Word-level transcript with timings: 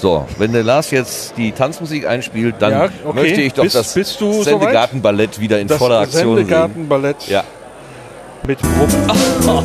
So, 0.00 0.24
wenn 0.38 0.52
der 0.52 0.62
Lars 0.62 0.90
jetzt 0.92 1.34
die 1.36 1.52
Tanzmusik 1.52 2.06
einspielt, 2.06 2.54
dann 2.60 2.72
Ja, 2.72 2.84
okay. 3.04 3.14
möchte 3.22 3.40
ich 3.42 3.52
doch 3.52 3.64
Bist- 3.64 3.74
das 3.74 3.92
bist 3.92 4.18
du 4.20 4.42
Sendegartenballett 4.42 5.38
wieder 5.38 5.60
in 5.60 5.68
Das 5.68 5.76
voller 5.76 5.98
Aktion 6.00 6.36
sehen. 6.36 6.46
Sendegartenballett 6.46 7.28
Ja. 7.28 7.44
mit 8.46 8.58
Wupp. 8.62 8.88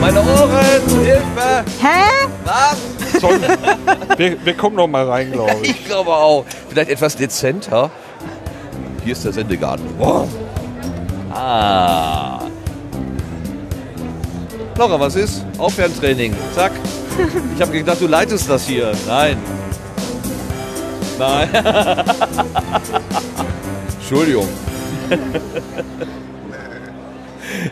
Meine 0.00 0.20
Ohren, 0.20 0.50
Hilfe! 1.04 1.64
Hä? 1.82 2.28
Was? 2.44 3.20
Soll, 3.20 3.38
wir, 4.16 4.36
wir 4.44 4.54
kommen 4.54 4.76
noch 4.76 4.86
mal 4.86 5.06
rein, 5.06 5.32
glaube 5.32 5.52
ich. 5.62 5.70
Ich 5.70 5.84
glaube 5.86 6.10
auch. 6.10 6.44
Vielleicht 6.70 6.90
etwas 6.90 7.16
dezenter. 7.16 7.90
Hier 9.04 9.12
ist 9.12 9.24
der 9.24 9.32
Sendegarten. 9.32 9.84
Oh. 9.98 10.24
Ah. 11.32 12.40
Laura, 14.78 14.98
was 15.00 15.16
ist? 15.16 15.44
Aufwärmtraining. 15.58 16.34
Zack. 16.54 16.72
Ich 17.54 17.62
habe 17.62 17.72
gedacht, 17.72 18.00
du 18.00 18.06
leitest 18.06 18.48
das 18.48 18.66
hier. 18.66 18.92
Nein. 19.06 19.36
Nein. 21.18 21.48
Entschuldigung. 23.98 24.48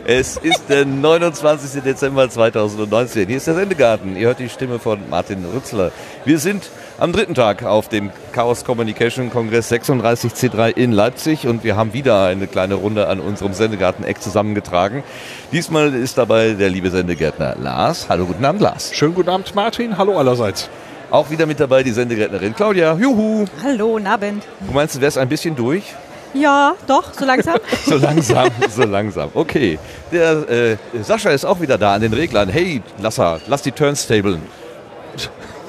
Es 0.05 0.37
ist 0.37 0.63
der 0.69 0.85
29. 0.85 1.81
Dezember 1.81 2.29
2019. 2.29 3.27
Hier 3.27 3.37
ist 3.37 3.47
der 3.47 3.55
Sendegarten. 3.55 4.17
Ihr 4.17 4.27
hört 4.27 4.39
die 4.39 4.49
Stimme 4.49 4.79
von 4.79 5.09
Martin 5.09 5.45
Rützler. 5.45 5.91
Wir 6.25 6.39
sind 6.39 6.69
am 6.99 7.11
dritten 7.11 7.35
Tag 7.35 7.63
auf 7.63 7.89
dem 7.89 8.09
Chaos 8.31 8.65
Communication 8.65 9.29
Kongress 9.29 9.71
36C3 9.71 10.69
in 10.75 10.91
Leipzig 10.91 11.47
und 11.47 11.63
wir 11.63 11.75
haben 11.75 11.93
wieder 11.93 12.25
eine 12.25 12.47
kleine 12.47 12.75
Runde 12.75 13.07
an 13.07 13.19
unserem 13.19 13.53
Sendegarten-Eck 13.53 14.21
zusammengetragen. 14.21 15.03
Diesmal 15.51 15.93
ist 15.93 16.17
dabei 16.17 16.53
der 16.53 16.69
liebe 16.69 16.89
Sendegärtner 16.89 17.55
Lars. 17.59 18.07
Hallo, 18.09 18.25
guten 18.25 18.43
Abend, 18.43 18.61
Lars. 18.61 18.95
Schönen 18.95 19.13
guten 19.13 19.29
Abend, 19.29 19.53
Martin. 19.53 19.97
Hallo 19.97 20.17
allerseits. 20.17 20.69
Auch 21.11 21.29
wieder 21.29 21.45
mit 21.45 21.59
dabei 21.59 21.83
die 21.83 21.91
Sendegärtnerin 21.91 22.55
Claudia. 22.55 22.95
Juhu. 22.95 23.45
Hallo, 23.63 23.93
guten 23.93 24.07
Abend. 24.07 24.43
Du 24.65 24.73
meinst, 24.73 24.95
du 24.95 25.01
wärst 25.01 25.17
ein 25.17 25.29
bisschen 25.29 25.55
durch? 25.55 25.93
Ja, 26.33 26.73
doch, 26.87 27.13
so 27.13 27.25
langsam. 27.25 27.57
So 27.85 27.95
langsam, 27.95 28.49
so 28.69 28.83
langsam. 28.83 29.29
Okay. 29.33 29.79
Der 30.11 30.49
äh, 30.49 30.77
Sascha 31.01 31.29
ist 31.29 31.45
auch 31.45 31.61
wieder 31.61 31.77
da 31.77 31.93
an 31.93 32.01
den 32.01 32.13
Reglern. 32.13 32.49
Hey, 32.49 32.81
Lasser, 32.99 33.39
lass 33.47 33.61
die 33.61 33.71
Turnstablen. 33.71 34.41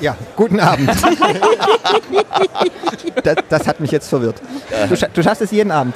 Ja, 0.00 0.16
guten 0.36 0.60
Abend. 0.60 0.88
das, 3.24 3.36
das 3.48 3.66
hat 3.66 3.80
mich 3.80 3.90
jetzt 3.90 4.08
verwirrt. 4.08 4.36
Du, 4.88 4.96
scha 4.96 5.08
du 5.12 5.22
schaffst 5.22 5.42
es 5.42 5.50
jeden 5.50 5.70
Abend. 5.70 5.94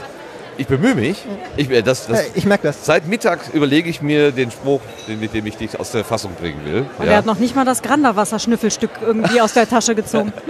Ich 0.58 0.67
bemühe 0.67 0.95
mich. 0.95 1.25
Ich, 1.56 1.70
äh, 1.70 1.83
das, 1.83 2.06
das, 2.06 2.25
Ich 2.34 2.45
merke 2.45 2.67
das. 2.67 2.84
seit 2.84 3.06
Mittag 3.08 3.41
überlege 3.55 3.89
ich 3.89 4.03
mir 4.03 4.33
den 4.33 4.50
Spruch, 4.50 4.80
den, 5.08 5.19
mit 5.20 5.33
dem 5.34 5.47
ich 5.47 5.56
dich 5.56 5.78
aus 5.80 5.92
der 5.92 6.05
Fassung 6.05 6.33
bringen 6.34 6.61
will. 6.64 6.84
Und 6.98 7.06
er 7.06 7.17
hat 7.17 7.27
noch 7.27 7.39
nicht 7.39 7.56
mal 7.56 7.64
das 7.64 7.80
Granderwasser-Schnüffelstück 7.83 8.91
irgendwie 9.00 9.41
aus 9.41 9.55
der 9.55 9.69
Tasche 9.69 9.95
gezogen. 9.95 10.33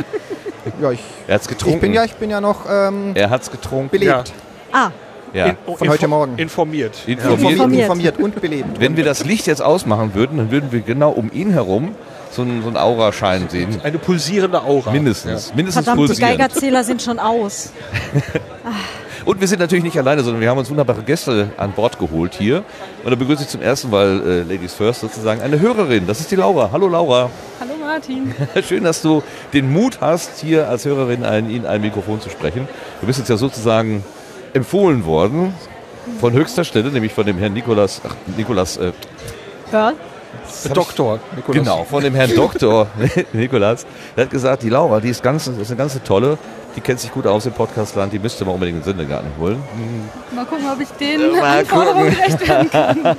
Ja, 0.80 0.92
ich, 0.92 1.00
Er 1.26 1.34
hat's 1.34 1.48
getrunken. 1.48 1.74
ich, 1.74 1.80
bin 1.80 1.92
ja, 1.92 2.04
ich 2.04 2.14
bin 2.14 2.30
ja 2.30 2.40
noch 2.40 2.66
ähm, 2.70 3.10
er 3.14 3.30
hat's 3.30 3.50
getrunken. 3.50 3.88
belebt. 3.90 4.32
Ah, 4.70 4.90
Ja. 5.32 5.46
In- 5.46 5.56
Von 5.76 5.88
heute 5.88 6.06
Morgen. 6.06 6.38
Informiert. 6.38 6.96
Informiert. 7.04 7.50
Informiert. 7.50 7.80
informiert 7.82 8.18
und 8.20 8.40
belebt. 8.40 8.78
Wenn 8.78 8.96
wir 8.96 9.04
das 9.04 9.24
Licht 9.24 9.48
jetzt 9.48 9.60
ausmachen 9.60 10.14
würden, 10.14 10.38
dann 10.38 10.52
würden 10.52 10.70
wir 10.70 10.80
genau 10.82 11.10
um 11.10 11.32
ihn 11.32 11.50
herum 11.50 11.96
so 12.32 12.42
einen, 12.42 12.62
so 12.62 12.68
einen 12.68 12.76
Auraschein 12.76 13.48
sehen. 13.48 13.80
Eine 13.82 13.98
pulsierende 13.98 14.62
Aura. 14.62 14.90
Mindestens. 14.90 15.54
Mindestens 15.54 15.84
verdammt, 15.84 16.02
die 16.02 16.06
pulsierend. 16.06 16.38
Geigerzähler 16.38 16.84
sind 16.84 17.02
schon 17.02 17.18
aus. 17.18 17.72
Und 19.24 19.40
wir 19.40 19.46
sind 19.46 19.60
natürlich 19.60 19.84
nicht 19.84 19.96
alleine, 19.96 20.22
sondern 20.24 20.40
wir 20.40 20.50
haben 20.50 20.58
uns 20.58 20.68
wunderbare 20.68 21.02
Gäste 21.02 21.50
an 21.56 21.72
Bord 21.72 21.98
geholt 21.98 22.34
hier. 22.34 22.64
Und 23.04 23.10
da 23.10 23.14
begrüße 23.14 23.44
ich 23.44 23.48
zum 23.48 23.62
ersten 23.62 23.90
Mal, 23.90 24.20
äh, 24.26 24.52
Ladies 24.52 24.74
First 24.74 25.00
sozusagen, 25.00 25.40
eine 25.42 25.60
Hörerin. 25.60 26.08
Das 26.08 26.18
ist 26.18 26.30
die 26.32 26.36
Laura. 26.36 26.70
Hallo 26.72 26.88
Laura. 26.88 27.30
Hallo 27.60 27.72
Martin. 27.80 28.34
Schön, 28.66 28.82
dass 28.82 29.00
du 29.00 29.22
den 29.52 29.72
Mut 29.72 30.00
hast, 30.00 30.40
hier 30.40 30.68
als 30.68 30.84
Hörerin 30.84 31.24
ein, 31.24 31.48
in 31.50 31.66
ein 31.66 31.80
Mikrofon 31.82 32.20
zu 32.20 32.30
sprechen. 32.30 32.66
Du 33.00 33.06
bist 33.06 33.20
jetzt 33.20 33.28
ja 33.28 33.36
sozusagen 33.36 34.04
empfohlen 34.54 35.04
worden 35.04 35.54
von 36.20 36.32
höchster 36.32 36.64
Stelle, 36.64 36.90
nämlich 36.90 37.12
von 37.12 37.24
dem 37.24 37.38
Herrn 37.38 37.52
Nikolas, 37.52 38.00
ach, 38.04 38.16
Nikolas, 38.36 38.76
äh, 38.76 38.92
Hör? 39.70 39.94
Der 40.64 40.72
Doktor. 40.72 41.18
Nikolaus. 41.36 41.58
genau, 41.58 41.84
von 41.84 42.02
dem 42.02 42.14
Herrn 42.14 42.34
Doktor 42.34 42.86
Nikolas. 43.32 43.86
Der 44.16 44.24
hat 44.24 44.30
gesagt, 44.30 44.62
die 44.62 44.68
Laura, 44.68 45.00
die 45.00 45.08
ist, 45.08 45.22
ganz, 45.22 45.46
ist 45.46 45.70
eine 45.70 45.76
ganz 45.76 45.98
tolle, 46.04 46.38
die 46.76 46.80
kennt 46.80 47.00
sich 47.00 47.12
gut 47.12 47.26
aus 47.26 47.46
im 47.46 47.52
Podcastland, 47.52 48.12
die 48.12 48.18
müsste 48.18 48.44
man 48.44 48.54
unbedingt 48.54 48.78
in 48.78 48.82
den 48.82 48.98
Sendegarten 48.98 49.30
holen. 49.38 49.62
Mal 50.34 50.44
gucken, 50.44 50.64
ob 50.72 50.80
ich 50.80 50.88
den 50.92 51.32
Mal 51.32 51.60
Anforderungen 51.60 52.10
gerecht 52.10 52.48
werden 52.48 52.70
kann. 52.70 52.98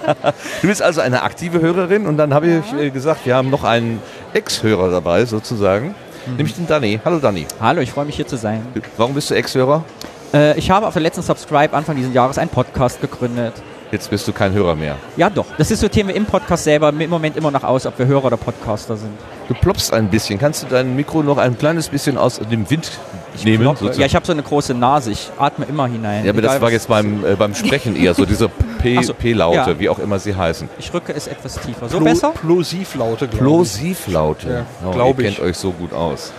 Du 0.61 0.67
bist 0.67 0.81
also 0.81 1.01
eine 1.01 1.23
aktive 1.23 1.61
Hörerin 1.61 2.07
und 2.07 2.17
dann 2.17 2.33
habe 2.33 2.47
ich 2.47 2.73
äh, 2.79 2.89
gesagt, 2.89 3.25
wir 3.25 3.35
haben 3.35 3.49
noch 3.49 3.63
einen 3.63 4.01
Ex-Hörer 4.33 4.89
dabei 4.89 5.25
sozusagen, 5.25 5.93
nämlich 6.37 6.55
den 6.55 6.67
Danny. 6.67 6.99
Hallo 7.03 7.19
Danny. 7.19 7.45
Hallo, 7.59 7.81
ich 7.81 7.91
freue 7.91 8.05
mich 8.05 8.15
hier 8.15 8.27
zu 8.27 8.37
sein. 8.37 8.65
Warum 8.97 9.13
bist 9.13 9.29
du 9.29 9.35
Ex-Hörer? 9.35 9.83
Äh, 10.33 10.57
ich 10.57 10.71
habe 10.71 10.87
auf 10.87 10.93
der 10.93 11.01
letzten 11.01 11.21
Subscribe 11.21 11.75
Anfang 11.75 11.95
dieses 11.95 12.13
Jahres 12.13 12.37
einen 12.37 12.49
Podcast 12.49 13.01
gegründet. 13.01 13.53
Jetzt 13.93 14.09
bist 14.09 14.27
du 14.27 14.33
kein 14.33 14.53
Hörer 14.53 14.75
mehr. 14.75 14.95
Ja, 15.17 15.29
doch. 15.29 15.45
Das 15.55 15.67
diskutieren 15.67 16.07
wir 16.07 16.15
im 16.15 16.25
Podcast 16.25 16.63
selber 16.63 16.89
im 16.89 17.09
Moment 17.11 17.37
immer 17.37 17.51
noch 17.51 17.63
aus, 17.63 17.85
ob 17.85 17.99
wir 17.99 18.07
Hörer 18.07 18.25
oder 18.25 18.37
Podcaster 18.37 18.97
sind. 18.97 19.11
Du 19.47 19.53
ploppst 19.53 19.93
ein 19.93 20.09
bisschen. 20.09 20.39
Kannst 20.39 20.63
du 20.63 20.67
dein 20.67 20.95
Mikro 20.95 21.21
noch 21.21 21.37
ein 21.37 21.55
kleines 21.59 21.89
bisschen 21.89 22.17
aus 22.17 22.39
dem 22.39 22.67
Wind 22.71 22.89
nehmen? 23.43 23.61
Kloppe. 23.61 23.77
sozusagen? 23.77 23.99
Ja, 23.99 24.05
ich 24.07 24.15
habe 24.15 24.25
so 24.25 24.31
eine 24.31 24.41
große 24.41 24.73
Nase. 24.73 25.11
Ich 25.11 25.29
atme 25.37 25.65
immer 25.67 25.85
hinein. 25.85 26.25
ja, 26.25 26.31
aber 26.31 26.41
das 26.41 26.53
Egal, 26.53 26.61
war 26.61 26.67
was- 26.69 26.73
jetzt 26.73 26.87
beim, 26.87 27.23
äh, 27.23 27.35
beim 27.35 27.53
Sprechen 27.53 27.95
eher 27.95 28.15
so, 28.15 28.25
diese 28.25 28.49
P- 28.81 28.97
Ach 28.99 29.03
so, 29.03 29.13
P-Laute, 29.13 29.57
ja. 29.71 29.79
wie 29.79 29.89
auch 29.89 29.99
immer 29.99 30.17
sie 30.17 30.35
heißen. 30.35 30.69
Ich 30.79 30.91
rücke 30.91 31.13
es 31.13 31.27
etwas 31.27 31.59
tiefer. 31.59 31.87
So 31.87 31.97
Plo 31.97 32.05
besser? 32.05 32.29
Plosivlaute, 32.31 33.27
glaube 33.27 33.35
ich. 33.35 33.39
Plosivlaute. 33.41 34.49
Ja, 34.49 34.65
oh, 34.87 34.91
glaub 34.91 35.19
ihr 35.19 35.29
ich. 35.29 35.35
kennt 35.35 35.47
euch 35.47 35.57
so 35.57 35.71
gut 35.71 35.93
aus. 35.93 36.33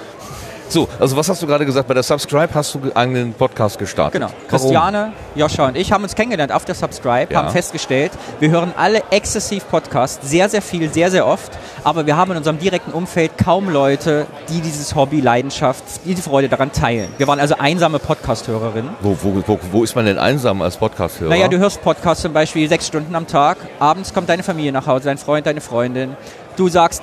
So, 0.69 0.89
also 0.99 1.17
was 1.17 1.29
hast 1.29 1.43
du 1.43 1.47
gerade 1.47 1.67
gesagt? 1.67 1.87
Bei 1.89 1.95
der 1.95 2.03
Subscribe 2.03 2.49
hast 2.55 2.75
du 2.75 2.81
einen 2.95 3.33
Podcast 3.35 3.79
gestartet. 3.79 4.15
Genau. 4.15 4.29
Warum? 4.29 4.49
Christiane, 4.49 5.13
Joscha 5.35 5.67
und 5.69 5.77
ich 5.77 5.93
haben 5.93 6.03
uns 6.03 6.15
kennengelernt 6.15 6.53
auf 6.53 6.65
der 6.65 6.75
Subscribe, 6.75 7.33
Ja. 7.33 7.43
haben 7.43 7.51
festgestellt, 7.51 8.13
wir 8.41 8.51
hören 8.51 8.73
alle 8.77 9.03
exzessiv 9.11 9.69
Podcasts, 9.71 10.29
sehr, 10.29 10.49
sehr 10.49 10.63
viel, 10.63 10.93
sehr, 10.93 11.11
sehr 11.11 11.27
oft, 11.27 11.53
aber 11.85 12.07
wir 12.07 12.17
haben 12.17 12.33
in 12.33 12.39
unserem 12.39 12.59
direkten 12.59 12.93
Umfeld 12.93 13.33
kaum 13.39 13.69
Leute, 13.69 14.27
die 14.49 14.61
dieses 14.61 14.95
Hobby, 14.95 15.21
Leidenschaft, 15.21 15.85
die 16.05 16.15
Freude 16.17 16.49
daran 16.49 16.73
teilen. 16.73 17.09
Wir 17.19 17.27
waren 17.29 17.41
also 17.41 17.57
einsame 17.59 17.99
Podcast-Hörerinnen. 17.99 18.91
Wo, 19.01 19.17
wo, 19.23 19.43
wo, 19.47 19.59
wo 19.71 19.85
ist 19.85 19.95
man 19.95 20.07
denn 20.07 20.19
einsam 20.19 20.63
als 20.63 20.77
Podcast-Hörer? 20.77 21.31
Naja, 21.31 21.49
du 21.49 21.59
hörst 21.59 21.83
Podcasts 21.83 22.23
zum 22.23 22.33
Beispiel 22.33 22.69
sechs 22.69 22.87
Stunden 22.87 23.15
am 23.15 23.27
Tag, 23.27 23.59
abends 23.79 24.15
kommt 24.15 24.29
deine 24.29 24.43
Familie 24.43 24.73
nach 24.73 24.87
Hause, 24.87 25.05
dein 25.07 25.19
Freund, 25.19 25.47
deine 25.47 25.61
Freundin. 25.61 26.17
Du 26.57 26.69
sagst, 26.69 27.03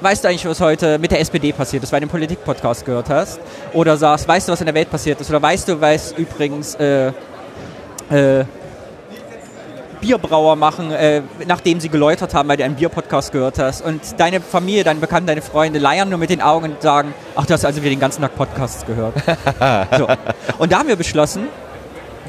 weißt 0.00 0.24
du 0.24 0.28
eigentlich, 0.28 0.46
was 0.46 0.60
heute 0.60 0.98
mit 0.98 1.10
der 1.10 1.20
SPD 1.20 1.52
passiert 1.52 1.82
ist, 1.82 1.92
weil 1.92 2.00
du 2.00 2.06
den 2.06 2.10
Politik-Podcast 2.10 2.84
gehört 2.84 3.10
hast? 3.10 3.40
Oder 3.72 3.96
sagst, 3.96 4.26
weißt 4.28 4.48
du, 4.48 4.52
was 4.52 4.60
in 4.60 4.66
der 4.66 4.74
Welt 4.74 4.90
passiert 4.90 5.20
ist? 5.20 5.30
Oder 5.30 5.40
weißt 5.40 5.68
du, 5.68 5.80
was 5.80 6.12
übrigens 6.12 6.74
äh, 6.76 7.08
äh, 8.10 8.44
Bierbrauer 10.04 10.56
machen, 10.56 10.92
äh, 10.92 11.22
nachdem 11.46 11.80
sie 11.80 11.88
geläutert 11.88 12.34
haben, 12.34 12.48
weil 12.48 12.58
du 12.58 12.64
einen 12.64 12.74
Bierpodcast 12.74 13.32
gehört 13.32 13.58
hast. 13.58 13.82
Und 13.82 14.00
deine 14.18 14.40
Familie, 14.40 14.84
deine 14.84 15.00
Bekannten, 15.00 15.26
deine 15.26 15.40
Freunde 15.42 15.78
leiern 15.78 16.10
nur 16.10 16.18
mit 16.18 16.28
den 16.28 16.42
Augen 16.42 16.72
und 16.72 16.82
sagen, 16.82 17.14
ach, 17.34 17.46
du 17.46 17.54
hast 17.54 17.64
also 17.64 17.80
wieder 17.80 17.90
den 17.90 18.00
ganzen 18.00 18.20
Tag 18.20 18.36
Podcasts 18.36 18.84
gehört. 18.84 19.14
so. 19.98 20.06
Und 20.58 20.72
da 20.72 20.80
haben 20.80 20.88
wir 20.88 20.96
beschlossen, 20.96 21.48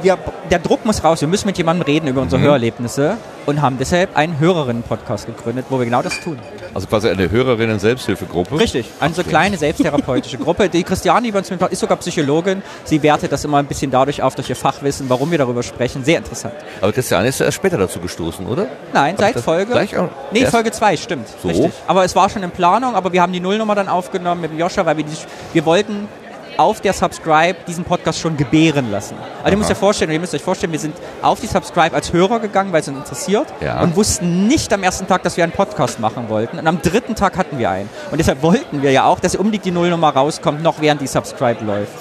wir, 0.01 0.17
der 0.51 0.59
Druck 0.59 0.85
muss 0.85 1.03
raus, 1.03 1.21
wir 1.21 1.27
müssen 1.27 1.47
mit 1.47 1.57
jemandem 1.57 1.85
reden 1.85 2.07
über 2.07 2.21
unsere 2.21 2.41
Hörerlebnisse 2.41 3.17
und 3.45 3.61
haben 3.61 3.77
deshalb 3.77 4.15
einen 4.17 4.39
Hörerinnen-Podcast 4.39 5.27
gegründet, 5.27 5.65
wo 5.69 5.77
wir 5.77 5.85
genau 5.85 6.01
das 6.01 6.19
tun. 6.19 6.39
Also 6.73 6.87
quasi 6.87 7.09
eine 7.09 7.29
Hörerinnen-Selbsthilfegruppe. 7.29 8.59
Richtig, 8.59 8.89
eine 8.99 9.13
so 9.13 9.23
kleine 9.23 9.57
selbsttherapeutische 9.59 10.37
Gruppe. 10.37 10.69
Die 10.69 10.83
Christiane, 10.83 11.27
die 11.27 11.31
bei 11.31 11.39
uns 11.39 11.49
mitmacht, 11.49 11.71
ist 11.71 11.79
sogar 11.79 11.97
Psychologin. 11.97 12.61
Sie 12.83 13.01
wertet 13.03 13.31
das 13.31 13.43
immer 13.45 13.57
ein 13.57 13.65
bisschen 13.67 13.91
dadurch 13.91 14.21
auf, 14.21 14.35
durch 14.35 14.49
ihr 14.49 14.55
Fachwissen, 14.55 15.09
warum 15.09 15.31
wir 15.31 15.37
darüber 15.37 15.63
sprechen. 15.63 16.03
Sehr 16.03 16.17
interessant. 16.17 16.53
Aber 16.81 16.91
Christiane 16.91 17.27
ist 17.27 17.39
erst 17.39 17.55
später 17.55 17.77
dazu 17.77 17.99
gestoßen, 17.99 18.45
oder? 18.47 18.67
Nein, 18.93 19.15
seit 19.17 19.39
Folge. 19.39 19.71
gleich 19.71 19.97
auch- 19.97 20.09
nee, 20.31 20.45
Folge 20.45 20.71
2, 20.71 20.97
stimmt. 20.97 21.27
So? 21.41 21.47
Richtig. 21.47 21.71
Aber 21.87 22.03
es 22.03 22.15
war 22.15 22.29
schon 22.29 22.43
in 22.43 22.51
Planung, 22.51 22.95
aber 22.95 23.13
wir 23.13 23.21
haben 23.21 23.33
die 23.33 23.39
Nullnummer 23.39 23.75
dann 23.75 23.87
aufgenommen 23.87 24.41
mit 24.41 24.51
dem 24.51 24.59
Joscha, 24.59 24.85
weil 24.85 24.97
wir, 24.97 25.03
die, 25.05 25.11
wir 25.53 25.65
wollten 25.65 26.07
auf 26.57 26.81
der 26.81 26.93
Subscribe 26.93 27.55
diesen 27.67 27.83
Podcast 27.83 28.19
schon 28.19 28.37
gebären 28.37 28.91
lassen. 28.91 29.15
Also 29.43 29.51
ihr 29.51 29.57
müsst 29.57 29.71
euch 29.71 29.77
vorstellen, 29.77 30.11
ihr 30.11 30.19
müsst 30.19 30.33
euch 30.33 30.41
vorstellen, 30.41 30.71
wir 30.71 30.79
sind 30.79 30.95
auf 31.21 31.39
die 31.39 31.47
Subscribe 31.47 31.95
als 31.95 32.11
Hörer 32.13 32.39
gegangen, 32.39 32.71
weil 32.73 32.81
es 32.81 32.87
uns 32.87 32.97
interessiert 32.97 33.47
Ja. 33.61 33.81
und 33.81 33.95
wussten 33.95 34.47
nicht 34.47 34.71
am 34.73 34.83
ersten 34.83 35.07
Tag, 35.07 35.23
dass 35.23 35.37
wir 35.37 35.43
einen 35.43 35.53
Podcast 35.53 35.99
machen 35.99 36.29
wollten. 36.29 36.57
Und 36.59 36.67
am 36.67 36.81
dritten 36.81 37.15
Tag 37.15 37.37
hatten 37.37 37.57
wir 37.59 37.69
einen. 37.69 37.89
Und 38.11 38.17
deshalb 38.19 38.41
wollten 38.41 38.81
wir 38.81 38.91
ja 38.91 39.05
auch, 39.05 39.19
dass 39.19 39.35
um 39.35 39.51
die, 39.51 39.59
die 39.59 39.71
Nullnummer 39.71 40.09
rauskommt, 40.09 40.61
noch 40.63 40.81
während 40.81 41.01
die 41.01 41.07
Subscribe 41.07 41.63
läuft. 41.63 41.91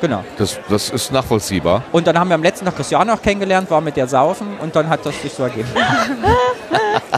Genau. 0.00 0.22
Das, 0.36 0.58
das 0.68 0.90
ist 0.90 1.10
nachvollziehbar. 1.12 1.82
Und 1.92 2.06
dann 2.06 2.18
haben 2.18 2.28
wir 2.28 2.34
am 2.34 2.42
letzten 2.42 2.64
Tag 2.64 2.76
Christiane 2.76 3.12
auch 3.12 3.20
kennengelernt, 3.22 3.70
war 3.70 3.80
mit 3.80 3.96
der 3.96 4.06
saufen 4.06 4.46
und 4.60 4.74
dann 4.76 4.88
hat 4.88 5.04
das 5.04 5.20
sich 5.20 5.32
so 5.32 5.42
ergeben. 5.42 5.68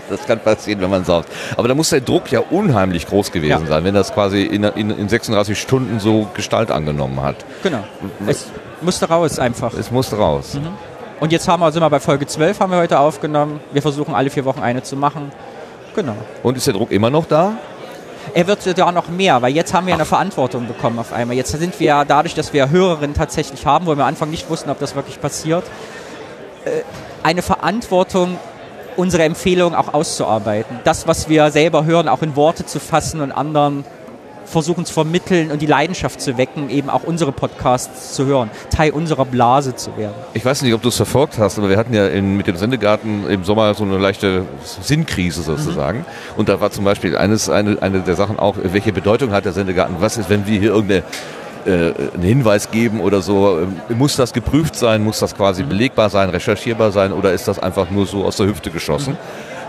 Das 0.08 0.26
kann 0.26 0.40
passieren, 0.40 0.80
wenn 0.80 0.90
man 0.90 1.04
sauft. 1.04 1.28
Aber 1.56 1.68
da 1.68 1.74
muss 1.74 1.90
der 1.90 2.00
Druck 2.00 2.30
ja 2.32 2.40
unheimlich 2.50 3.06
groß 3.06 3.30
gewesen 3.30 3.62
Ja. 3.62 3.66
sein, 3.66 3.84
wenn 3.84 3.94
das 3.94 4.12
quasi 4.12 4.42
in, 4.42 4.64
in, 4.64 4.90
in 4.90 5.08
36 5.08 5.58
Stunden 5.58 6.00
so 6.00 6.28
Gestalt 6.34 6.70
angenommen 6.70 7.22
hat. 7.22 7.36
Genau. 7.62 7.84
Es 8.26 8.46
musste 8.80 9.08
raus 9.08 9.38
einfach. 9.38 9.72
Es 9.74 9.90
musste 9.90 10.16
raus. 10.16 10.58
Und 11.20 11.32
jetzt 11.32 11.46
haben 11.48 11.60
wir, 11.60 11.70
sind 11.70 11.82
wir 11.82 11.90
bei 11.90 12.00
Folge 12.00 12.26
12, 12.26 12.58
haben 12.60 12.72
wir 12.72 12.78
heute 12.78 12.98
aufgenommen. 12.98 13.60
Wir 13.72 13.82
versuchen 13.82 14.14
alle 14.14 14.30
vier 14.30 14.44
Wochen 14.44 14.60
eine 14.62 14.82
zu 14.82 14.96
machen. 14.96 15.30
Genau. 15.94 16.16
Und 16.42 16.56
ist 16.56 16.66
der 16.66 16.74
Druck 16.74 16.90
immer 16.90 17.10
noch 17.10 17.26
da? 17.26 17.52
Er 18.34 18.46
wird 18.46 18.62
sogar 18.62 18.92
noch 18.92 19.08
mehr, 19.08 19.42
weil 19.42 19.54
jetzt 19.54 19.74
haben 19.74 19.86
wir 19.86 19.94
eine 19.94 20.04
Verantwortung 20.04 20.66
bekommen 20.66 20.98
auf 20.98 21.12
einmal. 21.12 21.36
Jetzt 21.36 21.50
sind 21.50 21.78
wir 21.80 21.86
ja 21.86 22.04
dadurch, 22.04 22.34
dass 22.34 22.52
wir 22.52 22.70
Hörerinnen 22.70 23.14
tatsächlich 23.14 23.66
haben, 23.66 23.86
wo 23.86 23.90
wir 23.90 24.02
am 24.02 24.08
Anfang 24.08 24.30
nicht 24.30 24.48
wussten, 24.48 24.70
ob 24.70 24.78
das 24.78 24.94
wirklich 24.94 25.20
passiert, 25.20 25.64
äh, 26.64 26.82
eine 27.22 27.42
Verantwortung, 27.42 28.38
unsere 28.96 29.24
Empfehlungen 29.24 29.74
auch 29.74 29.94
auszuarbeiten. 29.94 30.80
Das, 30.84 31.06
was 31.06 31.28
wir 31.28 31.50
selber 31.50 31.84
hören, 31.84 32.08
auch 32.08 32.22
in 32.22 32.36
Worte 32.36 32.66
zu 32.66 32.80
fassen 32.80 33.20
und 33.20 33.32
anderen 33.32 33.84
versuchen 34.50 34.84
zu 34.84 34.92
vermitteln 34.92 35.50
und 35.50 35.62
die 35.62 35.66
Leidenschaft 35.66 36.20
zu 36.20 36.36
wecken, 36.36 36.70
eben 36.70 36.90
auch 36.90 37.04
unsere 37.04 37.32
Podcasts 37.32 38.14
zu 38.14 38.26
hören, 38.26 38.50
Teil 38.70 38.92
unserer 38.92 39.24
Blase 39.24 39.74
zu 39.74 39.96
werden. 39.96 40.14
Ich 40.34 40.44
weiß 40.44 40.62
nicht, 40.62 40.74
ob 40.74 40.82
du 40.82 40.88
es 40.88 40.96
verfolgt 40.96 41.38
hast, 41.38 41.58
aber 41.58 41.68
wir 41.68 41.76
hatten 41.76 41.94
ja 41.94 42.06
in, 42.08 42.36
mit 42.36 42.46
dem 42.46 42.56
Sendegarten 42.56 43.28
im 43.28 43.44
Sommer 43.44 43.74
so 43.74 43.84
eine 43.84 43.98
leichte 43.98 44.44
Sinnkrise 44.82 45.42
sozusagen. 45.42 46.04
Und 46.36 46.48
da 46.48 46.60
war 46.60 46.70
zum 46.70 46.84
Beispiel 46.84 47.16
eines, 47.16 47.48
eine, 47.48 47.80
eine 47.80 48.00
der 48.00 48.16
Sachen 48.16 48.38
auch, 48.38 48.56
welche 48.62 48.92
Bedeutung 48.92 49.32
hat 49.32 49.44
der 49.44 49.52
Sendegarten? 49.52 49.96
Was 50.00 50.16
ist, 50.16 50.28
wenn 50.28 50.46
wir 50.46 50.58
hier 50.58 50.70
irgendeine 50.70 51.02
äh, 51.66 51.92
einen 52.14 52.22
Hinweis 52.22 52.70
geben 52.70 53.00
oder 53.00 53.20
so. 53.20 53.58
Ähm, 53.60 53.98
Muss 53.98 54.16
das 54.16 54.32
geprüft 54.32 54.76
sein? 54.76 55.04
Muss 55.04 55.18
das 55.18 55.34
quasi 55.34 55.62
belegbar 55.62 56.08
sein, 56.08 56.30
recherchierbar 56.30 56.90
sein 56.90 57.12
oder 57.12 57.32
ist 57.32 57.48
das 57.48 57.58
einfach 57.58 57.90
nur 57.90 58.06
so 58.06 58.24
aus 58.24 58.36
der 58.36 58.46
Hüfte 58.46 58.70
geschossen? 58.70 59.18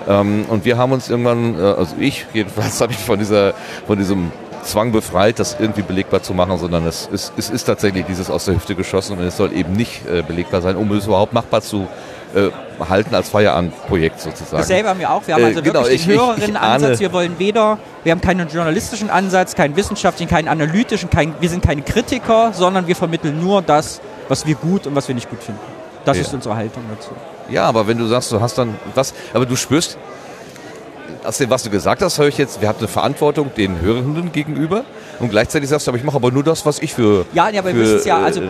Ähm, 0.07 0.45
und 0.47 0.65
wir 0.65 0.77
haben 0.77 0.91
uns 0.91 1.09
irgendwann, 1.09 1.59
äh, 1.59 1.63
also 1.63 1.95
ich 1.99 2.25
jedenfalls, 2.33 2.79
habe 2.81 2.93
ich 2.93 2.99
von, 2.99 3.19
dieser, 3.19 3.53
von 3.87 3.97
diesem 3.97 4.31
Zwang 4.63 4.91
befreit, 4.91 5.39
das 5.39 5.55
irgendwie 5.59 5.81
belegbar 5.81 6.21
zu 6.23 6.33
machen, 6.33 6.57
sondern 6.57 6.85
es 6.87 7.07
ist, 7.11 7.33
es 7.37 7.49
ist 7.49 7.63
tatsächlich 7.65 8.05
dieses 8.05 8.29
aus 8.29 8.45
der 8.45 8.55
Hüfte 8.55 8.75
geschossen 8.75 9.17
und 9.17 9.23
es 9.25 9.37
soll 9.37 9.53
eben 9.53 9.73
nicht 9.73 10.05
äh, 10.07 10.21
belegbar 10.21 10.61
sein, 10.61 10.75
um 10.75 10.91
es 10.93 11.05
überhaupt 11.07 11.33
machbar 11.33 11.61
zu 11.61 11.87
äh, 12.35 12.49
halten 12.87 13.13
als 13.13 13.29
Feierabendprojekt 13.29 14.21
sozusagen. 14.21 14.57
Dasselbe 14.57 14.87
haben 14.89 14.99
wir 14.99 15.11
auch. 15.11 15.21
Wir 15.25 15.33
haben 15.35 15.43
Äh, 15.43 15.47
also 15.47 15.61
genau, 15.61 15.81
wirklich 15.81 16.01
ich- 16.01 16.07
den 16.07 16.17
Hörerinnen-Ansatz. 16.19 16.89
ahne- 16.91 16.99
Wir 16.99 17.11
wollen 17.13 17.35
weder, 17.39 17.77
wir 18.03 18.11
haben 18.11 18.21
keinen 18.21 18.47
journalistischen 18.47 19.09
Ansatz, 19.09 19.55
keinen 19.55 19.75
wissenschaftlichen, 19.75 20.29
keinen 20.29 20.47
analytischen, 20.47 21.09
kein, 21.09 21.33
wir 21.39 21.49
sind 21.49 21.63
keine 21.63 21.81
Kritiker, 21.81 22.51
sondern 22.53 22.87
wir 22.87 22.95
vermitteln 22.95 23.41
nur 23.41 23.61
das, 23.61 23.99
was 24.29 24.45
wir 24.45 24.55
gut 24.55 24.87
und 24.87 24.95
was 24.95 25.07
wir 25.07 25.15
nicht 25.15 25.29
gut 25.29 25.43
finden. 25.43 25.59
Das 26.05 26.17
Ja. 26.17 26.23
ist 26.23 26.33
unsere 26.33 26.55
Haltung 26.55 26.83
dazu. 26.95 27.11
Ja, 27.49 27.65
aber 27.65 27.85
wenn 27.87 27.97
du 27.97 28.07
sagst, 28.07 28.31
du 28.31 28.39
hast 28.39 28.57
dann 28.57 28.75
was, 28.95 29.13
aber 29.33 29.45
du 29.45 29.55
spürst, 29.57 29.97
aus 31.23 31.37
dem, 31.37 31.49
was 31.49 31.63
du 31.63 31.69
gesagt 31.69 32.01
hast, 32.01 32.17
höre 32.17 32.27
ich 32.27 32.37
jetzt, 32.37 32.61
wir 32.61 32.67
haben 32.67 32.79
eine 32.79 32.87
Verantwortung 32.87 33.51
den 33.55 33.81
Hörenden 33.81 34.31
gegenüber 34.31 34.83
und 35.19 35.29
gleichzeitig 35.29 35.69
sagst 35.69 35.87
du, 35.87 35.91
aber 35.91 35.97
ich 35.97 36.03
mache 36.03 36.15
aber 36.15 36.31
nur 36.31 36.43
das, 36.43 36.65
was 36.65 36.79
ich 36.79 36.93
für. 36.93 37.25
Ja, 37.33 37.49
ja, 37.49 37.61
aber 37.61 37.69
wir 37.69 37.75
für, 37.75 37.79
müssen 37.79 37.97
es 37.97 38.05
ja, 38.05 38.19
also 38.19 38.41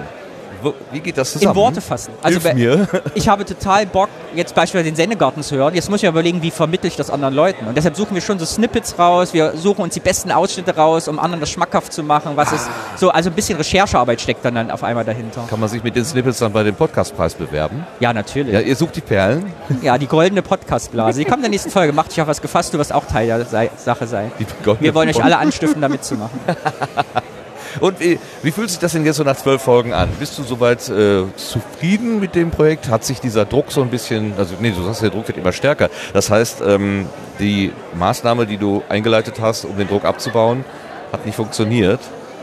wie 0.92 1.00
geht 1.00 1.18
das 1.18 1.34
zusammen? 1.34 1.52
in 1.52 1.56
Worte 1.62 1.82
fassen. 1.82 2.14
Also 2.22 2.40
Hilf 2.40 2.54
mir. 2.54 2.88
ich 3.16 3.28
habe 3.28 3.46
total 3.46 3.86
Bock, 3.86 4.10
jetzt 4.34 4.56
beispielsweise 4.56 4.92
den 4.92 4.96
Sendegarten 4.96 5.44
zu 5.44 5.56
hören. 5.56 5.76
Jetzt 5.76 5.90
muss 5.90 5.98
ich 6.00 6.04
mir 6.04 6.10
überlegen, 6.10 6.42
wie 6.42 6.52
vermittle 6.52 6.88
ich 6.88 6.96
das 6.96 7.10
anderen 7.10 7.34
Leuten. 7.34 7.68
Und 7.68 7.76
deshalb 7.76 7.96
suchen 7.96 8.16
wir 8.16 8.22
schon 8.22 8.40
so 8.40 8.46
Snippets 8.46 8.98
raus. 8.98 9.34
Wir 9.34 9.58
suchen 9.58 9.82
uns 9.82 9.94
die 9.94 10.00
besten 10.00 10.32
Ausschnitte 10.32 10.76
raus, 10.76 11.08
um 11.08 11.20
anderen 11.20 11.42
das 11.42 11.50
schmackhaft 11.50 11.92
zu 11.92 12.04
machen. 12.04 12.32
Was 12.36 12.52
ist 12.54 12.70
so, 12.96 13.10
also 13.10 13.30
ein 13.30 13.36
bisschen 13.36 13.58
Recherchearbeit 13.58 14.22
steckt 14.22 14.46
dann, 14.46 14.56
dann 14.56 14.72
auf 14.72 14.84
einmal 14.84 15.06
dahinter. 15.06 15.46
Kann 15.50 15.60
man 15.60 15.70
sich 15.70 15.84
mit 15.84 15.96
den 15.96 16.06
Snippets 16.06 16.40
dann 16.40 16.54
bei 16.54 16.64
dem 16.64 16.76
Podcastpreis 16.76 17.34
bewerben? 17.36 17.86
Ja, 18.00 18.14
natürlich. 18.14 18.54
Ja, 18.54 18.62
Ja, 18.62 18.68
ihr 18.68 18.76
sucht 18.76 18.96
die 18.96 19.02
Perlen. 19.02 19.52
die 20.00 20.08
goldene 20.08 20.42
Podcastblase. 20.42 21.20
Die 21.20 21.26
kommt 21.26 21.38
in 21.38 21.44
der 21.44 21.50
nächsten 21.50 21.72
Folge. 21.72 21.94
Macht 21.94 22.12
dich 22.12 22.22
auf 22.22 22.28
was 22.28 22.42
gefasst, 22.42 22.74
du 22.74 22.78
wirst 22.78 22.94
auch 22.94 23.06
Teil 23.06 23.28
der 23.28 23.70
Sache 23.78 24.08
sein. 24.08 24.32
Wir 24.80 24.94
wollen 24.94 25.10
euch 25.10 25.24
alle 25.24 25.38
anstiften, 25.38 25.82
da 25.82 25.90
mitzumachen. 25.90 26.40
Und 27.80 28.00
wie, 28.00 28.20
wie 28.44 28.52
fühlt 28.52 28.70
sich 28.70 28.80
das 28.80 28.92
denn 28.92 29.06
jetzt 29.06 29.18
so 29.18 29.24
nach 29.24 29.38
zwölf 29.38 29.62
Folgen 29.62 29.94
an? 29.94 30.10
Bist 30.20 30.38
du 30.38 30.44
soweit 30.44 30.88
äh, 30.90 31.24
zufrieden 31.36 32.20
mit 32.20 32.36
dem 32.36 32.52
Projekt? 32.52 32.90
Hat 32.90 33.04
sich 33.04 33.20
dieser 33.20 33.46
Druck 33.46 33.72
so 33.72 33.82
ein 33.82 33.90
bisschen, 33.90 34.34
also 34.38 34.56
nee, 34.60 34.72
du 34.72 34.84
sagst, 34.84 35.02
der 35.02 35.10
Druck 35.10 35.28
wird 35.28 35.38
immer 35.38 35.52
stärker. 35.54 35.90
Das 36.14 36.30
heißt, 36.30 36.62
ähm, 36.66 37.08
die 37.40 37.72
Maßnahme, 37.98 38.46
die 38.46 38.58
du 38.58 38.84
eingeleitet 38.90 39.36
hast, 39.42 39.66
um 39.66 39.78
den 39.78 39.88
Druck 39.88 40.06
abzubauen, 40.06 40.66
hat 41.12 41.26
nicht 41.26 41.36
funktioniert. 41.36 42.00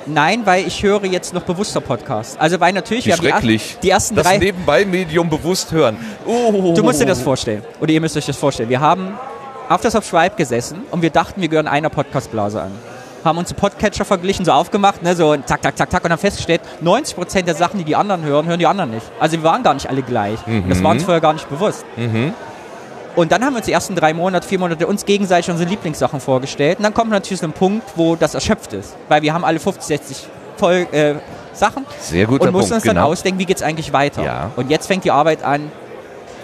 Nein, 0.06 0.42
weil 0.46 0.66
ich 0.66 0.82
höre 0.82 1.04
jetzt 1.04 1.34
noch 1.34 1.42
bewusster 1.42 1.80
Podcast. 1.82 2.40
Also 2.40 2.58
weil 2.60 2.72
natürlich, 2.72 3.04
Wie 3.04 3.08
wir 3.08 3.16
haben 3.16 3.20
die, 3.22 3.28
schrecklich. 3.30 3.74
er- 3.76 3.80
die 3.82 3.90
ersten 3.90 4.14
das 4.16 4.26
drei... 4.26 4.38
Nebenbei-Medium 4.38 5.28
bewusst 5.28 5.70
hören. 5.72 5.98
Oh. 6.26 6.72
Du 6.74 6.82
musst 6.82 7.00
dir 7.00 7.04
das 7.06 7.20
vorstellen. 7.20 7.62
Oder 7.80 7.92
ihr 7.92 8.00
müsst 8.00 8.16
euch 8.16 8.24
das 8.24 8.36
vorstellen. 8.36 8.70
Wir 8.70 8.80
haben 8.80 9.12
auf 9.68 9.82
das 9.82 9.92
Subscribe 9.92 10.34
gesessen 10.34 10.80
und 10.90 11.02
wir 11.02 11.10
dachten, 11.10 11.42
wir 11.42 11.48
gehören 11.48 11.68
einer 11.68 11.90
Podcastblase 11.90 12.62
an. 12.62 12.70
Haben 13.28 13.38
uns 13.38 13.52
Podcatcher 13.52 14.04
verglichen, 14.04 14.44
so 14.44 14.52
aufgemacht, 14.52 15.02
ne, 15.02 15.14
so 15.14 15.36
zack, 15.36 15.62
zack, 15.62 15.76
zack, 15.76 15.90
zack 15.90 16.04
und 16.04 16.10
haben 16.10 16.18
festgestellt, 16.18 16.62
90% 16.82 17.42
der 17.42 17.54
Sachen, 17.54 17.78
die 17.78 17.84
die 17.84 17.94
anderen 17.94 18.24
hören, 18.24 18.46
hören 18.46 18.58
die 18.58 18.66
anderen 18.66 18.90
nicht. 18.90 19.06
Also 19.20 19.36
wir 19.36 19.42
waren 19.44 19.62
gar 19.62 19.74
nicht 19.74 19.88
alle 19.88 20.02
gleich. 20.02 20.38
Und 20.46 20.70
Das 20.70 20.82
war 20.82 20.92
uns 20.92 21.04
vorher 21.04 21.20
gar 21.20 21.34
nicht 21.34 21.48
bewusst. 21.48 21.84
Und 23.16 23.32
dann 23.32 23.44
haben 23.44 23.52
wir 23.52 23.58
uns 23.58 23.66
die 23.66 23.72
ersten 23.72 23.94
drei 23.94 24.14
Monate, 24.14 24.46
vier 24.46 24.58
Monate 24.58 24.86
uns 24.86 25.04
gegenseitig 25.04 25.50
unsere 25.50 25.68
Lieblingssachen 25.68 26.20
vorgestellt. 26.20 26.78
Und 26.78 26.84
dann 26.84 26.94
kommt 26.94 27.10
natürlich 27.10 27.40
so 27.40 27.46
ein 27.46 27.52
Punkt, 27.52 27.84
wo 27.96 28.16
das 28.16 28.34
erschöpft 28.34 28.72
ist. 28.72 28.94
Weil 29.08 29.22
wir 29.22 29.34
haben 29.34 29.44
alle 29.44 29.58
50, 29.58 29.84
60 29.84 30.28
Voll, 30.56 30.86
äh, 30.90 31.14
Sachen 31.52 31.86
Sehr 32.00 32.26
guter 32.26 32.46
und 32.46 32.52
mussten 32.52 32.70
Punkt, 32.70 32.74
uns 32.74 32.84
dann 32.84 32.94
genau. 32.96 33.08
ausdenken, 33.08 33.38
wie 33.38 33.46
geht 33.46 33.58
es 33.58 33.62
eigentlich 33.62 33.92
weiter. 33.92 34.24
Ja. 34.24 34.50
Und 34.56 34.70
jetzt 34.70 34.86
fängt 34.86 35.04
die 35.04 35.10
Arbeit 35.10 35.42
an, 35.44 35.70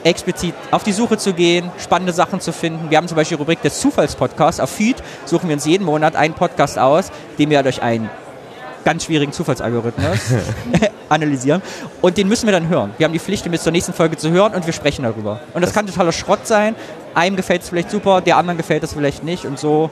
explizit 0.05 0.55
auf 0.71 0.85
die 0.85 0.93
Suche 0.93 1.19
zu 1.19 1.33
gehen, 1.33 1.71
spannende 1.79 2.13
Sachen 2.13 2.41
zu 2.41 2.53
finden. 2.53 2.91
Wir 2.91 2.99
haben 2.99 3.09
zum 3.09 3.17
Beispiel 3.17 3.37
die 3.37 3.43
Rubrik 3.43 3.63
des 3.63 3.81
Zufallspodcasts. 3.81 4.61
Auf 4.61 4.71
Feed 4.71 4.97
suchen 5.25 5.49
wir 5.49 5.55
uns 5.55 5.65
jeden 5.65 5.85
Monat 5.85 6.15
einen 6.15 6.35
Podcast 6.35 6.79
aus, 6.79 7.11
den 7.39 7.51
wir 7.51 7.63
durch 7.63 7.83
einen 7.83 8.09
ganz 8.85 9.05
schwierigen 9.05 9.33
Zufallsalgorithmus 9.33 10.19
analysieren. 11.09 11.63
Und 12.01 12.17
den 12.17 12.29
müssen 12.29 12.47
wir 12.47 12.53
dann 12.53 12.69
hören. 12.69 12.93
Wir 12.99 13.05
haben 13.05 13.13
die 13.13 13.19
Pflicht, 13.19 13.45
den 13.45 13.53
bis 13.53 13.63
zur 13.63 13.73
nächsten 13.73 13.93
Folge 13.93 14.17
zu 14.17 14.31
hören 14.31 14.55
und 14.55 14.67
wir 14.67 14.73
sprechen 14.73 15.03
darüber. 15.03 15.41
Und 15.55 15.63
das, 15.63 15.73
kann 15.73 15.87
totaler 15.87 16.13
Schrott 16.13 16.47
sein. 16.47 16.75
Einem 17.15 17.37
gefällt 17.37 17.63
es 17.63 17.71
vielleicht 17.71 17.91
super, 17.91 18.21
der 18.21 18.37
anderen 18.37 18.59
gefällt 18.59 18.83
es 18.83 18.93
vielleicht 18.93 19.25
nicht. 19.25 19.47
Und 19.47 19.59
so, 19.59 19.91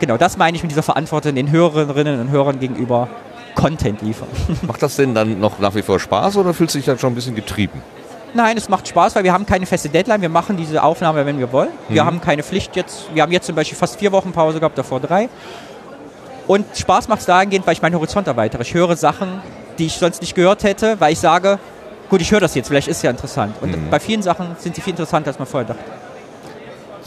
genau, 0.00 0.16
das 0.16 0.36
meine 0.36 0.56
ich 0.56 0.62
mit 0.62 0.70
dieser 0.70 0.82
Verantwortung 0.82 1.34
den 1.34 1.50
Hörerinnen 1.50 2.20
und 2.20 2.30
Hörern 2.30 2.60
gegenüber. 2.60 3.08
Content 3.54 4.02
liefern. 4.02 4.28
Macht 4.62 4.82
das 4.82 4.94
denn 4.94 5.14
dann 5.14 5.40
noch 5.40 5.58
nach 5.58 5.74
wie 5.74 5.82
vor 5.82 5.98
Spaß 5.98 6.36
oder 6.36 6.54
fühlst 6.54 6.76
du 6.76 6.78
dich 6.78 6.86
dann 6.86 6.98
schon 6.98 7.12
ein 7.12 7.16
bisschen 7.16 7.34
getrieben? 7.34 7.82
Nein, 8.34 8.56
es 8.56 8.68
macht 8.68 8.86
Spaß, 8.86 9.14
weil 9.16 9.24
wir 9.24 9.32
haben 9.32 9.46
keine 9.46 9.66
feste 9.66 9.88
Deadline. 9.88 10.20
Wir 10.20 10.28
machen 10.28 10.56
diese 10.56 10.82
Aufnahme, 10.82 11.24
wenn 11.26 11.38
wir 11.38 11.50
wollen. 11.52 11.70
Wir 11.88 12.02
Mhm. 12.02 12.06
haben 12.06 12.20
keine 12.20 12.42
Pflicht 12.42 12.76
jetzt. 12.76 13.08
Wir 13.14 13.22
haben 13.22 13.32
jetzt 13.32 13.46
zum 13.46 13.54
Beispiel 13.56 13.76
fast 13.78 13.98
vier 13.98 14.12
Wochen 14.12 14.32
Pause 14.32 14.60
gehabt, 14.60 14.76
davor 14.76 15.00
drei. 15.00 15.28
Und 16.46 16.64
Spaß 16.76 17.08
macht 17.08 17.20
es 17.20 17.26
dahingehend, 17.26 17.66
weil 17.66 17.72
ich 17.74 17.82
meinen 17.82 17.94
Horizont 17.94 18.26
erweitere. 18.26 18.62
Ich 18.62 18.74
höre 18.74 18.96
Sachen, 18.96 19.28
die 19.78 19.86
ich 19.86 19.94
sonst 19.94 20.20
nicht 20.20 20.34
gehört 20.34 20.62
hätte, 20.64 21.00
weil 21.00 21.12
ich 21.12 21.18
sage, 21.20 21.58
gut, 22.10 22.20
ich 22.20 22.30
höre 22.30 22.40
das 22.40 22.54
jetzt, 22.54 22.68
vielleicht 22.68 22.88
ist 22.88 22.98
es 22.98 23.02
ja 23.02 23.10
interessant. 23.10 23.54
Und 23.60 23.70
Mhm. 23.70 23.90
bei 23.90 24.00
vielen 24.00 24.22
Sachen 24.22 24.56
sind 24.58 24.74
sie 24.74 24.80
viel 24.80 24.92
interessanter, 24.92 25.28
als 25.28 25.38
man 25.38 25.46
vorher 25.48 25.68
dachte. 25.68 25.84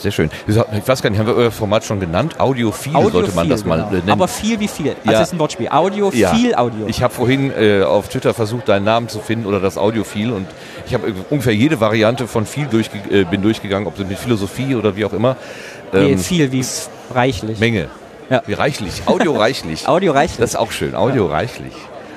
Sehr 0.01 0.11
schön. 0.11 0.31
Ich 0.47 0.55
weiß 0.87 1.01
gar 1.03 1.09
nicht, 1.11 1.19
haben 1.19 1.27
wir 1.27 1.35
euer 1.35 1.51
Format 1.51 1.83
schon 1.83 1.99
genannt? 1.99 2.39
Audiophil 2.39 2.93
sollte 3.11 3.33
man 3.33 3.47
das 3.47 3.63
mal 3.65 3.77
genau. 3.77 3.91
nennen. 3.91 4.09
Aber 4.09 4.27
viel 4.27 4.59
wie 4.59 4.67
viel. 4.67 4.89
Also 4.89 5.01
Ja. 5.05 5.11
das 5.11 5.27
ist 5.27 5.33
ein 5.33 5.39
Wortspiel. 5.39 5.69
Audio, 5.69 6.11
Ja. 6.13 6.33
viel 6.33 6.55
Audio. 6.55 6.87
Ich 6.87 7.03
habe 7.03 7.13
vorhin 7.13 7.51
äh, 7.51 7.83
auf 7.83 8.09
Twitter 8.09 8.33
versucht, 8.33 8.67
deinen 8.67 8.83
Namen 8.83 9.09
zu 9.09 9.19
finden 9.19 9.45
oder 9.45 9.59
das 9.59 9.77
Audiophil 9.77 10.31
und 10.31 10.47
ich 10.87 10.93
habe 10.95 11.13
ungefähr 11.29 11.53
jede 11.53 11.79
Variante 11.79 12.27
von 12.27 12.45
viel 12.47 12.65
durchge 12.65 12.97
äh, 13.11 13.23
bin 13.25 13.41
durchgegangen, 13.43 13.87
ob 13.87 13.97
mit 13.99 14.17
Philosophie 14.17 14.75
oder 14.75 14.95
wie 14.95 15.05
auch 15.05 15.13
immer. 15.13 15.35
Nee, 15.93 16.13
Ähm, 16.13 16.17
viel 16.17 16.51
wie 16.51 16.65
reichlich. 17.13 17.59
Menge. 17.59 17.87
Ja. 18.29 18.41
Wie 18.47 18.53
reichlich. 18.53 19.03
Audio 19.05 19.33
reichlich. 19.35 19.87
Audio 19.87 20.13
reichlich. 20.13 20.39
Das 20.39 20.51
ist 20.51 20.55
auch 20.55 20.71
schön. 20.71 20.95
Audio 20.95 21.27
reichlich. 21.27 21.73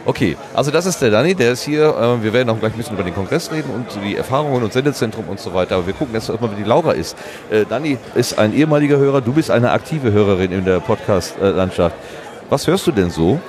Okay, 0.07 0.37
also 0.53 0.71
das 0.71 0.85
ist 0.85 1.01
der 1.01 1.11
Dani, 1.11 1.35
der 1.35 1.53
ist 1.53 1.63
hier. 1.63 1.89
Äh, 1.89 2.23
wir 2.23 2.33
werden 2.33 2.51
auch 2.51 2.59
gleich 2.59 2.73
ein 2.73 2.77
bisschen 2.77 2.95
über 2.95 3.05
den 3.05 3.15
Kongress 3.15 3.51
reden 3.51 3.71
und 3.71 3.87
die 4.05 4.17
Erfahrungen 4.17 4.63
und 4.63 4.73
Sendezentrum 4.73 5.29
und 5.29 5.41
so 5.41 5.55
weiter. 5.55 5.77
Aber 5.77 5.87
wir 5.87 5.95
gucken 5.95 6.15
jetzt 6.15 6.29
erstmal, 6.29 6.51
wie 6.53 6.63
die 6.63 6.69
Laura 6.69 6.93
ist. 6.93 7.17
Äh, 7.51 7.65
Dani 7.65 7.97
ist 8.15 8.39
ein 8.39 8.55
ehemaliger 8.55 8.99
Hörer, 8.99 9.23
du 9.23 9.33
bist 9.33 9.51
eine 9.51 9.71
aktive 9.71 10.13
Hörerin 10.13 10.53
in 10.53 10.65
der 10.65 10.81
Podcast-Landschaft. 10.81 11.97
Was 12.51 12.67
hörst 12.67 12.87
du 12.87 12.93
denn 12.93 13.09
so? 13.09 13.41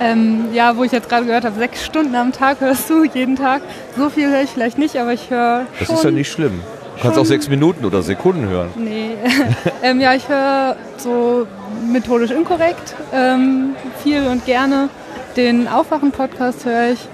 Ähm, 0.00 0.46
ja, 0.52 0.76
wo 0.76 0.84
ich 0.84 0.92
jetzt 0.92 1.08
gerade 1.08 1.26
gehört 1.26 1.44
habe, 1.44 1.56
sechs 1.56 1.84
Stunden 1.84 2.14
am 2.14 2.32
Tag 2.32 2.60
hörst 2.60 2.88
du 2.88 3.04
jeden 3.04 3.36
Tag. 3.36 3.62
So 3.96 4.08
viel 4.08 4.30
höre 4.30 4.42
ich 4.42 4.50
vielleicht 4.50 4.78
nicht, 4.78 4.96
aber 4.96 5.12
ich 5.12 5.30
höre 5.30 5.66
Das 5.80 5.90
ist 5.90 6.04
ja 6.04 6.10
nicht 6.10 6.30
schlimm. 6.30 6.60
Du 6.96 7.02
kannst 7.02 7.18
auch 7.18 7.24
sechs 7.24 7.48
Minuten 7.48 7.84
oder 7.84 8.02
Sekunden 8.02 8.48
hören. 8.48 8.68
Nee. 8.76 9.10
ähm, 9.82 10.00
ja, 10.00 10.14
ich 10.14 10.28
höre 10.28 10.76
so 10.96 11.46
methodisch 11.90 12.30
inkorrekt 12.30 12.94
ähm, 13.12 13.74
viel 14.02 14.26
und 14.28 14.46
gerne. 14.46 14.88
Den 15.36 15.68
Aufwachen-Podcast 15.68 16.64
höre 16.64 16.90
ich. 16.92 17.08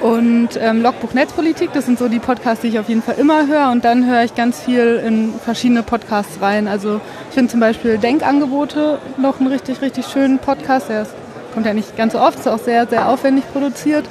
Und 0.00 0.50
ähm, 0.60 0.82
Logbuch 0.82 1.14
Netzpolitik, 1.14 1.72
das 1.72 1.86
sind 1.86 1.98
so 1.98 2.08
die 2.08 2.18
Podcasts, 2.18 2.60
die 2.60 2.68
ich 2.68 2.78
auf 2.78 2.88
jeden 2.88 3.02
Fall 3.02 3.14
immer 3.18 3.46
höre. 3.46 3.70
Und 3.70 3.84
dann 3.84 4.06
höre 4.06 4.24
ich 4.24 4.34
ganz 4.34 4.60
viel 4.60 5.02
in 5.04 5.32
verschiedene 5.42 5.82
Podcasts 5.82 6.40
rein. 6.42 6.68
Also 6.68 7.00
ich 7.28 7.34
finde 7.34 7.50
zum 7.50 7.60
Beispiel 7.60 7.96
Denkangebote 7.98 8.98
noch 9.16 9.40
einen 9.40 9.48
richtig, 9.48 9.80
richtig 9.80 10.06
schönen 10.06 10.38
Podcast. 10.38 10.88
Der 10.90 11.02
ist, 11.02 11.12
kommt 11.54 11.66
ja 11.66 11.72
nicht 11.72 11.96
ganz 11.96 12.12
so 12.12 12.20
oft, 12.20 12.38
ist 12.38 12.48
auch 12.48 12.58
sehr, 12.58 12.86
sehr 12.86 13.08
aufwendig 13.08 13.44
produziert. 13.52 14.04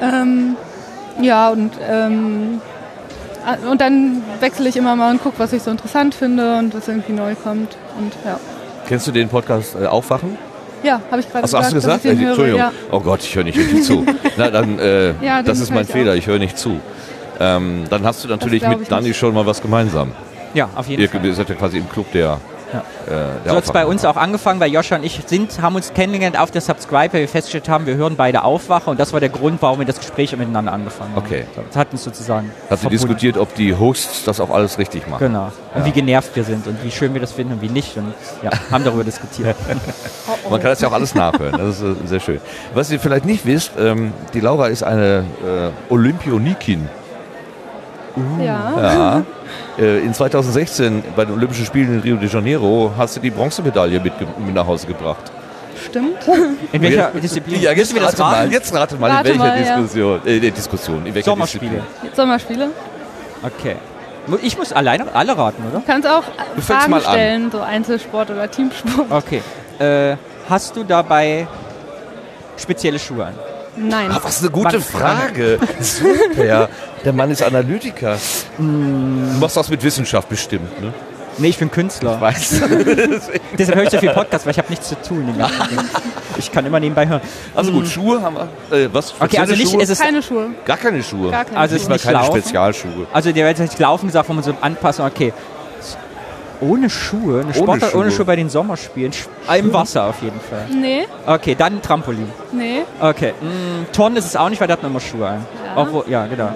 Ähm, 0.00 0.56
ja, 1.20 1.48
und 1.50 1.72
ähm, 1.88 2.60
und 3.70 3.80
dann 3.80 4.22
wechsle 4.40 4.68
ich 4.68 4.76
immer 4.76 4.94
mal 4.94 5.10
und 5.10 5.22
gucke, 5.22 5.38
was 5.38 5.54
ich 5.54 5.62
so 5.62 5.70
interessant 5.70 6.14
finde 6.14 6.58
und 6.58 6.74
was 6.74 6.86
irgendwie 6.86 7.12
neu 7.12 7.34
kommt. 7.34 7.76
Und 7.98 8.12
ja, 8.24 8.38
Kennst 8.86 9.06
du 9.06 9.12
den 9.12 9.28
Podcast 9.28 9.74
äh, 9.74 9.86
Aufwachen? 9.86 10.36
Ja 10.82 11.00
habe 11.10 11.20
ich 11.20 11.28
gerade 11.30 11.44
Achso, 11.44 11.58
hast 11.58 11.70
du 11.70 11.74
gesagt? 11.76 12.04
ich 12.04 12.12
Äh, 12.12 12.16
höre. 12.16 12.28
Entschuldigung. 12.28 12.60
Ja. 12.60 12.72
Oh 12.90 13.00
Gott, 13.00 13.20
ich 13.22 13.34
höre 13.34 13.44
nicht 13.44 13.58
richtig 13.58 13.82
zu. 13.84 14.04
Na, 14.36 14.50
dann, 14.50 14.78
äh, 14.78 15.12
Ja, 15.24 15.42
das 15.42 15.60
ist 15.60 15.70
höre 15.70 15.76
mein 15.76 15.84
ich 15.84 15.90
Fehler, 15.92 16.12
auch. 16.12 16.16
ich 16.16 16.26
höre 16.26 16.38
nicht 16.38 16.58
zu. 16.58 16.80
Ähm, 17.40 17.84
dann 17.88 18.04
hast 18.04 18.24
du 18.24 18.28
natürlich 18.28 18.66
mit 18.66 18.90
Dani 18.90 19.14
schon 19.14 19.32
mal 19.34 19.46
was 19.46 19.60
gemeinsam. 19.62 20.12
ja, 20.54 20.68
auf 20.74 20.88
jeden 20.88 21.02
Ihr 21.02 21.08
Fall. 21.08 21.24
ihr 21.24 21.34
seid 21.34 21.48
ja 21.48 21.54
quasi 21.54 21.78
im 21.78 21.88
Club 21.88 22.10
der 22.12 22.40
Ja. 22.72 22.80
Äh, 23.12 23.48
So 23.48 23.56
hat 23.56 23.64
es 23.64 23.72
bei 23.72 23.86
uns 23.86 24.04
auch 24.04 24.16
angefangen, 24.16 24.60
weil 24.60 24.70
Joscha 24.70 24.96
und 24.96 25.04
ich 25.04 25.20
sind, 25.26 25.60
haben 25.62 25.76
uns 25.76 25.94
kennengelernt 25.94 26.38
auf 26.38 26.50
der 26.50 26.60
Subscribe, 26.60 27.12
weil 27.12 27.20
wir 27.22 27.28
festgestellt 27.28 27.68
haben, 27.68 27.86
wir 27.86 27.96
hören 27.96 28.16
beide 28.16 28.44
Aufwacher 28.44 28.90
und 28.90 29.00
das 29.00 29.12
war 29.12 29.20
der 29.20 29.28
Grund, 29.30 29.62
warum 29.62 29.78
wir 29.78 29.86
das 29.86 29.98
Gespräch 29.98 30.36
miteinander 30.36 30.72
angefangen 30.72 31.14
haben. 31.14 31.24
Okay. 31.24 31.44
Das 31.68 31.76
hat 31.76 31.92
uns 31.92 32.04
sozusagen 32.04 32.50
Hat 32.68 32.80
sie 32.80 32.88
diskutiert, 32.88 33.38
ob 33.38 33.54
die 33.54 33.74
Hosts 33.74 34.24
das 34.24 34.40
auch 34.40 34.50
alles 34.50 34.78
richtig 34.78 35.08
machen. 35.08 35.26
Genau. 35.26 35.50
Und 35.74 35.84
wie 35.84 35.92
genervt 35.92 36.34
wir 36.34 36.44
sind 36.44 36.66
und 36.66 36.82
wie 36.84 36.90
schön 36.90 37.14
wir 37.14 37.20
das 37.20 37.32
finden 37.32 37.54
und 37.54 37.62
wie 37.62 37.68
nicht. 37.68 37.96
Und 37.96 38.12
ja, 38.42 38.50
haben 38.70 38.84
darüber 38.84 39.04
diskutiert. 39.04 39.56
Man 40.50 40.60
kann 40.60 40.70
das 40.70 40.80
ja 40.80 40.88
auch 40.88 40.92
alles 40.92 41.14
nachhören. 41.14 41.58
Das 41.58 41.80
ist 41.80 41.82
äh, 41.82 42.06
sehr 42.06 42.20
schön. 42.20 42.40
Was 42.74 42.90
ihr 42.90 43.00
vielleicht 43.00 43.24
nicht 43.24 43.46
wisst, 43.46 43.72
ähm, 43.78 44.12
die 44.34 44.40
Laura 44.40 44.66
ist 44.68 44.82
eine 44.82 45.24
äh, 45.44 45.92
Olympionikin. 45.92 46.88
Ja. 48.38 48.72
Ja. 48.80 49.22
Äh, 49.78 50.00
in 50.00 50.12
2016 50.12 51.04
bei 51.14 51.24
den 51.24 51.34
Olympischen 51.34 51.64
Spielen 51.64 51.94
in 51.94 52.00
Rio 52.00 52.16
de 52.16 52.28
Janeiro 52.28 52.92
hast 52.98 53.14
du 53.16 53.20
die 53.20 53.30
Bronzemedaille 53.30 54.00
mit, 54.00 54.12
mit 54.20 54.52
nach 54.52 54.66
Hause 54.66 54.88
gebracht. 54.88 55.30
Stimmt. 55.86 56.16
In 56.72 56.82
welcher 56.82 57.10
Disziplin? 57.12 57.60
Ja, 57.62 57.70
jetzt 57.70 57.94
rate 57.94 58.18
mal, 58.20 58.34
raten? 58.34 58.50
jetzt 58.50 58.74
rate 58.74 58.96
mal, 58.96 59.10
Rate 59.10 59.28
in 59.30 59.38
welcher 59.38 59.52
mal, 59.54 59.64
ja. 59.64 59.76
Diskussion, 59.76 60.20
äh, 60.26 60.40
die 60.40 60.50
Diskussion, 60.50 61.06
in 61.06 61.14
welcher 61.14 61.30
Sommerspiele. 61.30 61.70
Disziplin. 61.70 62.10
Sommerspiele. 62.14 62.70
Okay. 63.42 63.76
Ich 64.42 64.58
muss 64.58 64.72
alleine 64.72 65.06
alle 65.14 65.38
raten, 65.38 65.62
oder? 65.70 65.78
Du 65.78 65.86
kannst 65.86 66.08
auch 66.08 66.24
Du 66.56 66.60
Fragen 66.60 66.90
mal 66.90 66.96
an. 67.06 67.12
stellen, 67.12 67.50
so 67.52 67.60
Einzelsport 67.60 68.30
oder 68.30 68.50
Teamsport. 68.50 69.10
Okay. 69.10 69.42
Äh, 69.78 70.16
hast 70.50 70.74
du 70.76 70.82
dabei 70.82 71.46
spezielle 72.56 72.98
Schuhe 72.98 73.26
an? 73.26 73.34
Nein. 73.76 74.10
Ah, 74.10 74.18
was 74.22 74.40
eine 74.40 74.50
gute? 74.50 74.80
Frage. 74.80 75.58
Super. 75.80 76.68
Der 77.04 77.12
Mann 77.12 77.30
ist 77.30 77.42
Analytiker. 77.42 78.16
Du 78.58 78.62
machst 78.64 79.56
das 79.56 79.68
mit 79.68 79.82
Wissenschaft 79.82 80.28
bestimmt, 80.28 80.80
ne? 80.80 80.92
Nee, 81.40 81.48
ich 81.48 81.58
bin 81.58 81.70
Künstler. 81.70 82.20
Weißt 82.20 82.62
Deshalb 83.58 83.76
höre 83.76 83.84
ich 83.84 83.90
so 83.90 83.98
viel 83.98 84.10
Podcast, 84.10 84.44
weil 84.44 84.50
ich 84.50 84.58
habe 84.58 84.68
nichts 84.70 84.88
zu 84.88 85.00
tun. 85.00 85.34
Ich 86.36 86.52
kann 86.52 86.64
immer 86.64 86.78
nebenbei 86.78 87.08
hören. 87.08 87.20
Also 87.52 87.72
gut, 87.72 87.88
Schuhe 87.88 88.22
haben 88.22 88.36
wir. 88.70 88.76
Äh, 88.78 88.88
was? 88.92 89.12
Okay, 89.18 89.38
also 89.38 89.54
nicht, 89.56 89.72
Schuhe? 89.72 89.82
es 89.82 89.88
ist, 89.90 90.00
Keine 90.00 90.22
Schuhe. 90.22 90.50
Gar 90.64 90.76
keine 90.76 91.02
Schuhe. 91.02 91.32
Gar 91.32 91.44
keine 91.44 91.58
Also 91.58 91.74
es 91.74 91.82
Schuhe. 91.82 91.94
ist 91.96 92.04
Nicht 92.04 92.04
keine 92.04 92.18
laufen? 92.24 92.40
Spezialschuhe. 92.40 93.06
also 93.12 93.32
der 93.32 93.46
wird 93.46 93.58
halt 93.58 93.78
laufen 93.80 94.06
gesagt, 94.06 94.28
wo 94.28 94.32
man 94.34 94.44
so 94.44 94.54
anpassen, 94.60 95.04
okay. 95.04 95.32
Ohne 96.60 96.88
Schuhe, 96.90 97.40
eine 97.40 97.54
Sportart 97.54 97.92
ohne 97.94 98.04
Schuhe. 98.10 98.16
Schuhe 98.18 98.24
bei 98.26 98.36
den 98.36 98.48
Sommerspielen, 98.50 99.12
im 99.56 99.72
Wasser 99.72 100.04
auf 100.04 100.22
jeden 100.22 100.38
Fall. 100.40 100.66
Nee, 100.72 101.06
Okay, 101.26 101.56
dann 101.58 101.82
Trampolin. 101.82 102.30
nee. 102.52 102.82
Okay, 103.00 103.32
mm, 103.40 103.92
Turnen 103.92 104.16
ist 104.16 104.26
es 104.26 104.36
auch 104.36 104.48
nicht, 104.48 104.60
weil 104.60 104.68
da 104.68 104.74
hat 104.74 104.82
man 104.82 104.92
immer 104.92 105.00
Schuhe 105.00 105.26
an. 105.26 105.44
Ja. 105.64 105.82
Obwohl, 105.82 106.04
ja, 106.08 106.26
genau. 106.26 106.50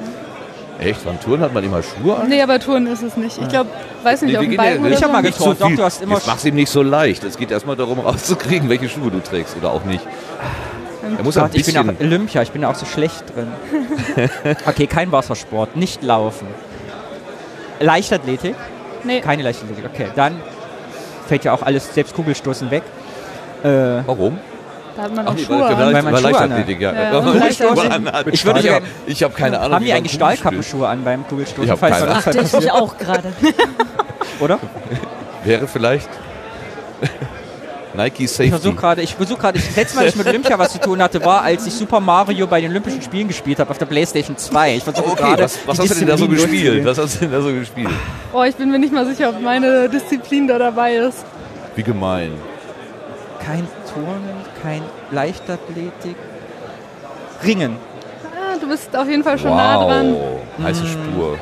Echt? 0.83 1.05
Beim 1.05 1.21
Touren 1.21 1.41
hat 1.41 1.55
man 1.55 1.65
immer 1.65 1.83
Schuhe 1.83 2.17
an? 2.17 2.29
Nee, 2.29 2.43
aber 2.43 2.59
Touren 2.59 2.87
ist 2.87 3.03
es 3.03 3.17
nicht. 3.17 3.39
Ich 3.41 3.49
glaube, 3.49 3.71
weiß 4.03 4.23
nicht, 4.23 4.33
Nee, 4.33 4.37
auf 4.39 4.43
dem 4.45 4.51
gehen 4.51 4.61
ja 4.83 4.89
Ich 4.89 5.03
hab 5.03 5.07
so. 5.09 5.13
mal 5.13 5.23
Nicht 5.23 5.39
geturnt. 5.39 5.59
so 5.59 5.67
viel. 5.67 5.77
Doch, 5.77 5.83
du 5.83 5.85
hast 5.87 6.03
immer 6.03 6.15
Jetzt 6.17 6.27
mach's 6.27 6.45
ihm 6.45 6.55
nicht 6.55 6.71
so 6.71 6.83
leicht. 6.83 7.25
Es 7.25 7.37
geht 7.37 7.51
erstmal 7.51 7.77
darum, 7.77 7.99
rauszukriegen, 8.01 8.69
welche 8.69 8.89
Schuhe 8.89 9.11
du 9.11 9.21
trägst 9.21 9.57
oder 9.57 9.71
auch 9.73 9.85
nicht. 9.85 10.05
Er 11.19 11.25
muss 11.25 11.37
ein 11.37 11.43
Gott, 11.45 11.55
ich 11.55 11.67
bin 11.67 11.77
auch. 11.79 11.85
Olympia, 12.01 12.43
ich 12.43 12.51
bin 12.53 12.65
auch 12.65 12.75
so 12.75 12.87
schlecht 12.87 13.25
drin. 13.35 13.49
okay, 14.67 14.87
kein 14.87 15.11
Wassersport, 15.13 15.77
nicht 15.77 16.03
laufen. 16.03 16.47
Leichtathletik? 17.81 18.55
Nee, 19.05 19.21
Keine 19.21 19.43
Leichtathletik, 19.43 19.85
okay. 19.93 20.07
Dann 20.15 20.41
fällt 21.27 21.45
ja 21.45 21.53
auch 21.53 21.63
alles, 21.63 21.93
selbst 21.93 22.15
Kugelstoßen 22.15 22.71
weg. 22.71 22.83
Äh, 23.65 23.69
Warum? 24.07 24.39
Da 24.97 25.03
hat 25.03 25.15
man 25.15 25.27
Ach 25.27 25.31
auch 25.31 25.35
nee, 25.35 25.45
Schuhe 25.45 25.61
weil, 25.61 25.75
an. 25.75 25.95
weil, 25.95 26.03
man 26.03 26.17
Schuhe 26.17 26.31
Leichtathletik, 26.31 26.81
ja. 26.81 26.93
Ja, 26.93 27.03
ja, 27.13 27.33
Leichtathletik. 27.33 27.91
Anhat. 27.93 28.27
Ich 28.33 28.45
würde 28.45 28.61
ich 29.07 29.23
habe 29.23 29.33
hab 29.33 29.39
keine 29.39 29.61
Ahnung. 29.61 29.75
haben 29.77 29.85
die 29.85 29.93
eigentlich 29.93 30.13
Stahlkappenschuhe 30.13 30.87
an 30.89 31.05
beim 31.05 31.27
Kugelstoßen? 31.27 31.65
Ich 31.65 31.71
hab 31.71 31.79
Falls 31.79 31.95
keine 31.95 32.07
da 32.07 32.13
ein 32.13 32.17
Unfall 32.19 32.35
Dachte 32.35 32.59
ich 32.65 32.71
auch 32.71 32.99
gerade. 32.99 33.33
Oder? 34.41 34.59
Wäre 35.45 35.67
vielleicht 35.67 36.09
Nike 37.95 38.25
Ich 38.25 38.31
versuche 38.31 38.51
Safety. 38.59 38.73
gerade, 38.77 39.03
ich 39.03 39.15
versuche 39.15 39.39
gerade, 39.39 39.59
ich- 39.59 39.67
das 39.67 39.77
letzte 39.77 39.97
Mal, 39.97 40.05
als 40.05 40.13
ich 40.15 40.19
mit 40.19 40.27
Olympia 40.27 40.59
was 40.59 40.73
zu 40.73 40.79
tun 40.81 41.03
hatte, 41.03 41.23
war, 41.25 41.43
als 41.43 41.67
ich 41.67 41.75
Super 41.75 42.01
Mario 42.01 42.47
bei 42.47 42.61
den 42.61 42.71
Olympischen 42.71 43.03
Spielen 43.03 43.29
gespielt 43.29 43.59
habe 43.59 43.71
auf 43.71 43.77
der 43.77 43.85
Playstation 43.87 44.37
2. 44.37 44.77
Ich 44.77 44.85
versuche 44.85 45.11
Okay, 45.11 45.23
gerade. 45.23 45.43
was, 45.43 45.59
was 45.67 45.77
die 45.77 45.83
hast 45.83 45.91
du 45.91 45.99
denn 45.99 46.09
da 46.09 46.17
so 46.17 46.27
gespielt? 46.27 46.85
Was 46.87 46.97
hast 46.99 47.17
du 47.17 47.19
denn 47.21 47.33
da 47.33 47.43
so 47.43 47.53
gespielt? 47.53 47.91
Oh, 48.33 48.43
ich 48.45 48.55
bin 48.57 48.71
mir 48.71 48.79
nicht 48.79 48.93
mal 48.95 49.05
sicher, 49.05 49.29
ob 49.29 49.43
meine 49.43 49.91
Disziplin 49.91 50.47
da 50.49 50.59
dabei 50.59 50.95
ist. 50.95 51.25
Wie 51.77 51.83
gemein. 51.83 52.33
Kein 53.45 53.67
Turnen, 53.95 54.37
kein 54.63 54.83
Leichtathletik. 55.11 56.17
Ringen. 57.45 57.77
Ah, 58.25 58.57
du 58.61 58.69
bist 58.69 58.95
auf 58.97 59.09
jeden 59.09 59.25
Fall 59.25 59.39
schon 59.39 59.51
nah 59.51 59.85
dran. 59.85 60.15
Wow, 60.15 60.41
heiße 60.65 60.87
Spur. 60.87 61.39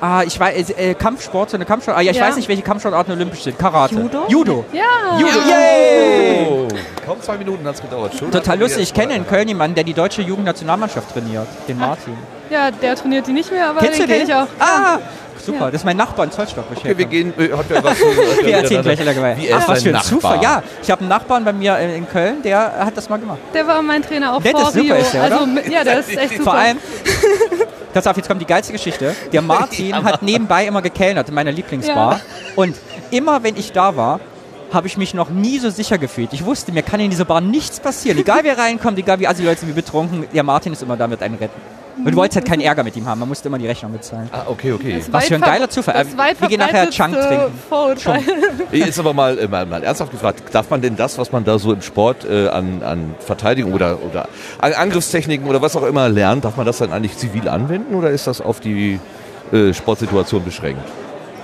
Ah, 0.00 0.22
ich 0.22 0.38
weiß, 0.38 0.70
äh, 0.70 0.94
Kampfsport, 0.94 1.48
so 1.50 1.56
eine 1.56 1.64
Kampfsport. 1.64 1.96
Ah, 1.96 2.00
ja, 2.02 2.10
ich 2.10 2.18
Ja. 2.18 2.26
weiß 2.26 2.36
nicht, 2.36 2.46
welche 2.48 2.60
Kampfsportarten 2.62 3.14
olympisch 3.14 3.42
sind. 3.42 3.58
Karate. 3.58 3.94
Judo? 3.94 4.24
Judo. 4.28 4.64
Ja. 4.72 5.18
Judo. 5.18 5.38
Yay! 5.48 6.46
Oh, 6.50 6.68
kaum 7.06 7.22
zwei 7.22 7.38
Minuten 7.38 7.66
hat 7.66 7.76
es 7.76 7.80
gedauert. 7.80 8.12
Schon 8.14 8.30
Total 8.30 8.58
lustig. 8.58 8.82
Ich 8.82 8.92
kenne 8.94 9.14
in 9.16 9.26
Köln 9.26 9.48
jemanden, 9.48 9.74
der 9.76 9.84
die 9.84 9.94
deutsche 9.94 10.20
Jugendnationalmannschaft 10.20 11.10
trainiert. 11.12 11.46
Den 11.68 11.78
Martin. 11.78 12.14
ja, 12.50 12.70
der 12.70 12.96
trainiert 12.96 13.26
die 13.26 13.32
nicht 13.32 13.50
mehr, 13.50 13.70
aber 13.70 13.80
Kennst 13.80 13.98
du 14.00 14.06
den 14.06 14.08
kenne 14.08 14.20
den? 14.26 14.28
ich 14.28 14.34
auch. 14.34 14.46
Ah, 14.60 14.98
super. 15.44 15.60
Ja. 15.66 15.70
Das 15.70 15.80
ist 15.80 15.84
mein 15.84 15.96
Nachbar 15.96 16.24
in 16.26 16.32
Zollstock. 16.32 16.64
Okay, 16.74 16.96
wir 16.96 17.04
gehen. 17.06 17.32
äh, 17.38 17.52
Hat 17.52 17.70
ja 17.70 17.82
was 17.84 17.98
Wir 18.42 18.56
erzählen 18.56 18.82
gleich 18.82 18.98
in 18.98 19.04
der 19.04 19.14
Gemeinde. 19.14 19.42
Wie 19.42 19.48
er 19.48 19.58
Ach, 19.58 19.68
was 19.68 19.82
für 19.82 19.94
ein 19.96 20.02
Zufall. 20.02 20.36
Nachbar? 20.36 20.42
Ja, 20.58 20.62
ich 20.82 20.90
habe 20.90 21.00
einen 21.00 21.08
Nachbarn 21.08 21.44
bei 21.44 21.52
mir 21.52 21.78
in 21.78 21.90
in 21.90 22.08
Köln, 22.08 22.42
der 22.42 22.72
hat 22.84 22.96
das 22.96 23.08
mal 23.08 23.18
gemacht. 23.18 23.38
Der 23.52 23.66
war 23.66 23.80
mein 23.82 24.02
Trainer 24.02 24.34
auch 24.34 24.42
Nett 24.42 24.52
vor 24.56 24.68
ist 24.68 24.74
super, 24.74 24.84
Rio. 24.84 24.94
ist 24.96 25.12
der, 25.14 25.26
oder? 25.26 25.40
also, 25.40 25.70
ja, 25.70 25.84
der 25.84 26.00
ist 26.00 26.08
echt 26.16 26.30
super. 26.38 26.42
Vor 26.44 26.54
allem, 26.54 26.78
pass 27.92 28.06
auf, 28.06 28.16
jetzt 28.16 28.28
kommt 28.28 28.40
die 28.40 28.46
geilste 28.46 28.72
Geschichte. 28.72 29.14
Der 29.32 29.42
Martin 29.54 29.94
hat 30.04 30.22
nebenbei 30.22 30.66
immer 30.66 30.82
gekellnert 30.82 31.28
in 31.28 31.34
meiner 31.34 31.52
Lieblingsbar. 31.52 32.20
Und 32.56 32.76
immer 33.10 33.42
wenn 33.42 33.56
ich 33.56 33.72
da 33.72 33.96
war, 33.96 34.20
habe 34.72 34.86
ich 34.88 34.96
mich 34.96 35.14
noch 35.14 35.30
nie 35.30 35.58
so 35.60 35.70
sicher 35.70 35.98
gefühlt. 35.98 36.32
Ich 36.32 36.44
wusste, 36.44 36.72
mir 36.72 36.82
kann 36.82 36.98
in 36.98 37.10
dieser 37.10 37.24
Bar 37.24 37.40
nichts 37.40 37.78
passieren. 37.78 38.18
Egal 38.18 38.40
wer 38.42 38.58
reinkommt, 38.58 38.98
egal 38.98 39.20
wie 39.20 39.28
assi 39.28 39.44
Leute 39.44 39.60
sind, 39.60 39.68
wie 39.68 39.72
betrunken, 39.72 40.26
der 40.34 40.42
Martin 40.42 40.72
ist 40.72 40.82
immer 40.82 40.96
da 40.96 41.06
mit 41.06 41.22
einem 41.22 41.36
retten. 41.36 41.60
Und 41.96 42.10
du 42.10 42.16
wolltest 42.16 42.36
halt 42.36 42.46
keinen 42.46 42.60
Ärger 42.60 42.82
mit 42.82 42.96
ihm 42.96 43.06
haben, 43.06 43.20
man 43.20 43.28
musste 43.28 43.48
immer 43.48 43.58
die 43.58 43.66
Rechnung 43.66 43.92
bezahlen. 43.92 44.28
Ah, 44.32 44.44
okay, 44.46 44.72
okay. 44.72 44.96
Das 44.98 45.12
Was 45.12 45.26
für 45.26 45.36
ein 45.36 45.40
geiler 45.40 45.68
Zufall. 45.68 45.94
Das 45.94 46.16
weit 46.16 46.40
wir 46.40 46.48
gehen 46.48 46.60
nachher 46.60 46.90
Chunk 46.90 47.14
trinken. 47.14 47.52
Vorurteil. 47.68 48.22
Jetzt 48.72 48.98
aber 48.98 49.12
mal, 49.12 49.38
äh, 49.38 49.48
mal, 49.48 49.66
mal 49.66 49.82
ernsthaft 49.82 50.10
gefragt, 50.10 50.42
darf 50.52 50.70
man 50.70 50.80
denn 50.80 50.96
das, 50.96 51.18
was 51.18 51.30
man 51.32 51.44
da 51.44 51.58
so 51.58 51.72
im 51.72 51.82
Sport 51.82 52.24
äh, 52.28 52.48
an, 52.48 52.82
an 52.82 53.14
Verteidigung 53.20 53.72
oder, 53.72 53.98
oder 54.02 54.28
an 54.60 54.72
Angriffstechniken 54.72 55.46
oder 55.46 55.62
was 55.62 55.76
auch 55.76 55.84
immer 55.84 56.08
lernt, 56.08 56.44
darf 56.44 56.56
man 56.56 56.66
das 56.66 56.78
dann 56.78 56.92
eigentlich 56.92 57.16
zivil 57.16 57.48
anwenden 57.48 57.94
oder 57.94 58.10
ist 58.10 58.26
das 58.26 58.40
auf 58.40 58.60
die 58.60 58.98
äh, 59.52 59.72
Sportsituation 59.72 60.44
beschränkt? 60.44 60.82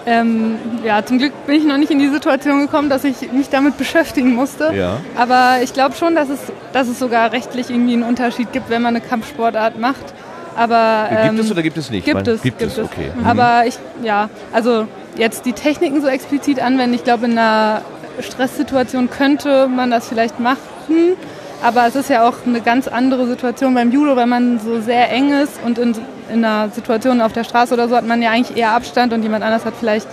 Ähm, 0.07 0.57
ja, 0.85 1.05
zum 1.05 1.19
Glück 1.19 1.33
bin 1.47 1.57
ich 1.57 1.65
noch 1.65 1.77
nicht 1.77 1.91
in 1.91 1.99
die 1.99 2.09
Situation 2.09 2.61
gekommen, 2.61 2.89
dass 2.89 3.05
ich 3.05 3.31
mich 3.33 3.49
damit 3.51 3.77
beschäftigen 3.77 4.35
musste. 4.35 4.73
Ja. 4.75 4.97
Aber 5.17 5.63
ich 5.63 5.73
glaube 5.73 5.95
schon, 5.95 6.15
dass 6.15 6.29
es, 6.29 6.41
dass 6.73 6.89
es 6.89 6.99
sogar 6.99 7.33
rechtlich 7.33 7.71
irgendwie 7.71 7.95
einen 7.95 8.03
Unterschied 8.03 8.53
gibt, 8.53 8.71
wenn 8.71 8.83
man 8.83 8.97
eine 8.97 9.05
Kampfsportart 9.05 9.79
macht. 9.79 10.15
Aber 10.57 11.09
Äh, 11.11 11.29
ähm, 11.29 11.37
gibt 11.37 11.45
es 11.47 11.51
oder 11.51 11.63
gibt 11.63 11.77
es 11.77 11.91
nicht? 11.91 12.05
Gibt 12.05 12.15
meine, 12.15 12.31
es, 12.31 12.43
Gibt, 12.43 12.61
es, 12.63 12.79
okay. 12.79 13.11
Mhm. 13.17 13.27
Aber 13.27 13.65
ich, 13.67 13.79
ja, 14.03 14.29
also 14.53 14.87
jetzt 15.17 15.47
die 15.47 15.53
Techniken 15.53 16.01
so 16.01 16.09
explizit 16.09 16.61
anwenden, 16.61 16.95
ich 16.95 17.05
glaube, 17.05 17.27
in 17.27 17.33
einer 17.33 17.83
Stresssituation 18.21 19.11
könnte 19.11 19.69
man 19.69 19.91
das 19.91 20.09
vielleicht 20.09 20.41
machen. 20.41 21.17
Aber 21.63 21.87
es 21.87 21.95
ist 21.95 22.09
ja 22.09 22.27
auch 22.27 22.35
eine 22.47 22.63
ganz 22.63 22.89
andere 22.89 23.27
Situation 23.27 23.75
beim 23.75 23.93
Judo, 23.93 24.17
weil 24.17 24.27
man 24.27 24.59
so 24.59 24.81
sehr 24.81 25.11
eng 25.11 25.31
ist 25.33 25.61
und 25.65 25.79
in, 25.79 25.95
in 26.33 26.45
einer 26.45 26.71
Situation 26.71 27.21
auf 27.21 27.35
der 27.35 27.45
Straße 27.45 27.75
oder 27.75 27.87
so 27.89 27.97
hat 27.97 28.07
man 28.07 28.23
ja 28.23 28.31
eigentlich 28.31 28.57
eher 28.57 28.71
Abstand 28.73 29.13
und 29.13 29.23
jemand 29.23 29.45
anders 29.45 29.67
hat 29.67 29.75
vielleicht, 29.79 30.09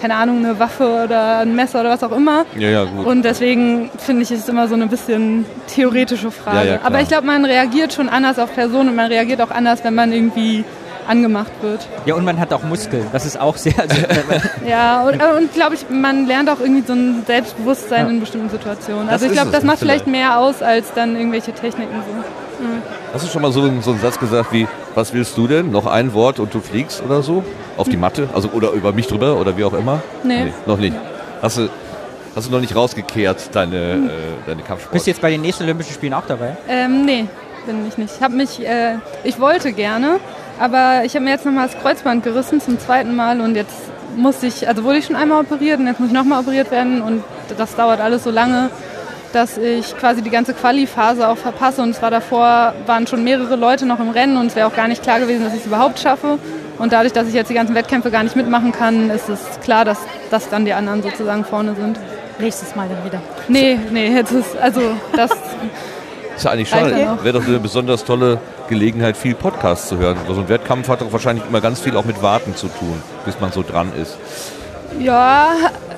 keine 0.00 0.14
Ahnung, 0.16 0.44
eine 0.44 0.58
Waffe 0.58 1.04
oder 1.04 1.38
ein 1.38 1.54
Messer 1.54 1.80
oder 1.80 1.90
was 1.90 2.02
auch 2.02 2.12
immer. 2.12 2.44
Ja, 2.56 2.68
ja, 2.68 2.84
gut. 2.84 3.06
Und 3.06 3.22
deswegen 3.22 3.90
finde 3.98 4.22
ich, 4.22 4.30
ist 4.30 4.40
es 4.40 4.48
immer 4.48 4.68
so 4.68 4.74
eine 4.74 4.86
bisschen 4.86 5.44
theoretische 5.68 6.30
Frage. 6.30 6.68
Ja. 6.68 6.78
Aber 6.84 7.00
ich 7.00 7.08
glaube, 7.08 7.26
man 7.26 7.44
reagiert 7.44 7.92
schon 7.92 8.08
anders 8.08 8.38
auf 8.38 8.54
Personen 8.54 8.90
und 8.90 8.96
man 8.96 9.06
reagiert 9.08 9.40
auch 9.40 9.50
anders, 9.50 9.84
wenn 9.84 9.94
man 9.94 10.12
irgendwie 10.12 10.64
angemacht 11.08 11.52
wird. 11.62 11.86
Ja, 12.04 12.14
und 12.16 12.24
man 12.24 12.38
hat 12.40 12.52
auch 12.52 12.64
Muskeln. 12.64 13.06
Das 13.12 13.24
ist 13.24 13.40
auch 13.40 13.56
sehr. 13.56 13.74
Ja, 14.68 15.02
und, 15.06 15.22
und 15.22 15.52
glaube 15.54 15.76
ich, 15.76 15.88
man 15.88 16.26
lernt 16.26 16.50
auch 16.50 16.58
irgendwie 16.60 16.82
so 16.84 16.94
ein 16.94 17.22
Selbstbewusstsein 17.26 18.06
Ja. 18.06 18.10
in 18.10 18.20
bestimmten 18.20 18.50
Situationen. 18.50 19.04
Das 19.04 19.12
Also 19.14 19.26
ich 19.26 19.30
ist 19.32 19.36
glaube, 19.36 19.52
das 19.52 19.62
macht 19.62 19.78
vielleicht. 19.78 20.04
vielleicht 20.04 20.20
mehr 20.20 20.38
aus 20.38 20.62
als 20.62 20.92
dann 20.94 21.14
irgendwelche 21.16 21.52
Techniken 21.52 21.94
so. 21.94 22.66
Hast 23.14 23.24
du 23.24 23.28
schon 23.30 23.42
mal 23.42 23.52
so, 23.52 23.62
so 23.82 23.90
einen 23.92 24.00
Satz 24.00 24.18
gesagt 24.18 24.52
wie, 24.52 24.66
was 24.94 25.12
willst 25.14 25.36
du 25.36 25.46
denn? 25.46 25.70
Noch 25.70 25.86
ein 25.86 26.12
Wort 26.12 26.40
und 26.40 26.52
du 26.52 26.60
fliegst 26.60 27.02
oder 27.04 27.22
so? 27.22 27.44
Auf 27.76 27.88
die 27.88 27.96
Matte? 27.96 28.28
Also 28.34 28.48
oder 28.50 28.70
über 28.70 28.92
mich 28.92 29.06
drüber 29.06 29.38
oder 29.38 29.56
wie 29.56 29.64
auch 29.64 29.74
immer? 29.74 30.02
Nee. 30.22 30.52
noch 30.66 30.78
nicht. 30.78 30.96
Hast 31.42 31.58
du, 31.58 31.68
hast 32.34 32.48
du 32.48 32.52
noch 32.52 32.60
nicht 32.60 32.74
rausgekehrt, 32.74 33.50
deine, 33.52 33.76
äh, 33.76 33.98
deine 34.46 34.62
Kampfsport? 34.62 34.92
bist 34.92 35.06
du 35.06 35.10
jetzt 35.10 35.20
bei 35.20 35.30
den 35.30 35.42
nächsten 35.42 35.64
Olympischen 35.64 35.92
Spielen 35.92 36.14
auch 36.14 36.26
dabei? 36.26 36.56
Ähm, 36.68 37.04
nee, 37.04 37.26
bin 37.66 37.86
ich 37.86 37.98
nicht. 37.98 38.14
Ich 38.16 38.22
habe 38.22 38.34
mich, 38.34 38.66
äh, 38.66 38.96
ich 39.24 39.38
wollte 39.38 39.72
gerne, 39.72 40.18
aber 40.58 41.02
ich 41.04 41.14
habe 41.14 41.24
mir 41.24 41.32
jetzt 41.32 41.44
nochmal 41.44 41.68
das 41.68 41.78
Kreuzband 41.80 42.24
gerissen 42.24 42.60
zum 42.60 42.78
zweiten 42.78 43.14
Mal 43.14 43.40
und 43.40 43.54
jetzt 43.54 43.76
muss 44.16 44.42
ich, 44.42 44.66
also 44.66 44.84
wurde 44.84 44.98
ich 44.98 45.06
schon 45.06 45.16
einmal 45.16 45.40
operiert 45.42 45.78
und 45.78 45.86
jetzt 45.86 46.00
muss 46.00 46.08
ich 46.08 46.14
nochmal 46.14 46.40
operiert 46.40 46.70
werden 46.70 47.02
und 47.02 47.22
das 47.58 47.76
dauert 47.76 48.00
alles 48.00 48.24
so 48.24 48.30
lange, 48.30 48.70
dass 49.32 49.58
ich 49.58 49.96
quasi 49.98 50.22
die 50.22 50.30
ganze 50.30 50.54
Quali-Phase 50.54 51.28
auch 51.28 51.36
verpasse 51.36 51.82
und 51.82 51.94
zwar 51.94 52.10
davor 52.10 52.72
waren 52.86 53.06
schon 53.06 53.22
mehrere 53.24 53.56
Leute 53.56 53.84
noch 53.84 54.00
im 54.00 54.08
Rennen 54.08 54.38
und 54.38 54.46
es 54.46 54.56
wäre 54.56 54.66
auch 54.66 54.74
gar 54.74 54.88
nicht 54.88 55.02
klar 55.02 55.20
gewesen, 55.20 55.44
dass 55.44 55.52
ich 55.52 55.60
es 55.60 55.66
überhaupt 55.66 55.98
schaffe. 55.98 56.38
Und 56.78 56.92
dadurch, 56.92 57.12
dass 57.12 57.26
ich 57.28 57.34
jetzt 57.34 57.48
die 57.48 57.54
ganzen 57.54 57.74
Wettkämpfe 57.74 58.10
gar 58.10 58.22
nicht 58.22 58.36
mitmachen 58.36 58.72
kann, 58.72 59.10
ist 59.10 59.28
es 59.28 59.40
klar, 59.62 59.84
dass, 59.84 59.98
dass 60.30 60.48
dann 60.48 60.64
die 60.64 60.72
anderen 60.72 61.02
sozusagen 61.02 61.44
vorne 61.44 61.74
sind. 61.74 61.98
Nächstes 62.38 62.76
Mal 62.76 62.86
dann 62.88 63.02
wieder. 63.04 63.22
Nee, 63.48 63.78
nee, 63.90 64.08
jetzt 64.14 64.32
ist, 64.32 64.56
also 64.60 64.80
das, 65.16 65.30
Ist 66.36 66.44
ja 66.44 66.50
eigentlich 66.50 66.68
schade. 66.68 66.94
noch. 67.04 67.24
Wäre 67.24 67.38
doch 67.40 67.46
eine 67.48 67.58
besonders 67.58 68.04
tolle 68.04 68.38
Gelegenheit, 68.68 69.16
viel 69.16 69.34
Podcast 69.34 69.88
zu 69.88 69.96
hören. 69.96 70.18
So 70.28 70.40
ein 70.40 70.48
Wettkampf 70.50 70.88
hat 70.88 71.00
doch 71.00 71.10
wahrscheinlich 71.12 71.44
immer 71.48 71.62
ganz 71.62 71.80
viel 71.80 71.96
auch 71.96 72.04
mit 72.04 72.22
Warten 72.22 72.54
zu 72.54 72.66
tun, 72.68 73.00
bis 73.24 73.40
man 73.40 73.52
so 73.52 73.62
dran 73.62 73.90
ist. 74.00 74.18
ja, 75.00 75.48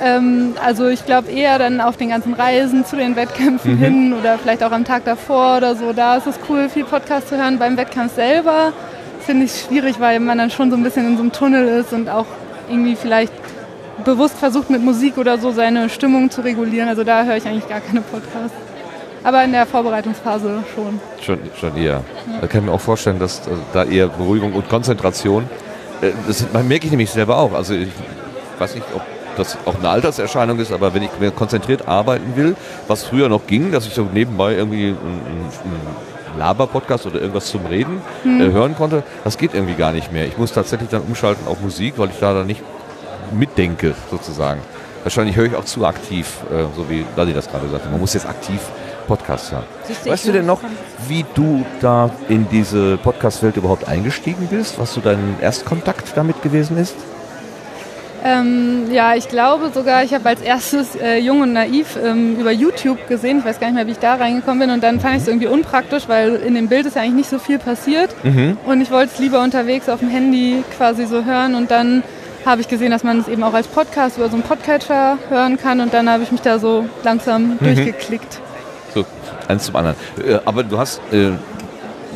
ähm, 0.00 0.54
also 0.64 0.86
ich 0.88 1.04
glaube 1.04 1.28
eher 1.30 1.58
dann 1.58 1.80
auf 1.80 1.96
den 1.96 2.10
ganzen 2.10 2.34
Reisen 2.34 2.84
zu 2.84 2.94
den 2.96 3.16
Wettkämpfen 3.16 3.72
Mhm. 3.74 3.78
hin 3.78 4.14
oder 4.18 4.38
vielleicht 4.38 4.62
auch 4.62 4.70
am 4.72 4.84
Tag 4.84 5.04
davor 5.04 5.56
oder 5.56 5.74
so. 5.74 5.92
Da 5.92 6.16
ist 6.16 6.28
es 6.28 6.36
cool, 6.48 6.68
viel 6.68 6.84
Podcast 6.84 7.28
zu 7.30 7.36
hören. 7.36 7.58
Beim 7.58 7.76
Wettkampf 7.76 8.14
selber 8.14 8.72
finde 9.28 9.44
ich 9.44 9.60
schwierig, 9.60 10.00
weil 10.00 10.20
man 10.20 10.38
dann 10.38 10.50
schon 10.50 10.70
so 10.70 10.76
ein 10.78 10.82
bisschen 10.82 11.06
in 11.06 11.16
so 11.18 11.22
einem 11.22 11.32
Tunnel 11.32 11.68
ist 11.68 11.92
und 11.92 12.08
auch 12.08 12.24
irgendwie 12.66 12.96
vielleicht 12.96 13.30
bewusst 14.02 14.38
versucht 14.38 14.70
mit 14.70 14.82
Musik 14.82 15.18
oder 15.18 15.36
so 15.36 15.50
seine 15.50 15.90
Stimmung 15.90 16.30
zu 16.30 16.40
regulieren. 16.40 16.88
Also 16.88 17.04
da 17.04 17.24
höre 17.24 17.36
ich 17.36 17.46
eigentlich 17.46 17.68
gar 17.68 17.80
keine 17.80 18.00
Podcasts. 18.00 18.56
Aber 19.22 19.44
in 19.44 19.52
der 19.52 19.66
Vorbereitungsphase 19.66 20.64
schon. 20.74 20.98
Schon, 21.20 21.40
schon 21.60 21.76
eher. 21.76 22.02
Da 22.40 22.46
kann 22.46 22.60
ich 22.60 22.66
mir 22.68 22.72
auch 22.72 22.80
vorstellen, 22.80 23.18
dass 23.18 23.40
äh, 23.40 23.50
da 23.74 23.84
eher 23.84 24.08
Beruhigung 24.08 24.54
und 24.54 24.66
Konzentration, 24.66 25.44
äh, 26.00 26.12
das 26.26 26.46
merke 26.66 26.86
ich 26.86 26.90
nämlich 26.90 27.10
selber 27.10 27.36
auch. 27.36 27.52
Also 27.52 27.74
ich 27.74 27.90
weiß 28.58 28.76
nicht, 28.76 28.86
ob 28.94 29.02
das 29.36 29.58
auch 29.66 29.78
eine 29.78 29.90
Alterserscheinung 29.90 30.58
ist, 30.58 30.72
aber 30.72 30.94
wenn 30.94 31.02
ich 31.02 31.10
mir 31.20 31.32
konzentriert 31.32 31.86
arbeiten 31.86 32.34
will, 32.34 32.56
was 32.86 33.04
früher 33.04 33.28
noch 33.28 33.46
ging, 33.46 33.72
dass 33.72 33.86
ich 33.86 33.92
so 33.92 34.08
nebenbei 34.10 34.54
irgendwie 34.54 34.86
einen, 34.86 34.96
einen 34.96 36.07
Laber-Podcast 36.38 37.06
oder 37.06 37.20
irgendwas 37.20 37.46
zum 37.46 37.66
Reden 37.66 38.00
äh, 38.24 38.50
hören 38.50 38.76
konnte, 38.76 39.02
das 39.24 39.36
geht 39.38 39.54
irgendwie 39.54 39.74
gar 39.74 39.92
nicht 39.92 40.12
mehr. 40.12 40.26
Ich 40.26 40.38
muss 40.38 40.52
tatsächlich 40.52 40.88
dann 40.88 41.02
umschalten 41.02 41.46
auf 41.46 41.60
Musik, 41.60 41.94
weil 41.96 42.08
ich 42.10 42.18
da 42.18 42.32
dann 42.32 42.46
nicht 42.46 42.62
mitdenke, 43.32 43.94
sozusagen. 44.10 44.60
Wahrscheinlich 45.02 45.36
höre 45.36 45.46
ich 45.46 45.54
auch 45.54 45.64
zu 45.64 45.86
aktiv, 45.86 46.38
äh, 46.50 46.64
so 46.76 46.88
wie 46.90 47.04
Ladi 47.16 47.32
das 47.32 47.48
gerade 47.48 47.68
sagte. 47.68 47.88
Man 47.88 48.00
muss 48.00 48.14
jetzt 48.14 48.26
aktiv 48.26 48.60
Podcasts 49.06 49.50
hören. 49.50 49.64
Weißt 50.04 50.26
du 50.26 50.32
denn 50.32 50.46
noch, 50.46 50.60
wie 51.08 51.24
du 51.34 51.64
da 51.80 52.10
in 52.28 52.48
diese 52.50 52.98
Podcast-Welt 52.98 53.56
überhaupt 53.56 53.88
eingestiegen 53.88 54.46
bist? 54.48 54.78
Was 54.78 54.94
so 54.94 55.00
dein 55.00 55.36
Erstkontakt 55.40 56.12
damit 56.14 56.42
gewesen 56.42 56.76
ist? 56.76 56.94
Ähm, 58.24 58.90
ja, 58.90 59.14
ich 59.14 59.28
glaube 59.28 59.70
sogar, 59.72 60.02
ich 60.02 60.12
habe 60.14 60.28
als 60.28 60.40
erstes 60.40 60.96
äh, 60.96 61.18
Jung 61.18 61.40
und 61.42 61.52
Naiv 61.52 61.96
ähm, 62.02 62.36
über 62.36 62.50
YouTube 62.50 63.06
gesehen. 63.08 63.38
Ich 63.38 63.44
weiß 63.44 63.60
gar 63.60 63.68
nicht 63.68 63.76
mehr, 63.76 63.86
wie 63.86 63.92
ich 63.92 63.98
da 63.98 64.14
reingekommen 64.14 64.60
bin. 64.60 64.70
Und 64.70 64.82
dann 64.82 65.00
fand 65.00 65.16
ich 65.16 65.22
es 65.22 65.28
irgendwie 65.28 65.46
unpraktisch, 65.46 66.08
weil 66.08 66.34
in 66.36 66.54
dem 66.54 66.68
Bild 66.68 66.86
ist 66.86 66.96
ja 66.96 67.02
eigentlich 67.02 67.14
nicht 67.14 67.30
so 67.30 67.38
viel 67.38 67.58
passiert. 67.58 68.14
Und 68.66 68.80
ich 68.80 68.90
wollte 68.90 69.12
es 69.14 69.18
lieber 69.18 69.42
unterwegs 69.42 69.88
auf 69.88 70.00
dem 70.00 70.08
Handy 70.08 70.64
quasi 70.76 71.06
so 71.06 71.24
hören. 71.24 71.54
Und 71.54 71.70
dann 71.70 72.02
habe 72.44 72.60
ich 72.60 72.68
gesehen, 72.68 72.90
dass 72.90 73.04
man 73.04 73.20
es 73.20 73.28
eben 73.28 73.42
auch 73.44 73.54
als 73.54 73.66
Podcast 73.66 74.16
über 74.16 74.28
so 74.28 74.34
einen 74.34 74.42
Podcatcher 74.42 75.18
hören 75.28 75.56
kann. 75.56 75.80
Und 75.80 75.94
dann 75.94 76.08
habe 76.08 76.22
ich 76.22 76.32
mich 76.32 76.40
da 76.40 76.58
so 76.58 76.86
langsam 77.04 77.58
durchgeklickt. 77.60 78.40
So, 78.94 79.04
eins 79.46 79.64
zum 79.64 79.76
anderen. 79.76 79.96
Äh, 80.26 80.38
aber 80.44 80.62
du 80.62 80.78
hast 80.78 81.00
äh, 81.12 81.30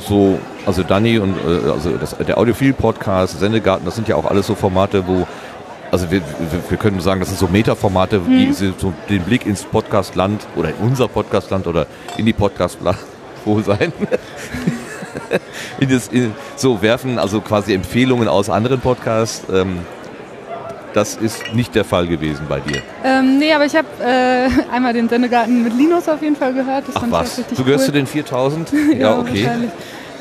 so, 0.08 0.38
also 0.66 0.82
Danny 0.82 1.18
und 1.18 1.36
äh, 1.36 1.70
also 1.70 1.90
das, 1.90 2.16
der 2.16 2.38
Audiophil-Podcast, 2.38 3.38
Sendegarten, 3.38 3.84
das 3.84 3.94
sind 3.94 4.08
ja 4.08 4.16
auch 4.16 4.24
alles 4.24 4.46
so 4.46 4.54
Formate, 4.54 5.06
wo, 5.06 5.26
also 5.92 6.10
wir, 6.10 6.22
wir, 6.70 6.78
können 6.78 7.00
sagen, 7.00 7.20
das 7.20 7.28
sind 7.28 7.38
so 7.38 7.46
Metaformate, 7.46 8.22
die 8.26 8.50
so 8.52 8.72
den 9.10 9.22
Blick 9.22 9.44
ins 9.44 9.62
Podcastland 9.62 10.40
oder 10.56 10.70
in 10.70 10.76
unser 10.80 11.06
Podcastland 11.06 11.66
oder 11.66 11.86
in 12.16 12.24
die 12.24 12.32
Podcastland 12.32 12.96
sein. 13.66 13.92
in 15.78 15.90
das, 15.90 16.08
in, 16.08 16.32
so 16.56 16.80
werfen, 16.80 17.18
also 17.18 17.42
quasi 17.42 17.74
Empfehlungen 17.74 18.26
aus 18.26 18.48
anderen 18.48 18.80
Podcasts. 18.80 19.42
Ähm, 19.52 19.80
das 20.94 21.14
ist 21.16 21.52
nicht 21.52 21.74
der 21.74 21.84
Fall 21.84 22.06
gewesen 22.06 22.46
bei 22.48 22.60
dir. 22.60 22.80
Ähm, 23.04 23.38
nee, 23.38 23.52
aber 23.52 23.66
ich 23.66 23.76
habe 23.76 23.88
äh, 24.02 24.48
einmal 24.72 24.94
den 24.94 25.10
Sendegarten 25.10 25.62
mit 25.62 25.76
Linus 25.76 26.08
auf 26.08 26.22
jeden 26.22 26.36
Fall 26.36 26.54
gehört. 26.54 26.88
Das 26.88 26.96
Ach 26.96 27.00
fand 27.00 27.12
ich 27.12 27.18
was, 27.18 27.32
auch 27.34 27.38
richtig 27.38 27.58
du 27.58 27.64
gehörst 27.64 27.82
cool. 27.82 27.86
zu 27.86 27.92
den 27.92 28.06
4000? 28.06 28.72
ja, 28.98 29.18
okay. 29.18 29.44
wahrscheinlich. 29.44 29.70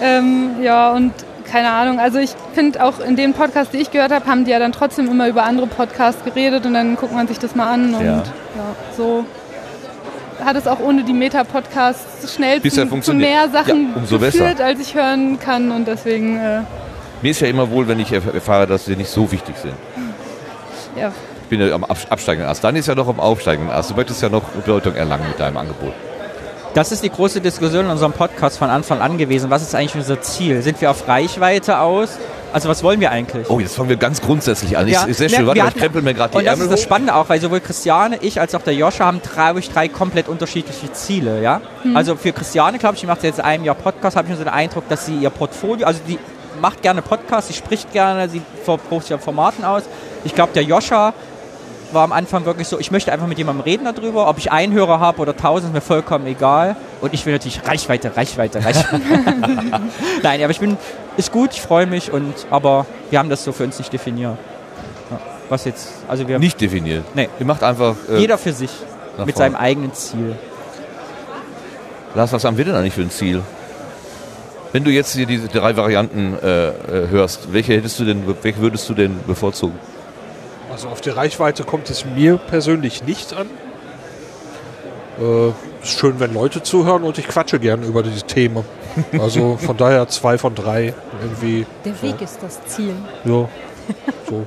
Ähm, 0.02 0.50
ja, 0.62 0.92
und 0.92 1.14
keine 1.52 1.70
Ahnung. 1.72 2.00
Also 2.00 2.18
ich 2.20 2.32
finde 2.54 2.84
auch 2.84 3.00
in 3.00 3.16
den 3.16 3.34
Podcasts, 3.34 3.72
die 3.72 3.78
ich 3.80 3.92
gehört 3.92 4.12
habe, 4.12 4.26
haben 4.26 4.46
die 4.46 4.52
ja 4.52 4.60
dann 4.60 4.72
trotzdem 4.72 5.08
immer 5.10 5.28
über 5.28 5.44
andere 5.44 5.68
Podcasts 5.68 6.24
geredet 6.24 6.66
und 6.66 6.74
dann 6.74 6.96
guckt 6.96 7.14
man 7.14 7.28
sich 7.28 7.40
das 7.40 7.56
mal 7.56 7.72
an 7.72 7.94
und 7.94 8.06
Ja. 8.06 8.12
ja, 8.18 8.24
so 8.96 9.26
hat 10.44 10.56
es 10.56 10.66
auch 10.68 10.80
ohne 10.80 11.04
die 11.04 11.14
Meta-Podcasts 11.14 12.34
schnell 12.34 12.60
Bisher 12.62 12.90
zu, 12.90 13.00
zu 13.02 13.14
mehr 13.14 13.48
Sachen 13.50 13.90
Ja, 13.92 13.96
umso 14.02 14.18
geführt, 14.20 14.58
besser. 14.58 14.66
als 14.66 14.80
ich 14.80 14.96
hören 14.96 15.40
kann 15.40 15.72
und 15.72 15.88
deswegen, 15.88 16.40
äh, 16.40 16.62
Mir 17.22 17.30
ist 17.32 17.42
ja 17.42 17.48
immer 17.48 17.70
wohl, 17.70 17.88
wenn 17.88 18.00
ich 18.00 18.12
erf- 18.12 18.34
erfahre, 18.34 18.66
dass 18.66 18.86
sie 18.86 18.96
nicht 18.96 19.10
so 19.10 19.32
wichtig 19.32 19.56
sind. 19.58 19.74
ja. 20.98 21.12
Ich 21.44 21.58
bin 21.58 21.68
ja 21.68 21.76
am 21.76 21.84
abs- 21.84 22.10
absteigenden 22.10 22.50
Ast. 22.50 22.64
Dann 22.64 22.78
ist 22.78 22.88
ja 22.88 22.96
noch 22.96 23.10
am 23.10 23.20
aufsteigenden 23.20 23.74
Ast. 23.76 23.90
Du 23.92 23.96
möchtest 23.96 24.22
ja 24.22 24.30
noch 24.30 24.42
Bedeutung 24.44 24.96
erlangen 24.96 25.26
mit 25.28 25.38
deinem 25.38 25.58
Angebot. 25.58 25.92
Das 26.74 26.94
ist 26.94 27.04
die 27.04 27.10
große 27.10 27.42
Diskussion 27.42 27.86
in 27.86 27.92
unserem 27.92 28.14
Podcast 28.14 28.58
von 28.58 28.70
Anfang 28.70 29.02
an 29.02 29.18
gewesen. 29.18 29.50
Was 29.50 29.62
ist 29.62 29.76
eigentlich 29.76 29.96
unser 29.96 30.22
Ziel? 30.22 30.62
Sind 30.62 30.80
wir 30.80 30.90
auf 30.90 31.06
Reichweite 31.06 31.80
aus? 31.80 32.18
Also 32.54 32.70
was 32.70 32.82
wollen 32.82 33.02
wir 33.02 33.12
eigentlich? 33.12 33.50
Oh, 33.50 33.60
jetzt 33.60 33.76
fangen 33.76 33.90
wir 33.90 33.98
ganz 33.98 34.22
grundsätzlich 34.22 34.78
an. 34.78 34.88
Ich, 34.88 34.94
Ja, 34.94 35.04
ist 35.04 35.18
sehr 35.18 35.28
schön. 35.28 35.46
Warte, 35.48 35.58
wir 35.58 35.64
mal, 35.64 35.68
ich 35.68 35.72
hatten- 35.76 35.80
krempel 35.80 36.02
mir 36.02 36.14
gerade 36.14 36.32
die 36.32 36.38
Und 36.38 36.46
das 36.46 36.54
Ärmel 36.54 36.68
ist 36.68 36.72
das. 36.74 36.82
Spannende 36.84 37.16
auch, 37.16 37.28
weil 37.28 37.42
sowohl 37.42 37.60
Christiane, 37.60 38.20
ich 38.22 38.40
als 38.40 38.56
auch 38.56 38.62
der 38.62 38.74
Joscha 38.74 39.06
haben 39.06 39.22
drei, 39.22 39.54
drei 39.54 39.90
komplett 39.90 40.30
unterschiedliche 40.30 40.92
Ziele. 40.94 41.42
Ja? 41.42 41.60
Also 41.94 42.16
für 42.16 42.32
Christiane, 42.32 42.78
glaube 42.78 42.96
ich, 42.96 43.02
die 43.02 43.08
macht 43.08 43.24
jetzt 43.24 43.38
seit 43.38 43.46
einem 43.46 43.66
Jahr 43.66 43.76
Podcast, 43.76 44.16
habe 44.16 44.30
ich 44.32 44.38
so 44.38 44.44
den 44.44 44.54
Eindruck, 44.54 44.88
dass 44.88 45.06
sie 45.06 45.16
ihr 45.18 45.30
Portfolio, 45.30 45.86
also 45.88 46.00
die 46.08 46.18
macht 46.62 46.82
gerne 46.82 47.02
Podcasts, 47.02 47.50
sie 47.50 47.54
spricht 47.54 47.92
gerne, 47.92 48.30
sie 48.30 48.42
probiert 48.66 49.04
sich 49.04 49.14
auf 49.14 49.22
Formaten 49.22 49.66
aus. 49.66 49.84
Ich 50.24 50.36
glaube, 50.36 50.52
der 50.54 50.64
Joscha 50.64 51.14
war 51.94 52.04
am 52.04 52.12
Anfang 52.12 52.46
wirklich 52.46 52.68
so, 52.68 52.80
ich 52.80 52.92
möchte 52.92 53.12
einfach 53.12 53.28
mit 53.28 53.38
jemandem 53.38 53.64
reden 53.64 53.86
darüber, 53.86 54.28
ob 54.28 54.38
ich 54.38 54.52
einen 54.52 54.74
Hörer 54.74 55.00
habe 55.00 55.22
oder 55.22 55.36
tausend, 55.36 55.70
ist 55.70 55.74
mir 55.74 55.82
vollkommen 55.82 56.26
egal. 56.28 56.76
Und 57.02 57.14
ich 57.14 57.26
will 57.26 57.34
natürlich 57.34 57.66
Reichweite, 57.66 58.16
Reichweite, 58.16 58.64
Reichweite. 58.64 59.02
Nein, 60.24 60.42
aber 60.42 60.52
ich 60.52 60.60
bin, 60.60 60.78
ist 61.18 61.32
gut, 61.32 61.52
ich 61.54 61.62
freue 61.62 61.86
mich, 61.88 62.12
und, 62.12 62.34
aber 62.50 62.86
wir 63.10 63.20
haben 63.20 63.30
das 63.30 63.44
so 63.44 63.52
für 63.52 63.64
uns 63.64 63.78
nicht 63.80 63.92
definiert. 63.92 64.38
Ja, 65.10 65.20
was 65.50 65.66
jetzt, 65.66 65.90
also 66.08 66.28
wir, 66.28 66.40
Nicht 66.40 66.60
definiert. 66.62 67.04
Nee. 67.14 67.30
Ihr 67.40 67.46
macht 67.46 67.64
einfach. 67.64 67.96
Äh, 68.10 68.20
jeder 68.20 68.38
für 68.38 68.54
sich, 68.54 68.72
mit 69.18 69.36
vorne. 69.36 69.52
seinem 69.52 69.56
eigenen 69.56 69.94
Ziel. 69.94 70.36
Lars, 72.16 72.34
was 72.34 72.44
haben 72.44 72.58
wir 72.58 72.66
denn 72.66 72.76
eigentlich 72.76 72.94
für 72.94 73.02
ein 73.02 73.12
Ziel? 73.12 73.42
Wenn 74.74 74.84
du 74.84 74.92
jetzt 74.92 75.14
hier 75.16 75.26
diese 75.26 75.48
drei 75.48 75.76
Varianten 75.76 76.38
äh, 76.42 76.68
äh, 76.70 76.74
hörst, 77.10 77.52
welche 77.52 77.74
hättest 77.74 78.00
du 78.00 78.06
denn, 78.06 78.24
welche 78.42 78.60
würdest 78.60 78.88
du 78.90 78.94
denn 78.94 79.20
bevorzugen? 79.28 79.78
Also 80.72 80.88
auf 80.88 81.02
die 81.02 81.10
Reichweite 81.10 81.64
kommt 81.64 81.90
es 81.90 82.06
mir 82.06 82.38
persönlich 82.38 83.04
nicht 83.04 83.34
an. 83.34 83.48
Äh, 85.20 85.50
ist 85.84 86.00
schön, 86.00 86.20
wenn 86.20 86.34
Leute 86.34 86.64
zuhören 86.64 87.04
und 87.04 87.18
ich 87.18 87.28
quatsche 87.28 87.60
gern 87.60 87.84
über 87.84 88.04
diese 88.04 88.24
Themen. 88.24 88.64
Also 89.20 89.56
von 89.56 89.78
daher 89.78 90.08
zwei 90.10 90.38
von 90.38 90.54
drei 90.54 90.94
irgendwie. 91.22 91.66
Der 91.86 92.02
Weg 92.02 92.22
ist 92.22 92.40
das 92.42 92.60
Ziel. 92.66 92.94
Ja, 93.24 93.48
so. 94.30 94.46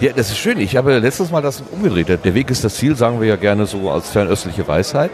Ja, 0.00 0.12
das 0.14 0.30
ist 0.30 0.38
schön. 0.38 0.58
Ich 0.60 0.76
habe 0.76 0.98
letztes 0.98 1.30
Mal 1.30 1.42
das 1.42 1.62
umgedreht. 1.70 2.08
Der- 2.24 2.34
Weg 2.34 2.50
ist 2.50 2.64
das 2.64 2.74
Ziel, 2.76 2.96
sagen 2.96 3.20
wir 3.20 3.28
ja 3.28 3.36
gerne 3.36 3.66
so 3.66 3.90
als 3.90 4.08
fernöstliche 4.08 4.66
Weisheit. 4.66 5.10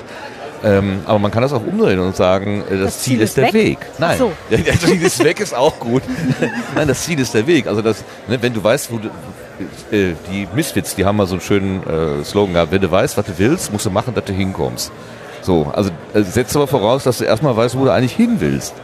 Ähm, 0.62 1.00
aber 1.06 1.18
man 1.18 1.30
kann 1.32 1.42
das 1.42 1.52
auch 1.52 1.64
umdrehen 1.66 1.98
und 1.98 2.14
sagen, 2.14 2.62
äh, 2.70 2.78
das, 2.78 3.00
Ziel, 3.00 3.20
ist 3.20 3.36
der 3.36 3.52
Weg. 3.52 3.78
Nein, 3.98 4.18
so. 4.18 4.32
das 4.50 4.80
Ziel 4.80 5.02
ist 5.02 5.22
weg 5.24 5.40
ist 5.40 5.54
auch 5.54 5.78
gut. 5.80 6.02
Nein, 6.74 6.86
das 6.88 7.02
Ziel 7.02 7.18
ist 7.18 7.34
der 7.34 7.46
Weg. 7.46 7.66
Also 7.66 7.82
das, 7.82 8.04
ne, 8.28 8.40
wenn 8.40 8.54
du 8.54 8.62
weißt, 8.62 8.92
wo 8.92 8.98
du, 8.98 9.10
äh, 9.90 10.12
die 10.30 10.46
Misfits, 10.54 10.94
die 10.94 11.04
haben 11.04 11.16
mal 11.16 11.26
so 11.26 11.34
einen 11.34 11.40
schönen 11.40 11.82
äh, 11.86 12.24
Slogan 12.24 12.54
gehabt, 12.54 12.72
wenn 12.72 12.80
du 12.82 12.90
weißt, 12.90 13.16
was 13.16 13.26
du 13.26 13.32
willst, 13.38 13.72
musst 13.72 13.86
du 13.86 13.90
machen, 13.90 14.14
dass 14.14 14.24
du 14.24 14.32
hinkommst. 14.32 14.92
So, 15.42 15.70
also 15.74 15.90
äh, 16.14 16.22
setzt 16.22 16.56
aber 16.56 16.66
voraus, 16.66 17.04
dass 17.04 17.18
du 17.18 17.24
erstmal 17.24 17.56
weißt, 17.56 17.78
wo 17.78 17.84
du 17.84 17.90
eigentlich 17.92 18.14
hin 18.14 18.36
willst. 18.38 18.74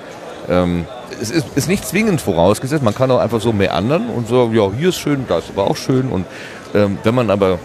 Ähm, 0.48 0.86
es 1.20 1.30
ist, 1.30 1.46
ist 1.54 1.68
nicht 1.68 1.86
zwingend 1.86 2.20
vorausgesetzt, 2.20 2.82
man 2.82 2.94
kann 2.94 3.10
auch 3.10 3.18
einfach 3.20 3.40
so 3.40 3.52
meandern 3.52 4.08
und 4.08 4.28
so, 4.28 4.50
ja, 4.52 4.70
hier 4.76 4.88
ist 4.88 4.96
schön, 4.98 5.24
da 5.28 5.38
ist 5.38 5.50
aber 5.50 5.70
auch 5.70 5.76
schön. 5.76 6.08
Und 6.08 6.26
ähm, 6.74 6.98
wenn 7.04 7.14
man 7.14 7.30
aber 7.30 7.58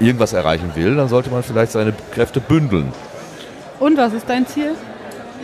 irgendwas 0.00 0.32
erreichen 0.32 0.72
will, 0.74 0.96
dann 0.96 1.08
sollte 1.08 1.30
man 1.30 1.42
vielleicht 1.42 1.72
seine 1.72 1.92
Kräfte 2.12 2.40
bündeln. 2.40 2.92
Und 3.80 3.96
was 3.98 4.12
ist 4.12 4.28
dein 4.28 4.46
Ziel? 4.46 4.72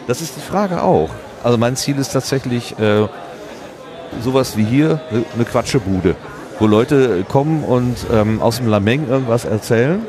Das 0.06 0.20
ist 0.20 0.36
die 0.36 0.40
Frage 0.40 0.82
auch. 0.82 1.10
Also 1.42 1.58
mein 1.58 1.76
Ziel 1.76 1.98
ist 1.98 2.12
tatsächlich 2.12 2.78
äh, 2.78 3.06
sowas 4.22 4.56
wie 4.56 4.64
hier, 4.64 5.00
ne- 5.10 5.24
eine 5.34 5.44
Quatschebude, 5.44 6.14
wo 6.60 6.66
Leute 6.66 7.24
kommen 7.26 7.64
und 7.64 7.96
ähm, 8.12 8.40
aus 8.40 8.58
dem 8.58 8.68
Lameng 8.68 9.08
irgendwas 9.08 9.44
erzählen 9.44 10.02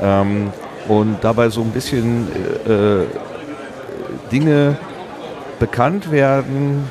ähm, 0.00 0.52
und 0.86 1.18
dabei 1.22 1.50
so 1.50 1.60
ein 1.60 1.72
bisschen 1.72 2.28
äh, 2.66 3.02
äh, 3.02 3.06
Dinge 4.30 4.78
bekannt 5.58 6.10
werden, 6.10 6.84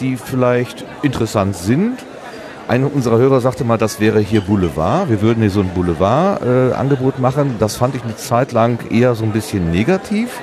die 0.00 0.16
vielleicht 0.16 0.84
interessant 1.02 1.54
sind. 1.54 1.98
Ein 2.66 2.84
unserer 2.84 3.18
Hörer 3.18 3.42
sagte 3.42 3.62
mal, 3.62 3.76
das 3.76 4.00
wäre 4.00 4.20
hier 4.20 4.40
Boulevard. 4.40 5.10
Wir 5.10 5.20
würden 5.20 5.42
hier 5.42 5.50
so 5.50 5.60
ein 5.60 5.68
Boulevard-Angebot 5.68 7.18
machen. 7.18 7.56
Das 7.58 7.76
fand 7.76 7.94
ich 7.94 8.02
eine 8.02 8.16
Zeit 8.16 8.52
lang 8.52 8.78
eher 8.90 9.14
so 9.14 9.24
ein 9.24 9.32
bisschen 9.32 9.70
negativ, 9.70 10.40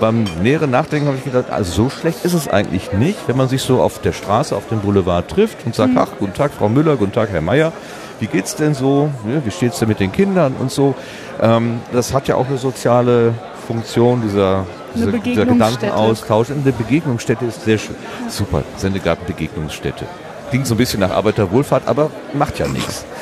beim 0.00 0.24
näheren 0.42 0.70
Nachdenken 0.70 1.08
habe 1.08 1.16
ich 1.16 1.24
gedacht, 1.24 1.50
also 1.50 1.84
so 1.84 1.90
schlecht 1.90 2.24
ist 2.24 2.34
es 2.34 2.48
eigentlich 2.48 2.92
nicht, 2.92 3.18
wenn 3.26 3.36
man 3.36 3.48
sich 3.48 3.62
so 3.62 3.80
auf 3.80 4.00
der 4.00 4.12
Straße, 4.12 4.56
auf 4.56 4.68
dem 4.68 4.80
Boulevard 4.80 5.28
trifft 5.28 5.64
und 5.66 5.74
sagt, 5.74 5.92
ach, 5.96 6.08
guten 6.18 6.34
Tag, 6.34 6.52
Frau 6.52 6.68
Müller, 6.68 6.96
guten 6.96 7.12
Tag, 7.12 7.30
Herr 7.30 7.40
Meier. 7.40 7.72
Wie 8.20 8.26
geht's 8.26 8.56
denn 8.56 8.74
so? 8.74 9.10
Ja, 9.32 9.44
wie 9.44 9.50
steht's 9.50 9.78
denn 9.78 9.88
mit 9.88 10.00
den 10.00 10.10
Kindern 10.10 10.54
und 10.58 10.70
so? 10.70 10.94
Ähm, 11.40 11.80
das 11.92 12.12
hat 12.12 12.26
ja 12.26 12.34
auch 12.34 12.48
eine 12.48 12.58
soziale 12.58 13.34
Funktion, 13.66 14.22
dieser, 14.22 14.66
dieser, 14.94 15.12
dieser. 15.12 15.46
Gedankenaustausch. 15.46 16.50
Und 16.50 16.62
eine 16.62 16.72
Begegnungsstätte 16.72 17.44
ist 17.44 17.64
sehr 17.64 17.78
schön. 17.78 17.94
Super, 18.28 18.62
Sendegarten 18.76 19.26
Begegnungsstätte. 19.26 20.06
Klingt 20.50 20.66
so 20.66 20.74
ein 20.74 20.78
bisschen 20.78 21.00
nach 21.00 21.10
Arbeiterwohlfahrt, 21.10 21.86
aber 21.86 22.10
macht 22.32 22.58
ja 22.58 22.66
nichts. 22.66 23.04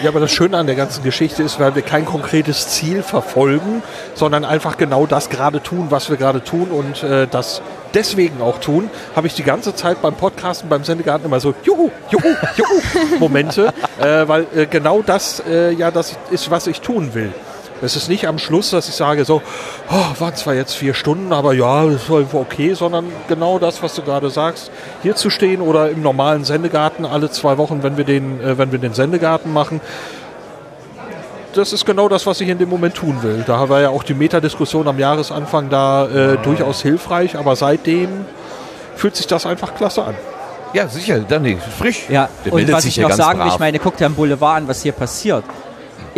Ja, 0.00 0.10
aber 0.10 0.20
das 0.20 0.30
Schöne 0.30 0.56
an 0.56 0.66
der 0.66 0.76
ganzen 0.76 1.02
Geschichte 1.02 1.42
ist, 1.42 1.58
weil 1.58 1.74
wir 1.74 1.82
kein 1.82 2.04
konkretes 2.04 2.68
Ziel 2.68 3.02
verfolgen, 3.02 3.82
sondern 4.14 4.44
einfach 4.44 4.76
genau 4.76 5.06
das 5.06 5.28
gerade 5.28 5.60
tun, 5.60 5.88
was 5.90 6.08
wir 6.08 6.16
gerade 6.16 6.44
tun 6.44 6.68
und 6.70 7.02
äh, 7.02 7.26
das 7.26 7.62
deswegen 7.94 8.40
auch 8.40 8.58
tun, 8.58 8.90
habe 9.16 9.26
ich 9.26 9.34
die 9.34 9.42
ganze 9.42 9.74
Zeit 9.74 10.00
beim 10.00 10.14
Podcasten, 10.14 10.68
beim 10.68 10.84
Sendegarten 10.84 11.26
immer 11.26 11.40
so 11.40 11.52
Juhu, 11.64 11.90
Juhu, 12.10 12.28
Juhu 12.56 13.18
Momente, 13.18 13.74
äh, 14.00 14.28
weil 14.28 14.46
äh, 14.54 14.66
genau 14.66 15.02
das 15.02 15.42
äh, 15.48 15.72
ja 15.72 15.90
das 15.90 16.16
ist, 16.30 16.48
was 16.50 16.68
ich 16.68 16.80
tun 16.80 17.14
will. 17.14 17.32
Es 17.80 17.96
ist 17.96 18.08
nicht 18.08 18.26
am 18.26 18.38
Schluss, 18.38 18.70
dass 18.70 18.88
ich 18.88 18.94
sage 18.94 19.24
so, 19.24 19.40
oh, 19.90 20.20
waren 20.20 20.34
zwar 20.34 20.54
jetzt 20.54 20.74
vier 20.74 20.94
Stunden, 20.94 21.32
aber 21.32 21.52
ja, 21.54 21.86
das 21.86 22.10
war 22.10 22.22
okay, 22.34 22.74
sondern 22.74 23.06
genau 23.28 23.58
das, 23.58 23.82
was 23.82 23.94
du 23.94 24.02
gerade 24.02 24.30
sagst, 24.30 24.70
hier 25.02 25.14
zu 25.14 25.30
stehen 25.30 25.60
oder 25.60 25.90
im 25.90 26.02
normalen 26.02 26.44
Sendegarten 26.44 27.04
alle 27.04 27.30
zwei 27.30 27.56
Wochen, 27.58 27.82
wenn 27.82 27.96
wir 27.96 28.04
den, 28.04 28.40
äh, 28.40 28.58
wenn 28.58 28.72
wir 28.72 28.78
den 28.78 28.94
Sendegarten 28.94 29.52
machen, 29.52 29.80
das 31.54 31.72
ist 31.72 31.84
genau 31.86 32.08
das, 32.08 32.26
was 32.26 32.40
ich 32.40 32.48
in 32.48 32.58
dem 32.58 32.68
Moment 32.68 32.94
tun 32.94 33.22
will. 33.22 33.42
Da 33.46 33.68
war 33.68 33.80
ja 33.80 33.88
auch 33.90 34.02
die 34.02 34.14
Metadiskussion 34.14 34.86
am 34.86 34.98
Jahresanfang 34.98 35.70
da 35.70 36.06
äh, 36.06 36.36
durchaus 36.38 36.82
hilfreich, 36.82 37.36
aber 37.36 37.56
seitdem 37.56 38.26
fühlt 38.96 39.16
sich 39.16 39.26
das 39.26 39.46
einfach 39.46 39.74
klasse 39.74 40.04
an. 40.04 40.14
Ja, 40.74 40.86
sicher, 40.88 41.20
Danny, 41.20 41.58
frisch. 41.78 42.04
Ja, 42.10 42.28
Der 42.44 42.52
und 42.52 42.70
was 42.70 42.82
sich 42.82 42.98
ich 42.98 43.02
noch 43.02 43.12
sagen 43.12 43.38
will, 43.38 43.46
brav. 43.46 43.54
ich 43.54 43.60
meine, 43.60 43.78
guck 43.78 43.96
dir 43.96 44.06
am 44.06 44.14
Boulevard 44.14 44.58
an, 44.58 44.68
was 44.68 44.82
hier 44.82 44.92
passiert. 44.92 45.44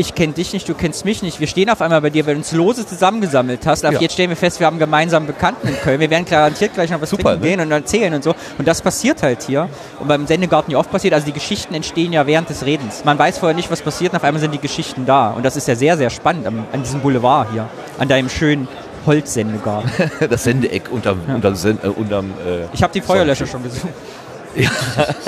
Ich 0.00 0.14
kenne 0.14 0.32
dich 0.32 0.54
nicht, 0.54 0.66
du 0.66 0.72
kennst 0.72 1.04
mich 1.04 1.20
nicht. 1.22 1.40
Wir 1.40 1.46
stehen 1.46 1.68
auf 1.68 1.82
einmal 1.82 2.00
bei 2.00 2.08
dir, 2.08 2.24
weil 2.24 2.32
du 2.32 2.38
uns 2.38 2.52
lose 2.52 2.86
zusammengesammelt 2.86 3.66
hast. 3.66 3.84
Aber 3.84 3.96
Ja. 3.96 4.00
jetzt 4.00 4.14
stellen 4.14 4.30
wir 4.30 4.36
fest, 4.36 4.58
wir 4.58 4.66
haben 4.66 4.78
gemeinsam 4.78 5.26
Bekannten 5.26 5.68
in 5.68 5.74
Köln. 5.76 6.00
Wir 6.00 6.08
werden 6.08 6.24
garantiert 6.24 6.72
gleich 6.72 6.88
noch 6.88 7.02
was 7.02 7.10
Super, 7.10 7.24
trinken 7.24 7.42
ne? 7.42 7.48
gehen 7.50 7.60
und 7.60 7.70
erzählen 7.70 8.14
und 8.14 8.24
so. 8.24 8.34
Und 8.56 8.66
das 8.66 8.80
passiert 8.80 9.22
halt 9.22 9.42
hier. 9.42 9.68
Und 9.98 10.08
beim 10.08 10.26
Sendegarten 10.26 10.72
ja 10.72 10.78
oft 10.78 10.90
passiert. 10.90 11.12
Also 11.12 11.26
die 11.26 11.34
Geschichten 11.34 11.74
entstehen 11.74 12.14
ja 12.14 12.26
während 12.26 12.48
des 12.48 12.64
Redens. 12.64 13.04
Man 13.04 13.18
weiß 13.18 13.36
vorher 13.36 13.54
nicht, 13.54 13.70
was 13.70 13.82
passiert 13.82 14.12
und 14.14 14.16
auf 14.16 14.24
einmal 14.24 14.40
sind 14.40 14.54
die 14.54 14.58
Geschichten 14.58 15.04
da. 15.04 15.32
Und 15.32 15.44
das 15.44 15.58
ist 15.58 15.68
ja 15.68 15.74
sehr, 15.76 15.98
sehr 15.98 16.08
spannend 16.08 16.46
am, 16.46 16.64
an 16.72 16.82
diesem 16.82 17.00
Boulevard 17.00 17.48
hier. 17.52 17.68
An 17.98 18.08
deinem 18.08 18.30
schönen 18.30 18.68
Holzsendegarten. 19.04 19.90
Das 20.30 20.44
Sendeeck 20.44 20.90
unterm, 20.90 21.20
unterm, 21.28 21.54
Sen 21.56 21.78
äh, 21.82 21.88
unterm 21.88 22.30
äh, 22.46 22.64
Ich 22.72 22.82
habe 22.82 22.92
die 22.94 23.02
Feuerlöscher 23.02 23.46
schon 23.46 23.62
gesucht. 23.62 23.88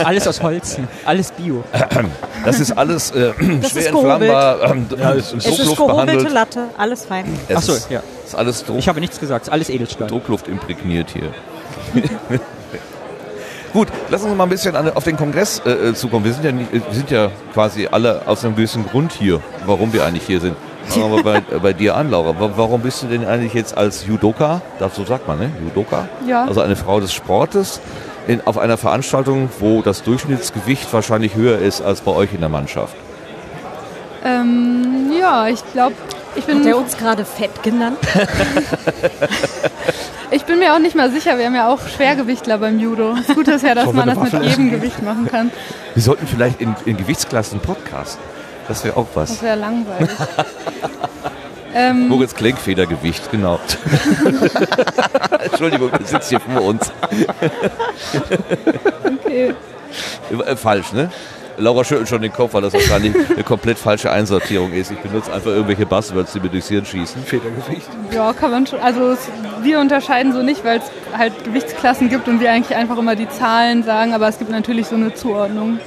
Alles 0.05 0.27
aus 0.27 0.43
Holz, 0.43 0.79
alles 1.05 1.31
Bio. 1.33 1.63
Das 2.45 2.59
ist 2.59 2.73
alles 2.77 3.13
äh, 3.13 3.33
Das 3.63 3.71
schwer 3.71 3.83
ist 3.83 3.89
entflammbar, 3.89 4.71
ähm, 4.71 4.87
ja, 4.99 5.13
Es 5.15 5.33
ist 5.33 5.45
gehobelte 5.45 5.85
behandelt. 5.87 6.33
Latte, 6.33 6.61
alles 6.77 7.05
fein. 7.05 7.25
Es 7.49 7.57
Ach 7.57 7.63
so, 7.63 7.73
ist, 7.75 7.89
ja. 7.91 8.03
ist 8.27 8.35
alles 8.35 8.65
Druck, 8.65 8.79
Ich 8.79 8.89
habe 8.89 8.99
nichts 9.01 9.21
gesagt, 9.21 9.49
alles 9.51 9.71
Edelstahl. 9.71 10.09
Druckluft 10.09 10.49
imprägniert 10.49 11.11
hier. 11.11 11.31
Gut, 13.73 13.89
lass 14.11 14.23
uns 14.23 14.37
mal 14.37 14.43
ein 14.45 14.51
bisschen 14.51 14.77
an, 14.77 14.91
auf 14.95 15.05
den 15.05 15.17
Kongress 15.17 15.63
äh, 15.65 15.71
äh, 15.71 15.95
zukommen. 15.95 16.25
Wir 16.27 16.35
sind, 16.35 16.45
ja 16.45 16.53
nicht, 16.53 16.71
äh, 16.75 16.81
wir 16.87 16.95
sind 16.95 17.11
ja 17.11 17.31
quasi 17.55 17.89
alle 17.91 18.21
aus 18.27 18.45
einem 18.45 18.55
gewissen 18.55 18.85
Grund 18.87 19.13
hier, 19.13 19.41
warum 19.65 19.93
wir 19.95 20.05
eigentlich 20.05 20.27
hier 20.27 20.41
sind. 20.41 20.57
Fangen 20.89 21.15
wir 21.15 21.23
bei, 21.23 21.41
bei 21.63 21.73
dir 21.73 21.95
an, 21.97 22.11
Laura. 22.11 22.39
Wa- 22.39 22.51
Warum 22.57 22.83
bist 22.83 23.03
du 23.03 23.07
denn 23.07 23.25
eigentlich 23.25 23.55
jetzt 23.55 23.77
als 23.79 24.05
Judoka, 24.07 24.61
so 24.95 25.05
sagt 25.05 25.27
man, 25.27 25.39
ne? 25.39 25.51
Judoka? 25.65 26.07
Ja. 26.29 26.45
Also 26.45 26.61
eine 26.61 26.77
Frau 26.77 27.01
des 27.01 27.13
Sportes 27.15 27.81
in, 28.27 28.41
auf 28.47 28.59
einer 28.59 28.77
Veranstaltung, 28.77 29.49
wo 29.59 29.83
das 29.83 30.03
Durchschnittsgewicht 30.03 30.93
wahrscheinlich 30.93 31.35
höher 31.35 31.59
ist 31.59 31.81
als 31.81 32.01
bei 32.01 32.13
euch 32.13 32.33
in 32.33 32.41
der 32.41 32.49
Mannschaft. 32.49 32.95
Ähm, 34.25 35.13
ja, 35.19 35.49
ich 35.49 35.63
glaube, 35.73 35.95
ich 36.35 36.45
bin, 36.45 36.61
Hat 36.61 36.67
er 36.67 36.79
uns 36.79 36.97
gerade 36.97 37.25
fett 37.25 37.63
genannt? 37.63 37.99
ich 40.31 40.45
bin 40.45 40.59
mir 40.59 40.75
auch 40.75 40.79
nicht 40.79 40.95
mal 40.95 41.11
sicher. 41.11 41.37
Wir 41.37 41.47
haben 41.47 41.55
ja 41.55 41.69
auch 41.69 41.81
Schwergewichtler 41.87 42.59
beim 42.59 42.79
Judo. 42.79 43.15
Das 43.15 43.35
Gute 43.35 43.53
ist 43.53 43.65
ja, 43.65 43.75
dass 43.75 43.93
man 43.93 44.09
das 44.09 44.33
mit 44.33 44.43
jedem 44.43 44.71
Gewicht 44.71 45.03
machen 45.03 45.27
kann. 45.27 45.51
Wir 45.95 46.03
sollten 46.03 46.27
vielleicht 46.27 46.61
in, 46.61 46.75
in 46.87 46.97
Gewichtsklassen 46.97 47.61
podcasten. 47.61 48.23
Das 48.69 48.85
wäre 48.85 48.97
auch 48.97 49.09
was. 49.15 49.31
Das 49.31 49.43
wäre 49.43 49.57
langweilig. 49.57 50.11
ähm, 51.75 52.09
Moritz 52.09 52.35
Klenkfedergewicht, 52.35 53.31
genau. 53.31 53.59
Entschuldigung, 55.45 55.91
du 55.91 56.05
sitzt 56.05 56.29
hier 56.29 56.41
vor 56.41 56.63
uns. 56.63 56.93
okay. 59.05 59.55
Äh, 60.47 60.57
Falsch, 60.57 60.93
ne? 60.93 61.11
Laura 61.59 61.85
schüttelt 61.85 62.09
schon 62.09 62.23
den 62.23 62.33
Kopf, 62.33 62.55
weil 62.55 62.63
das 62.63 62.73
wahrscheinlich 62.73 63.15
eine 63.31 63.45
komplett 63.45 63.79
falsche 63.79 64.11
Einsortierung 64.11 64.73
ist. 64.73 64.91
Ich 64.91 64.99
benutze 64.99 65.33
einfach 65.33 65.51
irgendwelche 65.51 65.87
Buzzwords, 65.87 66.33
die 66.33 66.41
mir 66.41 66.49
durchs 66.49 66.69
Hirn 66.69 66.85
schießen. 66.85 67.23
Federgewicht. 67.23 67.89
Ja, 68.11 68.33
kann 68.33 68.51
man 68.51 68.67
schon. 68.67 68.81
Also 68.81 69.11
es, 69.11 69.29
wir 69.63 69.79
unterscheiden 69.81 70.33
so 70.33 70.43
nicht, 70.43 70.65
weil 70.65 70.79
es 70.79 70.85
halt 71.17 71.45
Gewichtsklassen 71.45 72.09
gibt 72.09 72.27
und 72.29 72.41
wir 72.41 72.51
eigentlich 72.51 72.77
einfach 72.77 72.99
immer 72.99 73.17
die 73.17 73.29
Zahlen 73.29 73.83
sagen, 73.83 74.15
aber 74.15 74.29
es 74.29 74.39
gibt 74.39 74.51
natürlich 74.51 74.87
so 74.87 74.97
eine 74.97 75.15
Zuordnung. 75.15 75.79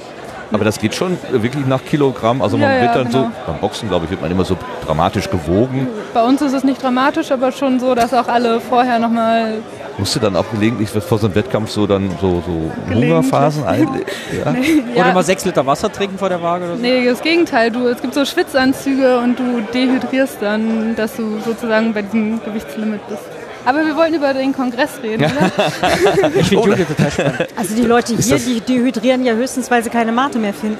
Aber 0.52 0.64
das 0.64 0.78
geht 0.78 0.94
schon 0.94 1.18
wirklich 1.30 1.66
nach 1.66 1.84
Kilogramm. 1.84 2.42
Also 2.42 2.56
man 2.56 2.70
Ja, 2.70 2.80
wird 2.82 2.94
ja, 2.94 3.02
dann 3.02 3.10
so, 3.10 3.18
genau. 3.18 3.32
beim 3.46 3.58
Boxen 3.58 3.88
glaube 3.88 4.04
ich, 4.04 4.10
wird 4.10 4.22
man 4.22 4.30
immer 4.30 4.44
so 4.44 4.56
dramatisch 4.84 5.28
gewogen. 5.30 5.88
Bei 6.14 6.22
uns 6.22 6.40
ist 6.42 6.52
es 6.52 6.64
nicht 6.64 6.82
dramatisch, 6.82 7.32
aber 7.32 7.52
schon 7.52 7.80
so, 7.80 7.94
dass 7.94 8.14
auch 8.14 8.28
alle 8.28 8.60
vorher 8.60 8.98
nochmal 8.98 9.54
Musst 9.98 10.14
du 10.14 10.20
dann 10.20 10.36
auch 10.36 10.44
gelegentlich 10.52 10.90
vor 10.90 11.18
so 11.18 11.26
einem 11.26 11.34
Wettkampf 11.34 11.70
so 11.70 11.86
dann 11.86 12.10
so, 12.20 12.42
so. 12.46 12.94
Hungerphasen 12.94 13.64
einlegen? 13.66 14.04
Ja? 14.44 14.54
Oder 14.94 15.14
mal 15.14 15.22
sechs 15.24 15.44
Liter 15.46 15.64
Wasser 15.64 15.90
trinken 15.90 16.18
vor 16.18 16.28
der 16.28 16.42
Waage 16.42 16.66
oder 16.66 16.76
so. 16.76 16.82
Nee, 16.82 17.06
das 17.06 17.22
Gegenteil. 17.22 17.70
Du, 17.70 17.86
es 17.88 18.02
gibt 18.02 18.12
so 18.12 18.24
Schwitzanzüge 18.26 19.18
und 19.18 19.38
du 19.38 19.62
dehydrierst 19.72 20.36
dann, 20.42 20.94
dass 20.96 21.16
du 21.16 21.38
sozusagen 21.44 21.94
bei 21.94 22.02
diesem 22.02 22.42
Gewichtslimit 22.44 23.00
bist. 23.08 23.22
Aber 23.66 23.84
wir 23.84 23.96
wollten 23.96 24.14
über 24.14 24.32
den 24.32 24.54
Kongress 24.54 24.90
reden, 25.02 25.24
oder? 25.24 25.50
Ich 26.38 26.48
finde 26.48 26.68
Judo 26.70 26.84
total 26.84 27.10
spannend. 27.10 27.46
Also 27.56 27.74
die 27.74 27.82
Leute 27.82 28.16
hier, 28.16 28.38
die 28.38 28.60
dehydrieren 28.60 29.24
ja 29.24 29.34
höchstens, 29.34 29.70
weil 29.70 29.82
sie 29.82 29.90
keine 29.90 30.12
Mate 30.12 30.38
mehr 30.38 30.54
finden. 30.54 30.78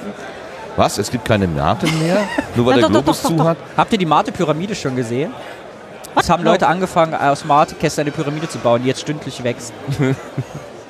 Was? 0.77 0.97
Es 0.97 1.11
gibt 1.11 1.25
keine 1.25 1.47
Mate 1.47 1.85
mehr? 1.87 2.17
Nur 2.55 2.65
weil 2.67 2.75
Na, 2.75 2.81
der 2.81 2.89
doch, 2.89 2.95
doch, 2.95 3.03
Globus 3.03 3.21
doch, 3.21 3.29
zu 3.29 3.35
doch, 3.35 3.45
hat? 3.45 3.57
Habt 3.75 3.91
ihr 3.93 3.97
die 3.99 4.05
Mate-Pyramide 4.05 4.75
schon 4.75 4.95
gesehen? 4.95 5.31
Es 6.15 6.29
haben 6.29 6.43
Leute 6.43 6.67
angefangen, 6.67 7.13
aus 7.13 7.45
Mate-Kästen 7.45 8.01
eine 8.01 8.11
Pyramide 8.11 8.47
zu 8.49 8.57
bauen, 8.59 8.81
die 8.81 8.87
jetzt 8.87 9.01
stündlich 9.01 9.43
wächst. 9.43 9.73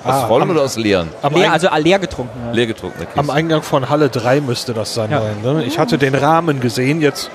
Aus 0.03 0.13
Ah, 0.13 0.27
vollen 0.27 0.43
am- 0.43 0.51
oder 0.51 0.62
aus 0.62 0.77
leeren? 0.77 1.10
Leer, 1.33 1.51
also 1.51 1.67
leer 1.75 1.99
getrunken. 1.99 2.39
Ja. 2.45 2.51
Leer 2.53 2.67
getrunken. 2.67 3.05
am 3.15 3.29
Eingang 3.29 3.62
von 3.63 3.89
Halle 3.89 4.07
3 4.10 4.39
müsste 4.41 4.73
das 4.73 4.93
sein. 4.93 5.10
Ja. 5.12 5.21
sein, 5.21 5.41
Ne? 5.55 5.63
Ich 5.65 5.79
hatte 5.79 5.97
den 5.97 6.15
Rahmen 6.15 6.62
gesehen, 6.62 7.01
jetzt 7.01 7.29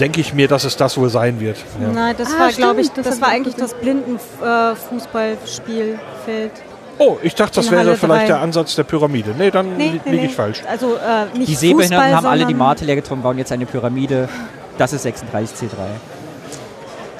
denke 0.00 0.20
ich 0.20 0.34
mir, 0.34 0.48
dass 0.48 0.64
es 0.64 0.76
das 0.76 0.96
wohl 0.96 1.08
sein 1.10 1.38
wird. 1.40 1.56
Ja. 1.80 1.88
Nein, 1.88 2.14
das 2.18 2.32
Ah, 2.34 2.38
war, 2.40 2.52
glaube 2.52 2.80
ich, 2.80 2.90
das 2.90 3.04
das, 3.06 3.20
war 3.20 3.28
eigentlich 3.28 3.54
das 3.54 3.74
Blindenfußballspielfeld. 3.74 6.52
Oh, 6.98 7.16
ich 7.22 7.34
dachte, 7.34 7.56
das 7.56 7.70
wäre 7.72 7.96
vielleicht 7.96 8.22
drei. 8.22 8.26
der 8.26 8.40
Ansatz 8.40 8.76
der 8.76 8.84
Pyramide. 8.84 9.34
Nee, 9.36 9.50
dann 9.50 9.76
li- 9.76 10.00
liege 10.04 10.26
ich 10.26 10.34
falsch. 10.34 10.62
Also 10.68 10.94
äh, 10.94 11.36
nicht 11.36 11.48
Die 11.48 11.54
Sehbehinderten 11.56 12.04
Fußball, 12.06 12.14
haben 12.16 12.26
alle 12.26 12.46
die 12.46 12.54
Mate 12.54 12.84
leer 12.84 12.94
getrunken, 12.94 13.24
bauen 13.24 13.36
jetzt 13.38 13.50
eine 13.50 13.66
Pyramide. 13.66 14.28
Das 14.78 14.92
ist 14.92 15.04
36C3. 15.04 15.68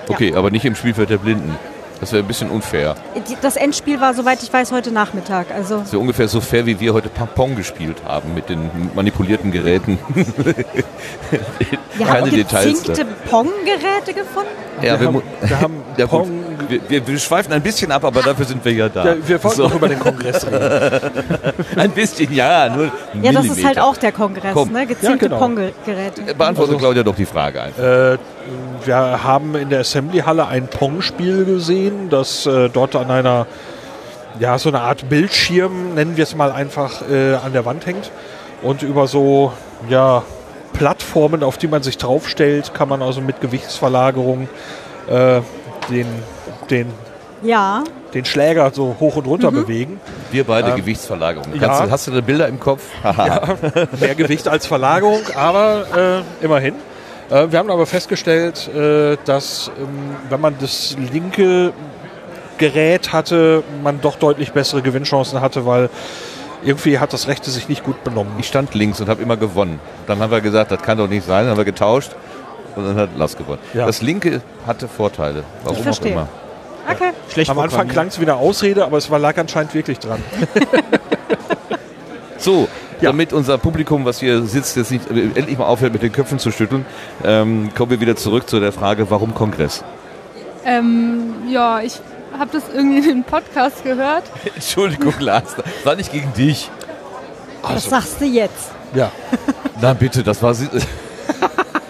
Okay, 0.08 0.34
aber 0.34 0.50
nicht 0.50 0.64
im 0.64 0.76
Spielfeld 0.76 1.10
der 1.10 1.18
Blinden. 1.18 1.56
Das 2.00 2.12
wäre 2.12 2.22
ein 2.22 2.26
bisschen 2.26 2.50
unfair. 2.50 2.96
Das 3.40 3.56
Endspiel 3.56 4.00
war, 4.00 4.12
soweit 4.14 4.42
ich 4.42 4.52
weiß, 4.52 4.72
heute 4.72 4.90
Nachmittag. 4.90 5.46
Also 5.54 5.78
Das 5.78 5.92
wäre 5.92 6.00
ungefähr 6.00 6.28
so 6.28 6.40
fair, 6.40 6.66
wie 6.66 6.78
wir 6.80 6.92
heute 6.92 7.08
Pong 7.08 7.56
gespielt 7.56 8.02
haben 8.04 8.34
mit 8.34 8.48
den 8.48 8.70
manipulierten 8.94 9.50
Geräten. 9.52 9.98
wir 11.96 12.06
Keine 12.06 12.20
haben 12.20 12.30
Details 12.30 12.82
gezinkte 12.82 13.04
Pong-Geräte 13.30 14.12
gefunden. 14.14 14.48
Ja, 14.82 15.00
Wir 15.00 15.10
mu- 15.10 15.20
haben, 15.20 15.28
wir 15.46 15.60
haben 15.60 15.74
ja. 15.96 16.06
Pong. 16.08 16.43
Wir, 16.68 16.80
wir, 16.88 17.06
wir 17.06 17.18
schweifen 17.18 17.52
ein 17.52 17.62
bisschen 17.62 17.90
ab, 17.92 18.04
aber 18.04 18.22
dafür 18.22 18.44
sind 18.44 18.64
wir 18.64 18.72
ja 18.72 18.88
da. 18.88 19.04
Ja, 19.04 19.16
wir 19.26 19.42
wollten 19.42 19.56
so, 19.56 19.62
noch 19.64 19.74
über 19.74 19.88
den 19.88 19.98
Kongress 19.98 20.46
reden. 20.46 21.10
ein 21.76 21.90
bisschen, 21.90 22.32
ja, 22.32 22.68
nur 22.68 22.90
ein 23.12 23.22
Ja, 23.22 23.32
das 23.32 23.46
ist 23.46 23.64
halt 23.64 23.78
auch 23.78 23.96
der 23.96 24.12
Kongress, 24.12 24.52
Komm. 24.52 24.72
ne? 24.72 24.86
Gezinkte 24.86 25.28
genau. 25.28 25.38
Pong-Geräte. 25.38 26.34
Beantworte 26.34 26.70
Also- 26.72 26.78
Claudia 26.78 27.02
doch 27.02 27.16
die 27.16 27.26
Frage 27.26 27.62
einfach. 27.62 27.82
Äh, 27.82 28.18
wir 28.84 29.24
haben 29.24 29.54
in 29.54 29.70
der 29.70 29.80
Assembly-Halle 29.80 30.46
ein 30.46 30.68
Pong-Spiel 30.68 31.44
gesehen, 31.44 32.10
das 32.10 32.46
äh, 32.46 32.68
dort 32.68 32.96
an 32.96 33.10
einer, 33.10 33.46
ja, 34.38 34.58
so 34.58 34.68
eine 34.68 34.80
Art 34.80 35.08
Bildschirm, 35.08 35.94
nennen 35.94 36.16
wir 36.16 36.24
es 36.24 36.34
mal 36.34 36.52
einfach, 36.52 37.02
äh, 37.10 37.34
an 37.34 37.52
der 37.52 37.64
Wand 37.64 37.86
hängt. 37.86 38.10
Und 38.62 38.82
über 38.82 39.06
so, 39.06 39.52
ja, 39.88 40.22
Plattformen, 40.74 41.42
auf 41.42 41.56
die 41.56 41.68
man 41.68 41.82
sich 41.82 41.98
draufstellt, 41.98 42.74
kann 42.74 42.88
man 42.88 43.00
also 43.00 43.20
mit 43.20 43.40
Gewichtsverlagerung 43.40 44.48
äh, 45.08 45.40
den, 45.90 46.06
den, 46.70 46.86
Ja, 47.42 47.84
den 48.14 48.24
Schläger 48.24 48.70
so 48.72 48.96
hoch 49.00 49.16
und 49.16 49.26
runter 49.26 49.50
Mhm. 49.50 49.54
bewegen. 49.56 50.00
Wir 50.30 50.44
beide 50.44 50.72
Gewichtsverlagerung. 50.74 51.54
ja. 51.60 51.84
Du, 51.84 51.90
hast 51.90 52.06
du 52.06 52.10
da 52.12 52.20
Bilder 52.20 52.48
im 52.48 52.58
Kopf? 52.60 52.82
Haha. 53.02 53.56
Mehr 54.00 54.14
Gewicht 54.14 54.48
als 54.48 54.66
Verlagerung, 54.66 55.20
aber 55.34 56.22
äh, 56.40 56.44
immerhin. 56.44 56.74
Äh, 57.30 57.50
wir 57.50 57.58
haben 57.58 57.70
aber 57.70 57.86
festgestellt, 57.86 58.68
äh, 58.74 59.16
dass 59.24 59.70
ähm, 59.78 60.16
wenn 60.30 60.40
man 60.40 60.54
das 60.60 60.96
linke 61.12 61.72
Gerät 62.58 63.12
hatte, 63.12 63.62
man 63.82 64.00
doch 64.00 64.16
deutlich 64.16 64.52
bessere 64.52 64.80
Gewinnchancen 64.80 65.40
hatte, 65.40 65.66
weil 65.66 65.90
irgendwie 66.64 66.98
hat 66.98 67.12
das 67.12 67.26
rechte 67.28 67.50
sich 67.50 67.68
nicht 67.68 67.82
gut 67.84 68.04
benommen. 68.04 68.32
Ich 68.38 68.46
stand 68.46 68.74
links 68.74 69.00
und 69.00 69.08
habe 69.08 69.20
immer 69.22 69.36
gewonnen. 69.36 69.80
Dann 70.06 70.20
haben 70.20 70.30
wir 70.30 70.40
gesagt, 70.40 70.70
das 70.70 70.80
kann 70.80 70.96
doch 70.98 71.08
nicht 71.08 71.26
sein. 71.26 71.42
Dann 71.44 71.50
haben 71.50 71.56
wir 71.58 71.64
getauscht 71.64 72.12
und 72.76 72.86
dann 72.86 72.96
hat 72.96 73.10
Lars 73.18 73.36
gewonnen. 73.36 73.58
Ja. 73.74 73.86
Das 73.86 74.00
linke 74.02 74.40
hatte 74.66 74.86
Vorteile. 74.88 75.42
Warum 75.62 75.74
Ich 75.76 75.80
auch 75.80 75.84
verstehe. 75.84 76.12
immer. 76.12 76.28
Okay. 76.90 77.10
Schlecht 77.32 77.50
Am 77.50 77.58
Anfang 77.58 77.88
klang 77.88 78.08
es 78.08 78.18
wie 78.18 78.24
eine 78.24 78.36
Ausrede, 78.36 78.84
aber 78.84 78.98
es 78.98 79.10
war, 79.10 79.18
lag 79.18 79.36
anscheinend 79.38 79.74
wirklich 79.74 79.98
dran. 79.98 80.22
So, 82.36 82.68
Ja. 83.00 83.10
damit 83.10 83.32
unser 83.32 83.56
Publikum, 83.56 84.04
was 84.04 84.20
hier 84.20 84.42
sitzt, 84.42 84.76
jetzt 84.76 84.90
nicht, 84.90 85.10
äh, 85.10 85.30
endlich 85.34 85.56
mal 85.56 85.64
aufhört, 85.64 85.94
mit 85.94 86.02
den 86.02 86.12
Köpfen 86.12 86.38
zu 86.38 86.50
schütteln, 86.50 86.84
ähm, 87.24 87.70
kommen 87.74 87.90
wir 87.90 88.00
wieder 88.00 88.16
zurück 88.16 88.48
zu 88.50 88.60
der 88.60 88.70
Frage, 88.72 89.10
warum 89.10 89.34
Kongress? 89.34 89.82
Ähm, 90.66 91.32
ja, 91.48 91.80
ich 91.80 92.00
habe 92.38 92.50
das 92.52 92.64
irgendwie 92.72 92.98
in 92.98 93.10
einem 93.10 93.24
Podcast 93.24 93.82
gehört. 93.82 94.24
Entschuldigung, 94.54 95.14
Lars, 95.20 95.54
das 95.56 95.64
war 95.84 95.96
nicht 95.96 96.12
gegen 96.12 96.32
dich. 96.34 96.70
Was 97.62 97.84
sagst 97.88 98.20
du 98.20 98.26
jetzt? 98.26 98.72
Ja. 98.94 99.10
Na 99.80 99.94
bitte, 99.94 100.22
das 100.22 100.42
war 100.42 100.52
sie. 100.52 100.68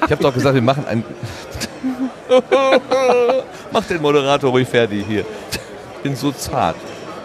Ich 0.07 0.13
habe 0.13 0.23
doch 0.23 0.35
gesagt, 0.35 0.55
wir 0.55 0.63
machen 0.63 0.85
ein. 0.87 1.03
Mach 3.73 3.85
den 3.85 4.01
Moderator 4.03 4.51
ruhig 4.51 4.69
fertig 4.69 5.05
hier. 5.09 5.25
Ich 5.97 6.03
bin 6.03 6.17
so 6.17 6.33
zart. 6.33 6.77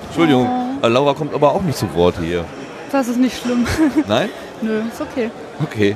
Entschuldigung, 0.07 0.47
äh, 0.81 0.87
Laura 0.87 1.13
kommt 1.13 1.33
aber 1.33 1.51
auch 1.53 1.61
nicht 1.61 1.77
zu 1.77 1.93
Wort 1.95 2.15
hier. 2.21 2.45
Das 2.91 3.07
ist 3.07 3.17
nicht 3.17 3.41
schlimm. 3.41 3.67
Nein? 4.07 4.29
Nö, 4.61 4.81
ist 4.91 5.01
okay. 5.01 5.29
Okay. 5.63 5.95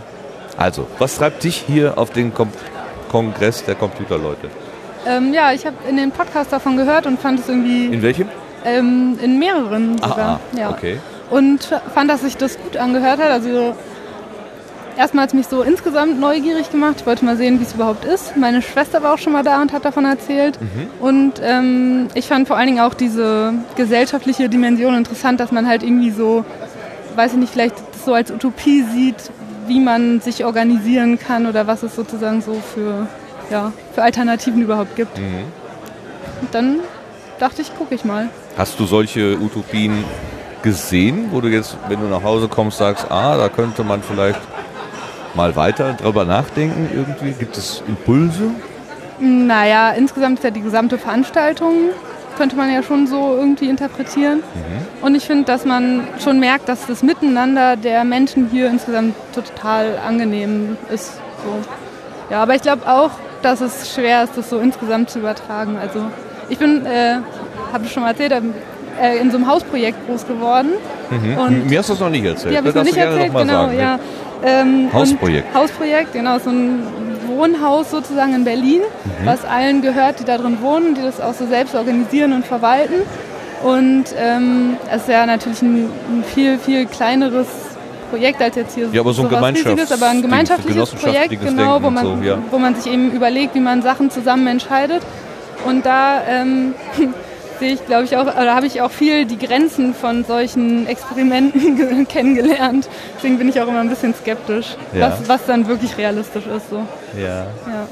Also, 0.57 0.85
was 0.99 1.15
treibt 1.17 1.43
dich 1.43 1.63
hier 1.65 1.97
auf 1.97 2.11
den 2.11 2.33
Kom 2.33 2.49
Kongress 3.09 3.63
der 3.63 3.75
Computerleute? 3.75 4.49
Ähm, 5.05 5.33
ja, 5.33 5.51
ich 5.53 5.65
habe 5.65 5.75
in 5.89 5.97
den 5.97 6.11
Podcast 6.11 6.51
davon 6.53 6.77
gehört 6.77 7.05
und 7.07 7.19
fand 7.19 7.39
es 7.39 7.49
irgendwie 7.49 7.87
In 7.87 8.01
welchem? 8.01 8.27
ähm, 8.63 9.17
in 9.21 9.37
mehreren 9.39 9.97
sogar. 9.97 10.39
ah, 10.53 10.57
ja. 10.57 10.69
okay. 10.69 10.99
Und 11.29 11.63
fand, 11.93 12.09
dass 12.09 12.21
sich 12.21 12.37
das 12.37 12.57
gut 12.59 12.77
angehört 12.77 13.19
hat. 13.19 13.29
Also 13.31 13.75
erstmal 14.97 15.23
hat 15.23 15.29
es 15.29 15.33
mich 15.33 15.47
so 15.47 15.61
insgesamt 15.61 16.19
neugierig 16.19 16.71
gemacht. 16.71 16.95
Ich 16.99 17.05
wollte 17.05 17.25
mal 17.25 17.37
sehen, 17.37 17.59
wie 17.59 17.63
es 17.63 17.73
überhaupt 17.73 18.05
ist. 18.05 18.37
Meine 18.37 18.61
Schwester 18.61 19.03
war 19.03 19.13
auch 19.13 19.17
schon 19.17 19.33
mal 19.33 19.43
da 19.43 19.61
und 19.61 19.73
hat 19.73 19.85
davon 19.85 20.05
erzählt. 20.05 20.57
Und 20.99 21.33
ähm, 21.41 22.07
ich 22.13 22.27
fand 22.27 22.47
vor 22.47 22.57
allen 22.57 22.67
Dingen 22.67 22.79
auch 22.79 22.93
diese 22.93 23.53
gesellschaftliche 23.75 24.49
Dimension 24.49 24.95
interessant, 24.95 25.39
dass 25.39 25.51
man 25.51 25.67
halt 25.67 25.83
irgendwie 25.83 26.11
so, 26.11 26.45
weiß 27.15 27.33
ich 27.33 27.39
nicht, 27.39 27.53
vielleicht 27.53 27.75
so 28.05 28.13
als 28.13 28.31
Utopie 28.31 28.83
sieht, 28.83 29.15
wie 29.67 29.79
man 29.79 30.19
sich 30.19 30.45
organisieren 30.45 31.17
kann 31.19 31.45
oder 31.45 31.67
was 31.67 31.83
es 31.83 31.95
sozusagen 31.95 32.41
so 32.41 32.55
für, 32.73 33.07
ja, 33.49 33.71
für 33.93 34.03
Alternativen 34.03 34.61
überhaupt 34.61 34.95
gibt. 34.95 35.17
Und 36.41 36.53
dann 36.53 36.79
dachte 37.39 37.61
ich, 37.61 37.75
gucke 37.77 37.95
ich 37.95 38.03
mal. 38.03 38.29
Hast 38.57 38.79
du 38.79 38.85
solche 38.85 39.37
Utopien 39.39 40.03
gesehen, 40.61 41.27
wo 41.31 41.41
du 41.41 41.47
jetzt, 41.49 41.77
wenn 41.87 41.99
du 41.99 42.07
nach 42.07 42.23
Hause 42.23 42.47
kommst, 42.47 42.77
sagst, 42.77 43.09
ah, 43.09 43.37
da 43.37 43.49
könnte 43.49 43.83
man 43.83 44.01
vielleicht 44.01 44.39
mal 45.35 45.55
weiter 45.55 45.93
drüber 45.93 46.25
nachdenken 46.25 46.89
irgendwie? 46.93 47.33
Gibt 47.37 47.57
es 47.57 47.83
Impulse? 47.87 48.51
Naja, 49.19 49.91
insgesamt 49.91 50.39
ist 50.39 50.43
ja 50.43 50.51
die 50.51 50.61
gesamte 50.61 50.97
Veranstaltung, 50.97 51.73
könnte 52.37 52.55
man 52.55 52.71
ja 52.73 52.81
schon 52.83 53.07
so 53.07 53.35
irgendwie 53.37 53.69
interpretieren. 53.69 54.41
Und 55.01 55.15
ich 55.15 55.25
finde, 55.25 55.45
dass 55.45 55.65
man 55.65 56.07
schon 56.21 56.39
merkt, 56.39 56.67
dass 56.67 56.85
das 56.87 57.03
Miteinander 57.03 57.75
der 57.75 58.03
Menschen 58.03 58.49
hier 58.51 58.67
insgesamt 58.69 59.15
total 59.33 59.97
angenehm 60.05 60.77
ist. 60.91 61.13
So. 61.45 62.33
Ja, 62.33 62.41
aber 62.41 62.55
ich 62.55 62.61
glaube 62.61 62.87
auch, 62.87 63.11
dass 63.41 63.61
es 63.61 63.93
schwer 63.93 64.23
ist, 64.23 64.37
das 64.37 64.49
so 64.49 64.57
insgesamt 64.59 65.09
zu 65.09 65.19
übertragen. 65.19 65.77
Also 65.79 65.99
ich 66.49 66.57
bin, 66.57 66.85
äh, 66.85 67.17
habe 67.71 67.85
ich 67.85 67.91
schon 67.91 68.03
mal 68.03 68.09
erzählt, 68.09 68.31
äh, 68.31 69.17
in 69.17 69.29
so 69.31 69.37
einem 69.37 69.47
Hausprojekt 69.47 70.05
groß 70.07 70.25
geworden. 70.27 70.69
Und 71.37 71.69
Mir 71.69 71.79
hast 71.79 71.89
du 71.89 71.93
das 71.93 71.99
noch 71.99 72.09
nicht 72.09 72.25
erzählt. 72.25 72.53
die 72.53 72.57
habe 72.57 72.69
ich 72.69 72.75
noch 72.75 72.83
nicht 72.83 72.97
erzählt, 72.97 73.33
genau, 73.33 73.65
sagen. 73.65 73.79
ja. 73.79 73.99
Ähm, 74.45 74.89
Hausprojekt. 74.93 75.53
Hausprojekt, 75.53 76.13
genau, 76.13 76.37
so 76.39 76.49
ein 76.49 76.83
Wohnhaus 77.27 77.89
sozusagen 77.91 78.33
in 78.35 78.43
Berlin, 78.43 78.81
Mhm. 78.81 79.25
was 79.25 79.45
allen 79.45 79.81
gehört, 79.81 80.19
die 80.19 80.25
da 80.25 80.37
drin 80.37 80.57
wohnen, 80.61 80.95
die 80.95 81.01
das 81.01 81.21
auch 81.21 81.33
so 81.33 81.45
selbst 81.47 81.75
organisieren 81.75 82.33
und 82.33 82.45
verwalten. 82.45 82.95
Und 83.63 84.05
ähm, 84.17 84.75
es 84.91 85.03
ist 85.03 85.09
ja 85.09 85.25
natürlich 85.25 85.61
ein, 85.61 85.85
ein 86.09 86.23
viel, 86.25 86.57
viel 86.57 86.85
kleineres 86.85 87.47
Projekt 88.09 88.41
als 88.41 88.55
jetzt 88.57 88.75
hier 88.75 88.89
Ja, 88.91 88.99
aber 89.01 89.13
so 89.13 89.23
ein 89.23 89.29
Gemeinschafts- 89.29 89.93
aber 89.93 90.09
ein 90.09 90.21
gemeinschaftliches 90.21 90.91
Projekt, 90.91 91.41
genau, 91.41 91.81
wo 91.81 91.89
man, 91.89 92.05
so, 92.05 92.17
ja. 92.23 92.37
wo 92.51 92.59
man 92.59 92.75
sich 92.75 92.91
eben 92.91 93.11
überlegt, 93.11 93.55
wie 93.55 93.61
man 93.61 93.81
Sachen 93.81 94.11
zusammen 94.11 94.45
entscheidet. 94.47 95.01
Und 95.65 95.85
da 95.85 96.21
ähm, 96.27 96.75
sehe 97.63 97.73
ich, 97.75 97.85
glaube 97.85 98.03
ich, 98.03 98.17
auch, 98.17 98.23
oder 98.23 98.55
habe 98.55 98.65
ich 98.67 98.81
auch 98.81 98.91
viel 98.91 99.25
die 99.25 99.37
Grenzen 99.39 99.93
von 99.93 100.25
solchen 100.25 100.85
Experimenten 100.85 101.75
ge- 101.77 102.05
kennengelernt. 102.05 102.89
Deswegen 103.15 103.37
bin 103.37 103.47
ich 103.47 103.61
auch 103.61 103.67
immer 103.67 103.79
ein 103.79 103.89
bisschen 103.89 104.13
skeptisch, 104.13 104.75
Ja. 104.93 105.11
was, 105.11 105.29
was 105.29 105.45
dann 105.45 105.67
wirklich 105.67 105.97
realistisch 105.97 106.45
ist. 106.45 106.69
So. 106.69 106.85
Ja. 107.17 107.27
Ja. 107.67 107.87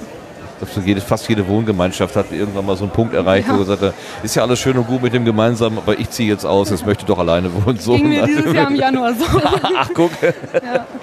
Jede, 0.85 1.01
fast 1.01 1.27
jede 1.27 1.47
Wohngemeinschaft 1.47 2.15
hat 2.15 2.27
irgendwann 2.31 2.65
mal 2.67 2.75
so 2.75 2.83
einen 2.83 2.91
Punkt 2.93 3.15
erreicht, 3.15 3.47
Ja. 3.47 3.55
wo 3.55 3.59
sie 3.59 3.69
sagte, 3.69 3.93
ist 4.21 4.35
ja 4.35 4.43
alles 4.43 4.59
schön 4.59 4.77
und 4.77 4.85
gut 4.87 5.01
mit 5.01 5.11
dem 5.13 5.25
gemeinsamen, 5.25 5.77
aber 5.79 5.97
ich 5.97 6.09
ziehe 6.11 6.29
jetzt 6.29 6.45
aus, 6.45 6.69
jetzt 6.69 6.85
möchte 6.85 7.01
ich 7.03 7.07
doch 7.07 7.17
alleine 7.17 7.49
wohnen. 7.65 7.79
So. 7.79 7.95
Ging 7.95 8.09
mir 8.09 8.25
dieses 8.27 8.53
Jahr 8.53 8.67
im 8.69 8.75
Januar 8.75 9.13
so. 9.15 9.25
Ach, 9.75 9.89
guck. 9.95 10.11
Ja. 10.21 10.85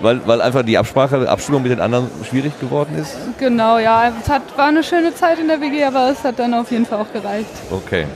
Weil, 0.00 0.26
weil 0.26 0.40
einfach 0.40 0.62
die 0.62 0.78
Absprache, 0.78 1.28
Abstimmung 1.28 1.62
mit 1.62 1.72
den 1.72 1.80
anderen 1.80 2.08
schwierig 2.28 2.58
geworden 2.60 2.96
ist? 2.96 3.16
Genau, 3.38 3.78
ja. 3.78 4.12
Es 4.20 4.28
hat, 4.28 4.42
war 4.56 4.66
eine 4.66 4.82
schöne 4.82 5.14
Zeit 5.14 5.38
in 5.38 5.48
der 5.48 5.60
WG, 5.60 5.84
aber 5.84 6.10
es 6.10 6.22
hat 6.24 6.38
dann 6.38 6.54
auf 6.54 6.70
jeden 6.70 6.86
Fall 6.86 7.00
auch 7.00 7.12
gereicht. 7.12 7.50
Okay. 7.70 8.06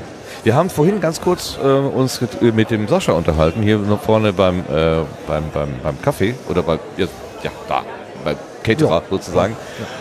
Wir 0.45 0.57
haben 0.57 0.71
vorhin 0.71 1.01
ganz 1.01 1.21
kurz 1.21 1.57
äh, 1.62 1.66
uns 1.66 2.21
mit, 2.21 2.42
mit 2.55 2.71
dem 2.71 2.88
Sascha 2.88 3.12
unterhalten, 3.12 3.62
hier 3.62 3.79
noch 3.79 4.01
vorne 4.01 4.33
beim, 4.33 4.61
äh, 4.61 5.03
beim, 5.29 5.45
beim, 5.55 5.68
beim 5.83 6.03
Kaffee 6.03 6.35
oder 6.49 6.62
bei, 6.64 6.81
ja, 6.97 7.07
ja 7.45 7.51
da, 7.68 7.83
beim 8.25 8.37
Caterer 8.64 9.03
sozusagen. 9.09 9.57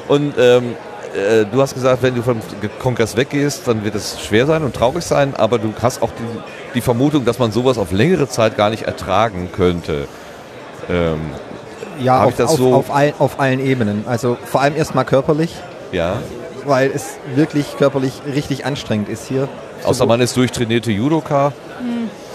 Und 0.08 0.34
ähm, 0.39 0.76
äh, 1.15 1.46
du 1.46 1.62
hast 1.62 1.74
gesagt, 1.74 2.02
wenn 2.02 2.15
du 2.15 2.24
vom 2.24 2.39
Kongress 2.80 3.15
weggehst, 3.15 3.67
dann 3.67 3.84
wird 3.84 3.96
es 3.96 4.20
schwer 4.20 4.46
sein 4.48 4.63
und 4.63 4.76
traurig 4.76 5.04
sein, 5.04 5.36
aber 5.36 5.60
du 5.60 5.74
hast 5.80 6.02
auch 6.02 6.10
die, 6.12 6.39
die 6.76 6.82
Vermutung, 6.82 7.24
dass 7.24 7.38
man 7.38 7.52
sowas 7.52 7.78
auf 7.78 7.91
längere 7.91 8.28
Zeit 8.28 8.58
gar 8.58 8.70
nicht 8.70 8.84
ertragen 8.84 9.50
könnte. 9.52 10.08
Ähm, 10.89 11.20
Ja, 12.04 12.24
auf, 12.24 12.32
ich 12.32 12.38
das 12.38 12.52
auf, 12.52 12.58
so- 12.58 12.74
auf, 12.74 12.94
allen, 12.94 13.14
auf 13.20 13.40
allen 13.40 13.60
Ebenen. 13.60 14.06
Also 14.08 14.38
vor 14.44 14.62
allem 14.62 14.76
erstmal 14.76 15.06
körperlich, 15.06 15.54
ja, 15.92 16.18
weil 16.66 16.92
es 16.94 17.18
wirklich 17.36 17.78
körperlich 17.78 18.14
richtig 18.34 18.66
anstrengend 18.66 19.10
ist 19.10 19.28
hier. 19.28 19.48
außer 19.84 20.06
man 20.06 20.22
ist 20.22 20.36
durchtrainierte 20.38 20.92
Judoka. 20.92 21.54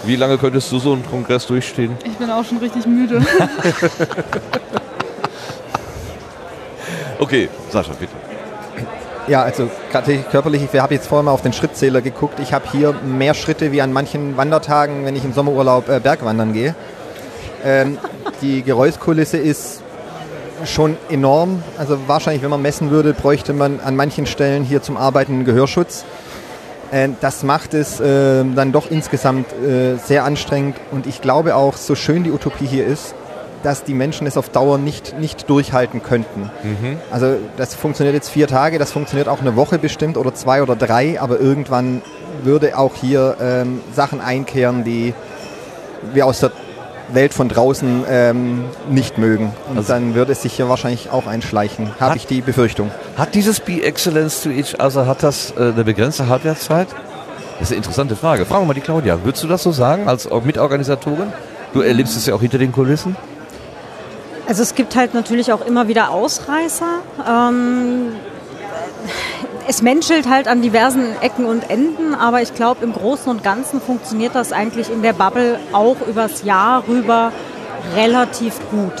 Wie 0.03 0.15
lange 0.15 0.37
könntest 0.37 0.71
du 0.71 0.79
so 0.79 0.93
einen 0.93 1.05
Kongress 1.09 1.47
durchstehen? 1.47 1.97
Ich 2.05 2.13
bin 2.13 2.29
auch 2.29 2.43
schon 2.45 2.57
richtig 2.59 2.85
müde. 2.85 3.21
Okay, 7.19 7.49
Sascha, 7.71 7.93
bitte. 7.99 8.13
Ja, 9.27 9.41
also 9.41 9.69
gerade 9.91 10.17
körperlich, 10.31 10.61
ich 10.71 10.79
habe 10.79 10.93
jetzt 10.93 11.07
vorhin 11.07 11.25
mal 11.25 11.31
auf 11.31 11.41
den 11.41 11.51
Schrittzähler 11.51 12.01
geguckt. 12.01 12.39
Ich 12.39 12.53
habe 12.53 12.65
hier 12.71 12.93
mehr 12.93 13.33
Schritte 13.33 13.71
wie 13.71 13.81
an 13.81 13.91
manchen 13.91 14.37
Wandertagen, 14.37 15.03
wenn 15.05 15.15
ich 15.15 15.25
im 15.25 15.33
Sommerurlaub 15.33 15.89
äh, 15.89 15.99
Bergwandern 15.99 16.53
gehe. 16.53 16.75
Ähm, 17.65 17.97
die 18.41 18.63
Geräuschkulisse 18.63 19.37
ist 19.37 19.81
schon 20.65 20.97
enorm. 21.09 21.63
Also 21.77 21.97
wahrscheinlich, 22.07 22.43
wenn 22.43 22.49
man 22.49 22.61
messen 22.61 22.91
würde, 22.91 23.13
bräuchte 23.13 23.53
man 23.53 23.79
an 23.79 23.95
manchen 23.95 24.25
Stellen 24.25 24.63
hier 24.63 24.81
zum 24.81 24.97
Arbeiten 24.97 25.33
einen 25.33 25.45
Gehörschutz. 25.45 26.05
Äh, 26.91 27.09
das 27.21 27.43
macht 27.43 27.73
es 27.73 27.99
äh, 27.99 28.43
dann 28.55 28.71
doch 28.71 28.89
insgesamt 28.89 29.47
äh, 29.53 29.97
sehr 29.97 30.23
anstrengend. 30.23 30.77
Und 30.91 31.05
ich 31.07 31.21
glaube 31.21 31.55
auch, 31.55 31.75
so 31.77 31.95
schön 31.95 32.23
die 32.23 32.31
Utopie 32.31 32.65
hier 32.65 32.85
ist, 32.85 33.13
dass 33.63 33.83
die 33.83 33.93
Menschen 33.93 34.27
es 34.27 34.37
auf 34.37 34.49
Dauer 34.49 34.77
nicht, 34.77 35.19
nicht 35.19 35.49
durchhalten 35.49 36.03
könnten. 36.03 36.49
Also 37.11 37.37
das 37.57 37.73
funktioniert 37.73 38.15
jetzt 38.15 38.29
vier 38.29 38.47
Tage, 38.47 38.77
das 38.77 38.91
funktioniert 38.91 39.27
auch 39.27 39.41
eine 39.41 39.55
Woche 39.55 39.79
bestimmt 39.79 40.15
oder 40.15 40.33
zwei 40.33 40.61
oder 40.61 40.75
drei, 40.75 41.19
aber 41.19 41.39
irgendwann 41.39 42.01
würde 42.43 42.77
auch 42.77 42.93
hier 42.95 43.35
ähm, 43.41 43.81
Sachen 43.93 44.21
einkehren, 44.21 44.83
die 44.83 45.13
wir 46.13 46.27
aus 46.27 46.39
der 46.39 46.51
Welt 47.09 47.33
von 47.33 47.47
draußen 47.49 48.03
ähm, 48.09 48.65
nicht 48.89 49.17
mögen. 49.17 49.53
Und 49.69 49.77
Also- 49.77 49.93
dann 49.93 50.13
würde 50.15 50.31
es 50.33 50.41
sich 50.41 50.53
hier 50.53 50.67
wahrscheinlich 50.69 51.09
auch 51.11 51.25
einschleichen, 51.27 51.91
habe 51.99 52.17
ich 52.17 52.27
die 52.27 52.41
Befürchtung. 52.41 52.91
Hat 53.17 53.33
dieses 53.35 53.59
Be 53.59 53.81
Excellence 53.83 54.41
to 54.41 54.49
Each 54.49 54.79
Other, 54.79 55.05
hat 55.07 55.23
das 55.23 55.51
äh, 55.57 55.71
eine 55.73 55.83
begrenzte 55.83 56.27
Halbwertszeit? 56.27 56.87
Das 57.59 57.61
ist 57.61 57.71
eine 57.71 57.77
interessante 57.77 58.15
Frage. 58.15 58.45
Fragen 58.45 58.63
wir 58.63 58.67
mal 58.67 58.73
die 58.73 58.81
Claudia. 58.81 59.19
Würdest 59.23 59.43
du 59.43 59.47
das 59.47 59.63
so 59.63 59.71
sagen 59.71 60.07
als 60.07 60.29
Or- 60.29 60.41
Mitorganisatorin? 60.41 61.31
Du 61.73 61.81
erlebst 61.81 62.15
es 62.17 62.25
ja 62.25 62.35
auch 62.35 62.41
hinter 62.41 62.57
den 62.57 62.71
Kulissen. 62.71 63.15
Also 64.47 64.63
es 64.63 64.75
gibt 64.75 64.95
halt 64.95 65.13
natürlich 65.13 65.51
auch 65.51 65.65
immer 65.65 65.87
wieder 65.87 66.11
Ausreißer. 66.11 66.99
Ähm, 67.27 68.13
es 69.67 69.81
menschelt 69.81 70.29
halt 70.29 70.47
an 70.47 70.61
diversen 70.61 71.15
Ecken 71.21 71.45
und 71.45 71.69
Enden, 71.69 72.15
aber 72.15 72.41
ich 72.41 72.53
glaube, 72.53 72.83
im 72.85 72.93
Großen 72.93 73.29
und 73.29 73.43
Ganzen 73.43 73.81
funktioniert 73.81 74.33
das 74.33 74.53
eigentlich 74.53 74.89
in 74.89 75.01
der 75.01 75.13
Bubble 75.13 75.59
auch 75.73 75.97
übers 76.07 76.43
Jahr 76.43 76.87
rüber 76.87 77.31
relativ 77.95 78.53
gut. 78.71 78.93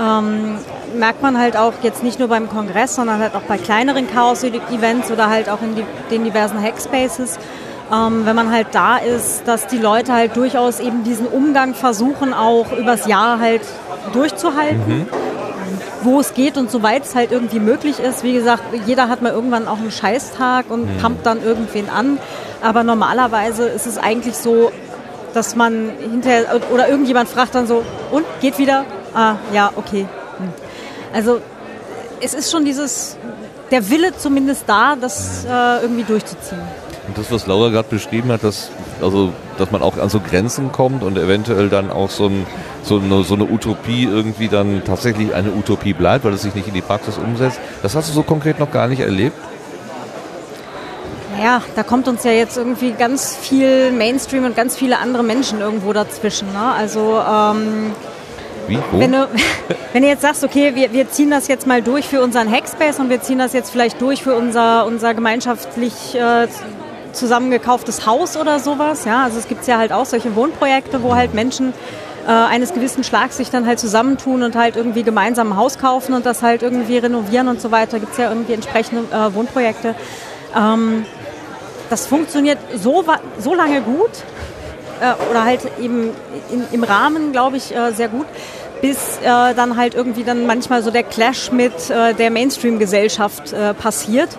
Ähm, 0.00 0.58
merkt 0.96 1.20
man 1.20 1.36
halt 1.36 1.56
auch 1.56 1.72
jetzt 1.82 2.02
nicht 2.02 2.18
nur 2.18 2.28
beim 2.28 2.48
Kongress, 2.48 2.94
sondern 2.94 3.18
halt 3.18 3.34
auch 3.34 3.42
bei 3.42 3.58
kleineren 3.58 4.08
Chaos-Events 4.08 5.10
oder 5.10 5.28
halt 5.28 5.48
auch 5.48 5.60
in 5.62 5.74
die, 5.74 5.84
den 6.10 6.24
diversen 6.24 6.62
Hackspaces, 6.62 7.38
ähm, 7.92 8.24
wenn 8.24 8.36
man 8.36 8.52
halt 8.52 8.68
da 8.72 8.98
ist, 8.98 9.46
dass 9.46 9.66
die 9.66 9.78
Leute 9.78 10.12
halt 10.12 10.36
durchaus 10.36 10.78
eben 10.78 11.02
diesen 11.02 11.26
Umgang 11.26 11.74
versuchen, 11.74 12.32
auch 12.32 12.72
übers 12.72 13.06
Jahr 13.06 13.40
halt 13.40 13.62
durchzuhalten. 14.12 15.08
Wo 16.02 16.20
es 16.20 16.34
geht 16.34 16.56
und 16.56 16.70
soweit 16.70 17.04
es 17.04 17.14
halt 17.14 17.32
irgendwie 17.32 17.60
möglich 17.60 17.98
ist. 18.00 18.24
Wie 18.24 18.32
gesagt, 18.32 18.62
jeder 18.86 19.08
hat 19.08 19.22
mal 19.22 19.32
irgendwann 19.32 19.68
auch 19.68 19.78
einen 19.78 19.90
Scheißtag 19.90 20.70
und 20.70 20.98
pumpt 20.98 21.24
dann 21.24 21.42
irgendwen 21.42 21.88
an. 21.88 22.18
Aber 22.60 22.82
normalerweise 22.82 23.68
ist 23.68 23.86
es 23.86 23.98
eigentlich 23.98 24.34
so, 24.34 24.72
dass 25.34 25.56
man 25.56 25.90
hinterher 25.98 26.60
oder 26.72 26.88
irgendjemand 26.88 27.28
fragt 27.28 27.54
dann 27.54 27.66
so, 27.66 27.82
und 28.10 28.24
geht 28.40 28.58
wieder? 28.58 28.84
Ah, 29.14 29.36
ja, 29.52 29.70
okay. 29.76 30.06
Hm. 30.38 30.48
Also 31.12 31.40
es 32.20 32.34
ist 32.34 32.50
schon 32.50 32.64
dieses, 32.64 33.16
der 33.70 33.88
Wille 33.90 34.16
zumindest 34.16 34.64
da, 34.66 34.96
das 34.96 35.44
äh, 35.44 35.82
irgendwie 35.82 36.04
durchzuziehen. 36.04 36.60
Und 37.08 37.18
das, 37.18 37.30
was 37.30 37.46
Laura 37.46 37.68
gerade 37.68 37.88
beschrieben 37.88 38.30
hat, 38.30 38.44
dass, 38.44 38.70
also, 39.02 39.32
dass 39.58 39.70
man 39.70 39.82
auch 39.82 39.98
an 39.98 40.08
so 40.08 40.20
Grenzen 40.20 40.72
kommt 40.72 41.02
und 41.02 41.18
eventuell 41.18 41.68
dann 41.68 41.90
auch 41.90 42.10
so, 42.10 42.26
ein, 42.26 42.46
so, 42.82 42.98
eine, 42.98 43.22
so 43.24 43.34
eine 43.34 43.44
Utopie 43.44 44.04
irgendwie 44.04 44.48
dann 44.48 44.82
tatsächlich 44.84 45.34
eine 45.34 45.52
Utopie 45.52 45.92
bleibt, 45.92 46.24
weil 46.24 46.32
es 46.32 46.42
sich 46.42 46.54
nicht 46.54 46.68
in 46.68 46.74
die 46.74 46.82
Praxis 46.82 47.18
umsetzt, 47.18 47.60
das 47.82 47.94
hast 47.94 48.08
du 48.08 48.14
so 48.14 48.22
konkret 48.22 48.58
noch 48.58 48.70
gar 48.70 48.88
nicht 48.88 49.00
erlebt? 49.00 49.36
Naja, 51.36 51.62
da 51.74 51.82
kommt 51.82 52.08
uns 52.08 52.24
ja 52.24 52.30
jetzt 52.30 52.56
irgendwie 52.56 52.92
ganz 52.92 53.36
viel 53.36 53.90
Mainstream 53.90 54.44
und 54.44 54.54
ganz 54.54 54.76
viele 54.76 54.98
andere 54.98 55.22
Menschen 55.24 55.60
irgendwo 55.60 55.92
dazwischen. 55.92 56.52
Ne? 56.52 56.72
Also 56.76 57.20
ähm, 57.20 57.92
Wie? 58.68 58.78
Wo? 58.90 59.00
wenn, 59.00 59.12
du, 59.12 59.28
wenn 59.92 60.02
du 60.02 60.08
jetzt 60.08 60.22
sagst, 60.22 60.44
okay, 60.44 60.74
wir, 60.74 60.92
wir 60.92 61.10
ziehen 61.10 61.30
das 61.30 61.48
jetzt 61.48 61.66
mal 61.66 61.82
durch 61.82 62.06
für 62.06 62.20
unseren 62.20 62.50
Hackspace 62.50 63.00
und 63.00 63.08
wir 63.08 63.22
ziehen 63.22 63.38
das 63.38 63.54
jetzt 63.54 63.70
vielleicht 63.70 64.00
durch 64.00 64.22
für 64.22 64.34
unser, 64.36 64.86
unser 64.86 65.14
gemeinschaftlich 65.14 66.14
äh, 66.14 66.46
zusammengekauftes 67.12 68.06
Haus 68.06 68.36
oder 68.36 68.58
sowas. 68.58 69.04
Ja? 69.04 69.24
Also 69.24 69.38
es 69.38 69.48
gibt 69.48 69.66
ja 69.66 69.78
halt 69.78 69.92
auch 69.92 70.06
solche 70.06 70.34
Wohnprojekte, 70.34 71.02
wo 71.02 71.14
halt 71.14 71.34
Menschen 71.34 71.72
äh, 72.26 72.30
eines 72.30 72.72
gewissen 72.72 73.04
Schlags 73.04 73.36
sich 73.36 73.50
dann 73.50 73.66
halt 73.66 73.80
zusammentun 73.80 74.42
und 74.42 74.54
halt 74.54 74.76
irgendwie 74.76 75.02
gemeinsam 75.02 75.52
ein 75.52 75.56
Haus 75.56 75.78
kaufen 75.78 76.14
und 76.14 76.26
das 76.26 76.42
halt 76.42 76.62
irgendwie 76.62 76.98
renovieren 76.98 77.48
und 77.48 77.60
so 77.60 77.70
weiter. 77.70 77.98
Gibt 77.98 78.12
es 78.12 78.18
ja 78.18 78.28
irgendwie 78.28 78.52
entsprechende 78.52 79.02
äh, 79.12 79.34
Wohnprojekte. 79.34 79.94
Ähm, 80.56 81.04
das 81.90 82.06
funktioniert 82.06 82.58
so, 82.74 83.04
so 83.38 83.54
lange 83.54 83.82
gut 83.82 84.10
äh, 85.00 85.30
oder 85.30 85.44
halt 85.44 85.60
eben 85.80 86.10
in, 86.50 86.64
im 86.72 86.84
Rahmen, 86.84 87.32
glaube 87.32 87.56
ich, 87.56 87.74
äh, 87.74 87.92
sehr 87.92 88.08
gut, 88.08 88.26
bis 88.80 89.18
äh, 89.18 89.54
dann 89.54 89.76
halt 89.76 89.94
irgendwie 89.94 90.24
dann 90.24 90.46
manchmal 90.46 90.82
so 90.82 90.90
der 90.90 91.02
Clash 91.02 91.52
mit 91.52 91.90
äh, 91.90 92.14
der 92.14 92.30
Mainstream-Gesellschaft 92.30 93.52
äh, 93.52 93.74
passiert, 93.74 94.30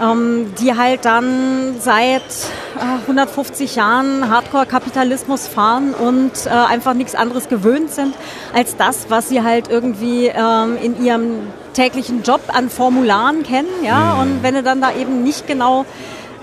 die 0.00 0.76
halt 0.76 1.04
dann 1.04 1.76
seit 1.80 2.22
äh, 2.78 3.00
150 3.02 3.76
Jahren 3.76 4.30
Hardcore-Kapitalismus 4.30 5.48
fahren 5.48 5.92
und 5.94 6.32
äh, 6.46 6.50
einfach 6.50 6.94
nichts 6.94 7.14
anderes 7.14 7.48
gewöhnt 7.48 7.90
sind 7.90 8.14
als 8.54 8.76
das, 8.76 9.06
was 9.08 9.28
sie 9.28 9.42
halt 9.42 9.68
irgendwie 9.68 10.26
ähm, 10.26 10.76
in 10.80 11.04
ihrem 11.04 11.48
täglichen 11.72 12.22
Job 12.22 12.40
an 12.48 12.70
Formularen 12.70 13.42
kennen. 13.42 13.68
Ja? 13.84 14.14
Und 14.20 14.42
wenn 14.42 14.54
du 14.54 14.62
dann 14.62 14.80
da 14.80 14.92
eben 14.92 15.22
nicht 15.22 15.46
genau 15.46 15.84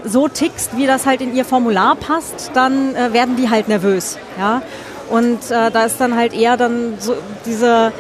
so 0.04 0.28
tickst, 0.28 0.78
wie 0.78 0.86
das 0.86 1.06
halt 1.06 1.22
in 1.22 1.36
ihr 1.36 1.46
Formular 1.46 1.96
passt, 1.96 2.52
dann 2.54 2.96
äh, 2.96 3.14
werden 3.14 3.36
die 3.36 3.50
halt 3.50 3.68
nervös. 3.68 4.18
Ja? 4.38 4.62
Und 5.10 5.52
äh, 5.52 5.72
da 5.72 5.86
ist 5.86 6.00
dann 6.00 6.16
halt 6.16 6.34
eher 6.34 6.58
dann 6.58 6.96
so 7.00 7.16
diese 7.46 7.92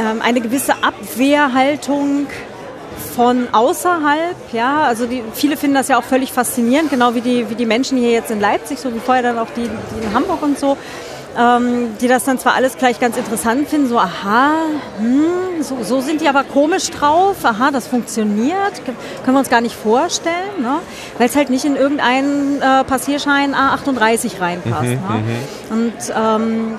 ähm, 0.00 0.22
eine 0.22 0.40
gewisse 0.40 0.74
Abwehrhaltung 0.82 2.26
von 3.14 3.48
außerhalb, 3.52 4.36
ja, 4.52 4.82
also 4.84 5.06
die, 5.06 5.22
viele 5.34 5.56
finden 5.56 5.76
das 5.76 5.88
ja 5.88 5.98
auch 5.98 6.04
völlig 6.04 6.32
faszinierend, 6.32 6.90
genau 6.90 7.14
wie 7.14 7.20
die, 7.20 7.48
wie 7.48 7.54
die 7.54 7.66
Menschen 7.66 7.96
hier 7.98 8.10
jetzt 8.10 8.30
in 8.30 8.40
Leipzig, 8.40 8.78
so 8.80 8.94
wie 8.94 8.98
vorher 8.98 9.22
dann 9.22 9.38
auch 9.38 9.50
die, 9.56 9.62
die 9.62 10.04
in 10.04 10.14
Hamburg 10.14 10.42
und 10.42 10.58
so, 10.58 10.76
ähm, 11.38 11.96
die 12.00 12.08
das 12.08 12.24
dann 12.24 12.38
zwar 12.38 12.54
alles 12.54 12.76
gleich 12.76 13.00
ganz 13.00 13.16
interessant 13.16 13.68
finden, 13.68 13.88
so 13.88 13.98
aha, 13.98 14.50
hm, 14.98 15.62
so, 15.62 15.78
so 15.82 16.00
sind 16.00 16.20
die 16.20 16.28
aber 16.28 16.44
komisch 16.44 16.90
drauf, 16.90 17.36
aha, 17.44 17.70
das 17.70 17.86
funktioniert, 17.86 18.84
können 18.84 19.36
wir 19.36 19.38
uns 19.38 19.50
gar 19.50 19.60
nicht 19.60 19.74
vorstellen, 19.74 20.60
ne? 20.60 20.78
weil 21.18 21.28
es 21.28 21.36
halt 21.36 21.50
nicht 21.50 21.64
in 21.64 21.76
irgendeinen 21.76 22.60
äh, 22.60 22.84
Passierschein 22.84 23.54
A38 23.54 24.40
reinpasst. 24.40 24.82
ne? 24.82 24.98
Und 25.70 25.92
ähm, 26.16 26.78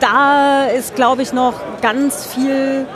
da 0.00 0.64
ist, 0.64 0.94
glaube 0.94 1.22
ich, 1.22 1.32
noch 1.32 1.54
ganz 1.80 2.26
viel 2.26 2.86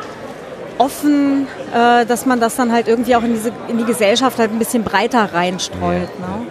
offen, 0.79 1.47
äh, 1.75 2.07
dass 2.07 2.27
man 2.27 2.41
das 2.41 2.57
dann 2.57 2.73
halt 2.73 2.89
irgendwie 2.89 3.17
auch 3.17 3.23
in, 3.23 3.35
diese, 3.35 3.53
in 3.69 3.79
die 3.79 3.85
Gesellschaft 3.85 4.39
halt 4.39 4.51
ein 4.51 4.59
bisschen 4.59 4.85
breiter 4.85 5.33
reinstreut. 5.33 6.09
Ne? 6.19 6.47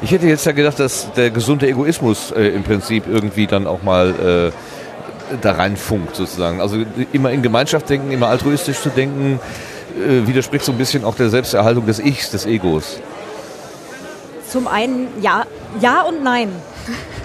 Ich 0.00 0.12
hätte 0.12 0.26
jetzt 0.26 0.46
ja 0.46 0.52
gedacht, 0.52 0.78
dass 0.78 1.12
der 1.12 1.30
gesunde 1.30 1.66
Egoismus 1.66 2.30
äh, 2.30 2.48
im 2.48 2.62
Prinzip 2.62 3.04
irgendwie 3.08 3.46
dann 3.46 3.66
auch 3.66 3.82
mal 3.82 4.52
äh, 4.52 5.36
da 5.40 5.52
reinfunkt 5.52 6.16
sozusagen. 6.16 6.60
Also 6.60 6.84
immer 7.12 7.32
in 7.32 7.42
Gemeinschaft 7.42 7.88
denken, 7.88 8.12
immer 8.12 8.28
altruistisch 8.28 8.80
zu 8.80 8.90
denken, 8.90 9.40
äh, 9.96 10.26
widerspricht 10.26 10.64
so 10.64 10.72
ein 10.72 10.78
bisschen 10.78 11.04
auch 11.04 11.16
der 11.16 11.30
Selbsterhaltung 11.30 11.86
des 11.86 11.98
Ichs, 11.98 12.30
des 12.30 12.46
Egos. 12.46 13.00
Zum 14.48 14.68
einen 14.68 15.08
ja, 15.20 15.44
ja 15.80 16.02
und 16.02 16.22
nein. 16.22 16.50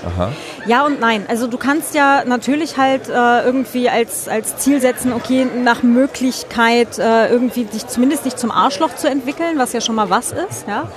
Aha. 0.05 0.31
Ja 0.65 0.85
und 0.85 0.99
nein. 0.99 1.25
Also 1.27 1.47
du 1.47 1.57
kannst 1.57 1.93
ja 1.93 2.23
natürlich 2.25 2.77
halt 2.77 3.09
äh, 3.09 3.43
irgendwie 3.43 3.89
als, 3.89 4.27
als 4.27 4.57
Ziel 4.57 4.79
setzen, 4.79 5.11
okay, 5.11 5.45
nach 5.45 5.83
Möglichkeit 5.83 6.97
äh, 6.99 7.27
irgendwie 7.27 7.65
dich 7.65 7.87
zumindest 7.87 8.25
nicht 8.25 8.39
zum 8.39 8.51
Arschloch 8.51 8.95
zu 8.95 9.09
entwickeln, 9.09 9.57
was 9.57 9.73
ja 9.73 9.81
schon 9.81 9.95
mal 9.95 10.09
was 10.09 10.31
ist. 10.31 10.65
Ja? 10.67 10.87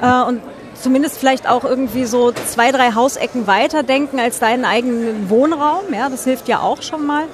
äh, 0.24 0.28
und 0.28 0.42
zumindest 0.74 1.18
vielleicht 1.18 1.48
auch 1.48 1.64
irgendwie 1.64 2.04
so 2.04 2.32
zwei, 2.32 2.72
drei 2.72 2.92
Hausecken 2.94 3.46
weiter 3.46 3.82
denken 3.82 4.20
als 4.20 4.38
deinen 4.38 4.64
eigenen 4.64 5.30
Wohnraum. 5.30 5.92
Ja, 5.92 6.10
das 6.10 6.24
hilft 6.24 6.48
ja 6.48 6.60
auch 6.60 6.82
schon 6.82 7.06
mal. 7.06 7.24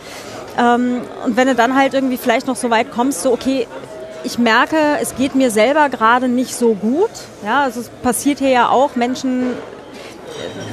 Ähm, 0.58 1.00
und 1.24 1.36
wenn 1.36 1.48
du 1.48 1.54
dann 1.54 1.74
halt 1.74 1.94
irgendwie 1.94 2.16
vielleicht 2.16 2.46
noch 2.46 2.56
so 2.56 2.70
weit 2.70 2.92
kommst, 2.92 3.22
so 3.22 3.32
okay, 3.32 3.66
ich 4.24 4.38
merke, 4.38 4.76
es 5.00 5.16
geht 5.16 5.34
mir 5.34 5.50
selber 5.50 5.88
gerade 5.88 6.28
nicht 6.28 6.54
so 6.54 6.74
gut. 6.74 7.10
Ja, 7.44 7.62
also 7.62 7.80
es 7.80 7.88
passiert 7.88 8.38
hier 8.38 8.50
ja 8.50 8.68
auch, 8.68 8.94
Menschen 8.94 9.54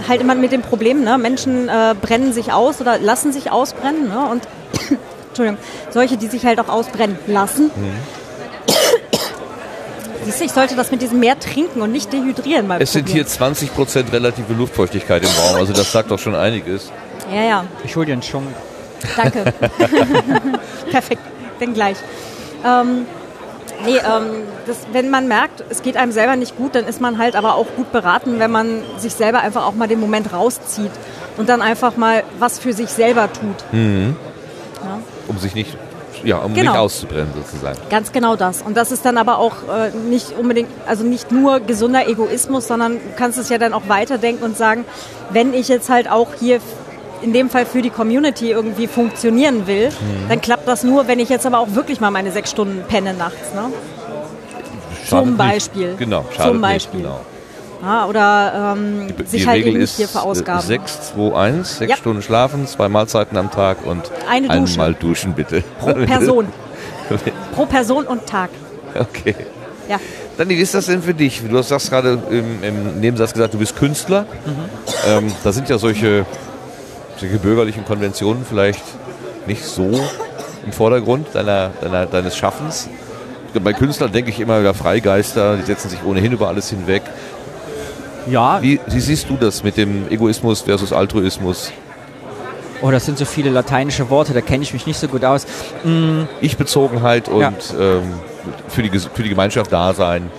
halt 0.08 0.22
immer 0.22 0.36
mit 0.36 0.52
dem 0.52 0.62
Problem, 0.62 1.04
ne? 1.04 1.18
Menschen 1.18 1.70
äh, 1.70 1.96
brennen 2.00 2.34
sich 2.34 2.52
aus 2.52 2.82
oder 2.82 2.98
lassen 3.00 3.32
sich 3.32 3.52
ausbrennen. 3.52 4.08
Ne? 4.08 4.28
Und 4.30 4.48
Entschuldigung, 5.30 5.58
solche, 5.90 6.18
die 6.18 6.28
sich 6.28 6.46
halt 6.46 6.60
auch 6.60 6.70
ausbrennen 6.70 7.18
lassen. 7.28 7.72
Siehst 10.26 10.42
du, 10.42 10.46
ich 10.46 10.52
sollte 10.52 10.76
das 10.76 10.92
mit 10.92 11.02
diesem 11.02 11.20
mehr 11.20 11.40
trinken 11.40 11.82
und 11.82 11.92
nicht 11.92 12.12
dehydrieren 12.12 12.68
mal 12.68 12.82
Es 12.82 12.92
sind 12.92 13.08
hier 13.10 13.24
probieren. 13.26 13.54
20% 13.54 14.12
relative 14.12 14.54
Luftfeuchtigkeit 14.54 15.24
im 15.24 15.30
Raum, 15.30 15.56
also 15.56 15.74
das 15.74 15.92
sagt 15.92 16.12
doch 16.12 16.20
schon 16.20 16.36
einiges. 16.36 16.92
Ja, 17.34 17.44
ja, 17.44 17.66
Ich 17.84 17.96
hol 17.96 18.06
dir 18.06 18.14
einen 18.14 18.22
Schunk. 18.22 18.48
danke. 19.16 19.46
Perfekt, 20.92 21.22
dann 21.60 21.74
gleich. 21.74 21.98
Ähm, 22.66 23.06
nee, 23.86 23.98
ähm, 23.98 24.44
das, 24.66 24.78
wenn 24.92 25.10
man 25.10 25.28
merkt, 25.28 25.64
es 25.70 25.82
geht 25.82 25.98
einem 25.98 26.12
selber 26.12 26.36
nicht 26.36 26.58
gut, 26.58 26.76
dann 26.76 26.86
ist 26.86 27.02
man 27.02 27.18
halt 27.18 27.36
aber 27.36 27.56
auch 27.56 27.68
gut 27.76 27.92
beraten, 27.92 28.40
wenn 28.40 28.52
man 28.52 28.82
sich 28.98 29.14
selber 29.14 29.40
einfach 29.40 29.66
auch 29.66 29.74
mal 29.74 29.88
den 29.88 30.00
Moment 30.00 30.34
rauszieht 30.34 30.92
und 31.38 31.50
dann 31.50 31.62
einfach 31.62 31.96
mal 31.98 32.24
was 32.40 32.60
für 32.60 32.74
sich 32.74 32.90
selber 32.90 33.30
tut. 33.32 33.64
Um 35.28 35.38
sich 35.38 35.54
nicht, 35.54 35.78
ja, 36.24 36.38
um 36.38 36.54
Genau. 36.54 36.72
nicht 36.72 36.80
auszubrennen 36.80 37.30
sozusagen. 37.36 37.78
Ganz 37.90 38.12
genau 38.12 38.36
das. 38.36 38.62
Und 38.62 38.76
das 38.76 38.92
ist 38.92 39.06
dann 39.06 39.18
aber 39.18 39.38
auch 39.38 39.56
äh, 39.72 39.92
nicht 40.10 40.32
unbedingt, 40.38 40.70
also 40.88 41.04
nicht 41.04 41.32
nur 41.32 41.60
gesunder 41.60 42.08
Egoismus, 42.08 42.68
sondern 42.68 42.94
du 42.94 43.00
kannst 43.16 43.38
es 43.38 43.50
ja 43.50 43.58
dann 43.58 43.74
auch 43.74 43.84
weiterdenken 43.88 44.44
und 44.44 44.58
sagen, 44.58 44.86
wenn 45.30 45.54
ich 45.54 45.68
jetzt 45.68 45.90
halt 45.90 46.10
auch 46.10 46.30
hier 46.40 46.60
in 47.22 47.34
dem 47.34 47.50
Fall 47.50 47.66
für 47.66 47.82
die 47.82 47.90
Community 47.90 48.52
irgendwie 48.52 48.88
funktionieren 48.88 49.68
will, 49.68 49.90
dann 50.30 50.42
klappt 50.42 50.68
das 50.68 50.84
nur, 50.84 51.08
wenn 51.08 51.20
ich 51.20 51.30
jetzt 51.30 51.46
aber 51.46 51.60
auch 51.60 51.74
wirklich 51.76 52.00
mal 52.00 52.12
meine 52.12 52.32
sechs 52.32 52.52
Stunden 52.52 52.84
penne 52.88 53.14
nachts. 53.14 53.54
Ne? 53.54 53.72
Schadet 55.08 55.08
Zum 55.08 55.30
nicht. 55.30 55.38
Beispiel. 55.38 55.96
Genau, 55.98 56.26
schadet 56.36 56.52
Zum 56.52 56.62
Beispiel. 56.62 57.00
Nicht, 57.02 57.10
genau. 57.10 57.22
Ja, 57.82 58.06
oder 58.08 58.76
ähm, 58.78 59.08
Die, 59.18 59.26
sich 59.26 59.42
die 59.44 59.48
halt 59.48 59.58
Regel 59.66 59.74
nicht 59.80 59.84
ist 59.84 59.98
hier 59.98 60.08
verausgaben. 60.10 60.62
6, 60.62 61.14
2, 61.14 61.34
1, 61.36 61.78
6 61.78 61.90
Ja. 61.90 61.96
Stunden 61.98 62.22
schlafen, 62.22 62.68
zwei 62.68 62.90
Mahlzeiten 62.90 63.38
am 63.38 63.50
Tag 63.52 63.86
und 63.86 64.12
Eine 64.30 64.48
Dusche. 64.50 64.74
einmal 64.74 64.94
duschen 64.96 65.34
bitte. 65.34 65.64
Pro 65.80 65.94
Person. 66.06 66.48
Pro 67.56 67.66
Person 67.66 68.06
und 68.06 68.26
Tag. 68.28 68.50
Okay. 69.00 69.34
Ja. 69.88 69.98
Dani, 70.38 70.58
wie 70.58 70.62
ist 70.62 70.74
das 70.76 70.88
denn 70.88 71.02
für 71.02 71.14
dich? 71.14 71.42
Du 71.50 71.58
hast 71.58 71.72
das 71.72 71.90
gerade 71.90 72.20
im, 72.30 72.64
im 72.64 73.00
Nebensatz 73.00 73.32
gesagt, 73.34 73.54
du 73.54 73.58
bist 73.58 73.76
Künstler. 73.78 74.26
Ähm, 75.08 75.32
da 75.44 75.52
sind 75.54 75.70
ja 75.70 75.78
solche, 75.78 76.26
solche 77.20 77.38
bürgerlichen 77.38 77.86
Konventionen 77.86 78.46
vielleicht 78.48 78.84
nicht 79.48 79.64
so 79.66 79.90
im 80.66 80.72
Vordergrund 80.72 81.28
deiner, 81.34 81.72
deiner, 81.82 82.06
deines 82.06 82.38
Schaffens. 82.38 82.90
Bei 83.64 83.74
Künstlern 83.74 84.12
denke 84.12 84.30
ich 84.30 84.40
immer 84.40 84.60
über 84.60 84.74
Freigeister, 84.74 85.58
die 85.58 85.64
setzen 85.64 85.90
sich 85.90 86.04
ohnehin 86.04 86.32
über 86.32 86.48
alles 86.50 86.70
hinweg. 86.70 87.02
Ja, 88.28 88.62
Wie, 88.62 88.80
wie 88.88 89.00
siehst 89.00 89.30
du 89.30 89.38
das 89.38 89.64
mit 89.64 89.78
dem 89.78 90.08
Egoismus 90.10 90.62
versus 90.62 90.94
Altruismus? 90.94 91.72
Oh, 92.82 92.92
das 92.92 93.06
sind 93.06 93.18
so 93.18 93.26
viele 93.26 93.50
lateinische 93.50 94.10
Worte, 94.10 94.34
da 94.34 94.42
kenne 94.42 94.64
ich 94.64 94.72
mich 94.72 94.86
nicht 94.86 95.00
so 95.00 95.08
gut 95.08 95.26
aus. 95.26 95.46
Mm, 95.84 96.22
Ich-Bezogenheit 96.40 97.28
und 97.28 97.42
Ja. 97.42 97.52
ähm, 97.78 98.14
für, 98.70 98.84
die, 98.84 99.00
für 99.00 99.24
die 99.24 99.30
Gemeinschaft 99.30 99.72
da 99.74 99.94
sein. 99.94 100.30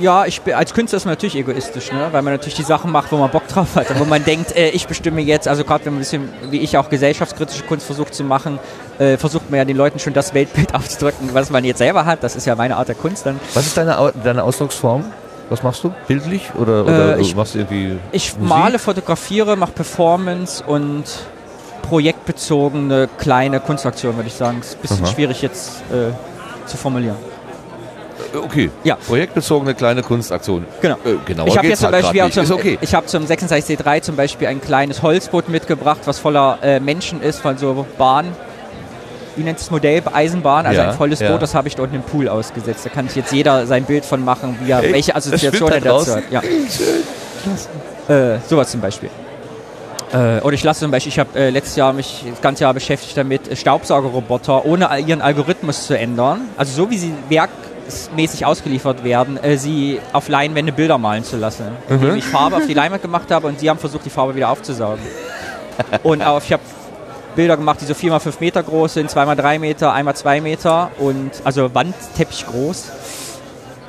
Ja, 0.00 0.24
ich 0.26 0.40
bin, 0.42 0.54
als 0.54 0.72
Künstler 0.74 0.96
ist 0.98 1.04
man 1.04 1.12
natürlich 1.12 1.36
egoistisch, 1.36 1.92
ne? 1.92 2.08
weil 2.12 2.22
man 2.22 2.32
natürlich 2.34 2.54
die 2.54 2.62
Sachen 2.62 2.90
macht, 2.92 3.12
wo 3.12 3.16
man 3.16 3.30
Bock 3.30 3.46
drauf 3.48 3.76
hat. 3.76 3.90
Und 3.90 4.00
wo 4.00 4.04
man 4.04 4.24
denkt, 4.24 4.54
äh, 4.56 4.68
ich 4.70 4.86
bestimme 4.86 5.20
jetzt, 5.20 5.48
also 5.48 5.64
gerade 5.64 5.84
wenn 5.84 5.92
man 5.94 5.98
ein 5.98 6.04
bisschen, 6.04 6.28
wie 6.50 6.58
ich 6.60 6.76
auch 6.78 6.88
gesellschaftskritische 6.88 7.62
Kunst 7.64 7.86
versucht 7.86 8.14
zu 8.14 8.24
machen, 8.24 8.58
äh, 8.98 9.16
versucht 9.16 9.50
man 9.50 9.58
ja 9.58 9.64
den 9.64 9.76
Leuten 9.76 9.98
schon 9.98 10.12
das 10.12 10.34
Weltbild 10.34 10.74
aufzudrücken, 10.74 11.30
was 11.32 11.50
man 11.50 11.64
jetzt 11.64 11.78
selber 11.78 12.04
hat. 12.04 12.22
Das 12.22 12.36
ist 12.36 12.46
ja 12.46 12.54
meine 12.54 12.76
Art 12.76 12.88
der 12.88 12.94
Kunst 12.94 13.26
dann. 13.26 13.38
Was 13.54 13.66
ist 13.66 13.76
deine, 13.76 14.12
deine 14.24 14.42
Ausdrucksform? 14.44 15.04
Was 15.48 15.62
machst 15.62 15.84
du? 15.84 15.92
Bildlich? 16.08 16.50
Oder, 16.58 16.82
oder 16.84 17.16
Äh, 17.16 17.20
ich- 17.20 17.36
machst 17.36 17.54
du 17.54 17.58
irgendwie. 17.58 17.98
Ich 18.12 18.34
Musik? 18.36 18.48
male, 18.48 18.78
fotografiere, 18.78 19.56
mache 19.56 19.72
Performance 19.72 20.62
und 20.64 21.04
projektbezogene 21.82 23.08
kleine 23.18 23.60
Kunstaktionen, 23.60 24.16
würde 24.16 24.28
ich 24.28 24.34
sagen. 24.34 24.58
Ist 24.60 24.74
ein 24.76 24.80
bisschen 24.82 25.04
Aha. 25.04 25.12
schwierig 25.12 25.42
jetzt 25.42 25.82
äh, 25.92 26.12
zu 26.68 26.76
formulieren. 26.76 27.16
Äh, 28.34 28.38
Okay. 28.38 28.70
Ja. 28.84 28.96
Projektbezogene 28.96 29.74
kleine 29.74 30.02
Kunstaktion. 30.02 30.64
Genau. 30.80 30.96
Äh, 31.04 31.16
genauer 31.24 31.48
ich 31.48 31.56
habe 31.56 31.66
jetzt 31.66 31.80
zum 31.80 31.92
halt 31.92 32.02
Beispiel 32.02 32.30
zum, 32.30 32.56
okay. 32.56 32.78
ich 32.80 32.94
habe 32.94 33.06
zum 33.06 33.24
36C3 33.24 34.02
zum 34.02 34.16
Beispiel 34.16 34.48
ein 34.48 34.60
kleines 34.60 35.02
Holzboot 35.02 35.48
mitgebracht, 35.48 36.00
was 36.04 36.18
voller 36.18 36.58
äh, 36.62 36.80
Menschen 36.80 37.22
ist, 37.22 37.40
von 37.40 37.58
so 37.58 37.86
Bahn. 37.98 38.26
Wie 39.36 39.42
nennt 39.42 39.58
es 39.58 39.70
Modell? 39.70 40.02
Eisenbahn, 40.10 40.64
also 40.64 40.80
Ja, 40.80 40.90
ein 40.90 40.96
volles 40.96 41.20
ja. 41.20 41.30
Boot, 41.30 41.42
das 41.42 41.54
habe 41.54 41.68
ich 41.68 41.76
dort 41.76 41.92
in 41.92 42.00
den 42.00 42.02
Pool 42.02 42.28
ausgesetzt. 42.28 42.86
Da 42.86 42.90
kann 42.90 43.06
sich 43.06 43.16
jetzt 43.16 43.32
jeder 43.32 43.66
sein 43.66 43.84
Bild 43.84 44.04
von 44.04 44.24
machen, 44.24 44.56
wie 44.62 44.70
er, 44.70 44.82
Ey, 44.82 44.92
welche 44.94 45.12
das 45.12 45.26
Assoziation 45.26 45.70
er 45.72 45.80
da 45.80 45.98
dazu 45.98 46.16
hat. 46.16 46.24
Ja. 46.30 46.42
Äh, 48.08 48.38
sowas 48.48 48.70
zum 48.70 48.80
Beispiel. 48.80 49.10
Äh, 50.12 50.40
oder 50.40 50.54
ich 50.54 50.62
lasse 50.62 50.80
zum 50.80 50.90
Beispiel, 50.90 51.10
ich 51.10 51.18
habe 51.18 51.38
äh, 51.38 51.50
letztes 51.50 51.76
Jahr 51.76 51.92
mich 51.92 52.24
das 52.30 52.40
ganze 52.40 52.62
Jahr 52.62 52.72
beschäftigt 52.72 53.16
damit, 53.16 53.56
Staubsaugerroboter 53.58 54.64
ohne 54.64 54.88
ihren 55.00 55.20
Algorithmus 55.20 55.86
zu 55.86 55.98
ändern, 55.98 56.42
also 56.56 56.84
so 56.84 56.90
wie 56.90 56.98
sie 56.98 57.12
werkmäßig 57.86 58.46
ausgeliefert 58.46 59.04
werden, 59.04 59.42
äh, 59.42 59.56
sie 59.56 60.00
auf 60.12 60.28
Leinwände 60.28 60.72
Bilder 60.72 60.98
malen 60.98 61.24
zu 61.24 61.36
lassen. 61.36 61.66
Indem 61.88 62.16
ich 62.16 62.24
Farbe 62.24 62.56
auf 62.56 62.66
die 62.66 62.74
Leinwand 62.74 63.02
gemacht 63.02 63.30
habe 63.30 63.46
und 63.46 63.60
sie 63.60 63.70
haben 63.70 63.78
versucht, 63.78 64.04
die 64.04 64.10
Farbe 64.10 64.34
wieder 64.34 64.50
aufzusaugen. 64.50 65.02
und 66.02 66.22
auf, 66.22 66.44
ich 66.44 66.52
habe 66.52 66.62
Bilder 67.34 67.56
gemacht, 67.56 67.80
die 67.80 67.84
so 67.84 67.94
4x5 67.94 68.34
Meter 68.40 68.62
groß 68.62 68.94
sind, 68.94 69.10
2x3 69.10 69.58
Meter, 69.58 69.94
1x2 69.94 70.40
Meter 70.40 70.90
und 70.98 71.30
also 71.44 71.74
Wandteppich 71.74 72.46
groß. 72.46 72.90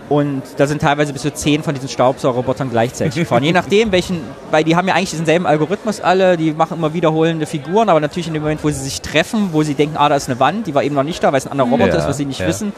Und 0.10 0.42
da 0.56 0.68
sind 0.68 0.82
teilweise 0.82 1.12
bis 1.12 1.22
zu 1.22 1.34
zehn 1.34 1.64
von 1.64 1.74
diesen 1.74 1.90
Staubsaugerrobotern 1.90 2.70
gleichzeitig 2.70 3.16
gefahren. 3.16 3.44
Je 3.44 3.52
nachdem, 3.54 3.92
welchen, 3.92 4.22
weil 4.52 4.64
die 4.64 4.76
haben 4.76 4.88
ja 4.88 4.94
eigentlich 4.94 5.10
diesen 5.10 5.26
selben 5.26 5.46
Algorithmus 5.46 6.00
alle, 6.00 6.38
die 6.38 6.52
machen 6.54 6.78
immer 6.78 6.94
wiederholende 6.94 7.46
Figuren, 7.46 7.90
aber 7.90 8.00
natürlich 8.00 8.28
in 8.28 8.34
dem 8.34 8.44
Moment, 8.44 8.64
wo 8.64 8.70
sie 8.70 8.80
sich 8.80 9.02
treffen, 9.02 9.50
wo 9.52 9.64
sie 9.64 9.74
denken, 9.74 9.98
ah, 9.98 10.08
da 10.08 10.16
ist 10.16 10.30
eine 10.30 10.40
Wand, 10.40 10.68
die 10.68 10.74
war 10.74 10.84
eben 10.84 10.96
noch 10.96 11.04
nicht 11.04 11.22
da, 11.22 11.34
weil 11.34 11.40
es 11.40 11.46
ein 11.46 11.52
anderer 11.52 11.70
Roboter 11.70 11.90
Ja, 11.90 11.98
ist, 11.98 12.08
was 12.08 12.18
sie 12.18 12.26
nicht 12.26 12.40
ja. 12.40 12.48
wissen, 12.48 12.72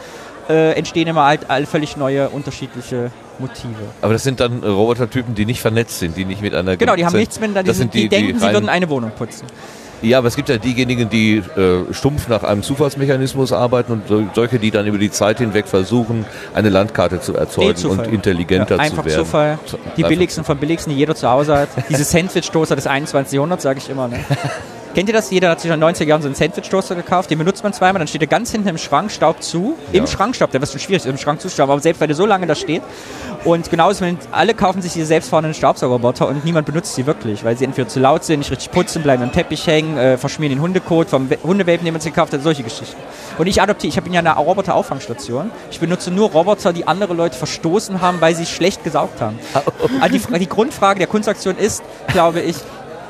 äh, 0.50 0.72
entstehen 0.72 1.06
immer 1.08 1.24
halt 1.24 1.42
all 1.48 1.64
völlig 1.66 1.96
neue, 1.96 2.28
unterschiedliche 2.28 3.10
Motive. 3.38 3.74
Aber 4.02 4.12
das 4.12 4.22
sind 4.24 4.40
dann 4.40 4.62
Robotertypen, 4.62 5.34
die 5.34 5.46
nicht 5.46 5.60
vernetzt 5.62 5.98
sind, 6.00 6.16
die 6.16 6.24
nicht 6.26 6.42
mit 6.42 6.54
einer. 6.54 6.76
Genau, 6.76 6.96
die 6.96 7.04
haben 7.04 7.12
sind- 7.12 7.20
nichts 7.20 7.36
miteinander, 7.40 7.62
die, 7.62 7.68
das 7.68 7.78
sind, 7.78 7.92
sind 7.92 8.02
die, 8.04 8.08
denken, 8.08 8.38
sie 8.38 8.44
rein- 8.44 8.54
würden 8.54 8.68
eine 8.68 8.88
Wohnung 8.90 9.12
putzen. 9.16 9.46
Ja, 10.02 10.16
aber 10.16 10.28
es 10.28 10.36
gibt 10.36 10.48
ja 10.48 10.56
diejenigen, 10.56 11.10
die 11.10 11.36
äh, 11.56 11.92
stumpf 11.92 12.26
nach 12.28 12.42
einem 12.42 12.62
Zufallsmechanismus 12.62 13.52
arbeiten 13.52 13.92
und 13.92 14.08
so- 14.08 14.22
solche, 14.34 14.58
die 14.58 14.70
dann 14.70 14.86
über 14.86 14.96
die 14.96 15.10
Zeit 15.10 15.38
hinweg 15.38 15.68
versuchen, 15.68 16.24
eine 16.54 16.70
Landkarte 16.70 17.20
zu 17.20 17.34
erzeugen 17.36 17.76
Zufall. 17.76 18.06
und 18.06 18.14
intelligenter 18.14 18.76
Ja, 18.76 18.76
zu 18.76 18.82
einfach 18.82 19.04
werden. 19.04 19.18
Zufall. 19.24 19.58
Zu- 19.66 19.76
Die 19.76 19.90
einfach- 20.02 20.08
billigsten 20.08 20.44
von 20.44 20.56
billigsten, 20.56 20.92
die 20.94 20.98
jeder 20.98 21.14
zu 21.14 21.28
Hause 21.28 21.54
hat. 21.56 21.68
Diese 21.90 22.04
Sandwich-Toaster 22.04 22.76
des 22.76 22.86
21. 22.86 23.34
Jahrhunderts, 23.34 23.62
sage 23.62 23.78
ich 23.78 23.90
immer. 23.90 24.08
Ne? 24.08 24.18
Kennt 24.92 25.08
ihr 25.08 25.12
das? 25.12 25.30
Jeder 25.30 25.50
hat 25.50 25.60
sich 25.60 25.70
in 25.70 25.80
den 25.80 25.88
90er 25.88 26.04
Jahren 26.04 26.20
so 26.20 26.26
einen 26.26 26.34
Sandwich-Toaster 26.34 26.96
gekauft. 26.96 27.30
Den 27.30 27.38
benutzt 27.38 27.62
man 27.62 27.72
zweimal, 27.72 28.00
dann 28.00 28.08
steht 28.08 28.22
er 28.22 28.26
ganz 28.26 28.50
hinten 28.50 28.66
im 28.68 28.76
Schrank, 28.78 29.12
Staub 29.12 29.40
zu. 29.40 29.76
Im 29.92 30.08
Schrank 30.08 30.34
Staub, 30.34 30.50
der 30.50 30.60
wird 30.60 30.68
schon 30.70 30.80
schwierig, 30.80 31.06
im 31.06 31.16
Schrank 31.16 31.40
zu 31.40 31.48
stauben, 31.48 31.70
aber 31.70 31.80
selbst 31.80 32.00
weil 32.00 32.08
der 32.08 32.16
so 32.16 32.26
lange 32.26 32.46
da 32.48 32.56
steht. 32.56 32.82
Und 33.44 33.70
genauso, 33.70 34.00
wenn 34.04 34.18
alle 34.32 34.52
kaufen 34.52 34.82
sich 34.82 34.92
diese 34.92 35.06
selbstfahrenden 35.06 35.54
Staubsaugerroboter 35.54 36.26
und 36.26 36.44
niemand 36.44 36.66
benutzt 36.66 36.96
sie 36.96 37.06
wirklich, 37.06 37.44
weil 37.44 37.56
sie 37.56 37.64
entweder 37.66 37.86
zu 37.88 38.00
laut 38.00 38.24
sind, 38.24 38.40
nicht 38.40 38.50
richtig 38.50 38.72
putzen, 38.72 39.02
bleiben 39.02 39.22
im 39.22 39.30
Teppich 39.32 39.64
hängen, 39.68 39.96
äh, 39.96 40.18
verschmieren 40.18 40.54
den 40.56 40.60
Hundekot 40.60 41.08
vom 41.08 41.30
We- 41.30 41.38
Hundewelpen, 41.42 41.84
den 41.84 41.94
man 41.94 42.00
sich 42.00 42.12
gekauft 42.12 42.32
hat, 42.32 42.42
solche 42.42 42.64
Geschichten. 42.64 42.96
Und 43.38 43.46
ich 43.46 43.62
adoptiere, 43.62 43.90
ich 43.90 43.96
habe 43.96 44.10
ja 44.10 44.18
eine 44.18 44.34
Roboter-Auffangstation. 44.36 45.52
Ich 45.70 45.78
benutze 45.78 46.10
nur 46.10 46.30
Roboter, 46.30 46.72
die 46.72 46.88
andere 46.88 47.14
Leute 47.14 47.38
verstoßen 47.38 48.00
haben, 48.00 48.20
weil 48.20 48.34
sie 48.34 48.44
schlecht 48.44 48.82
gesaugt 48.82 49.20
haben. 49.20 49.38
Also 50.00 50.18
die, 50.18 50.38
die 50.40 50.48
Grundfrage 50.48 50.98
der 50.98 51.06
Kunstaktion 51.08 51.56
ist, 51.56 51.82
glaube 52.08 52.40
ich, 52.40 52.56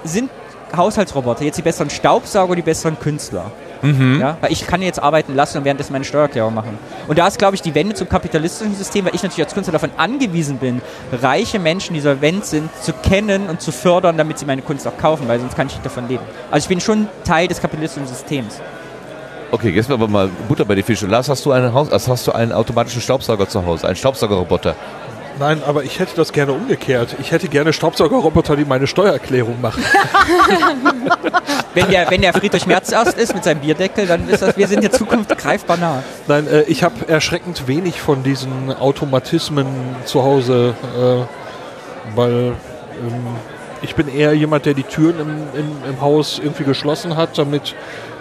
sind 0.04 0.30
Haushaltsroboter 0.76 1.44
jetzt 1.44 1.56
die 1.56 1.62
besseren 1.62 1.90
Staubsauger, 1.90 2.56
die 2.56 2.62
besseren 2.62 2.98
Künstler? 2.98 3.50
Ja, 3.82 4.36
weil 4.42 4.52
ich 4.52 4.66
kann 4.66 4.82
jetzt 4.82 5.02
arbeiten 5.02 5.34
lassen 5.34 5.56
und 5.56 5.64
währenddessen 5.64 5.92
meine 5.92 6.04
Steuererklärung 6.04 6.52
machen. 6.52 6.78
Und 7.08 7.18
da 7.18 7.26
ist, 7.26 7.38
glaube 7.38 7.54
ich, 7.54 7.62
die 7.62 7.74
Wende 7.74 7.94
zum 7.94 8.10
kapitalistischen 8.10 8.74
System, 8.74 9.06
weil 9.06 9.14
ich 9.14 9.22
natürlich 9.22 9.46
als 9.46 9.54
Künstler 9.54 9.72
davon 9.72 9.88
angewiesen 9.96 10.58
bin, 10.58 10.82
reiche 11.22 11.58
Menschen, 11.58 11.94
die 11.94 12.00
solvent 12.00 12.44
sind, 12.44 12.68
zu 12.82 12.92
kennen 12.92 13.48
und 13.48 13.62
zu 13.62 13.72
fördern, 13.72 14.18
damit 14.18 14.38
sie 14.38 14.44
meine 14.44 14.60
Kunst 14.60 14.86
auch 14.86 14.98
kaufen, 14.98 15.28
weil 15.28 15.40
sonst 15.40 15.56
kann 15.56 15.66
ich 15.68 15.72
nicht 15.72 15.86
davon 15.86 16.08
leben. 16.08 16.22
Also 16.50 16.64
ich 16.64 16.68
bin 16.68 16.80
schon 16.80 17.08
Teil 17.24 17.48
des 17.48 17.58
kapitalistischen 17.62 18.06
Systems. 18.06 18.60
Okay, 19.50 19.70
jetzt 19.70 19.90
aber 19.90 20.06
mal 20.06 20.28
Butter 20.46 20.66
bei 20.66 20.74
die 20.74 20.82
Fische. 20.82 21.06
Lars, 21.06 21.30
hast 21.30 21.44
du 21.46 21.52
einen 21.52 21.72
Haus, 21.72 21.90
also 21.90 22.12
hast 22.12 22.26
du 22.26 22.32
einen 22.32 22.52
automatischen 22.52 23.00
Staubsauger 23.00 23.48
zu 23.48 23.64
Hause, 23.64 23.86
einen 23.86 23.96
Staubsaugerroboter? 23.96 24.76
Nein, 25.40 25.62
aber 25.66 25.84
ich 25.84 25.98
hätte 25.98 26.14
das 26.16 26.32
gerne 26.32 26.52
umgekehrt. 26.52 27.16
Ich 27.18 27.32
hätte 27.32 27.48
gerne 27.48 27.72
Staubsaugerroboter, 27.72 28.56
die 28.56 28.66
meine 28.66 28.86
Steuererklärung 28.86 29.58
machen. 29.58 29.82
Wenn 31.72 31.88
der, 31.88 32.10
wenn 32.10 32.20
der 32.20 32.32
Friedrich 32.32 32.66
Merz 32.66 32.90
erst 32.90 33.16
ist 33.16 33.32
mit 33.32 33.44
seinem 33.44 33.60
Bierdeckel, 33.60 34.04
dann 34.04 34.28
ist 34.28 34.42
das, 34.42 34.56
wir 34.56 34.66
sind 34.66 34.78
in 34.78 34.90
der 34.90 34.90
Zukunft 34.90 35.38
greifbar 35.38 35.76
nah. 35.76 36.02
Nein, 36.26 36.48
äh, 36.48 36.62
ich 36.62 36.82
habe 36.82 37.08
erschreckend 37.08 37.68
wenig 37.68 38.00
von 38.00 38.24
diesen 38.24 38.72
Automatismen 38.76 39.68
zu 40.04 40.24
Hause, 40.24 40.74
äh, 40.98 42.16
weil 42.16 42.54
ähm, 43.00 43.36
ich 43.82 43.94
bin 43.94 44.08
eher 44.08 44.32
jemand, 44.34 44.66
der 44.66 44.74
die 44.74 44.82
Türen 44.82 45.20
im, 45.20 45.60
im, 45.60 45.90
im 45.90 46.00
Haus 46.00 46.38
irgendwie 46.42 46.64
geschlossen 46.64 47.16
hat, 47.16 47.38
damit 47.38 47.74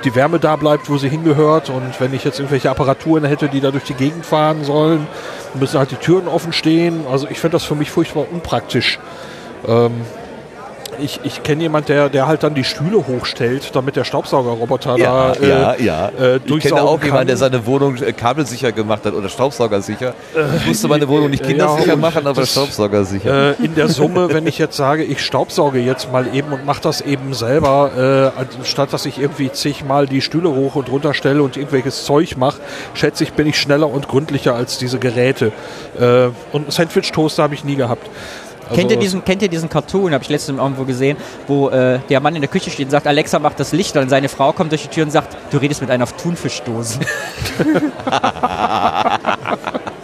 die 0.04 0.16
Wärme 0.16 0.40
da 0.40 0.56
bleibt, 0.56 0.90
wo 0.90 0.98
sie 0.98 1.10
hingehört. 1.10 1.70
Und 1.70 2.00
wenn 2.00 2.14
ich 2.14 2.24
jetzt 2.24 2.40
irgendwelche 2.40 2.70
Apparaturen 2.70 3.26
hätte, 3.26 3.50
die 3.50 3.60
da 3.60 3.72
durch 3.72 3.84
die 3.84 3.94
Gegend 3.94 4.26
fahren 4.26 4.64
sollen, 4.64 5.08
müssen 5.54 5.78
halt 5.78 5.92
die 5.92 5.98
Türen 5.98 6.28
offen 6.28 6.54
stehen. 6.54 7.06
Also 7.12 7.28
ich 7.30 7.40
finde 7.40 7.56
das 7.56 7.66
für 7.66 7.76
mich 7.76 7.92
furchtbar 7.92 8.26
unpraktisch. 8.32 9.00
Ähm, 9.68 9.92
ich 11.02 11.20
ich 11.24 11.44
kenne 11.44 11.64
jemand, 11.64 11.90
der, 11.90 12.10
der 12.10 12.28
halt 12.28 12.44
dann 12.44 12.54
die 12.56 12.64
Stühle 12.64 13.06
hochstellt, 13.08 13.76
damit 13.76 13.96
der 13.96 14.04
Staubsaugerroboter 14.04 14.98
da 14.98 15.34
äh, 15.34 15.50
ja, 15.50 15.76
ja. 15.76 16.06
äh, 16.08 16.10
ich 16.10 16.20
kenne 16.20 16.40
durchsaugen 16.48 16.80
auch 16.84 17.04
jemanden, 17.04 17.28
der 17.28 17.38
seine 17.38 17.66
Wohnung 17.66 17.96
äh, 17.98 18.14
kabelsicher 18.14 18.72
gemacht 18.72 19.06
hat 19.06 19.14
oder 19.14 19.30
staubsaugersicher. 19.30 20.14
Ich 20.58 20.68
musste 20.68 20.88
meine 20.88 21.08
Wohnung 21.08 21.30
nicht 21.30 21.44
ja, 21.44 21.50
kindersicher 21.50 21.96
machen, 21.96 22.28
aber 22.28 22.42
das- 22.42 22.52
staubsaugersicher. 22.52 23.52
Äh, 23.60 23.64
in 23.64 23.76
der 23.76 23.88
Summe, 23.88 24.34
wenn 24.34 24.48
ich 24.48 24.58
jetzt 24.58 24.78
sage, 24.78 25.04
ich 25.04 25.24
staubsauge 25.24 25.80
jetzt 25.80 26.12
mal 26.12 26.28
eben 26.34 26.52
und 26.52 26.66
mache 26.66 26.82
das 26.82 27.02
eben 27.02 27.34
selber, 27.34 28.34
äh, 28.38 28.42
anstatt 28.60 28.94
dass 28.94 29.06
ich 29.06 29.20
irgendwie 29.20 29.52
zigmal 29.52 30.08
die 30.08 30.22
Stühle 30.22 30.50
hoch 30.50 30.76
und 30.76 30.90
runter 30.90 31.14
stelle 31.14 31.44
und 31.44 31.58
irgendwelches 31.58 32.06
Zeug 32.06 32.38
mache, 32.38 32.60
schätze 32.94 33.24
ich, 33.24 33.34
bin 33.34 33.48
ich 33.48 33.60
schneller 33.60 33.90
und 33.90 34.08
gründlicher 34.08 34.56
als 34.56 34.78
diese 34.78 35.00
Geräte. 35.00 35.52
Äh, 36.00 36.28
und 36.52 36.64
einen 36.64 36.72
Sandwich-Toaster 36.72 37.44
habe 37.44 37.54
ich 37.54 37.64
nie 37.64 37.76
gehabt. 37.76 38.10
Also, 38.70 38.80
kennt, 38.80 38.92
ihr 38.92 38.98
diesen, 38.98 39.26
kennt 39.26 39.42
ihr 39.42 39.50
diesen 39.50 39.70
Cartoon, 39.70 40.14
habe 40.14 40.24
ich 40.24 40.30
letztens 40.30 40.60
irgendwo 40.60 40.84
gesehen, 40.84 41.18
wo 41.48 41.70
äh, 41.70 42.00
der 42.10 42.20
Mann 42.20 42.36
in 42.36 42.42
der 42.42 42.50
Küche 42.50 42.70
steht 42.70 42.86
und 42.86 42.92
sagt, 42.92 43.08
Alexa 43.08 43.40
macht 43.40 43.60
das 43.60 43.72
Licht 43.72 43.98
und 43.98 44.10
seine 44.10 44.30
Frau 44.30 44.54
kommt 44.54 44.72
durch 44.72 44.84
die 44.84 44.90
Tür 44.90 45.04
und 45.04 45.12
sagt, 45.12 45.36
du 45.52 45.58
redest 45.58 45.82
mit 45.82 45.90
einer 45.90 46.04
auf 46.04 46.14
Thunfischdose. 46.14 47.00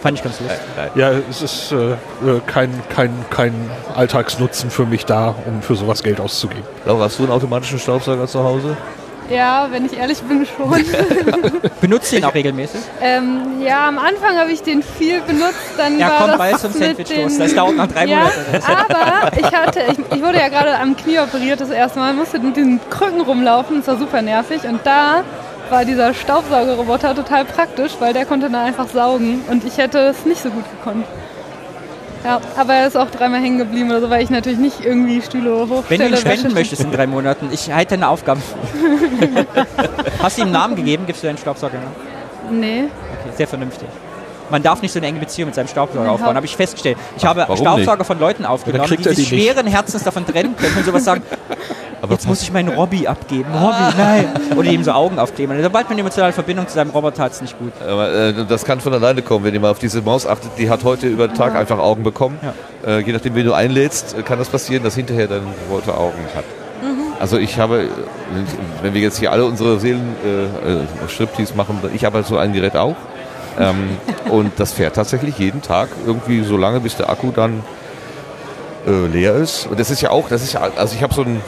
Fand 0.02 0.18
ich 0.18 0.24
ganz 0.24 0.40
lustig. 0.40 0.58
Ja, 0.94 1.10
es 1.30 1.42
ist 1.42 1.72
äh, 1.72 1.92
äh, 1.92 1.96
kein, 2.46 2.70
kein, 2.88 3.12
kein 3.30 3.70
Alltagsnutzen 3.94 4.70
für 4.70 4.86
mich 4.86 5.06
da, 5.06 5.34
um 5.46 5.62
für 5.62 5.74
sowas 5.74 6.02
Geld 6.02 6.20
auszugeben. 6.20 6.64
Laura, 6.84 7.04
hast 7.04 7.18
du 7.18 7.24
einen 7.24 7.32
automatischen 7.32 7.78
Staubsauger 7.78 8.26
zu 8.26 8.42
Hause? 8.42 8.76
Ja, 9.30 9.68
wenn 9.70 9.86
ich 9.86 9.96
ehrlich 9.98 10.20
bin, 10.22 10.46
schon. 10.46 10.84
Benutzt 11.80 12.12
ihn 12.12 12.24
auch 12.24 12.34
regelmäßig? 12.34 12.80
ähm, 13.02 13.60
ja, 13.60 13.88
am 13.88 13.98
Anfang 13.98 14.36
habe 14.36 14.52
ich 14.52 14.62
den 14.62 14.82
viel 14.82 15.20
benutzt, 15.20 15.54
dann 15.76 15.98
Ja, 15.98 16.08
war 16.08 16.18
komm 16.18 16.28
das 16.28 16.38
bald 16.38 16.58
zum 16.60 16.72
Sandwich-Toast. 16.72 17.40
Das 17.40 17.54
dauert 17.54 17.76
nach 17.76 17.88
drei 17.88 18.06
ja, 18.06 18.18
Monaten. 18.18 18.72
aber 18.90 19.36
ich 19.38 19.52
hatte, 19.52 19.80
ich, 19.90 19.98
ich 20.16 20.22
wurde 20.22 20.38
ja 20.38 20.48
gerade 20.48 20.78
am 20.78 20.96
Knie 20.96 21.18
operiert 21.18 21.60
das 21.60 21.70
erste 21.70 21.98
Mal, 21.98 22.12
musste 22.14 22.38
mit 22.38 22.56
den 22.56 22.80
Krücken 22.90 23.20
rumlaufen, 23.20 23.78
das 23.78 23.88
war 23.88 23.96
super 23.98 24.22
nervig 24.22 24.62
und 24.64 24.80
da 24.84 25.24
war 25.70 25.84
dieser 25.84 26.14
Staubsaugerroboter 26.14 27.14
total 27.14 27.44
praktisch, 27.44 27.92
weil 27.98 28.12
der 28.12 28.24
konnte 28.24 28.48
dann 28.48 28.66
einfach 28.66 28.88
saugen 28.88 29.42
und 29.50 29.64
ich 29.64 29.78
hätte 29.78 29.98
es 29.98 30.24
nicht 30.24 30.40
so 30.42 30.50
gut 30.50 30.64
gekonnt. 30.70 31.04
Ja, 32.24 32.40
aber 32.56 32.74
er 32.74 32.86
ist 32.88 32.96
auch 32.96 33.10
dreimal 33.10 33.40
hängen 33.40 33.58
geblieben 33.58 33.90
oder 33.90 34.00
so, 34.00 34.10
weil 34.10 34.22
ich 34.22 34.30
natürlich 34.30 34.58
nicht 34.58 34.84
irgendwie 34.84 35.22
Stühle 35.22 35.68
hochstelle. 35.68 35.84
Wenn 35.88 35.98
du 35.98 36.08
ihn 36.08 36.16
spenden 36.16 36.54
möchtest 36.54 36.82
in 36.82 36.90
drei 36.92 37.06
Monaten, 37.06 37.48
ich 37.52 37.72
halte 37.72 37.90
deine 37.90 38.08
Aufgaben. 38.08 38.42
Hast 40.22 40.36
du 40.38 40.42
ihm 40.42 40.46
einen 40.46 40.52
Namen 40.52 40.76
gegeben? 40.76 41.04
Gibst 41.06 41.22
du 41.22 41.26
deinen 41.28 41.38
Staubsauger? 41.38 41.78
Nee. 42.50 42.84
Okay, 43.20 43.32
sehr 43.36 43.46
vernünftig. 43.46 43.88
Man 44.50 44.62
darf 44.62 44.80
nicht 44.80 44.92
so 44.92 45.00
eine 45.00 45.08
enge 45.08 45.18
Beziehung 45.18 45.48
mit 45.48 45.54
seinem 45.56 45.66
Staubsauger 45.68 46.10
aufbauen, 46.10 46.36
habe 46.36 46.46
ich 46.46 46.56
festgestellt. 46.56 46.96
Ich 47.16 47.24
habe 47.24 47.46
Staubsauger 47.56 48.04
von 48.04 48.18
Leuten 48.20 48.44
aufgenommen, 48.44 48.96
die 48.96 49.02
sich 49.02 49.18
nicht. 49.18 49.28
schweren 49.28 49.66
Herzens 49.66 50.04
davon 50.04 50.24
trennen 50.24 50.56
können 50.56 50.76
und 50.76 50.84
sowas 50.84 51.04
sagen, 51.04 51.22
Aber 52.06 52.14
Jetzt 52.14 52.26
muss 52.26 52.42
ich 52.42 52.52
meinen 52.52 52.68
Robby 52.68 53.06
abgeben. 53.06 53.52
Robby, 53.52 53.96
nein. 53.98 54.28
Oder 54.56 54.70
ihm 54.70 54.84
so 54.84 54.92
Augen 54.92 55.18
aufkleben. 55.18 55.60
Sobald 55.62 55.88
man 55.88 55.98
emotionale 55.98 56.32
Verbindung 56.32 56.68
zu 56.68 56.74
seinem 56.74 56.90
Roboter 56.90 57.24
hat, 57.24 57.32
ist 57.32 57.42
nicht 57.42 57.58
gut. 57.58 57.72
Aber, 57.86 58.12
äh, 58.12 58.46
das 58.48 58.64
kann 58.64 58.80
von 58.80 58.92
alleine 58.94 59.22
kommen, 59.22 59.44
wenn 59.44 59.54
ihr 59.54 59.60
mal 59.60 59.70
auf 59.70 59.78
diese 59.78 60.02
Maus 60.02 60.26
achtet. 60.26 60.52
Die 60.58 60.70
hat 60.70 60.84
heute 60.84 61.08
über 61.08 61.28
den 61.28 61.36
Tag 61.36 61.54
einfach 61.56 61.78
Augen 61.78 62.02
bekommen. 62.02 62.38
Äh, 62.86 63.00
je 63.00 63.12
nachdem, 63.12 63.34
wen 63.34 63.44
du 63.44 63.52
einlädst, 63.52 64.16
äh, 64.16 64.22
kann 64.22 64.38
das 64.38 64.48
passieren, 64.48 64.84
dass 64.84 64.94
hinterher 64.94 65.26
dein 65.26 65.42
Roboter 65.68 65.98
Augen 65.98 66.18
hat. 66.34 66.44
Also 67.18 67.38
ich 67.38 67.58
habe, 67.58 67.88
wenn 68.82 68.94
wir 68.94 69.00
jetzt 69.00 69.18
hier 69.18 69.32
alle 69.32 69.46
unsere 69.46 69.80
Seelen 69.80 70.14
äh, 70.24 70.74
äh, 70.74 71.08
Striptease 71.08 71.54
machen, 71.54 71.78
ich 71.94 72.04
habe 72.04 72.16
halt 72.16 72.26
so 72.26 72.36
ein 72.36 72.52
Gerät 72.52 72.76
auch. 72.76 72.96
Ähm, 73.58 73.96
und 74.30 74.52
das 74.58 74.72
fährt 74.72 74.96
tatsächlich 74.96 75.38
jeden 75.38 75.62
Tag 75.62 75.88
irgendwie 76.06 76.42
so 76.42 76.56
lange, 76.56 76.80
bis 76.80 76.96
der 76.96 77.08
Akku 77.08 77.30
dann 77.30 77.62
äh, 78.86 79.06
leer 79.06 79.34
ist. 79.34 79.66
Und 79.66 79.80
das 79.80 79.90
ist 79.90 80.00
ja 80.00 80.10
auch, 80.10 80.28
das 80.28 80.42
ist 80.42 80.52
ja, 80.52 80.60
also 80.76 80.94
ich 80.94 81.02
habe 81.02 81.12
so 81.14 81.22
ein 81.22 81.40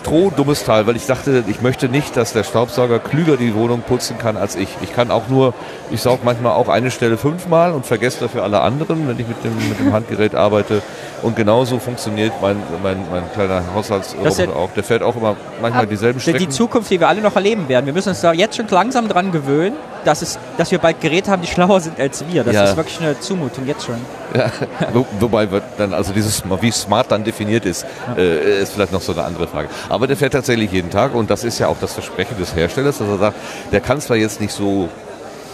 strohdummes 0.00 0.64
Teil, 0.64 0.86
weil 0.86 0.96
ich 0.96 1.06
dachte, 1.06 1.44
ich 1.46 1.62
möchte 1.62 1.88
nicht, 1.88 2.16
dass 2.16 2.32
der 2.32 2.44
Staubsauger 2.44 2.98
klüger 2.98 3.36
die 3.36 3.54
Wohnung 3.54 3.80
putzen 3.80 4.18
kann 4.18 4.36
als 4.36 4.54
ich. 4.56 4.68
Ich 4.82 4.94
kann 4.94 5.10
auch 5.10 5.28
nur, 5.28 5.54
ich 5.90 6.02
saug 6.02 6.24
manchmal 6.24 6.52
auch 6.52 6.68
eine 6.68 6.90
Stelle 6.90 7.16
fünfmal 7.16 7.72
und 7.72 7.86
vergesse 7.86 8.20
dafür 8.20 8.42
alle 8.42 8.60
anderen, 8.60 9.08
wenn 9.08 9.18
ich 9.18 9.26
mit 9.26 9.42
dem, 9.44 9.56
mit 9.68 9.78
dem 9.80 9.92
Handgerät 9.92 10.34
arbeite. 10.34 10.82
Und 11.22 11.36
genauso 11.36 11.78
funktioniert 11.78 12.32
mein, 12.42 12.56
mein, 12.82 12.98
mein 13.10 13.22
kleiner 13.32 13.62
Haushaltsroboter 13.74 14.44
ja- 14.44 14.50
auch. 14.52 14.70
Der 14.76 14.84
fährt 14.84 15.02
auch 15.02 15.16
immer 15.16 15.36
manchmal 15.62 15.86
dieselben 15.86 16.18
Die 16.18 16.22
Strecken. 16.22 16.50
Zukunft, 16.50 16.90
die 16.90 17.00
wir 17.00 17.08
alle 17.08 17.22
noch 17.22 17.34
erleben 17.34 17.68
werden. 17.68 17.86
Wir 17.86 17.94
müssen 17.94 18.10
uns 18.10 18.20
da 18.20 18.32
jetzt 18.32 18.56
schon 18.56 18.68
langsam 18.68 19.08
dran 19.08 19.32
gewöhnen, 19.32 19.76
dass, 20.04 20.22
es, 20.22 20.38
dass 20.58 20.70
wir 20.70 20.78
bald 20.78 21.00
Geräte 21.00 21.30
haben, 21.30 21.42
die 21.42 21.48
schlauer 21.48 21.80
sind 21.80 21.98
als 21.98 22.24
wir. 22.28 22.44
Das 22.44 22.54
Ja. 22.54 22.64
ist 22.64 22.76
wirklich 22.76 23.00
eine 23.00 23.18
Zumutung 23.20 23.66
jetzt 23.66 23.84
schon. 23.84 23.96
Ja, 24.34 24.50
wo, 24.92 25.06
wobei 25.20 25.48
dann, 25.78 25.94
also 25.94 26.12
dieses, 26.12 26.42
wie 26.60 26.70
smart 26.70 27.10
dann 27.10 27.24
definiert 27.24 27.64
ist, 27.64 27.86
äh, 28.16 28.62
ist 28.62 28.72
vielleicht 28.72 28.92
noch 28.92 29.00
so 29.00 29.12
eine 29.12 29.22
andere 29.24 29.46
Frage. 29.46 29.68
Aber 29.88 30.06
der 30.06 30.16
fährt 30.16 30.32
tatsächlich 30.32 30.72
jeden 30.72 30.90
Tag 30.90 31.14
und 31.14 31.30
das 31.30 31.44
ist 31.44 31.58
ja 31.58 31.68
auch 31.68 31.76
das 31.80 31.92
Versprechen 31.92 32.36
des 32.38 32.54
Herstellers, 32.54 32.98
dass 32.98 33.08
er 33.08 33.18
sagt, 33.18 33.36
der 33.72 33.80
kann 33.80 34.00
zwar 34.00 34.16
jetzt 34.16 34.40
nicht 34.40 34.52
so, 34.52 34.88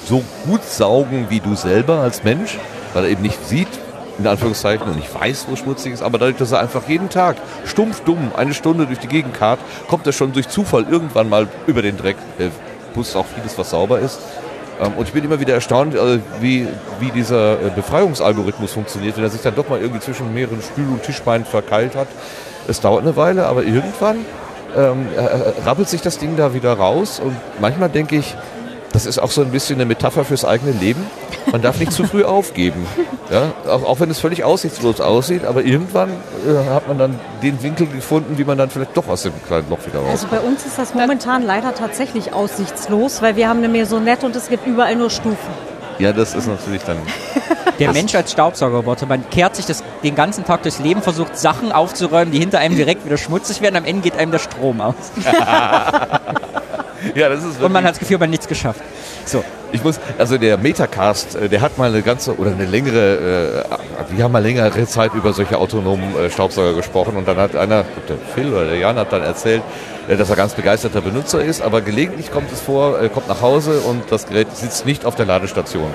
so 0.06 0.22
gut 0.46 0.64
saugen 0.64 1.26
wie 1.28 1.40
du 1.40 1.54
selber 1.54 2.00
als 2.00 2.24
Mensch, 2.24 2.58
weil 2.94 3.04
er 3.04 3.10
eben 3.10 3.22
nicht 3.22 3.46
sieht, 3.46 3.68
in 4.18 4.26
Anführungszeichen, 4.26 4.86
und 4.86 4.96
nicht 4.96 5.14
weiß, 5.14 5.46
wo 5.48 5.56
schmutzig 5.56 5.94
ist, 5.94 6.02
aber 6.02 6.18
dadurch, 6.18 6.36
dass 6.36 6.52
er 6.52 6.60
einfach 6.60 6.82
jeden 6.88 7.08
Tag 7.08 7.36
stumpf 7.64 8.00
dumm 8.00 8.30
eine 8.36 8.52
Stunde 8.54 8.86
durch 8.86 8.98
die 8.98 9.08
Gegend 9.08 9.34
karrt, 9.34 9.60
kommt 9.88 10.06
er 10.06 10.12
schon 10.12 10.32
durch 10.32 10.48
Zufall 10.48 10.86
irgendwann 10.90 11.28
mal 11.28 11.48
über 11.66 11.80
den 11.82 11.96
Dreck. 11.96 12.16
Er 12.38 12.50
putzt 12.92 13.16
auch 13.16 13.24
vieles, 13.34 13.56
was 13.56 13.70
sauber 13.70 13.98
ist. 14.00 14.18
Ähm, 14.80 14.92
Und 14.96 15.08
ich 15.08 15.12
bin 15.12 15.24
immer 15.24 15.40
wieder 15.40 15.54
erstaunt, 15.54 15.94
äh, 15.94 16.18
wie, 16.40 16.66
wie 17.00 17.10
dieser 17.10 17.54
äh, 17.54 17.70
Befreiungsalgorithmus 17.74 18.72
funktioniert, 18.72 19.16
wenn 19.16 19.24
er 19.24 19.30
sich 19.30 19.42
dann 19.42 19.54
doch 19.54 19.68
mal 19.68 19.80
irgendwie 19.80 20.00
zwischen 20.00 20.32
mehreren 20.32 20.62
Stühl- 20.62 20.88
und 20.88 21.02
Tischbeinen 21.02 21.44
verkeilt 21.44 21.94
hat. 21.94 22.08
Es 22.68 22.80
dauert 22.80 23.02
eine 23.02 23.16
Weile, 23.16 23.46
aber 23.46 23.62
irgendwann 23.64 24.18
ähm, 24.76 25.06
äh, 25.16 25.20
äh, 25.20 25.52
rappelt 25.64 25.88
sich 25.88 26.02
das 26.02 26.18
Ding 26.18 26.36
da 26.36 26.54
wieder 26.54 26.72
raus. 26.74 27.20
Und 27.20 27.36
manchmal 27.60 27.88
denke 27.88 28.16
ich, 28.16 28.36
das 28.92 29.06
ist 29.06 29.18
auch 29.18 29.30
so 29.30 29.42
ein 29.42 29.50
bisschen 29.50 29.76
eine 29.76 29.86
Metapher 29.86 30.24
fürs 30.24 30.44
eigene 30.44 30.72
Leben. 30.72 31.06
Man 31.52 31.62
darf 31.62 31.78
nicht 31.78 31.92
zu 31.92 32.04
früh 32.04 32.24
aufgeben. 32.24 32.86
Ja? 33.30 33.52
Auch, 33.66 33.84
auch 33.84 34.00
wenn 34.00 34.10
es 34.10 34.18
völlig 34.18 34.44
aussichtslos 34.44 35.00
aussieht, 35.00 35.44
aber 35.44 35.62
irgendwann 35.62 36.10
äh, 36.10 36.70
hat 36.70 36.88
man 36.88 36.98
dann 36.98 37.20
den 37.42 37.62
Winkel 37.62 37.86
gefunden, 37.86 38.38
wie 38.38 38.44
man 38.44 38.58
dann 38.58 38.70
vielleicht 38.70 38.96
doch 38.96 39.08
aus 39.08 39.22
dem 39.22 39.32
kleinen 39.46 39.70
Loch 39.70 39.78
wieder 39.86 40.00
raus. 40.00 40.10
Also 40.10 40.26
bei 40.28 40.40
uns 40.40 40.66
ist 40.66 40.78
das 40.78 40.94
momentan 40.94 41.44
leider 41.44 41.74
tatsächlich 41.74 42.32
aussichtslos, 42.32 43.22
weil 43.22 43.36
wir 43.36 43.48
haben 43.48 43.58
eine 43.58 43.68
Maisonette 43.68 44.26
und 44.26 44.34
es 44.34 44.48
gibt 44.48 44.66
überall 44.66 44.96
nur 44.96 45.10
Stufen. 45.10 45.70
Ja, 45.98 46.12
das 46.12 46.34
ist 46.34 46.46
natürlich 46.46 46.82
dann. 46.82 46.96
Der 47.78 47.92
Mensch 47.92 48.14
als 48.14 48.32
Staubsaugerroboter, 48.32 49.06
man 49.06 49.28
kehrt 49.30 49.56
sich 49.56 49.66
das 49.66 49.84
den 50.02 50.14
ganzen 50.14 50.44
Tag 50.44 50.62
durchs 50.62 50.78
Leben, 50.78 51.02
versucht 51.02 51.38
Sachen 51.38 51.72
aufzuräumen, 51.72 52.32
die 52.32 52.38
hinter 52.38 52.58
einem 52.58 52.74
direkt 52.74 53.04
wieder 53.04 53.18
schmutzig 53.18 53.60
werden, 53.60 53.76
am 53.76 53.84
Ende 53.84 54.02
geht 54.02 54.18
einem 54.18 54.32
der 54.32 54.38
Strom 54.38 54.80
aus. 54.80 54.94
Ja, 57.14 57.28
das 57.28 57.44
ist 57.44 57.60
Und 57.60 57.72
man 57.72 57.84
hat 57.84 57.92
das 57.92 57.98
Gefühl, 57.98 58.18
man 58.18 58.28
hat 58.28 58.30
nichts 58.30 58.48
geschafft. 58.48 58.80
So, 59.24 59.42
Ich 59.72 59.84
muss, 59.84 60.00
also 60.18 60.36
der 60.36 60.58
Metacast, 60.58 61.36
äh, 61.36 61.48
der 61.48 61.60
hat 61.60 61.78
mal 61.78 61.90
eine 61.90 62.02
ganze 62.02 62.36
oder 62.36 62.50
eine 62.50 62.64
längere, 62.64 63.64
äh, 63.64 64.16
wir 64.16 64.24
haben 64.24 64.32
mal 64.32 64.42
längere 64.42 64.86
Zeit 64.86 65.14
über 65.14 65.32
solche 65.32 65.58
autonomen 65.58 66.16
äh, 66.16 66.30
Staubsauger 66.30 66.74
gesprochen 66.74 67.16
und 67.16 67.28
dann 67.28 67.36
hat 67.36 67.54
einer, 67.54 67.84
der 68.08 68.16
Phil 68.34 68.52
oder 68.52 68.64
der 68.64 68.78
Jan 68.78 68.96
hat 68.96 69.12
dann 69.12 69.22
erzählt, 69.22 69.62
äh, 70.08 70.16
dass 70.16 70.28
er 70.28 70.36
ganz 70.36 70.54
begeisterter 70.54 71.00
Benutzer 71.00 71.42
ist, 71.44 71.62
aber 71.62 71.80
gelegentlich 71.82 72.32
kommt 72.32 72.50
es 72.52 72.60
vor, 72.60 72.98
er 72.98 73.08
kommt 73.08 73.28
nach 73.28 73.42
Hause 73.42 73.80
und 73.80 74.10
das 74.10 74.26
Gerät 74.26 74.48
sitzt 74.56 74.86
nicht 74.86 75.04
auf 75.04 75.14
der 75.14 75.26
Ladestation. 75.26 75.90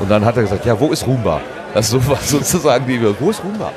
Und 0.00 0.10
dann 0.10 0.24
hat 0.24 0.36
er 0.36 0.42
gesagt, 0.44 0.64
ja, 0.64 0.78
wo 0.80 0.90
ist 0.90 1.06
Roomba? 1.06 1.42
Das 1.74 1.90
so 1.90 2.06
war 2.08 2.16
sozusagen 2.16 2.86
die, 2.86 3.00
wo 3.20 3.30
ist 3.30 3.44
Roomba? 3.44 3.72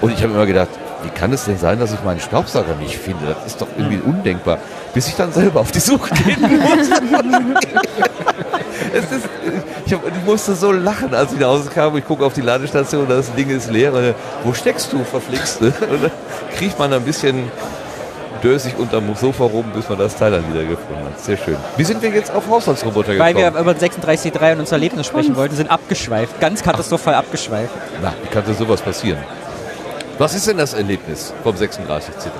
Und 0.00 0.12
ich 0.12 0.22
habe 0.22 0.32
immer 0.32 0.46
gedacht, 0.46 0.70
wie 1.08 1.18
kann 1.18 1.32
es 1.32 1.44
denn 1.46 1.58
sein, 1.58 1.78
dass 1.78 1.92
ich 1.92 2.02
meinen 2.04 2.20
Staubsauger 2.20 2.74
nicht 2.74 2.96
finde? 2.98 3.34
Das 3.34 3.46
ist 3.46 3.60
doch 3.60 3.68
irgendwie 3.76 3.98
undenkbar. 3.98 4.58
Bis 4.92 5.08
ich 5.08 5.16
dann 5.16 5.32
selber 5.32 5.60
auf 5.60 5.72
die 5.72 5.80
Suche 5.80 6.12
gehen 6.14 6.40
musste. 6.40 7.02
Es 8.90 9.04
ist, 9.12 9.28
ich, 9.84 9.92
hab, 9.92 10.06
ich 10.06 10.24
musste 10.24 10.54
so 10.54 10.72
lachen, 10.72 11.12
als 11.12 11.32
ich 11.32 11.38
nach 11.38 11.48
Hause 11.48 11.68
kam. 11.68 11.96
Ich 11.96 12.06
gucke 12.06 12.24
auf 12.24 12.32
die 12.32 12.40
Ladestation, 12.40 13.06
das 13.08 13.34
Ding 13.34 13.50
ist 13.50 13.70
leer. 13.70 13.92
Und, 13.92 14.02
dann, 14.02 14.14
wo 14.44 14.54
steckst 14.54 14.92
du, 14.92 15.04
verflixt? 15.04 15.60
Ne? 15.60 15.74
Und 15.90 16.04
dann 16.04 16.10
kriegt 16.56 16.78
man 16.78 16.92
ein 16.92 17.02
bisschen 17.02 17.50
dösig 18.42 18.78
unterm 18.78 19.14
Sofa 19.14 19.44
rum, 19.44 19.66
bis 19.74 19.88
man 19.88 19.98
das 19.98 20.16
Teil 20.16 20.30
dann 20.30 20.48
wieder 20.50 20.64
gefunden 20.64 21.04
hat. 21.04 21.20
Sehr 21.20 21.36
schön. 21.36 21.56
Wie 21.76 21.84
sind 21.84 22.00
wir 22.00 22.10
jetzt 22.10 22.30
auf 22.30 22.48
Haushaltsroboter 22.48 23.12
gekommen? 23.12 23.36
weil 23.36 23.36
wir 23.36 23.60
über 23.60 23.74
den 23.74 23.90
36C3 23.90 24.52
und 24.52 24.60
unser 24.60 24.76
Erlebnis 24.76 25.06
sprechen 25.06 25.36
wollten, 25.36 25.56
sind 25.56 25.70
abgeschweift. 25.70 26.40
Ganz 26.40 26.62
katastrophal 26.62 27.14
abgeschweift. 27.14 27.72
Na, 28.00 28.14
wie 28.22 28.28
kann 28.28 28.44
denn 28.46 28.56
sowas 28.56 28.80
passieren? 28.80 29.18
Was 30.18 30.34
ist 30.34 30.46
denn 30.48 30.58
das 30.58 30.74
Erlebnis 30.74 31.32
vom 31.42 31.54
36C3? 31.54 32.30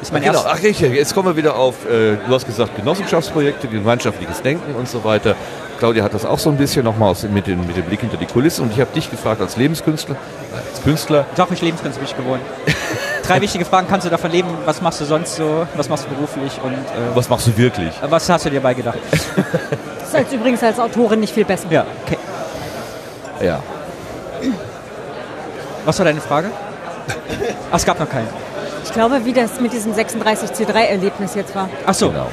Ist 0.00 0.12
mein 0.12 0.22
genau, 0.22 0.34
erster- 0.34 0.50
ach 0.54 0.62
richtig, 0.62 0.92
jetzt 0.94 1.14
kommen 1.14 1.28
wir 1.28 1.36
wieder 1.36 1.56
auf, 1.56 1.84
äh, 1.84 2.16
du 2.26 2.32
hast 2.34 2.46
gesagt, 2.46 2.76
Genossenschaftsprojekte, 2.76 3.68
gemeinschaftliches 3.68 4.40
Denken 4.42 4.74
und 4.74 4.88
so 4.88 5.04
weiter. 5.04 5.34
Claudia 5.78 6.04
hat 6.04 6.14
das 6.14 6.24
auch 6.24 6.38
so 6.38 6.50
ein 6.50 6.56
bisschen 6.56 6.84
nochmal 6.84 7.14
mit, 7.32 7.46
dem- 7.46 7.66
mit 7.66 7.76
dem 7.76 7.84
Blick 7.84 8.00
hinter 8.00 8.16
die 8.16 8.26
Kulissen 8.26 8.62
und 8.62 8.72
ich 8.72 8.80
habe 8.80 8.92
dich 8.94 9.10
gefragt 9.10 9.40
als 9.40 9.56
Lebenskünstler, 9.56 10.14
äh, 10.14 10.70
als 10.72 10.82
Künstler, 10.82 11.26
Doch, 11.36 11.50
ich 11.50 11.60
Lebenskünstler 11.60 12.02
bin 12.04 12.10
ich 12.10 12.16
gewohnt. 12.16 12.42
Drei 13.26 13.40
wichtige 13.42 13.64
Fragen, 13.64 13.88
kannst 13.90 14.06
du 14.06 14.10
davon 14.10 14.30
leben? 14.30 14.48
Was 14.64 14.80
machst 14.80 15.00
du 15.00 15.04
sonst 15.04 15.36
so? 15.36 15.66
Was 15.74 15.88
machst 15.88 16.06
du 16.06 16.14
beruflich? 16.14 16.52
Und 16.62 16.72
äh, 16.72 17.14
was 17.14 17.28
machst 17.28 17.46
du 17.48 17.56
wirklich? 17.58 17.92
was 18.08 18.28
hast 18.28 18.46
du 18.46 18.50
dir 18.50 18.60
beigedacht? 18.60 18.98
Das 19.98 20.08
ist 20.08 20.14
als 20.14 20.32
übrigens 20.32 20.62
als 20.62 20.78
Autorin 20.78 21.20
nicht 21.20 21.34
viel 21.34 21.44
besser. 21.44 21.66
Ja, 21.70 21.84
okay. 22.06 22.18
Ja. 23.44 23.60
Was 25.84 25.98
war 25.98 26.04
deine 26.06 26.20
Frage? 26.20 26.50
Ach, 27.70 27.76
es 27.76 27.84
gab 27.84 27.98
noch 27.98 28.08
keine. 28.08 28.28
Ich 28.84 28.92
glaube, 28.92 29.24
wie 29.24 29.32
das 29.32 29.60
mit 29.60 29.72
diesem 29.72 29.92
36C3-Erlebnis 29.92 31.34
jetzt 31.34 31.54
war. 31.54 31.68
Ach 31.86 31.94
so. 31.94 32.10
Genau. 32.10 32.26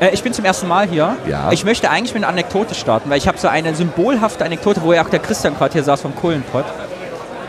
Äh, 0.00 0.10
ich 0.10 0.22
bin 0.22 0.32
zum 0.32 0.44
ersten 0.44 0.68
Mal 0.68 0.86
hier. 0.86 1.16
Ja. 1.26 1.50
Ich 1.50 1.64
möchte 1.64 1.90
eigentlich 1.90 2.14
mit 2.14 2.22
einer 2.22 2.32
Anekdote 2.32 2.74
starten, 2.74 3.10
weil 3.10 3.18
ich 3.18 3.28
habe 3.28 3.38
so 3.38 3.48
eine 3.48 3.74
symbolhafte 3.74 4.44
Anekdote, 4.44 4.82
wo 4.82 4.92
ja 4.92 5.04
auch 5.04 5.10
der 5.10 5.20
Christian 5.20 5.56
gerade 5.56 5.72
hier 5.72 5.82
saß 5.82 6.02
vom 6.02 6.14
Kohlenpott. 6.14 6.64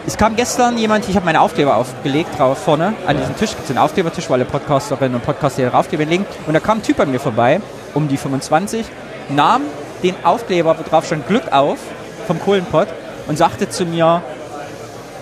Es 0.07 0.17
kam 0.17 0.35
gestern 0.35 0.77
jemand, 0.77 1.07
ich 1.07 1.15
habe 1.15 1.25
meine 1.25 1.41
Aufkleber 1.41 1.75
aufgelegt, 1.75 2.39
drauf 2.39 2.57
vorne 2.57 2.93
an 3.05 3.17
diesem 3.17 3.35
Tisch, 3.37 3.51
gibt 3.51 3.65
es 3.65 3.69
einen 3.69 3.77
Aufklebertisch, 3.77 4.29
wo 4.29 4.33
alle 4.33 4.45
Podcasterinnen 4.45 5.15
und 5.15 5.23
Podcaster 5.23 5.61
ihre 5.61 5.77
Aufkleber 5.77 6.05
legen. 6.05 6.25
Und 6.47 6.53
da 6.53 6.59
kam 6.59 6.79
ein 6.79 6.81
Typ 6.81 6.97
bei 6.97 7.05
mir 7.05 7.19
vorbei, 7.19 7.61
um 7.93 8.07
die 8.07 8.17
25, 8.17 8.87
nahm 9.29 9.61
den 10.01 10.15
Aufkleber, 10.23 10.75
wo 10.79 10.89
drauf 10.89 11.05
stand 11.05 11.27
Glück 11.27 11.51
auf, 11.51 11.77
vom 12.25 12.39
Kohlenpott 12.39 12.87
und 13.27 13.37
sagte 13.37 13.69
zu 13.69 13.85
mir, 13.85 14.23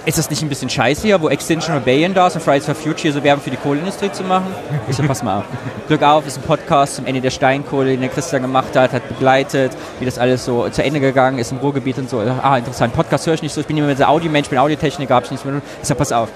ist 0.07 0.17
das 0.17 0.29
nicht 0.29 0.41
ein 0.41 0.47
bisschen 0.47 0.69
scheiße 0.69 1.01
hier, 1.01 1.21
wo 1.21 1.27
Extinction 1.27 1.73
Rebellion 1.73 2.13
da 2.13 2.27
ist 2.27 2.35
und 2.35 2.41
Fridays 2.41 2.65
for 2.65 2.75
Future 2.75 3.11
so 3.11 3.21
Werbung 3.21 3.43
für 3.43 3.49
die 3.49 3.57
Kohlenindustrie 3.57 4.09
zu 4.09 4.23
machen? 4.23 4.55
Ich 4.87 4.95
so, 4.95 5.03
pass 5.03 5.21
mal 5.21 5.39
auf. 5.39 5.43
Glück 5.89 6.01
auf 6.01 6.25
ist 6.25 6.37
ein 6.37 6.43
Podcast 6.43 6.95
zum 6.95 7.05
Ende 7.05 7.19
der 7.19 7.29
Steinkohle, 7.29 7.91
den 7.91 7.99
der 7.99 8.09
Christian 8.09 8.41
gemacht 8.41 8.73
hat, 8.73 8.93
hat 8.93 9.05
begleitet, 9.09 9.73
wie 9.99 10.05
das 10.05 10.17
alles 10.17 10.45
so 10.45 10.69
zu 10.69 10.81
Ende 10.81 11.01
gegangen 11.01 11.39
ist 11.39 11.51
im 11.51 11.57
Ruhrgebiet 11.57 11.97
und 11.97 12.09
so. 12.09 12.19
Ah, 12.19 12.57
interessant. 12.57 12.93
Podcast 12.93 13.27
höre 13.27 13.33
ich 13.33 13.41
nicht 13.41 13.53
so. 13.53 13.59
Ich 13.59 13.67
bin 13.67 13.77
immer 13.77 13.89
dieser 13.89 14.07
Audiomensch, 14.07 14.47
bin 14.47 14.57
Audiotechniker, 14.57 15.13
habe 15.13 15.25
ich 15.25 15.31
nichts 15.31 15.45
mehr. 15.45 15.61
Ich 15.81 15.87
sag, 15.89 15.97
pass 15.97 16.13
auf. 16.13 16.29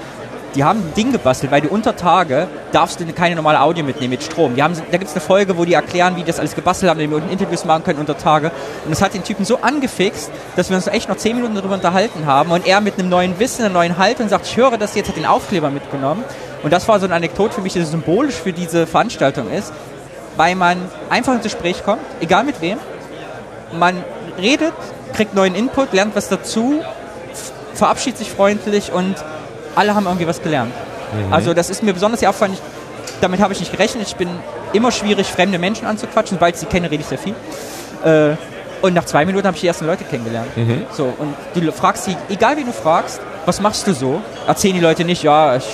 Die 0.56 0.66
haben 0.66 0.80
ein 0.80 0.94
Ding 0.96 1.14
gebastelt, 1.14 1.52
weil 1.52 1.62
du 1.62 1.70
unter 1.70 1.96
Tage 1.96 2.48
darfst 2.74 3.00
du 3.00 3.06
keine 3.14 3.36
normale 3.36 3.62
Audio 3.62 3.86
mitnehmen 3.86 4.12
mit 4.12 4.24
Strom. 4.24 4.56
Die 4.56 4.62
haben, 4.62 4.74
da 4.74 4.98
gibt 4.98 5.10
es 5.10 5.16
eine 5.16 5.22
Folge, 5.22 5.58
wo 5.58 5.64
die 5.64 5.74
erklären, 5.74 6.16
wie 6.18 6.22
die 6.22 6.28
das 6.28 6.40
alles 6.40 6.56
gebastelt 6.56 6.90
haben, 6.90 6.98
damit 6.98 7.12
wir 7.12 7.18
unten 7.18 7.32
Interviews 7.32 7.64
machen 7.64 7.86
können 7.86 8.00
unter 8.00 8.18
Tage. 8.18 8.52
Und 8.84 8.92
das 8.92 9.02
hat 9.02 9.14
den 9.14 9.24
Typen 9.24 9.46
so 9.46 9.60
angefixt, 9.62 10.30
dass 10.58 10.70
wir 10.70 10.76
uns 10.76 10.88
echt 10.88 11.08
noch 11.08 11.16
zehn 11.16 11.38
Minuten 11.38 11.56
darüber 11.56 11.76
unterhalten 11.76 12.26
haben 12.26 12.52
und 12.52 12.68
er 12.68 12.82
mit 12.82 13.00
einem 13.00 13.08
neuen 13.08 13.40
Wissen, 13.40 13.64
einer 13.64 13.74
neuen 13.74 13.98
Haltung 13.98 14.28
sagt, 14.28 14.46
ich 14.46 14.58
höre 14.58 14.78
das 14.78 14.94
jetzt, 14.96 15.08
hat 15.08 15.16
den 15.16 15.26
Aufkleber 15.26 15.70
mitgenommen. 15.70 16.24
Und 16.64 16.74
das 16.74 16.88
war 16.88 17.00
so 17.00 17.06
eine 17.06 17.16
Anekdote 17.16 17.54
für 17.54 17.62
mich, 17.62 17.74
die 17.74 17.84
symbolisch 17.84 18.36
für 18.36 18.52
diese 18.52 18.86
Veranstaltung 18.88 19.50
ist, 19.50 19.72
weil 20.36 20.56
man 20.56 20.78
einfach 21.10 21.34
ins 21.34 21.44
Gespräch 21.44 21.84
kommt, 21.84 22.02
egal 22.20 22.44
mit 22.44 22.62
wem. 22.62 22.78
Man 23.80 24.04
redet, 24.38 24.74
kriegt 25.14 25.34
neuen 25.34 25.56
Input, 25.56 25.94
lernt 25.94 26.14
was 26.16 26.28
dazu, 26.28 26.82
verabschiedet 27.74 28.20
sich 28.20 28.30
freundlich 28.30 28.92
und 28.92 29.16
alle 29.76 29.96
haben 29.96 30.06
irgendwie 30.06 30.28
was 30.28 30.42
gelernt. 30.42 30.74
Also 31.30 31.54
das 31.54 31.70
ist 31.70 31.84
mir 31.84 31.94
besonders 31.94 32.22
sehr 32.22 32.30
aufgefallen. 32.30 32.54
Ich, 32.54 32.62
damit 33.20 33.42
habe 33.42 33.54
ich 33.54 33.60
nicht 33.60 33.72
gerechnet. 33.72 34.08
Ich 34.08 34.16
bin 34.16 34.30
immer 34.74 34.92
schwierig, 34.92 35.28
fremde 35.28 35.60
Menschen 35.60 35.86
anzuquatschen. 35.86 36.38
Sobald 36.38 36.56
ich 36.56 36.62
sie 36.62 36.68
kenne, 36.68 36.90
rede 36.90 37.02
ich 37.02 37.08
sehr 37.08 37.18
viel. 37.18 37.36
Äh, 38.06 38.36
und 38.82 38.94
nach 38.94 39.06
zwei 39.06 39.26
Minuten 39.26 39.46
habe 39.46 39.56
ich 39.56 39.62
die 39.62 39.68
ersten 39.68 39.86
Leute 39.86 40.04
kennengelernt. 40.06 40.48
So, 40.92 41.14
und 41.18 41.36
du 41.54 41.72
fragst 41.72 42.06
sie, 42.06 42.16
egal 42.30 42.58
wie 42.58 42.64
du 42.64 42.72
fragst, 42.72 43.22
was 43.46 43.62
machst 43.62 43.86
du 43.88 43.94
so? 43.94 44.22
Erzählen 44.48 44.76
die 44.76 44.82
Leute 44.82 45.04
nicht, 45.04 45.22
ja, 45.22 45.56
ich 45.56 45.66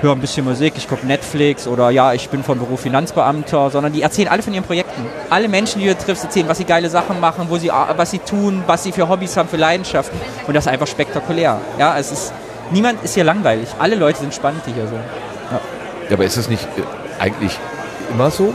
höre 0.00 0.12
ein 0.12 0.20
bisschen 0.20 0.44
Musik, 0.44 0.74
ich 0.76 0.88
gucke 0.88 1.06
Netflix 1.06 1.66
oder 1.66 1.90
ja, 1.90 2.12
ich 2.12 2.28
bin 2.30 2.44
von 2.44 2.58
Beruf 2.58 2.80
Finanzbeamter, 2.80 3.70
sondern 3.70 3.92
die 3.92 4.00
erzählen 4.02 4.28
alle 4.28 4.42
von 4.42 4.54
ihren 4.54 4.64
Projekten. 4.64 5.04
Alle 5.28 5.48
Menschen, 5.48 5.80
die 5.82 5.88
du 5.88 5.98
triffst, 5.98 6.24
erzählen, 6.24 6.48
was 6.48 6.58
sie 6.58 6.64
geile 6.64 6.88
Sachen 6.88 7.20
machen, 7.20 7.46
wo 7.48 7.58
sie, 7.58 7.70
was 7.70 8.10
sie 8.12 8.20
tun, 8.20 8.62
was 8.66 8.84
sie 8.84 8.92
für 8.92 9.08
Hobbys 9.08 9.36
haben, 9.36 9.48
für 9.48 9.56
Leidenschaften. 9.56 10.18
Und 10.46 10.54
das 10.54 10.64
ist 10.66 10.72
einfach 10.72 10.86
spektakulär. 10.86 11.60
Ja, 11.78 11.98
es 11.98 12.12
ist, 12.12 12.32
niemand 12.70 13.02
ist 13.04 13.14
hier 13.14 13.24
langweilig. 13.24 13.68
Alle 13.78 13.96
Leute 13.96 14.20
sind 14.20 14.34
spannend, 14.34 14.62
die 14.66 14.72
hier 14.72 14.86
sind. 14.86 15.00
Ja, 15.50 15.60
ja 16.08 16.12
aber 16.14 16.24
ist 16.24 16.36
das 16.36 16.48
nicht 16.48 16.64
äh, 16.76 17.22
eigentlich 17.22 17.58
immer 18.12 18.30
so? 18.30 18.54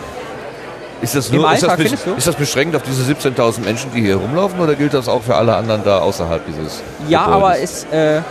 Ist 1.02 1.16
das, 1.16 1.32
nur, 1.32 1.50
Alltag, 1.50 1.80
ist, 1.80 1.94
das, 1.94 2.18
ist 2.18 2.28
das, 2.28 2.36
beschränkt 2.36 2.78
auf 2.78 2.84
diese 2.84 3.04
17.000 3.12 3.60
Menschen, 3.66 3.92
die 3.94 4.02
hier 4.02 4.16
rumlaufen, 4.16 4.58
oder 4.62 4.74
gilt 4.74 4.94
das 4.94 5.10
auch 5.10 5.22
für 5.22 5.36
alle 5.36 5.54
anderen 5.54 5.84
da 5.84 6.00
außerhalb 6.00 6.46
dieses 6.46 6.82
Ja, 7.10 7.26
Gebäudes? 7.26 7.36
aber 7.36 7.60
es, 7.60 7.84
äh, 7.92 8.22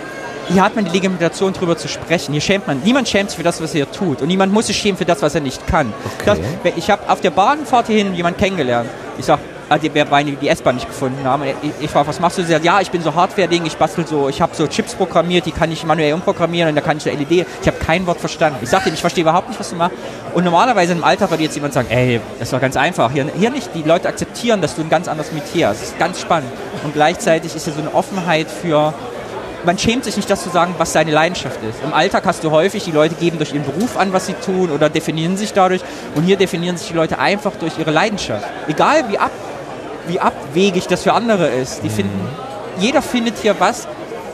hier 0.49 0.63
hat 0.63 0.75
man 0.75 0.87
die 0.87 0.91
Legitimation, 0.91 1.53
darüber 1.53 1.77
zu 1.77 1.89
sprechen. 1.89 2.33
Hier 2.33 2.41
schämt 2.41 2.67
man. 2.67 2.81
Niemand 2.83 3.09
schämt 3.09 3.31
sich 3.31 3.37
für 3.37 3.43
das, 3.43 3.61
was 3.61 3.71
er 3.75 3.85
hier 3.85 3.93
tut. 3.93 4.23
Und 4.23 4.29
niemand 4.29 4.53
muss 4.53 4.67
sich 4.69 4.77
schämen 4.77 4.97
für 4.97 5.05
das, 5.05 5.21
was 5.23 5.35
er 5.35 5.43
nicht 5.43 5.67
kann. 5.67 5.93
Okay. 6.21 6.41
Das, 6.65 6.73
ich 6.77 6.91
habe 6.91 7.09
auf 7.09 7.21
der 7.21 7.31
Bahnfahrt 7.31 7.89
hierhin 7.89 8.15
jemanden 8.15 8.41
kennengelernt. 8.41 8.89
Ich 9.19 9.27
sag, 9.27 9.39
ah, 9.39 9.52
die, 9.79 9.89
die 9.89 10.49
S-Bahn 10.49 10.77
nicht 10.77 10.87
gefunden 10.87 11.25
haben. 11.25 11.43
Ich, 11.81 11.91
frage, 11.91 12.09
was 12.09 12.21
machst 12.21 12.39
du? 12.39 12.43
Sie 12.43 12.53
sagt, 12.53 12.65
ja, 12.65 12.81
ich 12.81 12.91
bin 12.91 13.03
so 13.03 13.15
Hardware-Ding, 13.15 13.65
ich 13.67 13.77
bastel 13.77 14.07
so, 14.07 14.29
ich 14.29 14.41
habe 14.41 14.55
so 14.55 14.67
Chips 14.67 14.95
programmiert, 14.95 15.47
die 15.47 15.53
kann 15.53 15.71
ich 15.71 15.85
manuell 15.85 16.15
umprogrammieren 16.15 16.71
und 16.71 16.77
da 16.77 16.81
kann 16.81 16.97
ich 16.97 17.03
so 17.03 17.11
LED. 17.11 17.47
Ich 17.61 17.67
habe 17.67 17.79
kein 17.79 18.07
Wort 18.07 18.21
verstanden. 18.21 18.59
Ich 18.63 18.71
sagte 18.71 18.89
ihm, 18.89 18.95
ich 18.95 19.01
verstehe 19.01 19.23
überhaupt 19.23 19.49
nicht, 19.49 19.61
was 19.61 19.71
du 19.71 19.77
machst. 19.77 19.97
Und 20.35 20.45
normalerweise 20.45 20.93
im 20.93 21.05
Alltag 21.05 21.31
würde 21.31 21.43
jetzt 21.43 21.55
jemand 21.55 21.75
sagen, 21.75 21.89
ey, 21.91 22.21
das 22.39 22.51
doch 22.51 22.61
ganz 22.61 22.77
einfach. 22.77 23.11
Hier, 23.13 23.27
hier 23.39 23.51
nicht. 23.51 23.71
Die 23.75 23.83
Leute 23.83 24.09
akzeptieren, 24.09 24.61
dass 24.61 24.77
du 24.77 24.83
ein 24.83 24.91
ganz 24.91 25.09
anderes 25.09 25.33
Metier 25.33 25.69
hast. 25.69 25.83
Das 25.83 25.89
ist 25.89 25.99
ganz 25.99 26.21
spannend. 26.21 26.51
Und 26.85 26.95
gleichzeitig 26.95 27.55
ist 27.55 27.65
hier 27.65 27.73
so 27.73 27.81
eine 27.81 27.95
Offenheit 27.95 28.49
für 28.51 28.95
man 29.65 29.79
schämt 29.79 30.05
sich 30.05 30.17
nicht, 30.17 30.29
das 30.29 30.43
zu 30.43 30.51
sagen, 30.51 30.75
was 30.79 30.93
seine 30.93 31.11
Leidenschaft 31.11 31.59
ist. 31.63 31.83
Im 31.85 31.93
Alltag 31.93 32.25
hast 32.27 32.45
du 32.45 32.51
häufig, 32.51 32.85
die 32.85 32.91
Leute 32.91 33.15
geben 33.15 33.39
durch 33.39 33.53
ihren 33.53 33.65
Beruf 33.65 33.97
an, 33.97 34.13
was 34.13 34.27
sie 34.27 34.35
tun 34.35 34.71
oder 34.71 34.89
definieren 34.89 35.37
sich 35.37 35.53
dadurch. 35.53 35.83
Und 36.15 36.25
hier 36.25 36.37
definieren 36.37 36.77
sich 36.77 36.89
die 36.89 36.95
Leute 36.95 37.19
einfach 37.19 37.53
durch 37.59 37.79
ihre 37.79 37.91
Leidenschaft. 37.91 38.47
Egal 38.69 39.09
wie, 39.09 39.19
ab, 39.19 39.31
wie 40.07 40.21
abwegig 40.21 40.87
das 40.87 41.03
für 41.03 41.13
andere 41.13 41.49
ist. 41.49 41.83
Die 41.83 41.89
finden, 41.89 42.29
jeder 42.79 43.03
findet 43.03 43.39
hier 43.39 43.55
was, 43.59 43.87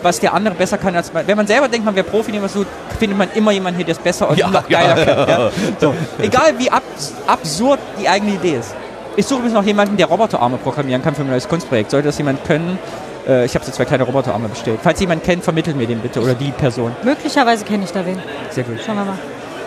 was 0.02 0.20
der 0.20 0.34
andere 0.34 0.54
besser 0.54 0.78
kann 0.78 0.94
als 0.94 1.12
man. 1.12 1.26
Wenn 1.26 1.36
man 1.36 1.46
selber 1.46 1.68
denkt, 1.68 1.84
man 1.84 1.94
wäre 1.94 2.06
Profi, 2.06 2.32
was 2.40 2.52
tut, 2.52 2.66
findet 2.98 3.18
man 3.18 3.28
immer 3.34 3.50
jemanden 3.52 3.76
hier, 3.76 3.86
der 3.86 3.96
es 3.96 4.00
besser 4.00 4.28
und 4.28 4.38
Ja, 4.38 4.48
noch 4.48 4.68
geiler 4.68 4.98
ja. 4.98 5.04
kann. 5.04 5.28
Ja? 5.28 5.50
So. 5.80 5.94
Egal 6.20 6.58
wie 6.58 6.70
ab, 6.70 6.82
absurd 7.26 7.80
die 8.00 8.08
eigene 8.08 8.32
Idee 8.34 8.56
ist. 8.56 8.74
Ich 9.16 9.26
suche 9.26 9.40
übrigens 9.40 9.54
noch 9.58 9.64
jemanden, 9.64 9.96
der 9.96 10.06
Roboterarme 10.06 10.58
programmieren 10.58 11.02
kann 11.02 11.14
für 11.14 11.22
mein 11.22 11.30
neues 11.30 11.48
Kunstprojekt. 11.48 11.90
Sollte 11.90 12.06
das 12.08 12.18
jemand 12.18 12.44
können, 12.44 12.78
äh, 13.26 13.44
ich 13.44 13.54
habe 13.54 13.64
so 13.64 13.72
zwei 13.72 13.84
kleine 13.84 14.04
Roboterarme 14.04 14.48
bestellt. 14.48 14.78
Falls 14.82 15.00
jemand 15.00 15.24
kennt, 15.24 15.42
vermittelt 15.42 15.76
mir 15.76 15.88
den 15.88 15.98
bitte 15.98 16.20
oder 16.20 16.34
die 16.34 16.52
Person. 16.52 16.94
Möglicherweise 17.02 17.64
kenne 17.64 17.84
ich 17.84 17.90
da 17.90 18.06
wen. 18.06 18.20
Sehr 18.50 18.62
gut. 18.64 18.76
Schauen 18.84 18.96
wir 18.96 19.04
mal. 19.04 19.18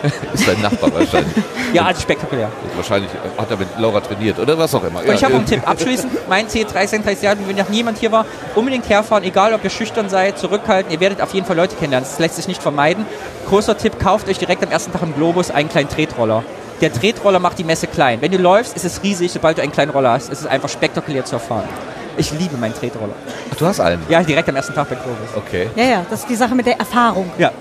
Ist 0.34 0.48
dein 0.48 0.60
Nachbar 0.60 0.92
wahrscheinlich. 0.92 1.34
Ja, 1.72 1.84
also 1.84 2.00
spektakulär. 2.00 2.50
wahrscheinlich 2.76 3.10
hat 3.38 3.50
er 3.50 3.56
mit 3.56 3.68
Laura 3.78 4.00
trainiert 4.00 4.38
oder 4.38 4.58
was 4.58 4.74
auch 4.74 4.84
immer. 4.84 5.00
Und 5.00 5.12
ich 5.12 5.24
habe 5.24 5.34
einen 5.34 5.44
äh, 5.44 5.48
Tipp. 5.48 5.68
Abschließend, 5.68 6.28
mein 6.28 6.48
C 6.48 6.66
36 6.68 7.22
Jahre, 7.22 7.38
wenn 7.46 7.56
noch 7.56 7.68
niemand 7.68 7.98
hier 7.98 8.12
war, 8.12 8.26
unbedingt 8.54 8.88
herfahren, 8.88 9.24
egal 9.24 9.54
ob 9.54 9.64
ihr 9.64 9.70
schüchtern 9.70 10.08
seid, 10.08 10.38
zurückhalten. 10.38 10.92
Ihr 10.92 11.00
werdet 11.00 11.20
auf 11.20 11.32
jeden 11.34 11.46
Fall 11.46 11.56
Leute 11.56 11.76
kennenlernen. 11.76 12.08
Das 12.08 12.18
lässt 12.18 12.36
sich 12.36 12.48
nicht 12.48 12.62
vermeiden. 12.62 13.06
Großer 13.48 13.76
Tipp, 13.76 13.98
kauft 13.98 14.28
euch 14.28 14.38
direkt 14.38 14.62
am 14.64 14.70
ersten 14.70 14.92
Tag 14.92 15.02
im 15.02 15.14
Globus 15.14 15.50
einen 15.50 15.68
kleinen 15.68 15.88
Tretroller. 15.88 16.44
Der 16.80 16.92
Tretroller 16.92 17.38
macht 17.38 17.58
die 17.58 17.64
Messe 17.64 17.86
klein. 17.86 18.20
Wenn 18.20 18.32
du 18.32 18.38
läufst, 18.38 18.74
ist 18.74 18.84
es 18.84 19.02
riesig. 19.04 19.30
Sobald 19.30 19.58
du 19.58 19.62
einen 19.62 19.72
kleinen 19.72 19.92
Roller 19.92 20.12
hast, 20.12 20.30
ist 20.30 20.40
es 20.40 20.46
einfach 20.46 20.68
spektakulär 20.68 21.24
zu 21.24 21.36
erfahren. 21.36 21.68
Ich 22.16 22.32
liebe 22.32 22.56
meinen 22.56 22.74
Tretroller. 22.74 23.14
Ach, 23.50 23.56
du 23.56 23.66
hast 23.66 23.80
einen. 23.80 24.02
Ja, 24.08 24.22
direkt 24.22 24.48
am 24.48 24.56
ersten 24.56 24.74
Tag 24.74 24.88
bei 24.88 24.96
Globus. 24.96 25.28
Okay. 25.36 25.70
Ja, 25.76 25.84
ja, 25.84 26.06
das 26.10 26.20
ist 26.20 26.28
die 26.28 26.34
Sache 26.34 26.54
mit 26.54 26.66
der 26.66 26.78
Erfahrung. 26.78 27.30
Ja. 27.38 27.52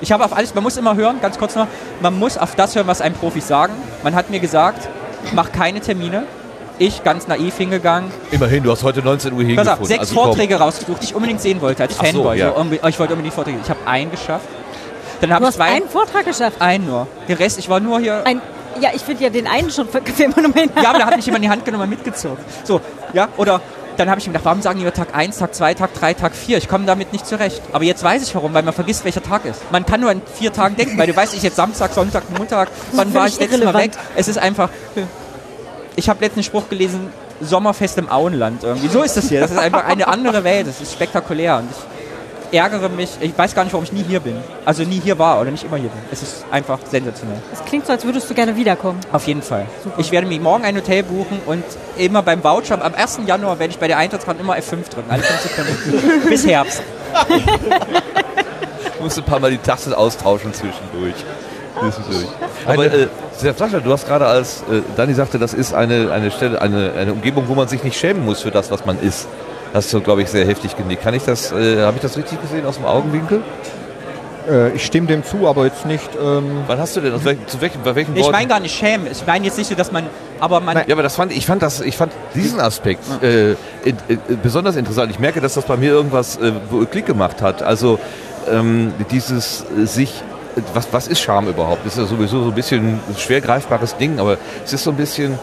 Ich 0.00 0.12
habe 0.12 0.24
auf 0.24 0.36
alles, 0.36 0.54
man 0.54 0.62
muss 0.62 0.76
immer 0.76 0.94
hören, 0.96 1.20
ganz 1.20 1.38
kurz 1.38 1.54
noch, 1.54 1.66
man 2.00 2.18
muss 2.18 2.36
auf 2.38 2.54
das 2.54 2.74
hören, 2.76 2.86
was 2.86 3.00
einem 3.00 3.14
Profis 3.14 3.48
sagen. 3.48 3.72
Man 4.02 4.14
hat 4.14 4.30
mir 4.30 4.40
gesagt, 4.40 4.88
mach 5.32 5.52
keine 5.52 5.80
Termine. 5.80 6.24
Ich, 6.78 7.02
ganz 7.02 7.26
naiv 7.26 7.56
hingegangen, 7.56 8.10
Immerhin, 8.30 8.62
du 8.62 8.70
hast 8.70 8.82
heute 8.84 9.00
19 9.02 9.32
Uhr 9.32 9.38
Pass 9.38 9.46
hingefunden. 9.46 9.80
auf, 9.82 9.86
sechs 9.88 10.00
also 10.00 10.14
komm. 10.14 10.24
Vorträge 10.24 10.56
rausgesucht, 10.56 11.00
die 11.00 11.06
ich 11.06 11.14
unbedingt 11.14 11.40
sehen 11.40 11.60
wollte 11.62 11.84
als 11.84 11.96
so, 11.96 12.04
Fanboy. 12.04 12.38
ja. 12.38 12.50
So, 12.54 12.60
unbe- 12.60 12.74
ich 12.86 12.98
wollte 12.98 13.14
unbedingt 13.14 13.26
die 13.26 13.30
Vorträge. 13.34 13.58
Ich 13.62 13.70
habe 13.70 13.80
einen 13.86 14.10
geschafft. 14.10 14.44
Dann 15.22 15.30
habe 15.32 15.40
Du 15.40 15.44
ich 15.44 15.48
hast 15.48 15.56
zwei. 15.56 15.74
einen 15.74 15.88
Vortrag 15.88 16.26
geschafft. 16.26 16.60
einen 16.60 16.86
nur. 16.86 17.06
Der 17.28 17.38
Rest, 17.38 17.58
ich 17.58 17.70
war 17.70 17.80
nur 17.80 17.98
hier. 18.00 18.20
Ein, 18.26 18.42
ja, 18.78 18.90
ich 18.94 19.00
finde 19.00 19.24
ja 19.24 19.30
den 19.30 19.46
einen 19.46 19.70
schon 19.70 19.88
für 19.88 20.02
Phänomen. 20.02 20.68
Ja, 20.82 20.90
aber 20.90 20.98
da 20.98 21.06
hat 21.06 21.16
mich 21.16 21.24
jemand 21.24 21.42
in 21.44 21.48
die 21.48 21.52
Hand 21.54 21.64
genommen 21.64 21.84
und 21.84 21.88
mitgezogen. 21.90 22.36
So, 22.64 22.82
ja, 23.14 23.28
oder 23.38 23.62
dann 23.96 24.10
habe 24.10 24.20
ich 24.20 24.26
mir 24.26 24.32
gedacht, 24.32 24.44
warum 24.44 24.62
sagen 24.62 24.78
die 24.78 24.84
immer 24.84 24.94
Tag 24.94 25.08
1, 25.14 25.38
Tag 25.38 25.54
2, 25.54 25.74
Tag 25.74 25.94
3, 25.94 26.14
Tag 26.14 26.34
4? 26.34 26.58
Ich 26.58 26.68
komme 26.68 26.86
damit 26.86 27.12
nicht 27.12 27.26
zurecht. 27.26 27.62
Aber 27.72 27.84
jetzt 27.84 28.02
weiß 28.02 28.22
ich 28.22 28.34
warum, 28.34 28.54
weil 28.54 28.62
man 28.62 28.74
vergisst, 28.74 29.04
welcher 29.04 29.22
Tag 29.22 29.44
ist. 29.44 29.60
Man 29.70 29.86
kann 29.86 30.00
nur 30.00 30.10
in 30.12 30.22
vier 30.34 30.52
Tagen 30.52 30.76
denken, 30.76 30.98
weil 30.98 31.06
du 31.06 31.16
weißt, 31.16 31.34
ich 31.34 31.42
jetzt 31.42 31.56
Samstag, 31.56 31.92
Sonntag, 31.92 32.24
Montag, 32.36 32.68
wann 32.92 33.12
war 33.14 33.26
ich 33.26 33.38
letztes 33.38 33.62
Mal 33.64 33.74
weg? 33.74 33.92
Es 34.14 34.28
ist 34.28 34.38
einfach. 34.38 34.70
Ich 35.96 36.08
habe 36.08 36.22
letzten 36.24 36.42
Spruch 36.42 36.68
gelesen, 36.68 37.10
Sommerfest 37.40 37.98
im 37.98 38.10
Auenland 38.10 38.64
irgendwie. 38.64 38.88
So 38.88 39.02
ist 39.02 39.16
das 39.16 39.28
hier. 39.28 39.40
Das 39.40 39.50
ist 39.50 39.58
einfach 39.58 39.84
eine 39.84 40.08
andere 40.08 40.44
Welt. 40.44 40.66
Das 40.66 40.80
ist 40.80 40.92
spektakulär. 40.92 41.58
Und 41.58 41.68
ich 41.70 41.95
ärgere 42.56 42.88
mich. 42.88 43.10
Ich 43.20 43.36
weiß 43.36 43.54
gar 43.54 43.64
nicht, 43.64 43.72
warum 43.72 43.84
ich 43.84 43.92
nie 43.92 44.02
hier 44.02 44.20
bin. 44.20 44.36
Also 44.64 44.82
nie 44.82 45.00
hier 45.00 45.18
war 45.18 45.40
oder 45.40 45.50
nicht 45.50 45.64
immer 45.64 45.76
hier 45.76 45.88
bin. 45.88 46.00
Es 46.10 46.22
ist 46.22 46.44
einfach 46.50 46.78
sensationell. 46.90 47.38
Das 47.50 47.64
klingt 47.64 47.86
so, 47.86 47.92
als 47.92 48.04
würdest 48.04 48.28
du 48.28 48.34
gerne 48.34 48.56
wiederkommen. 48.56 49.00
Auf 49.12 49.26
jeden 49.26 49.42
Fall. 49.42 49.66
Ich 49.98 50.10
werde 50.12 50.26
mir 50.26 50.40
morgen 50.40 50.64
ein 50.64 50.76
Hotel 50.76 51.02
buchen 51.02 51.40
und 51.46 51.64
immer 51.96 52.22
beim 52.22 52.42
Voucher, 52.42 52.82
am 52.82 52.94
1. 52.94 53.20
Januar 53.26 53.58
werde 53.58 53.72
ich 53.72 53.78
bei 53.78 53.88
der 53.88 53.98
Eintrittskarte 53.98 54.40
immer 54.40 54.56
F5 54.56 54.88
drücken, 54.90 55.10
alle 55.10 55.22
5 55.22 55.40
Sekunden. 55.40 56.28
Bis 56.28 56.46
Herbst. 56.46 56.82
Du 58.96 59.02
musst 59.02 59.18
ein 59.18 59.24
paar 59.24 59.40
Mal 59.40 59.50
die 59.50 59.58
Taste 59.58 59.96
austauschen 59.96 60.52
zwischendurch. 60.52 61.14
Zwischendurch. 61.78 62.26
Aber 62.66 62.86
äh, 62.86 63.08
Sascha, 63.36 63.80
du 63.80 63.92
hast 63.92 64.06
gerade 64.06 64.26
als 64.26 64.62
äh, 64.62 64.80
Dani 64.96 65.14
sagte, 65.14 65.38
das 65.38 65.54
ist 65.54 65.74
eine, 65.74 66.10
eine 66.10 66.30
Stelle, 66.30 66.60
eine, 66.60 66.92
eine 66.92 67.12
Umgebung, 67.12 67.48
wo 67.48 67.54
man 67.54 67.68
sich 67.68 67.82
nicht 67.84 67.98
schämen 67.98 68.24
muss 68.24 68.42
für 68.42 68.50
das, 68.50 68.70
was 68.70 68.86
man 68.86 68.98
ist. 68.98 69.28
Hast 69.76 69.92
du, 69.92 70.00
glaube 70.00 70.22
ich, 70.22 70.30
sehr 70.30 70.46
heftig 70.46 70.74
genickt. 70.74 71.02
Kann 71.02 71.12
ich 71.12 71.24
das, 71.24 71.52
äh, 71.52 71.82
habe 71.82 71.96
ich 71.96 72.02
das 72.02 72.16
richtig 72.16 72.40
gesehen 72.40 72.64
aus 72.64 72.76
dem 72.76 72.86
Augenwinkel? 72.86 73.42
Äh, 74.48 74.70
ich 74.70 74.86
stimme 74.86 75.06
dem 75.06 75.22
zu, 75.22 75.46
aber 75.46 75.66
jetzt 75.66 75.84
nicht. 75.84 76.08
Ähm, 76.18 76.62
Wann 76.66 76.78
hast 76.78 76.96
du 76.96 77.02
denn, 77.02 77.12
welchem, 77.22 77.46
zu 77.46 77.60
welchem, 77.60 77.82
bei 77.82 77.94
welchen 77.94 78.16
Ich 78.16 78.22
Worten? 78.22 78.32
meine 78.32 78.48
gar 78.48 78.60
nicht 78.60 78.74
schämen. 78.74 79.06
Ich 79.12 79.26
meine 79.26 79.44
jetzt 79.44 79.58
nicht 79.58 79.68
so, 79.68 79.74
dass 79.74 79.92
man, 79.92 80.06
aber 80.40 80.60
man, 80.60 80.78
Ja, 80.78 80.94
aber 80.94 81.02
das 81.02 81.16
fand 81.16 81.30
ich 81.30 81.44
fand 81.44 81.60
das 81.60 81.82
ich 81.82 81.94
fand 81.94 82.10
diesen 82.34 82.58
Aspekt 82.58 83.04
äh, 83.22 83.50
in, 83.50 83.56
äh, 84.08 84.16
besonders 84.42 84.76
interessant. 84.76 85.10
Ich 85.10 85.18
merke, 85.18 85.42
dass 85.42 85.52
das 85.52 85.66
bei 85.66 85.76
mir 85.76 85.90
irgendwas 85.90 86.38
äh, 86.38 86.52
Klick 86.90 87.04
gemacht 87.04 87.42
hat. 87.42 87.62
Also 87.62 87.98
ähm, 88.50 88.94
dieses 89.10 89.66
äh, 89.78 89.84
sich 89.84 90.22
äh, 90.56 90.62
was, 90.72 90.88
was 90.90 91.06
ist 91.06 91.20
Scham 91.20 91.48
überhaupt? 91.48 91.84
Das 91.84 91.92
ist 91.92 91.98
ja 91.98 92.06
sowieso 92.06 92.42
so 92.42 92.48
ein 92.48 92.54
bisschen 92.54 92.98
ein 93.08 93.16
schwer 93.18 93.42
greifbares 93.42 93.94
Ding, 93.98 94.18
aber 94.18 94.38
es 94.64 94.72
ist 94.72 94.84
so 94.84 94.90
ein 94.90 94.96
bisschen, 94.96 95.34
äh, 95.34 95.36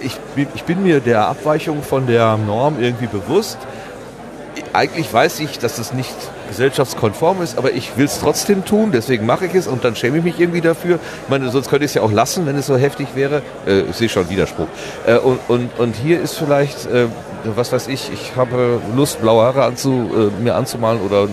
ich, 0.00 0.16
bin- 0.34 0.48
ich 0.54 0.64
bin 0.64 0.82
mir 0.82 1.00
der 1.00 1.26
Abweichung 1.28 1.82
von 1.82 2.06
der 2.06 2.36
Norm 2.36 2.76
irgendwie 2.80 3.06
bewusst. 3.06 3.58
Eigentlich 4.74 5.12
weiß 5.12 5.40
ich, 5.40 5.58
dass 5.58 5.78
es 5.78 5.92
nicht 5.92 6.14
gesellschaftskonform 6.48 7.42
ist, 7.42 7.56
aber 7.58 7.72
ich 7.72 7.96
will 7.96 8.04
es 8.06 8.20
trotzdem 8.20 8.64
tun, 8.64 8.90
deswegen 8.92 9.24
mache 9.24 9.46
ich 9.46 9.54
es 9.54 9.66
und 9.66 9.84
dann 9.84 9.96
schäme 9.96 10.18
ich 10.18 10.24
mich 10.24 10.40
irgendwie 10.40 10.60
dafür. 10.60 10.96
Ich 11.24 11.28
meine, 11.30 11.48
sonst 11.50 11.68
könnte 11.70 11.84
ich 11.84 11.90
es 11.90 11.94
ja 11.94 12.02
auch 12.02 12.12
lassen, 12.12 12.46
wenn 12.46 12.56
es 12.56 12.66
so 12.66 12.76
heftig 12.76 13.08
wäre. 13.14 13.42
Äh, 13.66 13.82
ich 13.82 13.96
sehe 13.96 14.08
schon 14.08 14.28
Widerspruch. 14.28 14.66
Äh, 15.06 15.16
und, 15.16 15.38
und, 15.48 15.78
und 15.78 15.96
hier 15.96 16.20
ist 16.20 16.34
vielleicht, 16.34 16.86
äh, 16.86 17.06
was 17.44 17.72
weiß 17.72 17.88
ich, 17.88 18.10
ich 18.12 18.36
habe 18.36 18.80
Lust, 18.94 19.20
blaue 19.22 19.44
Haare 19.44 19.64
anzu, 19.64 20.10
äh, 20.38 20.42
mir 20.42 20.54
anzumalen 20.54 21.00
oder 21.00 21.26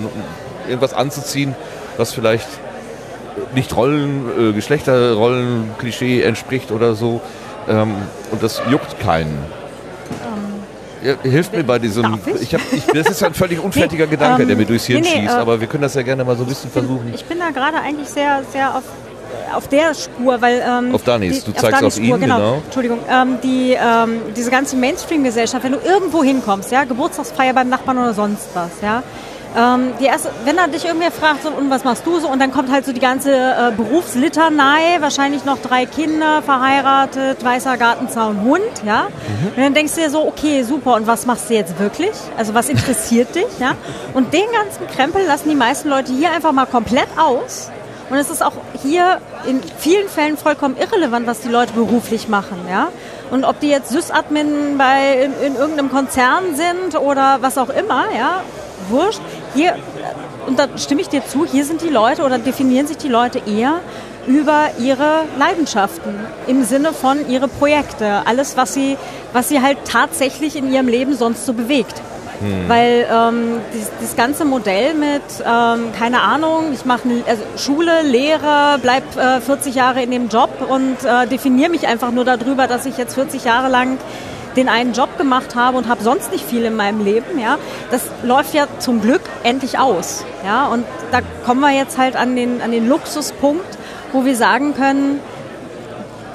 irgendwas 0.68 0.94
anzuziehen, 0.94 1.56
was 1.98 2.14
vielleicht 2.14 2.48
nicht 3.56 3.76
Rollen, 3.76 4.50
äh, 4.50 4.54
Geschlechterrollen, 4.54 5.72
Klischee 5.80 6.22
entspricht 6.24 6.72
oder 6.72 6.94
so. 6.96 7.22
Ähm, 7.68 7.96
und 8.32 8.42
das 8.42 8.62
juckt 8.70 9.00
keinen. 9.00 9.38
Ja, 11.02 11.14
hilft 11.24 11.54
mir 11.54 11.64
bei 11.64 11.80
diesem. 11.80 12.20
Ich? 12.26 12.42
Ich 12.42 12.54
hab, 12.54 12.62
ich, 12.74 12.84
das 12.88 13.08
ist 13.08 13.22
ja 13.22 13.28
ein 13.28 13.34
völlig 13.34 13.60
unfertiger 13.64 14.06
Nee, 14.06 14.12
Gedanke, 14.12 14.42
ähm, 14.42 14.48
der 14.50 14.58
mir 14.58 14.66
durchs 14.66 14.86
Hirn 14.86 15.02
nee, 15.02 15.08
nee, 15.14 15.22
schießt. 15.22 15.34
äh, 15.36 15.40
aber 15.40 15.60
wir 15.62 15.68
können 15.68 15.84
das 15.84 15.94
ja 15.96 16.02
gerne 16.02 16.26
mal 16.26 16.36
so 16.36 16.44
ein 16.44 16.50
bisschen 16.50 16.70
versuchen. 16.70 17.12
Ich 17.14 17.24
bin 17.24 17.40
da 17.40 17.52
gerade 17.52 17.78
eigentlich 17.78 18.10
sehr, 18.10 18.42
sehr 18.52 18.76
auf, 18.76 18.84
auf 19.56 19.68
der 19.70 19.94
Spur, 19.94 20.42
weil... 20.42 20.62
Ähm, 20.68 20.94
Auf 20.94 21.04
Danis, 21.04 21.46
die- 21.46 21.52
du 21.54 21.58
zeigst 21.58 21.80
Danis 21.82 21.98
auf 21.98 22.04
ihn, 22.04 22.20
genau. 22.20 22.56
Entschuldigung. 22.66 23.00
Ähm, 23.10 23.38
die, 23.42 23.78
ähm, 23.82 24.20
diese 24.36 24.52
ganze 24.52 24.76
Mainstream-Gesellschaft, 24.76 25.64
wenn 25.64 25.72
du 25.72 25.80
irgendwo 25.80 26.22
hinkommst, 26.22 26.70
ja, 26.72 26.84
Geburtstagsfeier 26.84 27.54
beim 27.54 27.70
Nachbarn 27.70 27.98
oder 28.00 28.14
sonst 28.14 28.50
was, 28.54 28.70
ja, 28.82 29.02
ähm, 29.58 29.94
die 30.00 30.06
erste, 30.06 30.30
wenn 30.46 30.58
er 30.58 30.68
dich 30.68 30.86
irgendwer 30.86 31.12
fragt, 31.12 31.44
so, 31.44 31.50
und 31.50 31.70
was 31.70 31.84
machst 31.84 32.06
du 32.06 32.20
so, 32.20 32.28
und 32.28 32.40
dann 32.40 32.52
kommt 32.52 32.72
halt 32.72 32.86
so 32.86 32.94
die 32.94 33.00
ganze 33.00 33.32
äh, 33.32 33.72
Berufslitanei, 33.76 34.98
wahrscheinlich 35.00 35.44
noch 35.46 35.58
drei 35.60 35.86
Kinder, 35.86 36.42
verheiratet, 36.42 37.44
weißer 37.44 37.78
Gartenzaun, 37.78 38.42
Hund, 38.42 38.62
ja. 38.86 39.08
Und 39.56 39.64
dann 39.64 39.74
denkst 39.74 39.96
du 39.96 40.02
dir 40.02 40.10
so, 40.10 40.28
okay, 40.28 40.64
super, 40.64 40.96
und 40.96 41.08
was 41.08 41.26
machst 41.26 41.50
du 41.50 41.56
jetzt 41.56 41.80
wirklich? 41.80 42.12
Also 42.38 42.54
was 42.54 42.70
interessiert 42.70 43.34
dich, 43.36 43.60
ja? 43.60 43.72
Und 44.14 44.34
den 44.34 44.46
ganzen 44.52 44.88
Krempel 44.88 45.26
lassen 45.26 45.50
die 45.50 45.56
meisten 45.56 45.90
Leute 45.90 46.14
hier 46.14 46.32
einfach 46.32 46.52
mal 46.52 46.66
komplett 46.66 47.10
aus. 47.18 47.72
Und 48.10 48.18
es 48.18 48.30
ist 48.30 48.44
auch 48.44 48.54
hier 48.82 49.20
in 49.46 49.62
vielen 49.78 50.10
Fällen 50.10 50.38
vollkommen 50.38 50.76
irrelevant, 50.78 51.28
was 51.28 51.42
die 51.42 51.50
Leute 51.50 51.74
beruflich 51.74 52.28
machen, 52.28 52.58
ja. 52.70 52.90
Und 53.32 53.46
ob 53.46 53.60
die 53.60 53.70
jetzt 53.70 53.90
Sys-Admin 53.90 54.78
bei 54.78 55.24
in, 55.24 55.34
in 55.46 55.56
irgendeinem 55.56 55.92
Konzern 55.92 56.56
sind 56.56 57.00
oder 57.00 57.38
was 57.42 57.58
auch 57.60 57.70
immer, 57.70 58.06
ja, 58.18 58.42
wurscht. 58.90 59.22
Hier, 59.56 59.76
und 60.48 60.60
da 60.60 60.68
stimme 60.78 61.02
ich 61.02 61.10
dir 61.10 61.26
zu, 61.26 61.46
hier 61.46 61.66
sind 61.66 61.82
die 61.82 61.90
Leute 61.90 62.24
oder 62.24 62.38
definieren 62.38 62.88
sich 62.88 62.98
die 62.98 63.08
Leute 63.08 63.42
eher 63.46 63.80
über 64.28 64.70
ihre 64.80 65.24
Leidenschaften 65.38 66.14
im 66.48 66.64
Sinne 66.64 66.94
von 66.94 67.30
ihre 67.30 67.48
Projekte, 67.48 68.22
alles, 68.26 68.58
was 68.58 68.74
sie, 68.74 68.98
was 69.34 69.50
sie 69.50 69.62
halt 69.62 69.80
tatsächlich 69.86 70.56
in 70.56 70.72
ihrem 70.72 70.88
Leben 70.88 71.16
sonst 71.16 71.46
so 71.46 71.54
bewegt. 71.54 72.02
Hm. 72.40 72.70
Weil 72.70 73.06
ähm, 73.12 73.58
dieses, 73.74 74.16
ganze 74.16 74.46
Modell 74.46 74.94
mit, 74.94 75.22
ähm, 75.46 75.92
keine 75.98 76.22
Ahnung, 76.22 76.72
ich 76.74 76.86
mache 76.86 77.02
also 77.28 77.44
Schule, 77.58 78.02
Lehre, 78.04 78.80
bleib 78.82 79.04
äh, 79.18 79.42
40 79.42 79.76
Jahre 79.76 80.02
in 80.02 80.12
dem 80.12 80.30
Job 80.30 80.50
und 80.68 81.04
äh, 81.04 81.28
definiere 81.28 81.70
mich 81.70 81.88
einfach 81.88 82.12
nur 82.12 82.24
darüber, 82.24 82.68
dass 82.68 82.86
ich 82.86 82.98
jetzt 82.98 83.16
40 83.16 83.44
Jahre 83.44 83.68
lang 83.68 83.98
den 84.56 84.70
einen 84.70 84.94
Job 84.94 85.18
gemacht 85.18 85.56
habe 85.56 85.78
und 85.78 85.88
habe 85.88 86.04
sonst 86.04 86.32
nicht 86.32 86.46
viel 86.46 86.66
in 86.66 86.76
meinem 86.76 87.04
Leben, 87.04 87.40
ja, 87.40 87.58
das 87.92 88.04
läuft 88.24 88.54
ja 88.54 88.68
zum 88.80 89.02
Glück 89.02 89.22
endlich 89.44 89.80
aus. 89.80 90.26
Ja, 90.46 90.68
und 90.68 90.86
da 91.12 91.20
kommen 91.46 91.62
wir 91.62 91.72
jetzt 91.72 91.98
halt 91.98 92.16
an 92.16 92.36
den, 92.36 92.62
an 92.62 92.72
den 92.72 92.88
Luxuspunkt, 92.88 93.78
wo 94.12 94.26
wir 94.26 94.36
sagen 94.36 94.74
können, 94.74 95.20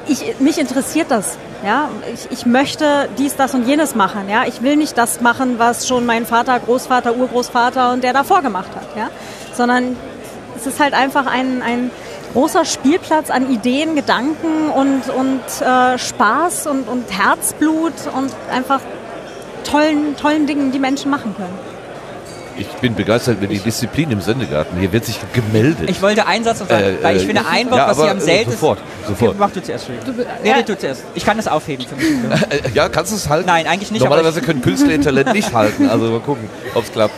ich, 0.06 0.38
mich 0.38 0.58
interessiert 0.58 1.10
das. 1.10 1.38
Ja, 1.64 1.88
ich, 2.12 2.30
ich 2.30 2.46
möchte 2.46 3.08
dies, 3.16 3.36
das 3.36 3.54
und 3.54 3.66
jenes 3.66 3.94
machen. 3.94 4.28
Ja, 4.28 4.44
ich 4.46 4.60
will 4.62 4.76
nicht 4.76 4.98
das 4.98 5.22
machen, 5.22 5.58
was 5.58 5.88
schon 5.88 6.04
mein 6.04 6.26
Vater, 6.26 6.60
Großvater, 6.60 7.16
Urgroßvater 7.16 7.92
und 7.92 8.04
der 8.04 8.12
davor 8.12 8.42
gemacht 8.42 8.68
hat. 8.76 8.96
Ja, 8.96 9.08
sondern 9.54 9.96
es 10.56 10.66
ist 10.66 10.78
halt 10.78 10.92
einfach 10.92 11.26
ein, 11.26 11.62
ein 11.62 11.90
großer 12.34 12.64
Spielplatz 12.64 13.30
an 13.30 13.50
Ideen, 13.50 13.94
Gedanken 13.94 14.68
und, 14.70 15.08
und 15.08 15.66
äh, 15.66 15.96
Spaß 15.98 16.66
und, 16.66 16.88
und 16.88 17.10
Herzblut 17.10 17.94
und 18.14 18.32
einfach 18.50 18.80
tollen, 19.64 20.16
tollen 20.16 20.46
Dingen, 20.46 20.72
die 20.72 20.78
Menschen 20.78 21.10
machen 21.10 21.34
können. 21.36 21.58
Ich 22.56 22.68
bin 22.68 22.94
begeistert 22.94 23.38
über 23.38 23.48
die 23.48 23.58
Disziplin 23.58 24.12
im 24.12 24.20
Sendegarten. 24.20 24.78
Hier 24.78 24.92
wird 24.92 25.04
sich 25.04 25.18
gemeldet. 25.32 25.90
Ich 25.90 26.00
wollte 26.02 26.26
einen 26.26 26.44
Satz 26.44 26.60
noch 26.60 26.68
sagen, 26.68 26.84
äh, 26.84 27.02
weil 27.02 27.16
ich 27.16 27.26
finde, 27.26 27.42
ein 27.50 27.68
Wort, 27.70 27.78
ja, 27.78 27.88
was 27.88 28.00
hier 28.00 28.10
am 28.10 28.20
seltensten... 28.20 28.52
Sofort, 28.52 28.78
sofort. 29.08 29.30
Okay, 29.30 29.36
mach 29.40 29.50
du 29.50 29.62
zuerst. 29.62 29.88
Du, 29.88 30.12
nee, 30.42 30.48
ja. 30.48 30.62
du 30.62 30.78
zuerst. 30.78 31.02
Ich 31.14 31.24
kann 31.24 31.36
das 31.36 31.48
aufheben 31.48 31.84
für 31.86 31.96
mich. 31.96 32.06
ja, 32.74 32.88
kannst 32.88 33.10
du 33.10 33.16
es 33.16 33.28
halten? 33.28 33.46
Nein, 33.46 33.66
eigentlich 33.66 33.90
nicht. 33.90 34.02
Normalerweise 34.02 34.40
können 34.40 34.62
Künstler 34.62 34.92
ihr 34.92 35.00
Talent 35.00 35.32
nicht 35.32 35.52
halten. 35.52 35.88
Also 35.88 36.10
mal 36.10 36.20
gucken, 36.20 36.48
ob 36.74 36.84
es 36.84 36.92
klappt. 36.92 37.14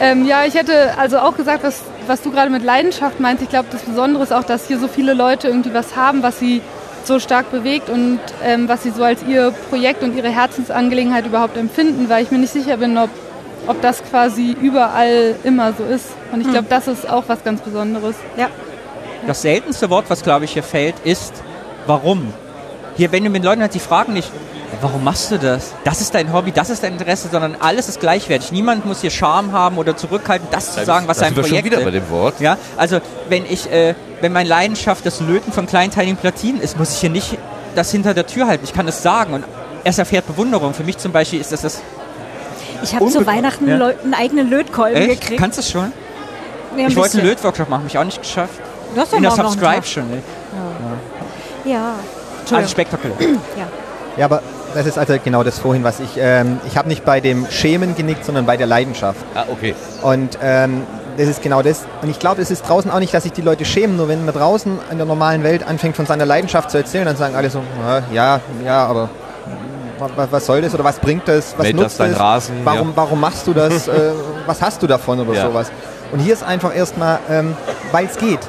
Ähm, 0.00 0.26
ja, 0.26 0.44
ich 0.44 0.54
hätte 0.54 0.98
also 0.98 1.18
auch 1.18 1.36
gesagt, 1.36 1.62
was, 1.62 1.82
was 2.06 2.22
du 2.22 2.30
gerade 2.30 2.50
mit 2.50 2.62
Leidenschaft 2.62 3.20
meinst. 3.20 3.42
Ich 3.42 3.48
glaube, 3.48 3.68
das 3.70 3.82
Besondere 3.82 4.22
ist 4.22 4.32
auch, 4.32 4.44
dass 4.44 4.66
hier 4.66 4.78
so 4.78 4.88
viele 4.88 5.14
Leute 5.14 5.48
irgendwie 5.48 5.72
was 5.72 5.96
haben, 5.96 6.22
was 6.22 6.38
sie 6.38 6.60
so 7.04 7.18
stark 7.18 7.50
bewegt 7.50 7.88
und 7.88 8.18
ähm, 8.44 8.68
was 8.68 8.82
sie 8.82 8.90
so 8.90 9.04
als 9.04 9.22
ihr 9.22 9.52
Projekt 9.70 10.02
und 10.02 10.16
ihre 10.16 10.28
Herzensangelegenheit 10.28 11.26
überhaupt 11.26 11.56
empfinden, 11.56 12.08
weil 12.08 12.24
ich 12.24 12.30
mir 12.30 12.38
nicht 12.38 12.52
sicher 12.52 12.76
bin, 12.76 12.98
ob 12.98 13.10
ob 13.66 13.80
das 13.82 14.02
quasi 14.04 14.56
überall 14.60 15.34
immer 15.44 15.72
so 15.72 15.84
ist. 15.84 16.06
Und 16.32 16.40
ich 16.40 16.46
hm. 16.46 16.52
glaube, 16.52 16.68
das 16.68 16.88
ist 16.88 17.08
auch 17.08 17.24
was 17.26 17.42
ganz 17.44 17.60
Besonderes. 17.60 18.16
Ja. 18.36 18.48
Das 19.26 19.42
seltenste 19.42 19.90
Wort, 19.90 20.06
was 20.08 20.22
glaube 20.22 20.44
ich 20.44 20.52
hier 20.52 20.62
fällt, 20.62 20.94
ist 21.04 21.32
warum. 21.86 22.32
Hier, 22.96 23.12
wenn 23.12 23.24
du 23.24 23.30
mit 23.30 23.44
Leuten 23.44 23.60
halt 23.60 23.74
die 23.74 23.80
fragen 23.80 24.12
nicht, 24.12 24.30
warum 24.80 25.04
machst 25.04 25.30
du 25.30 25.38
das? 25.38 25.74
Das 25.84 26.00
ist 26.00 26.14
dein 26.14 26.32
Hobby, 26.32 26.52
das 26.52 26.70
ist 26.70 26.82
dein 26.82 26.92
Interesse, 26.92 27.28
sondern 27.30 27.56
alles 27.60 27.88
ist 27.88 28.00
gleichwertig. 28.00 28.52
Niemand 28.52 28.84
muss 28.84 29.00
hier 29.00 29.10
Charme 29.10 29.52
haben 29.52 29.78
oder 29.78 29.96
zurückhalten, 29.96 30.48
das 30.50 30.74
zu 30.74 30.84
sagen, 30.84 31.08
was 31.08 31.18
sein 31.18 31.34
Projekt 31.34 31.66
ist. 31.66 31.72
wieder 31.72 31.84
bei 31.84 31.90
dem 31.90 32.08
Wort. 32.10 32.40
Ja, 32.40 32.58
also 32.76 33.00
wenn 33.28 33.44
ich, 33.46 33.70
äh, 33.70 33.94
wenn 34.20 34.32
meine 34.32 34.48
Leidenschaft 34.48 35.04
das 35.06 35.20
Löten 35.20 35.52
von 35.52 35.66
kleinteiligen 35.66 36.16
Platinen 36.16 36.60
ist, 36.60 36.78
muss 36.78 36.92
ich 36.92 36.98
hier 36.98 37.10
nicht 37.10 37.38
das 37.74 37.90
hinter 37.90 38.14
der 38.14 38.26
Tür 38.26 38.46
halten. 38.46 38.64
Ich 38.64 38.72
kann 38.72 38.88
es 38.88 39.02
sagen 39.02 39.34
und 39.34 39.44
es 39.84 39.98
erfährt 39.98 40.26
Bewunderung. 40.26 40.74
Für 40.74 40.84
mich 40.84 40.98
zum 40.98 41.12
Beispiel 41.12 41.40
ist 41.40 41.52
das 41.52 41.62
das 41.62 41.80
ich 42.82 42.94
habe 42.94 43.06
zu 43.08 43.26
Weihnachten 43.26 43.68
ja. 43.68 43.74
einen 43.74 44.14
eigenen 44.14 44.50
Lötkolben 44.50 44.96
Echt? 44.96 45.22
gekriegt. 45.22 45.40
Kannst 45.40 45.58
du 45.58 45.60
es 45.60 45.70
schon? 45.70 45.92
Ja, 46.76 46.88
ich 46.88 46.96
wollte 46.96 47.18
einen 47.18 47.26
Lötworkshop 47.28 47.68
machen, 47.68 47.80
habe 47.80 47.88
ich 47.88 47.98
auch 47.98 48.04
nicht 48.04 48.20
geschafft. 48.20 48.60
Du 48.94 49.00
hast 49.00 49.12
doch 49.12 49.16
In 49.16 49.22
der 49.22 49.32
Subscribe 49.32 49.86
schon. 49.86 50.04
Ja. 51.64 51.70
ja. 51.70 51.94
Also 52.56 52.68
spektakulär. 52.68 53.16
ja. 53.20 53.68
ja, 54.16 54.24
aber 54.24 54.42
das 54.76 54.86
ist 54.86 54.98
also 54.98 55.16
genau 55.22 55.42
das 55.42 55.58
vorhin, 55.58 55.84
was 55.84 56.00
ich. 56.00 56.10
Ähm, 56.18 56.60
ich 56.66 56.76
habe 56.76 56.88
nicht 56.88 57.04
bei 57.04 57.20
dem 57.20 57.46
Schämen 57.50 57.94
genickt, 57.94 58.24
sondern 58.24 58.46
bei 58.46 58.56
der 58.56 58.66
Leidenschaft. 58.66 59.20
Ah, 59.34 59.44
okay. 59.50 59.74
Und 60.02 60.38
ähm, 60.42 60.82
das 61.16 61.28
ist 61.28 61.42
genau 61.42 61.62
das. 61.62 61.84
Und 62.02 62.10
ich 62.10 62.18
glaube, 62.18 62.42
es 62.42 62.50
ist 62.50 62.68
draußen 62.68 62.90
auch 62.90 62.98
nicht, 62.98 63.14
dass 63.14 63.22
sich 63.22 63.32
die 63.32 63.42
Leute 63.42 63.64
schämen. 63.64 63.96
Nur 63.96 64.08
wenn 64.08 64.24
man 64.24 64.34
draußen 64.34 64.78
in 64.90 64.98
der 64.98 65.06
normalen 65.06 65.42
Welt 65.42 65.66
anfängt, 65.66 65.96
von 65.96 66.06
seiner 66.06 66.26
Leidenschaft 66.26 66.70
zu 66.70 66.78
erzählen, 66.78 67.06
dann 67.06 67.16
sagen 67.16 67.34
alle 67.34 67.50
so: 67.50 67.62
Ja, 68.12 68.40
ja, 68.64 68.86
aber 68.86 69.08
was 69.98 70.46
soll 70.46 70.60
das 70.60 70.74
oder 70.74 70.84
was 70.84 70.98
bringt 70.98 71.26
das, 71.26 71.54
was 71.56 71.66
Mäht 71.66 71.76
nutzt 71.76 71.98
das, 71.98 72.10
das? 72.10 72.20
Rasen, 72.20 72.56
warum, 72.64 72.88
ja. 72.88 72.96
warum 72.96 73.20
machst 73.20 73.46
du 73.46 73.54
das, 73.54 73.88
äh, 73.88 74.12
was 74.46 74.60
hast 74.60 74.82
du 74.82 74.86
davon 74.86 75.20
oder 75.20 75.32
ja. 75.32 75.46
sowas. 75.46 75.70
Und 76.12 76.20
hier 76.20 76.34
ist 76.34 76.44
einfach 76.44 76.74
erstmal, 76.74 77.18
ähm, 77.30 77.56
weil 77.92 78.06
es 78.06 78.16
geht. 78.16 78.40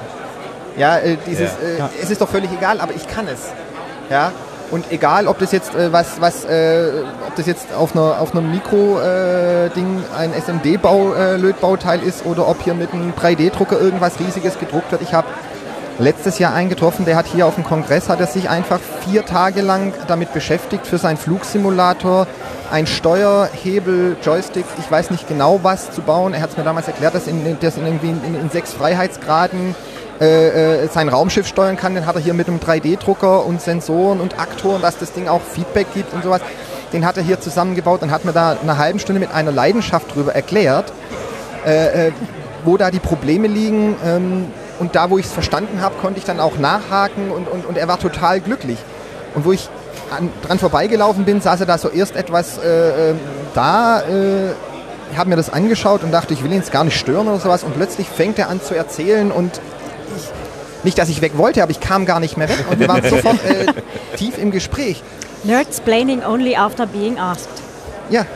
Ja, 0.75 0.97
äh, 0.97 1.17
dieses, 1.25 1.51
ja. 1.79 1.85
Äh, 1.85 1.89
es 2.03 2.11
ist 2.11 2.21
doch 2.21 2.29
völlig 2.29 2.51
egal, 2.51 2.79
aber 2.79 2.93
ich 2.93 3.07
kann 3.07 3.27
es. 3.27 3.39
Ja, 4.09 4.31
und 4.71 4.91
egal, 4.91 5.27
ob 5.27 5.39
das 5.39 5.51
jetzt 5.51 5.73
äh, 5.75 5.91
was, 5.91 6.19
was, 6.19 6.45
äh, 6.45 7.03
ob 7.27 7.35
das 7.35 7.45
jetzt 7.45 7.73
auf 7.73 7.95
einer 7.95 8.19
auf 8.19 8.35
einem 8.35 8.51
Mikro-Ding 8.51 9.99
äh, 9.99 10.17
ein 10.17 10.33
SMD-Lötbauteil 10.33 12.01
ist 12.01 12.25
oder 12.25 12.47
ob 12.47 12.61
hier 12.61 12.73
mit 12.73 12.93
einem 12.93 13.13
3D-Drucker 13.13 13.79
irgendwas 13.79 14.19
Riesiges 14.19 14.59
gedruckt 14.59 14.91
wird. 14.91 15.01
Ich 15.01 15.13
habe 15.13 15.27
letztes 15.99 16.39
Jahr 16.39 16.53
eingetroffen. 16.53 17.05
Der 17.05 17.15
hat 17.15 17.27
hier 17.27 17.45
auf 17.45 17.55
dem 17.55 17.63
Kongress, 17.63 18.09
hat 18.09 18.19
er 18.19 18.27
sich 18.27 18.49
einfach 18.49 18.79
vier 19.05 19.25
Tage 19.25 19.61
lang 19.61 19.93
damit 20.07 20.33
beschäftigt 20.33 20.85
für 20.85 20.97
seinen 20.97 21.17
Flugsimulator, 21.17 22.27
ein 22.71 22.87
Steuerhebel, 22.87 24.17
Joystick, 24.21 24.65
ich 24.79 24.91
weiß 24.91 25.11
nicht 25.11 25.27
genau 25.27 25.61
was 25.63 25.91
zu 25.91 26.01
bauen. 26.01 26.33
Er 26.33 26.41
hat 26.41 26.51
es 26.51 26.57
mir 26.57 26.63
damals 26.63 26.87
erklärt, 26.87 27.15
dass, 27.15 27.27
in, 27.27 27.57
dass 27.59 27.77
in, 27.77 27.85
irgendwie 27.85 28.09
in, 28.09 28.35
in 28.35 28.49
sechs 28.49 28.73
Freiheitsgraden 28.73 29.75
äh, 30.19 30.83
äh 30.83 30.87
sein 30.87 31.09
Raumschiff 31.09 31.47
steuern 31.47 31.77
kann. 31.77 31.95
Den 31.95 32.05
hat 32.05 32.15
er 32.15 32.21
hier 32.21 32.33
mit 32.33 32.47
einem 32.47 32.59
3D-Drucker 32.59 33.45
und 33.45 33.61
Sensoren 33.61 34.19
und 34.19 34.39
Aktoren, 34.39 34.81
dass 34.81 34.97
das 34.97 35.13
Ding 35.13 35.27
auch 35.27 35.41
Feedback 35.41 35.87
gibt 35.93 36.13
und 36.13 36.23
sowas. 36.23 36.41
Den 36.93 37.05
hat 37.05 37.17
er 37.17 37.23
hier 37.23 37.39
zusammengebaut 37.39 38.01
und 38.01 38.11
hat 38.11 38.25
mir 38.25 38.33
da 38.33 38.57
eine 38.61 38.77
halbe 38.77 38.99
Stunde 38.99 39.19
mit 39.19 39.31
einer 39.31 39.51
Leidenschaft 39.51 40.15
drüber 40.15 40.33
erklärt, 40.33 40.91
äh, 41.65 42.07
äh 42.07 42.11
wo 42.63 42.75
da 42.75 42.91
die 42.91 42.99
Probleme 42.99 43.47
liegen. 43.47 43.95
Ähm, 44.05 44.45
und 44.79 44.95
da, 44.95 45.09
wo 45.09 45.17
ich 45.17 45.25
es 45.25 45.31
verstanden 45.31 45.81
habe, 45.81 45.95
konnte 46.01 46.19
ich 46.19 46.25
dann 46.25 46.39
auch 46.39 46.57
nachhaken 46.57 47.31
und, 47.31 47.47
und, 47.47 47.65
und 47.65 47.77
er 47.77 47.87
war 47.87 47.99
total 47.99 48.41
glücklich. 48.41 48.77
Und 49.33 49.45
wo 49.45 49.51
ich 49.51 49.69
an, 50.11 50.29
dran 50.45 50.59
vorbeigelaufen 50.59 51.25
bin, 51.25 51.41
saß 51.41 51.61
er 51.61 51.65
da 51.65 51.77
so 51.77 51.89
erst 51.89 52.15
etwas 52.15 52.57
äh, 52.57 53.11
ähm, 53.11 53.19
da, 53.53 54.01
äh, 54.01 54.53
habe 55.15 55.29
mir 55.29 55.35
das 55.35 55.51
angeschaut 55.51 56.03
und 56.03 56.11
dachte, 56.11 56.33
ich 56.33 56.43
will 56.43 56.51
ihn 56.51 56.57
jetzt 56.57 56.71
gar 56.71 56.83
nicht 56.83 56.97
stören 56.97 57.27
oder 57.27 57.39
sowas. 57.39 57.63
Und 57.63 57.75
plötzlich 57.75 58.07
fängt 58.07 58.37
er 58.39 58.49
an 58.49 58.61
zu 58.61 58.75
erzählen 58.75 59.31
und 59.31 59.61
nicht, 60.83 60.97
dass 60.97 61.09
ich 61.09 61.21
weg 61.21 61.33
wollte, 61.37 61.63
aber 61.63 61.71
ich 61.71 61.79
kam 61.79 62.05
gar 62.05 62.19
nicht 62.19 62.37
mehr 62.37 62.49
weg 62.49 62.65
und 62.69 62.79
wir 62.79 62.87
waren 62.87 63.03
sofort 63.09 63.43
äh, 63.45 63.65
tief 64.15 64.37
im 64.37 64.51
Gespräch. 64.51 65.01
Nerdsplaining 65.43 66.23
only 66.23 66.55
after 66.55 66.85
being 66.85 67.17
asked. 67.17 67.49
Ja. 68.09 68.25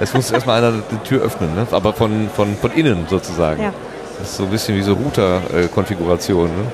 Es 0.00 0.12
muss 0.12 0.28
erstmal 0.32 0.58
einer 0.58 0.82
die 0.90 0.96
Tür 1.08 1.22
öffnen, 1.22 1.54
ne? 1.54 1.68
aber 1.70 1.92
von, 1.92 2.28
von, 2.34 2.56
von 2.56 2.72
innen 2.72 3.06
sozusagen. 3.08 3.62
Ja. 3.62 3.72
Das 4.18 4.30
ist 4.30 4.36
so 4.36 4.42
ein 4.42 4.50
bisschen 4.50 4.76
wie 4.76 4.82
so 4.82 4.94
Router-Konfiguration. 4.94 6.48
Ne? 6.48 6.64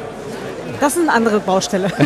Das 0.80 0.96
ist 0.96 1.02
eine 1.02 1.12
andere 1.12 1.38
Baustelle. 1.38 1.88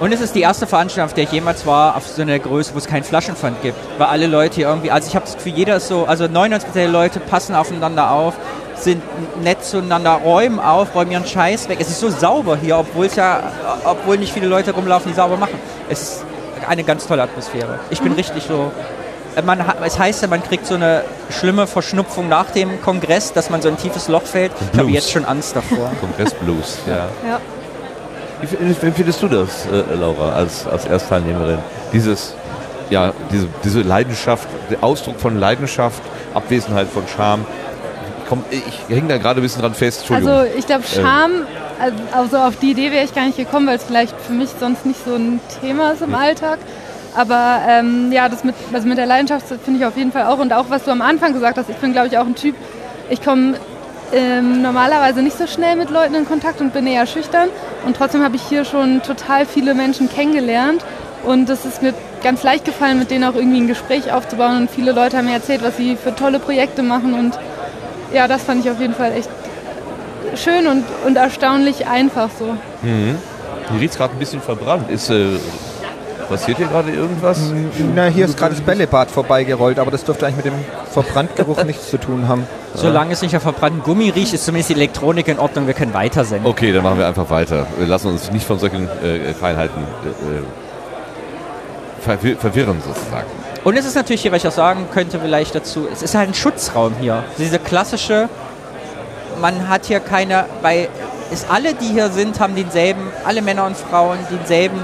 Und 0.00 0.12
es 0.12 0.20
ist 0.20 0.34
die 0.34 0.40
erste 0.40 0.66
Veranstaltung, 0.66 1.10
auf 1.10 1.14
der 1.14 1.24
ich 1.24 1.32
jemals 1.32 1.64
war, 1.64 1.96
auf 1.96 2.08
so 2.08 2.22
einer 2.22 2.38
Größe, 2.38 2.74
wo 2.74 2.78
es 2.78 2.86
keinen 2.86 3.04
Flaschenpfand 3.04 3.62
gibt. 3.62 3.76
Weil 3.98 4.08
alle 4.08 4.26
Leute 4.26 4.56
hier 4.56 4.66
irgendwie, 4.66 4.90
also 4.90 5.08
ich 5.08 5.14
habe 5.14 5.26
das 5.26 5.36
Gefühl, 5.36 5.52
jeder 5.52 5.76
ist 5.76 5.86
so, 5.86 6.06
also 6.06 6.24
99% 6.24 6.72
der 6.74 6.88
Leute 6.88 7.20
passen 7.20 7.54
aufeinander 7.54 8.10
auf, 8.10 8.34
sind 8.84 9.02
nett 9.42 9.64
zueinander, 9.64 10.20
räumen 10.24 10.58
auf, 10.58 10.94
räumen 10.94 11.12
ihren 11.12 11.26
Scheiß 11.26 11.68
weg. 11.68 11.78
Es 11.80 11.88
ist 11.88 12.00
so 12.00 12.10
sauber 12.10 12.56
hier, 12.56 12.78
obwohl 12.78 13.06
es 13.06 13.16
ja, 13.16 13.42
obwohl 13.84 14.18
nicht 14.18 14.32
viele 14.32 14.46
Leute 14.46 14.72
rumlaufen, 14.72 15.10
die 15.10 15.16
sauber 15.16 15.36
machen. 15.36 15.58
Es 15.88 16.02
ist 16.02 16.24
eine 16.68 16.84
ganz 16.84 17.06
tolle 17.06 17.22
Atmosphäre. 17.22 17.80
Ich 17.90 18.00
bin 18.00 18.12
mhm. 18.12 18.16
richtig 18.16 18.44
so 18.44 18.70
man, 19.44 19.64
es 19.84 19.98
heißt 19.98 20.22
ja, 20.22 20.28
man 20.28 20.42
kriegt 20.42 20.66
so 20.66 20.74
eine 20.74 21.04
schlimme 21.30 21.66
Verschnupfung 21.66 22.28
nach 22.28 22.50
dem 22.50 22.82
Kongress, 22.82 23.32
dass 23.32 23.48
man 23.48 23.62
so 23.62 23.68
ein 23.68 23.78
tiefes 23.78 24.08
Loch 24.08 24.22
fällt. 24.22 24.52
Ich 24.72 24.78
habe 24.78 24.90
jetzt 24.90 25.10
schon 25.10 25.24
Angst 25.24 25.56
davor. 25.56 25.90
Kongressblues, 26.00 26.78
ja. 26.86 27.08
ja. 27.26 27.40
Wie, 28.42 28.90
findest 28.90 29.22
du 29.22 29.28
das, 29.28 29.66
äh, 29.66 29.94
Laura, 29.94 30.32
als, 30.32 30.66
als 30.66 30.84
Erstteilnehmerin? 30.84 31.58
Dieses, 31.92 32.34
ja, 32.90 33.12
diese, 33.30 33.48
diese 33.64 33.82
Leidenschaft, 33.82 34.48
der 34.68 34.82
Ausdruck 34.82 35.20
von 35.20 35.38
Leidenschaft, 35.38 36.02
Abwesenheit 36.34 36.88
von 36.88 37.04
Scham. 37.06 37.46
Ich, 38.50 38.62
ich 38.88 38.96
hänge 38.96 39.08
da 39.08 39.18
gerade 39.18 39.40
ein 39.40 39.42
bisschen 39.42 39.62
dran 39.62 39.74
fest. 39.74 40.04
Also 40.10 40.42
ich 40.56 40.66
glaube, 40.66 40.84
äh. 40.84 41.00
Scham, 41.00 41.30
also 42.12 42.38
auf 42.38 42.56
die 42.56 42.70
Idee 42.70 42.90
wäre 42.92 43.04
ich 43.04 43.14
gar 43.14 43.26
nicht 43.26 43.36
gekommen, 43.36 43.66
weil 43.66 43.76
es 43.76 43.84
vielleicht 43.84 44.14
für 44.20 44.32
mich 44.32 44.50
sonst 44.58 44.86
nicht 44.86 45.04
so 45.04 45.14
ein 45.14 45.40
Thema 45.60 45.92
ist 45.92 46.02
im 46.02 46.14
Alltag. 46.14 46.58
Aber 47.14 47.60
ähm, 47.68 48.10
ja, 48.10 48.28
das 48.28 48.42
mit, 48.44 48.54
also 48.72 48.88
mit 48.88 48.96
der 48.96 49.06
Leidenschaft 49.06 49.46
finde 49.64 49.80
ich 49.80 49.86
auf 49.86 49.96
jeden 49.96 50.12
Fall 50.12 50.24
auch. 50.24 50.38
Und 50.38 50.52
auch, 50.52 50.66
was 50.68 50.84
du 50.84 50.90
am 50.90 51.02
Anfang 51.02 51.32
gesagt 51.32 51.58
hast, 51.58 51.68
ich 51.68 51.76
bin, 51.76 51.92
glaube 51.92 52.08
ich, 52.08 52.16
auch 52.16 52.26
ein 52.26 52.34
Typ, 52.34 52.54
ich 53.10 53.22
komme 53.22 53.54
ähm, 54.12 54.62
normalerweise 54.62 55.22
nicht 55.22 55.36
so 55.36 55.46
schnell 55.46 55.76
mit 55.76 55.90
Leuten 55.90 56.14
in 56.14 56.26
Kontakt 56.26 56.60
und 56.60 56.72
bin 56.72 56.86
eher 56.86 57.06
schüchtern. 57.06 57.48
Und 57.84 57.96
trotzdem 57.96 58.22
habe 58.22 58.36
ich 58.36 58.42
hier 58.42 58.64
schon 58.64 59.02
total 59.02 59.46
viele 59.46 59.74
Menschen 59.74 60.08
kennengelernt. 60.08 60.84
Und 61.24 61.48
es 61.50 61.64
ist 61.64 61.82
mir 61.82 61.94
ganz 62.22 62.42
leicht 62.42 62.64
gefallen, 62.64 62.98
mit 62.98 63.10
denen 63.10 63.24
auch 63.24 63.34
irgendwie 63.34 63.60
ein 63.60 63.68
Gespräch 63.68 64.12
aufzubauen. 64.12 64.56
Und 64.56 64.70
viele 64.70 64.92
Leute 64.92 65.18
haben 65.18 65.26
mir 65.26 65.34
erzählt, 65.34 65.62
was 65.62 65.76
sie 65.76 65.96
für 65.96 66.14
tolle 66.14 66.38
Projekte 66.38 66.82
machen. 66.82 67.14
Und 67.14 67.38
ja, 68.12 68.28
das 68.28 68.42
fand 68.42 68.64
ich 68.64 68.70
auf 68.70 68.80
jeden 68.80 68.94
Fall 68.94 69.12
echt 69.12 69.28
schön 70.36 70.66
und, 70.66 70.84
und 71.06 71.16
erstaunlich 71.16 71.86
einfach 71.86 72.30
so. 72.38 72.56
Mhm. 72.82 73.16
Hier 73.70 73.80
riecht 73.80 73.92
es 73.92 73.98
gerade 73.98 74.14
ein 74.14 74.18
bisschen 74.18 74.40
verbrannt. 74.40 74.90
Ist, 74.90 75.10
äh, 75.10 75.38
passiert 76.28 76.58
hier 76.58 76.66
gerade 76.66 76.90
irgendwas? 76.90 77.38
Na, 77.94 78.06
hier 78.06 78.24
ist 78.24 78.36
gerade 78.36 78.54
das 78.54 78.62
Bällebad 78.62 79.10
vorbeigerollt, 79.10 79.78
aber 79.78 79.90
das 79.90 80.04
dürfte 80.04 80.26
eigentlich 80.26 80.44
mit 80.44 80.46
dem 80.46 80.64
Verbrandgeruch 80.90 81.62
nichts 81.66 81.90
zu 81.90 81.98
tun 81.98 82.28
haben. 82.28 82.46
Solange 82.74 83.12
es 83.12 83.20
nicht 83.22 83.32
nach 83.32 83.42
verbrannten 83.42 83.82
Gummi 83.82 84.08
riecht, 84.10 84.32
ist 84.32 84.46
zumindest 84.46 84.70
die 84.70 84.74
Elektronik 84.74 85.28
in 85.28 85.38
Ordnung. 85.38 85.66
Wir 85.66 85.74
können 85.74 85.92
weitersenden. 85.92 86.46
Okay, 86.46 86.72
dann 86.72 86.82
machen 86.82 86.98
wir 86.98 87.06
einfach 87.06 87.28
weiter. 87.28 87.66
Wir 87.76 87.86
lassen 87.86 88.08
uns 88.08 88.32
nicht 88.32 88.46
von 88.46 88.58
solchen 88.58 88.88
äh, 88.88 89.34
Feinheiten 89.34 89.82
äh, 89.82 90.42
verwir 92.02 92.36
verwirren 92.36 92.80
sozusagen. 92.84 93.41
Und 93.64 93.76
es 93.76 93.84
ist 93.84 93.94
natürlich 93.94 94.22
hier, 94.22 94.32
was 94.32 94.42
ich 94.42 94.48
auch 94.48 94.52
sagen 94.52 94.88
könnte, 94.92 95.20
vielleicht 95.20 95.54
dazu, 95.54 95.86
es 95.92 96.02
ist 96.02 96.16
halt 96.16 96.30
ein 96.30 96.34
Schutzraum 96.34 96.94
hier. 97.00 97.22
Diese 97.38 97.60
klassische, 97.60 98.28
man 99.40 99.68
hat 99.68 99.86
hier 99.86 100.00
keine, 100.00 100.46
weil 100.62 100.88
es 101.32 101.46
alle, 101.48 101.74
die 101.74 101.86
hier 101.86 102.10
sind, 102.10 102.40
haben 102.40 102.56
denselben, 102.56 103.02
alle 103.24 103.40
Männer 103.40 103.66
und 103.66 103.76
Frauen, 103.76 104.18
denselben 104.30 104.80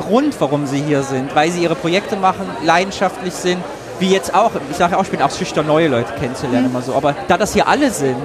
Grund, 0.00 0.34
warum 0.40 0.66
sie 0.66 0.80
hier 0.80 1.02
sind, 1.02 1.34
weil 1.34 1.50
sie 1.50 1.62
ihre 1.62 1.74
Projekte 1.74 2.16
machen, 2.16 2.48
leidenschaftlich 2.64 3.34
sind, 3.34 3.62
wie 3.98 4.10
jetzt 4.10 4.34
auch, 4.34 4.52
ich 4.70 4.76
sage 4.76 4.96
auch, 4.96 5.02
ich 5.02 5.10
bin 5.10 5.20
auch 5.20 5.30
schüchtern, 5.30 5.66
neue 5.66 5.88
Leute 5.88 6.12
kennenzulernen 6.18 6.66
immer 6.66 6.80
so, 6.80 6.94
aber 6.94 7.14
da 7.26 7.36
das 7.36 7.52
hier 7.52 7.68
alle 7.68 7.90
sind, 7.90 8.16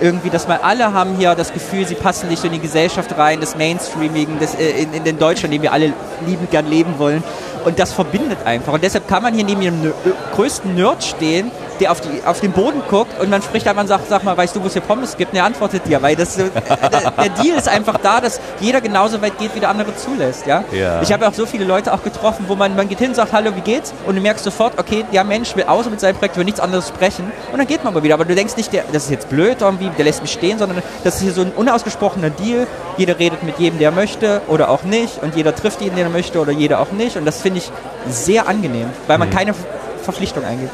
irgendwie, 0.00 0.30
dass 0.30 0.46
wir 0.48 0.64
alle 0.64 0.92
haben 0.92 1.16
hier 1.16 1.34
das 1.34 1.52
Gefühl, 1.52 1.86
sie 1.86 1.94
passen 1.94 2.28
nicht 2.28 2.40
so 2.40 2.46
in 2.46 2.54
die 2.54 2.60
Gesellschaft 2.60 3.16
rein, 3.18 3.40
das 3.40 3.56
Mainstreamigen, 3.56 4.38
das, 4.38 4.54
äh, 4.54 4.82
in, 4.82 4.92
in 4.92 5.04
den 5.04 5.18
Deutschland, 5.18 5.54
in 5.54 5.60
dem 5.60 5.62
wir 5.62 5.72
alle 5.72 5.92
liebend 6.26 6.50
gern 6.50 6.68
leben 6.68 6.98
wollen. 6.98 7.22
Und 7.66 7.80
das 7.80 7.92
verbindet 7.92 8.38
einfach. 8.44 8.72
Und 8.72 8.84
deshalb 8.84 9.08
kann 9.08 9.24
man 9.24 9.34
hier 9.34 9.44
neben 9.44 9.60
dem 9.60 9.92
größten 10.36 10.76
Nerd 10.76 11.02
stehen, 11.02 11.50
der 11.80 11.92
auf, 11.92 12.00
die, 12.00 12.22
auf 12.24 12.40
den 12.40 12.52
Boden 12.52 12.82
guckt 12.88 13.20
und 13.20 13.30
man 13.30 13.42
spricht 13.42 13.66
einfach 13.68 13.82
und 13.82 13.88
sagt, 13.88 14.08
sag 14.08 14.24
mal, 14.24 14.36
weißt 14.36 14.56
du, 14.56 14.62
wo 14.62 14.66
es 14.66 14.72
hier 14.72 14.82
Pommes 14.82 15.16
gibt? 15.16 15.32
Und 15.32 15.38
er 15.38 15.44
antwortet 15.44 15.86
dir, 15.86 16.00
weil 16.02 16.16
das, 16.16 16.38
äh, 16.38 16.48
der, 16.90 17.10
der 17.10 17.28
Deal 17.42 17.56
ist 17.56 17.68
einfach 17.68 17.98
da, 17.98 18.20
dass 18.20 18.40
jeder 18.60 18.80
genauso 18.80 19.20
weit 19.20 19.38
geht, 19.38 19.54
wie 19.54 19.60
der 19.60 19.70
andere 19.70 19.94
zulässt. 19.96 20.46
Ja? 20.46 20.64
Ja. 20.72 21.02
Ich 21.02 21.12
habe 21.12 21.26
auch 21.28 21.34
so 21.34 21.46
viele 21.46 21.64
Leute 21.64 21.92
auch 21.92 22.02
getroffen, 22.02 22.46
wo 22.48 22.54
man, 22.54 22.74
man 22.76 22.88
geht 22.88 22.98
hin 22.98 23.08
und 23.08 23.14
sagt, 23.14 23.32
hallo, 23.32 23.50
wie 23.54 23.60
geht's? 23.60 23.92
Und 24.06 24.16
du 24.16 24.20
merkst 24.22 24.44
sofort, 24.44 24.78
okay, 24.78 25.04
der 25.12 25.24
Mensch 25.24 25.54
will 25.56 25.64
außer 25.64 25.90
mit 25.90 26.00
seinem 26.00 26.16
Projekt 26.16 26.36
über 26.36 26.44
nichts 26.44 26.60
anderes 26.60 26.88
sprechen. 26.88 27.30
Und 27.52 27.58
dann 27.58 27.66
geht 27.66 27.84
man 27.84 27.92
mal 27.92 28.02
wieder. 28.02 28.14
Aber 28.14 28.24
du 28.24 28.34
denkst 28.34 28.56
nicht, 28.56 28.72
der, 28.72 28.84
das 28.92 29.04
ist 29.04 29.10
jetzt 29.10 29.28
blöd 29.28 29.58
irgendwie, 29.60 29.90
der 29.90 30.04
lässt 30.04 30.22
mich 30.22 30.32
stehen, 30.32 30.58
sondern 30.58 30.82
das 31.04 31.16
ist 31.16 31.22
hier 31.22 31.32
so 31.32 31.42
ein 31.42 31.52
unausgesprochener 31.52 32.30
Deal. 32.30 32.66
Jeder 32.96 33.18
redet 33.18 33.42
mit 33.42 33.58
jedem, 33.58 33.78
der 33.78 33.90
möchte 33.90 34.40
oder 34.48 34.70
auch 34.70 34.82
nicht. 34.84 35.22
Und 35.22 35.36
jeder 35.36 35.54
trifft 35.54 35.80
jeden, 35.80 35.96
den 35.96 36.06
er 36.06 36.10
möchte 36.10 36.40
oder 36.40 36.52
jeder 36.52 36.80
auch 36.80 36.92
nicht. 36.92 37.16
Und 37.16 37.24
das 37.24 37.40
finde 37.40 37.55
ich 37.58 37.70
sehr 38.08 38.48
angenehm, 38.48 38.88
weil 39.06 39.18
man 39.18 39.30
keine 39.30 39.54
Verpflichtung 40.02 40.44
eingeht. 40.44 40.70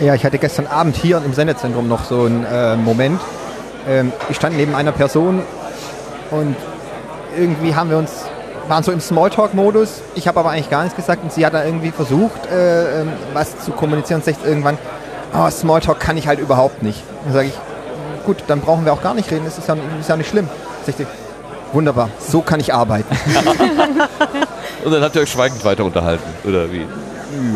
Ja, 0.00 0.14
ich 0.14 0.24
hatte 0.24 0.38
gestern 0.38 0.66
Abend 0.66 0.96
hier 0.96 1.22
im 1.24 1.32
Sendezentrum 1.32 1.88
noch 1.88 2.04
so 2.04 2.24
einen 2.24 2.44
äh, 2.44 2.76
Moment. 2.76 3.20
Ähm, 3.88 4.12
ich 4.28 4.36
stand 4.36 4.56
neben 4.56 4.74
einer 4.74 4.92
Person 4.92 5.42
und 6.30 6.56
irgendwie 7.36 7.74
haben 7.74 7.88
wir 7.88 7.96
uns, 7.96 8.12
waren 8.68 8.82
so 8.82 8.92
im 8.92 9.00
Smalltalk-Modus. 9.00 10.02
Ich 10.14 10.28
habe 10.28 10.40
aber 10.40 10.50
eigentlich 10.50 10.68
gar 10.68 10.82
nichts 10.82 10.96
gesagt 10.96 11.22
und 11.22 11.32
sie 11.32 11.46
hat 11.46 11.54
da 11.54 11.64
irgendwie 11.64 11.92
versucht, 11.92 12.46
äh, 12.52 13.00
ähm, 13.00 13.12
was 13.32 13.58
zu 13.64 13.70
kommunizieren 13.70 14.20
und 14.20 14.24
sagt 14.26 14.44
irgendwann, 14.44 14.76
oh, 15.34 15.48
Smalltalk 15.48 15.98
kann 15.98 16.18
ich 16.18 16.28
halt 16.28 16.40
überhaupt 16.40 16.82
nicht. 16.82 17.02
Dann 17.24 17.32
sage 17.32 17.46
ich, 17.48 17.54
gut, 18.26 18.44
dann 18.48 18.60
brauchen 18.60 18.84
wir 18.84 18.92
auch 18.92 19.02
gar 19.02 19.14
nicht 19.14 19.30
reden, 19.30 19.46
das 19.46 19.56
ist 19.56 19.68
ja, 19.68 19.76
ist 19.98 20.08
ja 20.08 20.16
nicht 20.16 20.28
schlimm. 20.28 20.48
Sagt 20.84 20.98
sie, 20.98 21.06
wunderbar, 21.72 22.10
so 22.18 22.42
kann 22.42 22.60
ich 22.60 22.74
arbeiten. 22.74 23.16
Und 24.86 24.92
dann 24.92 25.02
habt 25.02 25.16
ihr 25.16 25.22
euch 25.22 25.32
schweigend 25.32 25.64
weiter 25.64 25.84
unterhalten, 25.84 26.22
oder 26.44 26.70
wie? 26.70 26.86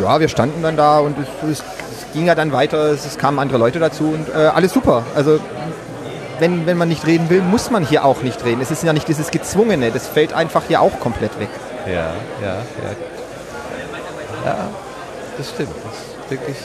Ja, 0.03 0.18
wir 0.18 0.26
standen 0.26 0.64
dann 0.64 0.76
da 0.76 0.99
und 0.99 1.14
es, 1.16 1.49
es, 1.49 1.62
ging 2.12 2.26
ja 2.26 2.35
dann 2.35 2.51
weiter, 2.51 2.91
es, 2.91 3.07
es 3.07 3.18
kamen 3.18 3.39
andere 3.39 3.57
Leute 3.57 3.78
dazu 3.78 4.03
und 4.03 4.28
äh, 4.35 4.49
alles 4.49 4.72
super. 4.72 5.05
Also 5.14 5.39
wenn, 6.41 6.66
wenn 6.66 6.76
man 6.76 6.89
nicht 6.89 7.07
reden 7.07 7.31
will, 7.31 7.41
muss 7.41 7.70
man 7.70 7.87
hier 7.87 8.05
auch 8.05 8.22
nicht 8.22 8.45
reden. 8.45 8.61
Es 8.61 8.72
ist 8.72 8.83
ja 8.83 8.93
nicht 8.93 9.07
dieses 9.07 9.31
Gezwungene, 9.31 9.93
das 9.93 10.09
fällt 10.09 10.33
einfach 10.33 10.64
hier 10.66 10.81
auch 10.81 10.99
komplett 10.99 11.39
weg. 11.39 11.51
Ja, 11.87 11.93
ja, 12.43 12.57
ja. 12.57 12.97
Ja, 14.45 14.57
das 15.39 15.51
stimmt. 15.51 15.70
Das 15.85 15.93
ist 16.01 16.31
wirklich. 16.31 16.57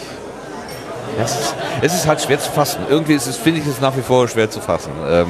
Es, 1.24 1.32
ist, 1.32 1.55
es 1.84 1.93
ist 1.93 2.07
halt 2.07 2.22
schwer 2.22 2.39
zu 2.39 2.51
fassen. 2.51 2.80
Irgendwie 2.89 3.13
ist 3.13 3.28
es, 3.28 3.38
finde 3.38 3.61
ich 3.61 3.68
es 3.68 3.82
nach 3.82 3.95
wie 3.95 4.01
vor 4.01 4.28
schwer 4.28 4.49
zu 4.49 4.61
fassen. 4.61 4.91
Ähm, 5.07 5.28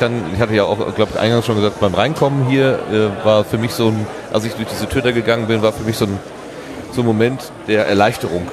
dann, 0.00 0.22
ich 0.32 0.40
hatte 0.40 0.54
ja 0.54 0.64
auch, 0.64 0.94
glaube 0.94 1.12
ich, 1.14 1.20
eingangs 1.20 1.46
schon 1.46 1.56
gesagt, 1.56 1.80
beim 1.80 1.94
Reinkommen 1.94 2.46
hier 2.46 2.78
äh, 2.92 3.24
war 3.24 3.44
für 3.44 3.58
mich 3.58 3.72
so 3.72 3.88
ein, 3.88 4.06
als 4.36 4.44
ich 4.44 4.52
durch 4.52 4.68
diese 4.68 4.86
Tür 4.86 5.00
da 5.00 5.12
gegangen 5.12 5.46
bin, 5.46 5.62
war 5.62 5.72
für 5.72 5.82
mich 5.82 5.96
so 5.96 6.04
ein, 6.04 6.18
so 6.92 7.00
ein 7.00 7.06
Moment 7.06 7.40
der 7.66 7.86
Erleichterung. 7.86 8.46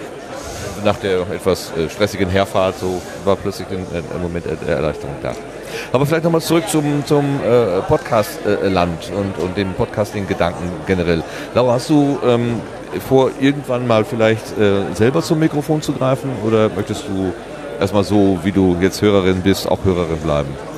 Nach 0.86 0.96
der 0.96 1.22
etwas 1.30 1.74
äh, 1.78 1.90
stressigen 1.90 2.30
Herfahrt, 2.30 2.80
so 2.80 3.02
war 3.26 3.36
plötzlich 3.36 3.68
ein, 3.70 3.86
ein 3.94 4.22
Moment 4.22 4.46
der, 4.46 4.78
Erleichterung 4.78 5.16
da. 5.22 5.34
Aber 5.92 6.06
vielleicht 6.06 6.24
nochmal 6.24 6.40
zurück 6.40 6.70
zum, 6.70 7.06
zum 7.06 7.26
äh, 7.46 7.82
Podcast-Land 7.82 9.12
und, 9.14 9.44
und 9.44 9.58
dem 9.58 9.74
Podcasting-Gedanken 9.74 10.72
generell. 10.88 11.22
Laura, 11.54 11.74
hast 11.74 11.90
du 11.90 12.18
ähm, 12.26 12.62
vor, 13.06 13.32
irgendwann 13.42 13.86
mal 13.86 14.06
vielleicht 14.06 14.58
äh, 14.58 14.94
selber 14.94 15.22
zum 15.22 15.40
Mikrofon 15.40 15.82
zu 15.82 15.92
greifen 15.92 16.30
oder 16.46 16.70
möchtest 16.70 17.04
du 17.10 17.34
erstmal 17.78 18.06
so, 18.06 18.40
wie 18.44 18.54
du 18.54 18.78
jetzt 18.80 19.02
Hörerin 19.02 19.42
bist, 19.42 19.70
auch 19.70 19.84
Hörerin 19.84 20.20
bleiben? 20.20 20.73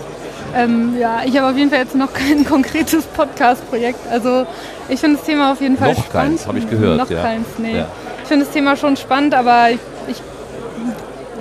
Ähm, 0.55 0.95
ja, 0.99 1.21
ich 1.25 1.37
habe 1.37 1.49
auf 1.51 1.57
jeden 1.57 1.69
Fall 1.69 1.79
jetzt 1.79 1.95
noch 1.95 2.13
kein 2.13 2.45
konkretes 2.49 3.03
Podcast-Projekt. 3.05 3.99
Also 4.09 4.45
ich 4.87 4.99
finde 4.99 5.17
das 5.17 5.25
Thema 5.25 5.51
auf 5.51 5.61
jeden 5.61 5.77
Fall 5.77 5.93
Noch 5.93 6.05
spannend. 6.05 6.37
keins, 6.37 6.47
habe 6.47 6.59
ich 6.59 6.69
gehört. 6.69 6.97
Noch 6.97 7.09
ja. 7.09 7.21
keins, 7.21 7.47
nee. 7.57 7.77
Ja. 7.77 7.87
Ich 8.21 8.27
finde 8.27 8.45
das 8.45 8.53
Thema 8.53 8.75
schon 8.75 8.95
spannend, 8.95 9.33
aber 9.35 9.69
ich, 9.71 9.79
ich 10.07 10.21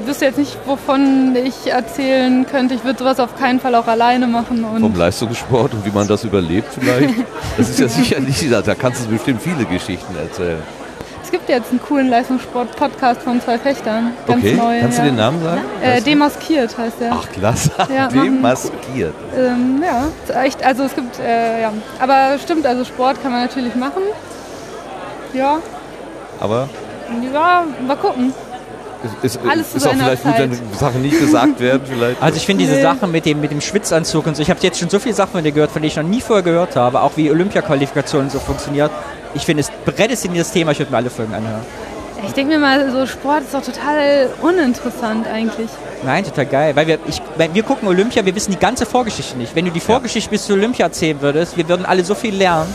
wüsste 0.06 0.24
jetzt 0.26 0.38
nicht, 0.38 0.58
wovon 0.66 1.36
ich 1.36 1.70
erzählen 1.70 2.44
könnte. 2.46 2.74
Ich 2.74 2.84
würde 2.84 2.98
sowas 2.98 3.20
auf 3.20 3.36
keinen 3.36 3.60
Fall 3.60 3.74
auch 3.74 3.86
alleine 3.86 4.26
machen. 4.26 4.64
Und 4.64 4.80
Vom 4.80 4.96
Leistungssport 4.96 5.72
und 5.74 5.86
wie 5.86 5.90
man 5.90 6.08
das 6.08 6.24
überlebt 6.24 6.68
vielleicht. 6.72 7.14
Das 7.56 7.70
ist 7.70 7.78
ja 7.78 7.86
sicher 7.86 8.18
nicht, 8.18 8.50
da 8.50 8.74
kannst 8.74 9.04
du 9.04 9.10
bestimmt 9.10 9.40
viele 9.40 9.64
Geschichten 9.64 10.16
erzählen. 10.16 10.58
Es 11.24 11.30
gibt 11.30 11.48
jetzt 11.48 11.70
einen 11.70 11.80
coolen 11.82 12.08
Leistungssport-Podcast 12.08 13.22
von 13.22 13.40
zwei 13.40 13.58
Fechtern. 13.58 14.12
Ganz 14.26 14.44
okay, 14.44 14.54
neu. 14.54 14.80
kannst 14.80 14.98
ja. 14.98 15.04
du 15.04 15.10
den 15.10 15.16
Namen 15.16 15.42
sagen? 15.42 15.60
Äh, 15.82 16.00
demaskiert 16.02 16.76
heißt 16.76 17.00
der. 17.00 17.12
Ach, 17.12 17.26
klasse. 17.32 17.70
Ja, 17.94 18.04
machen- 18.14 18.22
Demaskiert. 18.24 19.14
Ähm, 19.36 19.82
ja, 19.82 20.06
ist 20.24 20.36
echt, 20.36 20.64
also 20.64 20.84
es 20.84 20.94
gibt, 20.94 21.18
äh, 21.18 21.62
ja. 21.62 21.72
Aber 21.98 22.38
stimmt, 22.38 22.66
also 22.66 22.84
Sport 22.84 23.22
kann 23.22 23.32
man 23.32 23.40
natürlich 23.42 23.74
machen. 23.74 24.02
Ja, 25.32 25.58
Aber 26.40 26.68
ja, 27.32 27.64
mal 27.86 27.96
gucken. 27.96 28.32
es 29.22 29.34
ist, 29.36 29.40
Alles 29.48 29.70
zu 29.72 29.78
ist 29.78 29.86
auch 29.86 29.92
vielleicht 29.94 30.22
gut, 30.22 30.38
wenn 30.38 30.52
Zeit. 30.52 30.62
Sachen 30.78 31.02
nicht 31.02 31.18
gesagt 31.18 31.58
werden. 31.60 31.82
Vielleicht. 31.90 32.22
Also 32.22 32.36
ich 32.36 32.46
finde 32.46 32.62
diese 32.64 32.76
Nee. 32.76 32.82
Sachen 32.82 33.10
mit 33.10 33.26
dem, 33.26 33.40
mit 33.40 33.50
dem 33.50 33.60
Schwitzanzug 33.60 34.26
und 34.26 34.36
so, 34.36 34.42
ich 34.42 34.50
habe 34.50 34.60
jetzt 34.62 34.78
schon 34.78 34.88
so 34.90 34.98
viele 35.00 35.14
Sachen 35.14 35.32
von 35.32 35.42
dir 35.44 35.52
gehört, 35.52 35.72
von 35.72 35.82
denen 35.82 35.88
ich 35.90 35.96
noch 35.96 36.04
nie 36.04 36.20
vorher 36.20 36.42
gehört 36.44 36.76
habe, 36.76 37.00
auch 37.02 37.12
wie 37.16 37.30
Olympia-Qualifikation 37.30 38.30
so 38.30 38.38
funktioniert. 38.38 38.90
Ich 39.34 39.44
finde 39.44 39.62
es 39.62 39.70
prädestiniertes 39.84 40.52
Thema, 40.52 40.72
ich 40.72 40.78
würde 40.78 40.90
mir 40.90 40.98
alle 40.98 41.10
Folgen 41.10 41.34
anhören. 41.34 41.62
Ich 42.26 42.32
denke 42.32 42.54
mir 42.54 42.58
mal, 42.58 42.90
so 42.90 43.06
Sport 43.06 43.42
ist 43.42 43.52
doch 43.54 43.62
total 43.62 44.30
uninteressant 44.40 45.26
eigentlich. 45.26 45.68
Nein, 46.04 46.24
total 46.24 46.46
geil. 46.46 46.76
Weil 46.76 46.86
wir, 46.86 46.98
ich, 47.06 47.20
weil 47.36 47.52
wir 47.52 47.62
gucken 47.62 47.86
Olympia, 47.88 48.24
wir 48.24 48.34
wissen 48.34 48.52
die 48.52 48.58
ganze 48.58 48.86
Vorgeschichte 48.86 49.36
nicht. 49.36 49.54
Wenn 49.54 49.66
du 49.66 49.70
die 49.70 49.80
Vorgeschichte 49.80 50.30
bis 50.30 50.46
zu 50.46 50.54
Olympia 50.54 50.86
erzählen 50.86 51.20
würdest, 51.20 51.56
wir 51.56 51.68
würden 51.68 51.84
alle 51.84 52.04
so 52.04 52.14
viel 52.14 52.34
lernen. 52.34 52.72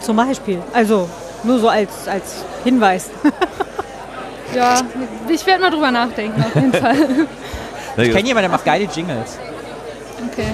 Zum 0.00 0.16
Beispiel. 0.16 0.58
Also 0.72 1.08
nur 1.44 1.58
so 1.58 1.68
als, 1.68 2.08
als 2.08 2.44
Hinweis. 2.64 3.10
Ja, 4.52 4.80
ich 5.28 5.46
werde 5.46 5.62
mal 5.62 5.70
drüber 5.70 5.92
nachdenken, 5.92 6.42
auf 6.42 6.54
jeden 6.56 6.72
Fall. 6.72 6.96
Ich 7.96 8.12
kenne 8.12 8.28
jemanden, 8.28 8.42
der 8.42 8.50
macht 8.50 8.64
geile 8.64 8.84
Jingles. 8.84 9.36
Okay, 10.30 10.46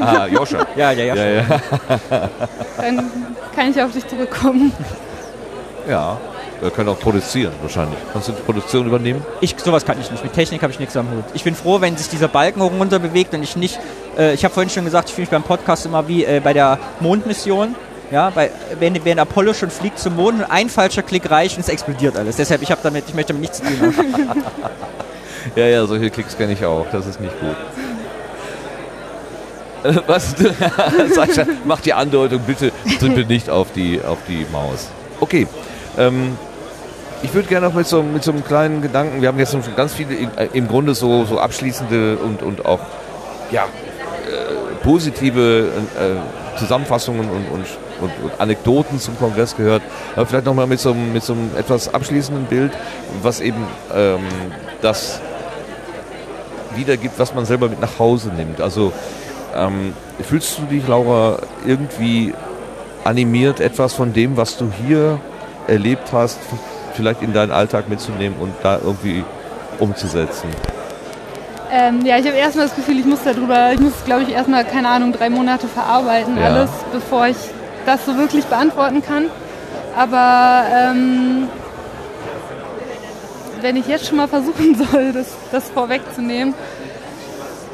ah, 0.00 0.26
Joscha. 0.26 0.66
Ja, 0.74 0.90
ja, 0.90 1.04
ja. 1.04 1.14
Ja, 1.14 1.26
ja. 1.28 1.60
dann 2.76 3.10
kann 3.58 3.70
ich 3.72 3.82
auf 3.82 3.92
dich 3.92 4.06
zurückkommen. 4.06 4.72
ja. 5.88 6.16
Wir 6.60 6.70
können 6.70 6.88
auch 6.88 6.98
produzieren 6.98 7.52
wahrscheinlich. 7.62 7.98
Kannst 8.12 8.26
du 8.26 8.32
die 8.32 8.42
Produktion 8.42 8.84
übernehmen? 8.84 9.24
Ich, 9.40 9.54
sowas 9.58 9.84
kann 9.84 10.00
ich 10.00 10.10
nicht. 10.10 10.24
Mit 10.24 10.32
Technik 10.32 10.60
habe 10.62 10.72
ich 10.72 10.80
nichts 10.80 10.96
am 10.96 11.08
Hut. 11.08 11.24
Ich 11.32 11.44
bin 11.44 11.54
froh, 11.54 11.80
wenn 11.80 11.96
sich 11.96 12.08
dieser 12.08 12.26
Balken 12.26 12.60
hoch 12.60 12.72
und 12.72 12.80
runter 12.80 12.98
bewegt 12.98 13.32
und 13.32 13.44
ich 13.44 13.54
nicht. 13.54 13.78
Äh, 14.18 14.34
ich 14.34 14.44
habe 14.44 14.52
vorhin 14.52 14.68
schon 14.68 14.84
gesagt, 14.84 15.08
ich 15.08 15.14
fühle 15.14 15.22
mich 15.26 15.30
beim 15.30 15.44
Podcast 15.44 15.86
immer 15.86 16.08
wie 16.08 16.24
äh, 16.24 16.40
bei 16.42 16.52
der 16.52 16.80
Mondmission. 16.98 17.76
Ja, 18.10 18.30
bei, 18.30 18.50
wenn, 18.80 19.04
wenn 19.04 19.20
Apollo 19.20 19.54
schon 19.54 19.70
fliegt 19.70 20.00
zum 20.00 20.16
Mond 20.16 20.40
und 20.40 20.50
ein 20.50 20.68
falscher 20.68 21.02
Klick 21.02 21.30
reicht 21.30 21.56
und 21.58 21.60
es 21.60 21.68
explodiert 21.68 22.16
alles. 22.16 22.34
Deshalb, 22.36 22.62
ich 22.62 22.72
habe 22.72 22.80
damit, 22.82 23.04
ich 23.06 23.14
möchte 23.14 23.34
damit 23.34 23.42
nichts 23.42 23.58
zu 23.58 23.64
tun 23.64 24.28
haben. 24.28 24.42
Ja, 25.56 25.64
ja, 25.66 25.86
solche 25.86 26.10
Klicks 26.10 26.36
kenne 26.36 26.52
ich 26.52 26.64
auch. 26.64 26.86
Das 26.92 27.06
ist 27.06 27.20
nicht 27.20 27.32
gut. 27.40 27.56
Äh, 29.82 29.94
Was? 30.06 30.34
Sascha, 31.14 31.46
mach 31.64 31.80
die 31.80 31.92
Andeutung, 31.92 32.40
bitte 32.46 32.72
trippel 32.98 33.26
nicht 33.26 33.50
auf 33.50 33.72
die, 33.72 34.00
auf 34.02 34.18
die 34.28 34.46
Maus. 34.52 34.88
Okay. 35.20 35.46
Ähm, 35.96 36.36
ich 37.22 37.34
würde 37.34 37.48
gerne 37.48 37.66
noch 37.66 37.74
mit 37.74 37.86
so, 37.86 38.02
mit 38.02 38.22
so 38.22 38.30
einem 38.30 38.44
kleinen 38.44 38.80
Gedanken, 38.80 39.20
wir 39.20 39.28
haben 39.28 39.38
jetzt 39.38 39.52
schon 39.52 39.62
ganz 39.74 39.92
viele 39.94 40.14
im, 40.14 40.30
äh, 40.36 40.48
im 40.52 40.68
Grunde 40.68 40.94
so, 40.94 41.24
so 41.24 41.38
abschließende 41.38 42.16
und, 42.18 42.42
und 42.42 42.64
auch 42.64 42.80
ja, 43.50 43.64
äh, 43.64 44.74
positive 44.84 45.68
äh, 45.98 46.58
Zusammenfassungen 46.58 47.28
und, 47.28 47.48
und, 47.48 47.66
und, 48.00 48.10
und 48.24 48.40
Anekdoten 48.40 49.00
zum 49.00 49.18
Kongress 49.18 49.56
gehört. 49.56 49.82
Aber 50.14 50.26
vielleicht 50.26 50.46
nochmal 50.46 50.66
mit 50.66 50.80
so, 50.80 50.94
mit 50.94 51.22
so 51.22 51.32
einem 51.32 51.50
etwas 51.56 51.92
abschließenden 51.92 52.44
Bild, 52.44 52.72
was 53.22 53.40
eben 53.40 53.66
ähm, 53.94 54.20
das 54.80 55.20
wiedergibt, 56.74 57.18
was 57.18 57.34
man 57.34 57.44
selber 57.44 57.68
mit 57.68 57.80
nach 57.80 57.98
Hause 57.98 58.30
nimmt. 58.36 58.60
Also 58.60 58.92
ähm, 59.56 59.92
fühlst 60.22 60.58
du 60.58 60.62
dich, 60.62 60.86
Laura, 60.86 61.38
irgendwie 61.66 62.34
animiert, 63.04 63.60
etwas 63.60 63.94
von 63.94 64.12
dem, 64.12 64.36
was 64.36 64.56
du 64.56 64.70
hier 64.86 65.18
erlebt 65.66 66.08
hast, 66.12 66.38
vielleicht 66.94 67.22
in 67.22 67.32
deinen 67.32 67.52
Alltag 67.52 67.88
mitzunehmen 67.88 68.38
und 68.38 68.52
da 68.62 68.78
irgendwie 68.82 69.24
umzusetzen? 69.78 70.48
Ähm, 71.70 72.04
ja, 72.04 72.16
ich 72.18 72.26
habe 72.26 72.36
erstmal 72.36 72.66
das 72.66 72.74
Gefühl, 72.76 72.98
ich 72.98 73.04
muss 73.04 73.20
darüber, 73.24 73.72
ich 73.72 73.80
muss, 73.80 73.92
glaube 74.04 74.22
ich, 74.22 74.30
erstmal, 74.30 74.64
keine 74.64 74.88
Ahnung, 74.88 75.12
drei 75.12 75.28
Monate 75.28 75.68
verarbeiten, 75.68 76.36
Ja. 76.38 76.46
alles, 76.46 76.70
bevor 76.92 77.26
ich 77.26 77.36
das 77.84 78.04
so 78.06 78.16
wirklich 78.16 78.44
beantworten 78.46 79.02
kann. 79.02 79.26
Aber 79.96 80.64
ähm, 80.72 81.48
wenn 83.60 83.76
ich 83.76 83.86
jetzt 83.86 84.06
schon 84.06 84.16
mal 84.16 84.28
versuchen 84.28 84.74
soll, 84.92 85.12
das, 85.12 85.26
das 85.52 85.68
vorwegzunehmen, 85.68 86.54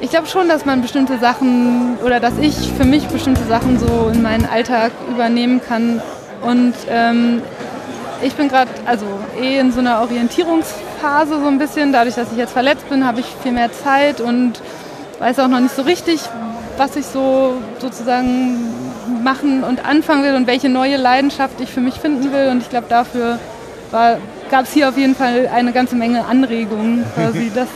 ich 0.05 0.11
glaube 0.11 0.27
schon, 0.27 0.49
dass 0.49 0.67
man 0.67 0.83
bestimmte 0.83 1.19
Sachen 1.19 1.97
oder 2.05 2.21
dass 2.21 2.37
ich 2.39 2.55
für 2.75 2.85
mich 2.85 3.07
bestimmte 3.09 3.43
Sachen 3.45 3.79
so 3.79 4.11
in 4.13 4.21
meinen 4.21 4.45
Alltag 4.45 4.93
übernehmen 5.09 5.63
kann. 5.67 6.03
Und 6.43 6.75
ähm, 6.91 7.41
ich 8.23 8.35
bin 8.35 8.49
gerade 8.49 8.71
also 8.85 9.07
eh 9.41 9.59
in 9.59 9.73
so 9.73 9.81
einer 9.81 10.03
Orientierungsphase 10.03 11.41
so 11.41 11.47
ein 11.47 11.59
bisschen. 11.59 11.95
Dadurch, 11.95 12.17
dass 12.17 12.31
ich 12.33 12.37
jetzt 12.37 12.53
verletzt 12.53 12.87
bin, 12.91 13.07
habe 13.07 13.21
ich 13.21 13.27
viel 13.43 13.53
mehr 13.53 13.73
Zeit 13.73 14.21
und 14.21 14.61
weiß 15.21 15.39
auch 15.39 15.49
noch 15.49 15.61
nicht 15.61 15.75
so 15.75 15.81
richtig, 15.81 16.21
was 16.77 16.97
ich 16.97 17.07
so 17.07 17.55
sozusagen 17.79 18.59
machen 19.23 19.65
und 19.65 19.87
anfangen 19.87 20.23
will 20.23 20.35
und 20.35 20.47
welche 20.47 20.69
neue 20.69 20.99
Leidenschaft 20.99 21.63
ich 21.63 21.71
für 21.71 21.81
mich 21.81 21.95
finden 21.95 22.31
will. 22.31 22.49
Und 22.51 22.61
ich 22.61 22.69
glaube, 22.69 22.89
dafür 22.91 23.39
gab 23.91 24.65
es 24.65 24.73
hier 24.73 24.91
auf 24.91 24.99
jeden 24.99 25.15
Fall 25.15 25.49
eine 25.55 25.73
ganze 25.73 25.97
Menge 25.97 26.27
Anregungen. 26.27 27.07
Quasi. 27.15 27.51
Das, 27.55 27.69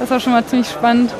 das 0.00 0.10
war 0.10 0.20
schon 0.20 0.32
mal 0.32 0.44
ziemlich 0.44 0.68
spannend. 0.68 1.10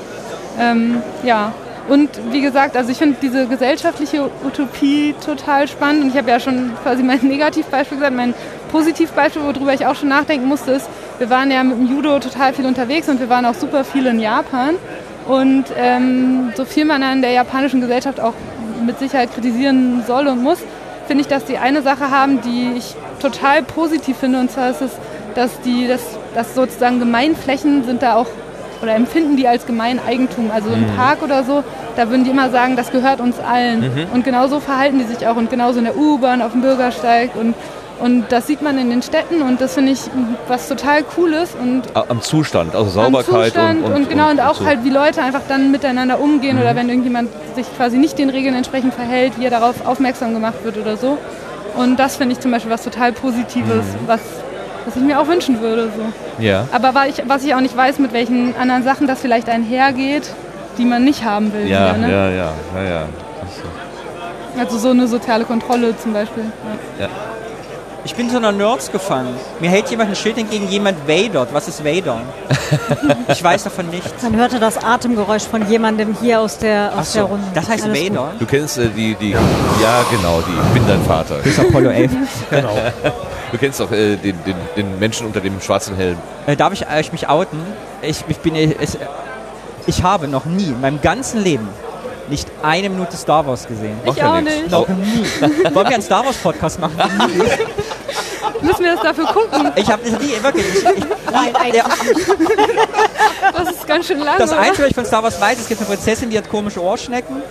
Ähm, 0.58 1.02
ja, 1.22 1.52
und 1.88 2.10
wie 2.32 2.40
gesagt, 2.40 2.76
also 2.76 2.90
ich 2.90 2.98
finde 2.98 3.16
diese 3.22 3.46
gesellschaftliche 3.46 4.28
Utopie 4.44 5.14
total 5.24 5.68
spannend. 5.68 6.04
Und 6.04 6.10
ich 6.10 6.16
habe 6.16 6.30
ja 6.30 6.40
schon 6.40 6.72
quasi 6.82 7.02
mein 7.02 7.18
Negativbeispiel 7.22 7.98
gesagt. 7.98 8.16
Mein 8.16 8.34
Positivbeispiel, 8.72 9.42
worüber 9.42 9.72
ich 9.72 9.86
auch 9.86 9.94
schon 9.94 10.08
nachdenken 10.08 10.46
musste, 10.46 10.72
ist, 10.72 10.88
wir 11.18 11.30
waren 11.30 11.50
ja 11.50 11.62
mit 11.62 11.78
dem 11.78 11.86
Judo 11.86 12.18
total 12.18 12.52
viel 12.52 12.66
unterwegs 12.66 13.08
und 13.08 13.20
wir 13.20 13.28
waren 13.28 13.46
auch 13.46 13.54
super 13.54 13.84
viel 13.84 14.06
in 14.06 14.18
Japan. 14.18 14.74
Und 15.28 15.64
ähm, 15.76 16.52
so 16.56 16.64
viel 16.64 16.84
man 16.84 17.02
an 17.02 17.22
der 17.22 17.30
japanischen 17.30 17.80
Gesellschaft 17.80 18.20
auch 18.20 18.34
mit 18.84 18.98
Sicherheit 18.98 19.32
kritisieren 19.32 20.02
soll 20.06 20.26
und 20.28 20.42
muss, 20.42 20.58
finde 21.06 21.22
ich, 21.22 21.28
dass 21.28 21.44
die 21.44 21.58
eine 21.58 21.82
Sache 21.82 22.10
haben, 22.10 22.40
die 22.42 22.72
ich 22.76 22.94
total 23.20 23.62
positiv 23.62 24.16
finde. 24.18 24.40
Und 24.40 24.50
zwar 24.50 24.70
ist 24.70 24.82
es, 24.82 24.92
dass 25.34 25.60
die, 25.60 25.86
dass, 25.86 26.02
dass 26.34 26.54
sozusagen 26.54 26.98
Gemeinflächen 26.98 27.84
sind 27.84 28.02
da 28.02 28.16
auch 28.16 28.28
oder 28.82 28.94
empfinden 28.94 29.36
die 29.36 29.48
als 29.48 29.66
Gemeineigentum. 29.66 30.50
Also 30.52 30.70
im 30.70 30.86
Park 30.96 31.22
oder 31.22 31.44
so, 31.44 31.62
da 31.96 32.10
würden 32.10 32.24
die 32.24 32.30
immer 32.30 32.50
sagen, 32.50 32.76
das 32.76 32.90
gehört 32.90 33.20
uns 33.20 33.38
allen. 33.38 34.08
Und 34.12 34.24
genauso 34.24 34.60
verhalten 34.60 34.98
die 34.98 35.04
sich 35.04 35.26
auch. 35.26 35.36
Und 35.36 35.50
genauso 35.50 35.78
in 35.78 35.84
der 35.84 35.96
U-Bahn, 35.96 36.42
auf 36.42 36.52
dem 36.52 36.62
Bürgersteig. 36.62 37.30
Und 37.36 37.54
und 37.98 38.26
das 38.30 38.46
sieht 38.46 38.60
man 38.60 38.76
in 38.78 38.90
den 38.90 39.02
Städten. 39.02 39.42
Und 39.42 39.60
das 39.60 39.74
finde 39.74 39.92
ich 39.92 40.00
was 40.48 40.68
total 40.68 41.02
Cooles. 41.02 41.54
Und 41.60 41.84
Am 41.94 42.20
Zustand, 42.20 42.74
also 42.74 43.00
am 43.00 43.12
Sauberkeit 43.12 43.54
Zustand. 43.54 43.84
und, 43.84 43.92
und, 43.94 44.10
genau 44.10 44.30
und 44.30 44.40
auch 44.40 44.56
so. 44.56 44.66
halt 44.66 44.84
wie 44.84 44.90
Leute 44.90 45.22
einfach 45.22 45.40
dann 45.48 45.70
miteinander 45.70 46.20
umgehen 46.20 46.58
oder 46.58 46.76
wenn 46.76 46.88
irgendjemand 46.88 47.30
sich 47.54 47.66
quasi 47.76 47.96
nicht 47.96 48.18
den 48.18 48.28
Regeln 48.30 48.54
entsprechend 48.54 48.92
verhält, 48.92 49.38
wie 49.38 49.44
er 49.44 49.50
darauf 49.50 49.86
aufmerksam 49.86 50.34
gemacht 50.34 50.62
wird 50.62 50.76
oder 50.76 50.96
so. 50.96 51.16
Und 51.76 51.98
das 51.98 52.16
finde 52.16 52.34
ich 52.34 52.40
zum 52.40 52.50
Beispiel 52.50 52.70
was 52.70 52.82
total 52.82 53.12
Positives, 53.12 53.84
was, 54.06 54.20
was 54.86 54.96
ich 54.96 55.02
mir 55.02 55.20
auch 55.20 55.26
wünschen 55.26 55.60
würde. 55.60 55.90
So. 55.96 56.42
Ja. 56.42 56.66
Aber 56.72 56.94
was 56.94 57.44
ich 57.44 57.54
auch 57.54 57.60
nicht 57.60 57.76
weiß, 57.76 57.98
mit 57.98 58.12
welchen 58.12 58.56
anderen 58.56 58.84
Sachen 58.84 59.06
das 59.06 59.20
vielleicht 59.20 59.48
einhergeht, 59.48 60.30
die 60.78 60.84
man 60.84 61.04
nicht 61.04 61.24
haben 61.24 61.52
will. 61.52 61.66
Ja, 61.66 61.90
wieder, 61.90 62.06
ne? 62.06 62.12
ja, 62.12 62.30
ja, 62.30 62.52
ja, 62.74 62.82
ja. 62.82 63.08
Also 64.58 64.78
so 64.78 64.90
eine 64.90 65.06
soziale 65.06 65.44
Kontrolle 65.44 65.96
zum 65.98 66.14
Beispiel. 66.14 66.44
Ja. 66.98 67.08
Ich 68.06 68.14
bin 68.14 68.30
so 68.30 68.36
einer 68.36 68.52
Nerds 68.52 68.92
gefangen. 68.92 69.34
Mir 69.58 69.68
hält 69.68 69.90
jemand 69.90 70.10
ein 70.10 70.14
Schild 70.14 70.38
entgegen, 70.38 70.68
jemand 70.68 71.08
wadert. 71.08 71.52
Was 71.52 71.66
ist 71.66 71.84
wadern? 71.84 72.22
ich 73.28 73.42
weiß 73.42 73.64
davon 73.64 73.90
nichts. 73.90 74.22
Man 74.22 74.36
hörte 74.36 74.60
das 74.60 74.78
Atemgeräusch 74.78 75.42
von 75.42 75.68
jemandem 75.68 76.16
hier 76.20 76.40
aus 76.40 76.56
der, 76.56 76.92
Ach 76.94 77.00
aus 77.00 77.14
der 77.14 77.22
so, 77.22 77.28
Runde. 77.30 77.44
das 77.52 77.68
heißt 77.68 77.82
Alles 77.82 77.98
gut. 77.98 78.10
Vader. 78.12 78.32
Du 78.38 78.46
kennst 78.46 78.78
äh, 78.78 78.90
die, 78.90 79.16
die, 79.16 79.30
ja 79.30 80.04
genau, 80.08 80.40
die, 80.40 80.52
ich 80.52 80.74
bin 80.74 80.86
dein 80.86 81.02
Vater. 81.02 81.38
Das 81.38 81.46
ist 81.48 81.58
Apollo 81.58 81.90
11. 81.90 82.12
Genau. 82.50 82.78
Du 83.50 83.58
kennst 83.58 83.80
doch 83.80 83.90
äh, 83.90 84.14
den, 84.14 84.38
den, 84.44 84.54
den 84.76 84.98
Menschen 85.00 85.26
unter 85.26 85.40
dem 85.40 85.60
schwarzen 85.60 85.96
Helm. 85.96 86.16
Äh, 86.46 86.54
darf 86.54 86.72
ich 86.72 86.86
euch 86.88 87.10
mich 87.10 87.28
outen? 87.28 87.58
Ich, 88.02 88.22
ich 88.28 88.38
bin, 88.38 88.54
äh, 88.54 88.72
es, 88.80 88.96
ich 89.88 90.04
habe 90.04 90.28
noch 90.28 90.44
nie 90.44 90.66
in 90.66 90.80
meinem 90.80 91.00
ganzen 91.00 91.42
Leben 91.42 91.68
nicht 92.28 92.48
eine 92.62 92.88
Minute 92.88 93.16
Star 93.16 93.44
Wars 93.46 93.66
gesehen. 93.66 93.98
Ich 94.04 94.14
ja 94.14 94.36
auch 94.36 94.40
nichts. 94.40 94.60
nicht. 94.62 94.70
Noch 94.70 94.88
nie. 94.88 95.24
Wollen 95.74 95.88
wir 95.88 95.94
einen 95.94 96.02
Star 96.02 96.24
Wars 96.24 96.36
Podcast 96.36 96.78
machen? 96.78 96.96
Müssen 98.62 98.84
wir 98.84 98.94
das 98.94 99.02
dafür 99.02 99.26
gucken? 99.26 99.72
Ich 99.76 99.90
habe 99.90 100.02
das 100.08 100.20
nie, 100.20 100.42
wirklich. 100.42 100.66
Ich, 100.66 100.84
ich, 100.84 101.04
Nein, 101.30 101.56
eigentlich 101.56 101.74
ja, 101.74 101.84
Das 103.52 103.70
ist 103.70 103.86
ganz 103.86 104.06
schön 104.06 104.18
lang. 104.20 104.38
das? 104.38 104.52
Einzige, 104.52 104.82
was 104.84 104.90
ich 104.90 104.94
von 104.94 105.04
Star 105.04 105.22
Wars 105.22 105.40
weiß, 105.40 105.58
es 105.58 105.68
gibt 105.68 105.80
eine 105.80 105.88
Prinzessin, 105.88 106.30
die 106.30 106.38
hat 106.38 106.48
komische 106.48 106.82
Ohrschnecken. 106.82 107.42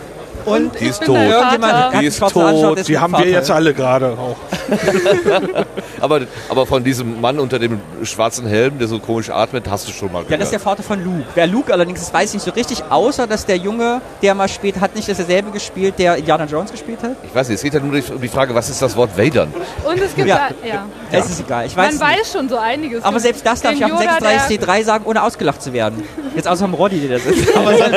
Und 0.45 0.79
Die 0.79 0.85
ist 0.85 1.03
tot. 1.03 1.15
irgendjemand 1.17 2.01
Die 2.01 2.05
ist 2.05 2.19
tot. 2.19 2.37
Anschlag, 2.37 2.77
ist 2.77 2.87
Die 2.89 2.97
haben 2.99 3.11
wir 3.13 3.17
Vater. 3.19 3.29
jetzt 3.29 3.51
alle 3.51 3.73
gerade 3.73 4.17
auch. 4.17 4.35
Aber, 6.01 6.21
aber 6.49 6.65
von 6.65 6.83
diesem 6.83 7.19
Mann 7.21 7.39
unter 7.39 7.57
dem 7.57 7.79
schwarzen 8.03 8.45
Helm, 8.45 8.77
der 8.77 8.87
so 8.87 8.99
komisch 8.99 9.29
atmet, 9.29 9.65
hast 9.69 9.87
du 9.87 9.91
schon 9.91 10.11
mal 10.11 10.19
gehört. 10.19 10.31
Ja, 10.31 10.37
das 10.37 10.47
ist 10.47 10.51
der 10.51 10.59
Vater 10.59 10.83
von 10.83 11.03
Luke. 11.03 11.23
Wer 11.33 11.47
Luke 11.47 11.71
allerdings 11.73 12.01
ist, 12.01 12.13
weiß 12.13 12.29
ich 12.29 12.33
nicht 12.35 12.43
so 12.45 12.51
richtig, 12.51 12.83
außer 12.89 13.25
dass 13.27 13.45
der 13.45 13.57
Junge, 13.57 14.01
der 14.21 14.35
mal 14.35 14.47
spielt, 14.47 14.79
hat 14.79 14.93
nicht 14.95 15.07
das 15.07 15.17
derselbe 15.17 15.51
gespielt, 15.51 15.95
der 15.97 16.17
Indiana 16.17 16.45
Jones 16.45 16.71
gespielt 16.71 16.99
hat. 17.01 17.11
ich 17.23 17.33
weiß 17.33 17.47
nicht, 17.49 17.55
es 17.57 17.63
geht 17.63 17.73
ja 17.73 17.79
nur 17.79 17.95
um 18.09 18.21
die 18.21 18.27
Frage, 18.27 18.53
was 18.53 18.69
ist 18.69 18.81
das 18.81 18.95
Wort 18.95 19.17
Vadern? 19.17 19.51
Und 19.83 19.99
es 19.99 20.13
gibt 20.15 20.27
Ja. 20.27 20.49
ja, 20.63 20.69
ja. 20.73 20.85
Es 21.11 21.29
ist 21.29 21.39
egal, 21.39 21.65
ich 21.65 21.75
weiß 21.75 21.97
Man 21.99 22.09
nicht. 22.11 22.19
weiß 22.21 22.31
schon 22.33 22.49
so 22.49 22.57
einiges. 22.57 23.03
Aber 23.03 23.19
selbst 23.19 23.45
das 23.45 23.61
darf 23.61 23.73
ich 23.73 23.83
auf 23.83 23.91
dem 23.91 23.99
Yoda, 23.99 24.19
der- 24.19 24.39
36C3 24.59 24.83
sagen, 24.83 25.05
ohne 25.05 25.23
ausgelacht 25.23 25.61
zu 25.61 25.71
werden. 25.73 26.03
Jetzt 26.35 26.47
außer 26.47 26.65
dem 26.65 26.73
Roddy, 26.73 26.99
der 27.07 27.17
das 27.19 27.25
ist. 27.37 27.55
Aber 27.55 27.71
sonst, 27.77 27.91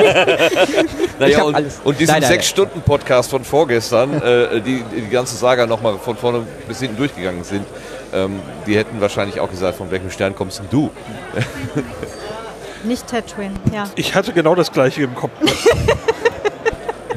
Naja, 1.19 1.43
und, 1.43 1.55
alles. 1.55 1.81
und 1.85 2.01
Nein, 2.01 2.23
nein, 2.23 2.38
nein. 2.39 2.43
6-Stunden-Podcast 2.43 3.31
von 3.31 3.45
vorgestern, 3.45 4.23
äh, 4.23 4.61
die 4.61 4.83
die 4.83 5.09
ganze 5.09 5.37
Saga 5.37 5.67
nochmal 5.67 5.99
von 5.99 6.17
vorne 6.17 6.47
bis 6.67 6.81
hinten 6.81 6.97
durchgegangen 6.97 7.45
sind, 7.45 7.67
ähm, 8.13 8.41
die 8.67 8.77
hätten 8.77 9.01
wahrscheinlich 9.01 9.41
auch 9.41 9.51
gesagt, 9.51 9.77
von 9.77 9.91
welchem 9.91 10.11
Stern 10.11 10.35
kommst 10.35 10.59
denn 10.61 10.69
du? 10.71 10.91
Nicht 12.85 13.07
Tatooine, 13.07 13.55
ja. 13.73 13.85
Ich 13.97 14.15
hatte 14.15 14.33
genau 14.33 14.55
das 14.55 14.73
gleiche 14.73 15.03
im 15.03 15.15
Kopf. 15.15 15.33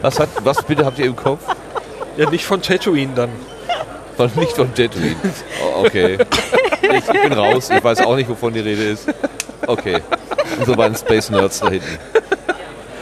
Was, 0.02 0.20
hat, 0.20 0.30
was 0.44 0.64
bitte 0.64 0.84
habt 0.84 0.98
ihr 0.98 1.06
im 1.06 1.16
Kopf? 1.16 1.42
Ja, 2.18 2.28
nicht 2.32 2.44
von 2.44 2.60
Tatooine 2.60 3.14
dann. 3.16 3.30
Von, 4.18 4.32
nicht 4.38 4.54
von 4.54 4.74
Tatooine. 4.74 5.16
Oh, 5.64 5.86
okay. 5.86 6.18
Ich 6.82 7.06
bin 7.06 7.32
raus, 7.34 7.70
ich 7.70 7.84
weiß 7.84 8.02
auch 8.02 8.16
nicht, 8.16 8.28
wovon 8.28 8.52
die 8.52 8.62
Rede 8.62 8.84
ist. 8.84 9.08
Okay. 9.68 10.02
Unsere 10.58 10.76
beiden 10.76 10.98
Space 10.98 11.30
Nerds 11.30 11.60
da 11.60 11.70
hinten. 11.70 12.00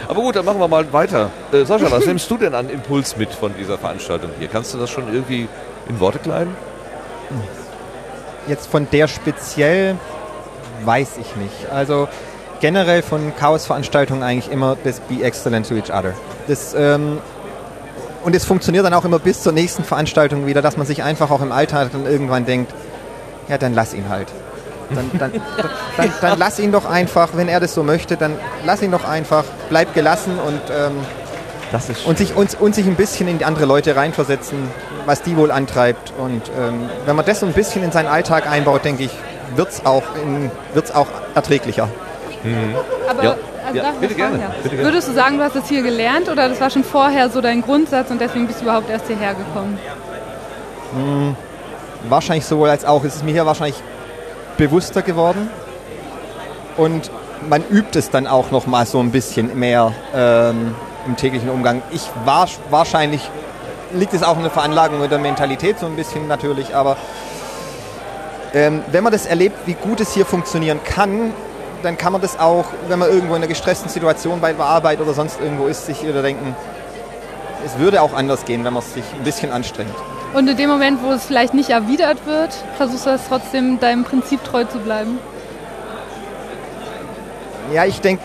Aber 0.09 0.21
gut, 0.23 0.35
dann 0.35 0.43
machen 0.43 0.59
wir 0.59 0.67
mal 0.67 0.91
weiter. 0.91 1.29
Äh, 1.51 1.65
Sascha, 1.65 1.91
was 1.91 2.07
nimmst 2.07 2.31
du 2.31 2.37
denn 2.37 2.55
an 2.55 2.67
Impuls 2.67 3.15
mit 3.15 3.31
von 3.31 3.53
dieser 3.55 3.77
Veranstaltung 3.77 4.31
hier? 4.39 4.47
Kannst 4.47 4.73
du 4.73 4.79
das 4.79 4.89
schon 4.89 5.13
irgendwie 5.13 5.47
in 5.87 5.99
Worte 5.99 6.17
kleiden? 6.17 6.57
Jetzt 8.47 8.65
von 8.65 8.87
der 8.91 9.07
speziell 9.07 9.95
weiß 10.83 11.17
ich 11.21 11.35
nicht. 11.35 11.71
Also 11.71 12.07
generell 12.59 13.03
von 13.03 13.35
Chaos-Veranstaltungen 13.35 14.23
eigentlich 14.23 14.51
immer 14.51 14.75
das 14.83 14.99
Be 14.99 15.21
Excellent 15.21 15.69
to 15.69 15.75
Each 15.75 15.93
Other. 15.93 16.15
Das, 16.47 16.73
ähm, 16.73 17.19
und 18.23 18.35
es 18.35 18.45
funktioniert 18.45 18.85
dann 18.85 18.95
auch 18.95 19.05
immer 19.05 19.19
bis 19.19 19.43
zur 19.43 19.53
nächsten 19.53 19.83
Veranstaltung 19.83 20.47
wieder, 20.47 20.63
dass 20.63 20.75
man 20.75 20.87
sich 20.87 21.03
einfach 21.03 21.29
auch 21.29 21.43
im 21.43 21.51
Alltag 21.51 21.91
dann 21.91 22.07
irgendwann 22.07 22.47
denkt, 22.47 22.73
ja, 23.47 23.59
dann 23.59 23.75
lass 23.75 23.93
ihn 23.93 24.09
halt. 24.09 24.29
Dann, 24.93 25.09
dann, 25.19 25.31
dann, 25.97 26.13
dann, 26.21 26.39
lass 26.39 26.57
ihn 26.59 26.71
doch 26.71 26.85
einfach, 26.85 27.29
wenn 27.33 27.47
er 27.47 27.59
das 27.59 27.73
so 27.75 27.83
möchte, 27.83 28.17
dann 28.17 28.35
lass 28.65 28.81
ihn 28.81 28.91
doch 28.91 29.07
einfach, 29.07 29.43
bleib 29.69 29.93
gelassen 29.93 30.39
und, 30.45 30.61
ähm, 30.71 30.93
Das 31.71 31.89
ist 31.89 32.05
und, 32.07 32.17
sich, 32.17 32.35
und, 32.35 32.59
und 32.59 32.73
sich 32.73 32.87
ein 32.87 32.95
bisschen 32.95 33.27
in 33.27 33.37
die 33.37 33.45
andere 33.45 33.65
Leute 33.65 33.95
reinversetzen, 33.95 34.57
was 35.05 35.21
die 35.21 35.37
wohl 35.37 35.51
antreibt. 35.51 36.11
Und 36.17 36.41
ähm, 36.59 36.89
wenn 37.05 37.15
man 37.15 37.25
das 37.25 37.39
so 37.41 37.45
ein 37.45 37.53
bisschen 37.53 37.83
in 37.83 37.91
seinen 37.91 38.07
Alltag 38.07 38.49
einbaut, 38.49 38.83
denke 38.83 39.03
ich, 39.03 39.11
wird 39.55 39.69
es 39.69 39.85
auch, 39.85 40.03
in- 40.23 40.49
wird's 40.73 40.91
auch 40.91 41.07
erträglicher. 41.35 41.87
Aber 43.09 43.23
Ja. 43.23 43.35
also 43.67 43.77
Ja, 43.77 43.91
bitte 43.99 44.11
was 44.13 44.17
gerne, 44.17 44.39
bitte 44.63 44.75
gerne. 44.75 44.85
Würdest 44.87 45.07
du 45.09 45.13
sagen, 45.13 45.37
du 45.37 45.43
hast 45.43 45.55
das 45.55 45.67
hier 45.69 45.83
gelernt 45.83 46.29
oder 46.29 46.49
das 46.49 46.59
war 46.59 46.69
schon 46.71 46.83
vorher 46.83 47.29
so 47.29 47.41
dein 47.41 47.61
Grundsatz 47.61 48.09
und 48.09 48.19
deswegen 48.19 48.47
bist 48.47 48.61
du 48.61 48.63
überhaupt 48.63 48.89
erst 48.89 49.05
hierher 49.07 49.35
gekommen? 49.35 49.77
Wahrscheinlich 52.07 52.45
sowohl 52.45 52.69
als 52.69 52.85
auch. 52.85 53.03
Es 53.03 53.17
ist 53.17 53.23
mir 53.25 53.31
hier 53.31 53.45
wahrscheinlich 53.45 53.75
bewusster 54.59 55.01
geworden. 55.01 55.49
Und 56.77 57.09
man 57.49 57.63
übt 57.67 57.97
es 57.97 58.11
dann 58.11 58.27
auch 58.27 58.51
noch 58.51 58.67
mal 58.67 58.85
so 58.85 58.99
ein 58.99 59.11
bisschen 59.11 59.57
mehr 59.57 59.93
ähm, 60.13 60.75
im 61.07 61.15
täglichen 61.15 61.49
Umgang. 61.49 61.81
Ich 61.91 62.07
war 62.25 62.47
wahrscheinlich, 62.69 63.31
liegt 63.93 64.13
es 64.13 64.21
auch 64.21 64.35
in 64.35 64.43
der 64.43 64.51
Veranlagung 64.51 64.99
oder 64.99 65.07
der 65.07 65.19
Mentalität 65.19 65.79
so 65.79 65.87
ein 65.87 65.95
bisschen 65.95 66.27
natürlich, 66.27 66.75
aber 66.75 66.97
ähm, 68.53 68.83
wenn 68.91 69.03
man 69.03 69.13
das 69.13 69.25
erlebt, 69.25 69.55
wie 69.65 69.73
gut 69.73 70.01
es 70.01 70.13
hier 70.13 70.25
funktionieren 70.25 70.81
kann, 70.83 71.33
dann 71.81 71.97
kann 71.97 72.11
man 72.11 72.21
das 72.21 72.37
auch, 72.37 72.65
wenn 72.89 72.99
man 72.99 73.09
irgendwo 73.09 73.35
in 73.35 73.41
einer 73.41 73.47
gestressten 73.47 73.89
Situation 73.89 74.41
bei 74.41 74.51
der 74.51 74.65
Arbeit 74.65 74.99
oder 74.99 75.13
sonst 75.13 75.39
irgendwo 75.39 75.67
ist, 75.67 75.85
sich 75.85 75.99
denken, 75.99 76.55
es 77.65 77.77
würde 77.77 78.01
auch 78.01 78.13
anders 78.13 78.43
gehen, 78.43 78.65
wenn 78.65 78.73
man 78.73 78.83
sich 78.83 79.03
ein 79.17 79.23
bisschen 79.23 79.51
anstrengt. 79.51 79.95
Und 80.33 80.47
in 80.47 80.57
dem 80.57 80.69
Moment, 80.69 81.01
wo 81.03 81.11
es 81.11 81.25
vielleicht 81.25 81.53
nicht 81.53 81.69
erwidert 81.69 82.25
wird, 82.25 82.53
versuchst 82.77 83.05
du 83.05 83.09
das 83.09 83.21
trotzdem 83.27 83.79
deinem 83.79 84.03
Prinzip 84.03 84.43
treu 84.43 84.63
zu 84.63 84.77
bleiben. 84.79 85.17
Ja, 87.73 87.85
ich 87.85 87.99
denke, 88.01 88.23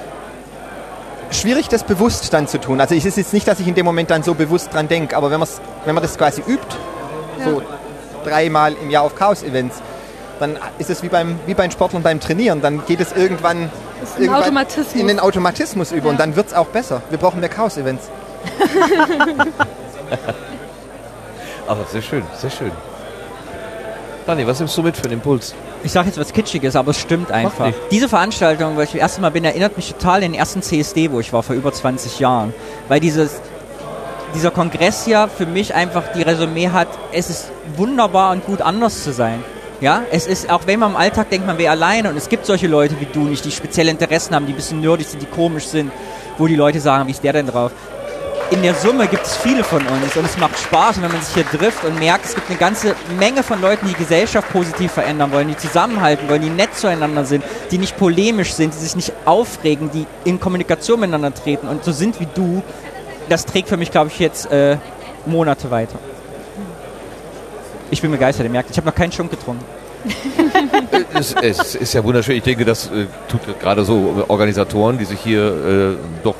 schwierig 1.30 1.68
das 1.68 1.84
bewusst 1.84 2.32
dann 2.32 2.46
zu 2.46 2.60
tun. 2.60 2.80
Also 2.80 2.94
es 2.94 3.04
ist 3.04 3.16
jetzt 3.16 3.32
nicht, 3.32 3.48
dass 3.48 3.60
ich 3.60 3.66
in 3.66 3.74
dem 3.74 3.86
Moment 3.86 4.10
dann 4.10 4.22
so 4.22 4.34
bewusst 4.34 4.72
dran 4.72 4.88
denke, 4.88 5.16
aber 5.16 5.30
wenn, 5.30 5.40
wenn 5.40 5.94
man 5.94 6.02
das 6.02 6.16
quasi 6.18 6.42
übt, 6.42 6.76
so 7.42 7.62
dreimal 8.24 8.74
im 8.74 8.90
Jahr 8.90 9.02
auf 9.02 9.14
Chaos-Events, 9.14 9.80
dann 10.40 10.58
ist 10.78 10.90
es 10.90 11.02
wie 11.02 11.08
beim, 11.08 11.38
wie 11.46 11.54
beim 11.54 11.70
Sportlern 11.70 12.02
beim 12.02 12.20
Trainieren. 12.20 12.60
Dann 12.60 12.84
geht 12.86 13.00
es 13.00 13.12
irgendwann, 13.12 13.70
irgendwann 14.18 14.66
in 14.94 15.06
den 15.06 15.20
Automatismus 15.20 15.92
über 15.92 16.10
und 16.10 16.20
dann 16.20 16.36
wird 16.36 16.48
es 16.48 16.54
auch 16.54 16.66
besser. 16.66 17.02
Wir 17.10 17.18
brauchen 17.18 17.40
mehr 17.40 17.48
Chaos-Events. 17.48 18.10
Aber 21.66 21.84
sehr 21.84 22.02
schön, 22.02 22.22
sehr 22.36 22.50
schön. 22.50 22.72
Dani, 24.26 24.46
was 24.46 24.58
nimmst 24.58 24.76
du 24.76 24.82
mit 24.82 24.96
für 24.96 25.02
den 25.02 25.12
Impuls? 25.12 25.54
Ich 25.82 25.92
sage 25.92 26.08
jetzt 26.08 26.18
was 26.18 26.32
Kitschiges, 26.32 26.76
aber 26.76 26.92
es 26.92 27.00
stimmt 27.00 27.30
einfach. 27.30 27.70
Diese 27.90 28.08
Veranstaltung, 28.08 28.76
wo 28.76 28.80
ich 28.80 28.92
das 28.92 29.00
erste 29.00 29.20
Mal 29.20 29.30
bin, 29.30 29.44
erinnert 29.44 29.76
mich 29.76 29.92
total 29.92 30.16
an 30.16 30.20
den 30.22 30.34
ersten 30.34 30.62
CSD, 30.62 31.10
wo 31.10 31.20
ich 31.20 31.32
war, 31.32 31.42
vor 31.42 31.54
über 31.54 31.72
20 31.72 32.20
Jahren. 32.20 32.54
Weil 32.88 33.00
dieses, 33.00 33.32
dieser 34.34 34.50
Kongress 34.50 35.06
ja 35.06 35.28
für 35.28 35.44
mich 35.44 35.74
einfach 35.74 36.04
die 36.14 36.22
Resümee 36.22 36.70
hat, 36.70 36.88
es 37.12 37.28
ist 37.28 37.50
wunderbar 37.76 38.32
und 38.32 38.46
gut 38.46 38.62
anders 38.62 39.04
zu 39.04 39.12
sein. 39.12 39.44
Ja, 39.80 40.02
es 40.10 40.26
ist, 40.26 40.48
auch 40.48 40.62
wenn 40.66 40.80
man 40.80 40.92
im 40.92 40.96
Alltag 40.96 41.28
denkt, 41.28 41.46
man 41.46 41.58
wäre 41.58 41.72
alleine 41.72 42.08
und 42.08 42.16
es 42.16 42.30
gibt 42.30 42.46
solche 42.46 42.68
Leute 42.68 42.98
wie 43.00 43.06
du 43.06 43.24
nicht, 43.24 43.44
die 43.44 43.50
spezielle 43.50 43.90
Interessen 43.90 44.34
haben, 44.34 44.46
die 44.46 44.52
ein 44.52 44.56
bisschen 44.56 44.80
nerdig 44.80 45.06
sind, 45.06 45.20
die 45.20 45.26
komisch 45.26 45.66
sind, 45.66 45.92
wo 46.38 46.46
die 46.46 46.56
Leute 46.56 46.80
sagen, 46.80 47.06
wie 47.08 47.10
ist 47.10 47.22
der 47.22 47.34
denn 47.34 47.46
drauf? 47.46 47.72
In 48.50 48.62
der 48.62 48.74
Summe 48.74 49.06
gibt 49.08 49.26
es 49.26 49.36
viele 49.36 49.64
von 49.64 49.84
uns 49.86 50.16
und 50.16 50.24
es 50.24 50.36
macht 50.38 50.58
Spaß, 50.58 51.00
wenn 51.02 51.10
man 51.10 51.20
sich 51.22 51.34
hier 51.34 51.46
trifft 51.46 51.84
und 51.84 51.98
merkt, 51.98 52.24
es 52.24 52.34
gibt 52.34 52.48
eine 52.48 52.58
ganze 52.58 52.94
Menge 53.18 53.42
von 53.42 53.60
Leuten, 53.60 53.86
die 53.86 53.94
die 53.94 53.98
Gesellschaft 53.98 54.50
positiv 54.52 54.92
verändern 54.92 55.32
wollen, 55.32 55.48
die 55.48 55.56
zusammenhalten 55.56 56.28
wollen, 56.28 56.42
die 56.42 56.50
nett 56.50 56.74
zueinander 56.74 57.24
sind, 57.24 57.44
die 57.70 57.78
nicht 57.78 57.96
polemisch 57.96 58.52
sind, 58.52 58.74
die 58.74 58.78
sich 58.78 58.96
nicht 58.96 59.12
aufregen, 59.24 59.90
die 59.90 60.06
in 60.24 60.40
Kommunikation 60.40 61.00
miteinander 61.00 61.34
treten 61.34 61.68
und 61.68 61.84
so 61.84 61.92
sind 61.92 62.20
wie 62.20 62.28
du, 62.34 62.62
das 63.28 63.46
trägt 63.46 63.68
für 63.68 63.76
mich, 63.76 63.90
glaube 63.90 64.10
ich, 64.10 64.18
jetzt 64.18 64.50
äh, 64.50 64.76
Monate 65.26 65.70
weiter. 65.70 65.98
Ich 67.90 68.02
bin 68.02 68.10
begeistert, 68.10 68.44
ihr 68.44 68.50
merkt, 68.50 68.70
ich 68.70 68.76
habe 68.76 68.86
noch 68.86 68.94
keinen 68.94 69.12
Schunk 69.12 69.30
getrunken. 69.30 69.64
es, 71.14 71.34
es 71.40 71.74
ist 71.76 71.94
ja 71.94 72.04
wunderschön. 72.04 72.36
Ich 72.36 72.42
denke, 72.42 72.64
das 72.64 72.86
äh, 72.86 73.06
tut 73.28 73.58
gerade 73.58 73.84
so 73.84 74.24
Organisatoren, 74.28 74.98
die 74.98 75.06
sich 75.06 75.20
hier 75.20 75.96
äh, 75.96 76.22
doch 76.22 76.34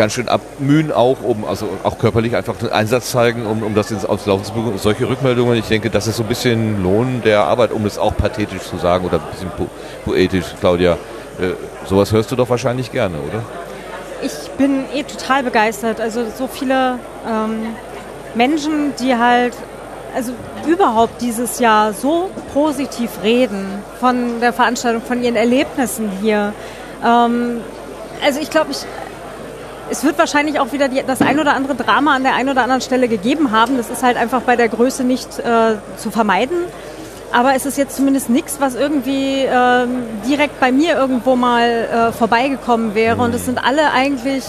ganz 0.00 0.14
schön 0.14 0.30
abmühen, 0.30 0.92
auch 0.92 1.18
um 1.22 1.44
also 1.44 1.68
auch 1.84 1.98
körperlich 1.98 2.34
einfach 2.34 2.58
einen 2.58 2.72
Einsatz 2.72 3.10
zeigen, 3.10 3.44
um, 3.44 3.62
um 3.62 3.74
das 3.74 3.90
ins 3.90 4.06
aufs 4.06 4.24
Laufen 4.24 4.44
zu 4.44 4.54
bekommen. 4.54 4.78
Solche 4.78 5.06
Rückmeldungen, 5.06 5.58
ich 5.58 5.68
denke, 5.68 5.90
das 5.90 6.06
ist 6.06 6.16
so 6.16 6.22
ein 6.22 6.26
bisschen 6.26 6.82
Lohn 6.82 7.20
der 7.22 7.44
Arbeit, 7.44 7.70
um 7.70 7.84
es 7.84 7.98
auch 7.98 8.16
pathetisch 8.16 8.62
zu 8.62 8.78
sagen 8.78 9.04
oder 9.04 9.18
ein 9.18 9.30
bisschen 9.30 9.50
po 9.50 9.66
poetisch, 10.06 10.46
Claudia. 10.58 10.92
Äh, 11.38 11.50
sowas 11.86 12.12
hörst 12.12 12.32
du 12.32 12.36
doch 12.36 12.48
wahrscheinlich 12.48 12.90
gerne, 12.90 13.18
oder? 13.18 13.42
Ich 14.22 14.50
bin 14.56 14.86
eh 14.94 15.02
total 15.02 15.42
begeistert. 15.42 16.00
Also 16.00 16.24
so 16.34 16.46
viele 16.46 16.98
ähm, 17.28 17.74
Menschen, 18.34 18.94
die 18.98 19.14
halt, 19.14 19.52
also 20.14 20.32
überhaupt 20.66 21.20
dieses 21.20 21.58
Jahr 21.58 21.92
so 21.92 22.30
positiv 22.54 23.10
reden 23.22 23.66
von 24.00 24.40
der 24.40 24.54
Veranstaltung, 24.54 25.02
von 25.02 25.22
ihren 25.22 25.36
Erlebnissen 25.36 26.10
hier. 26.22 26.54
Ähm, 27.04 27.60
also 28.24 28.40
ich 28.40 28.48
glaube, 28.48 28.70
ich, 28.70 28.86
es 29.90 30.04
wird 30.04 30.18
wahrscheinlich 30.18 30.60
auch 30.60 30.72
wieder 30.72 30.88
die, 30.88 31.02
das 31.04 31.20
ein 31.20 31.38
oder 31.40 31.54
andere 31.54 31.74
Drama 31.74 32.14
an 32.14 32.22
der 32.22 32.34
einen 32.34 32.48
oder 32.48 32.62
anderen 32.62 32.80
Stelle 32.80 33.08
gegeben 33.08 33.50
haben. 33.50 33.76
Das 33.76 33.90
ist 33.90 34.02
halt 34.02 34.16
einfach 34.16 34.42
bei 34.42 34.56
der 34.56 34.68
Größe 34.68 35.04
nicht 35.04 35.38
äh, 35.38 35.76
zu 35.96 36.10
vermeiden. 36.10 36.56
Aber 37.32 37.54
es 37.54 37.66
ist 37.66 37.78
jetzt 37.78 37.96
zumindest 37.96 38.28
nichts, 38.28 38.60
was 38.60 38.74
irgendwie 38.74 39.44
ähm, 39.44 40.02
direkt 40.28 40.58
bei 40.58 40.72
mir 40.72 40.96
irgendwo 40.96 41.36
mal 41.36 41.68
äh, 41.68 42.12
vorbeigekommen 42.12 42.94
wäre. 42.94 43.22
Und 43.22 43.34
es 43.34 43.44
sind 43.44 43.62
alle 43.62 43.92
eigentlich 43.92 44.44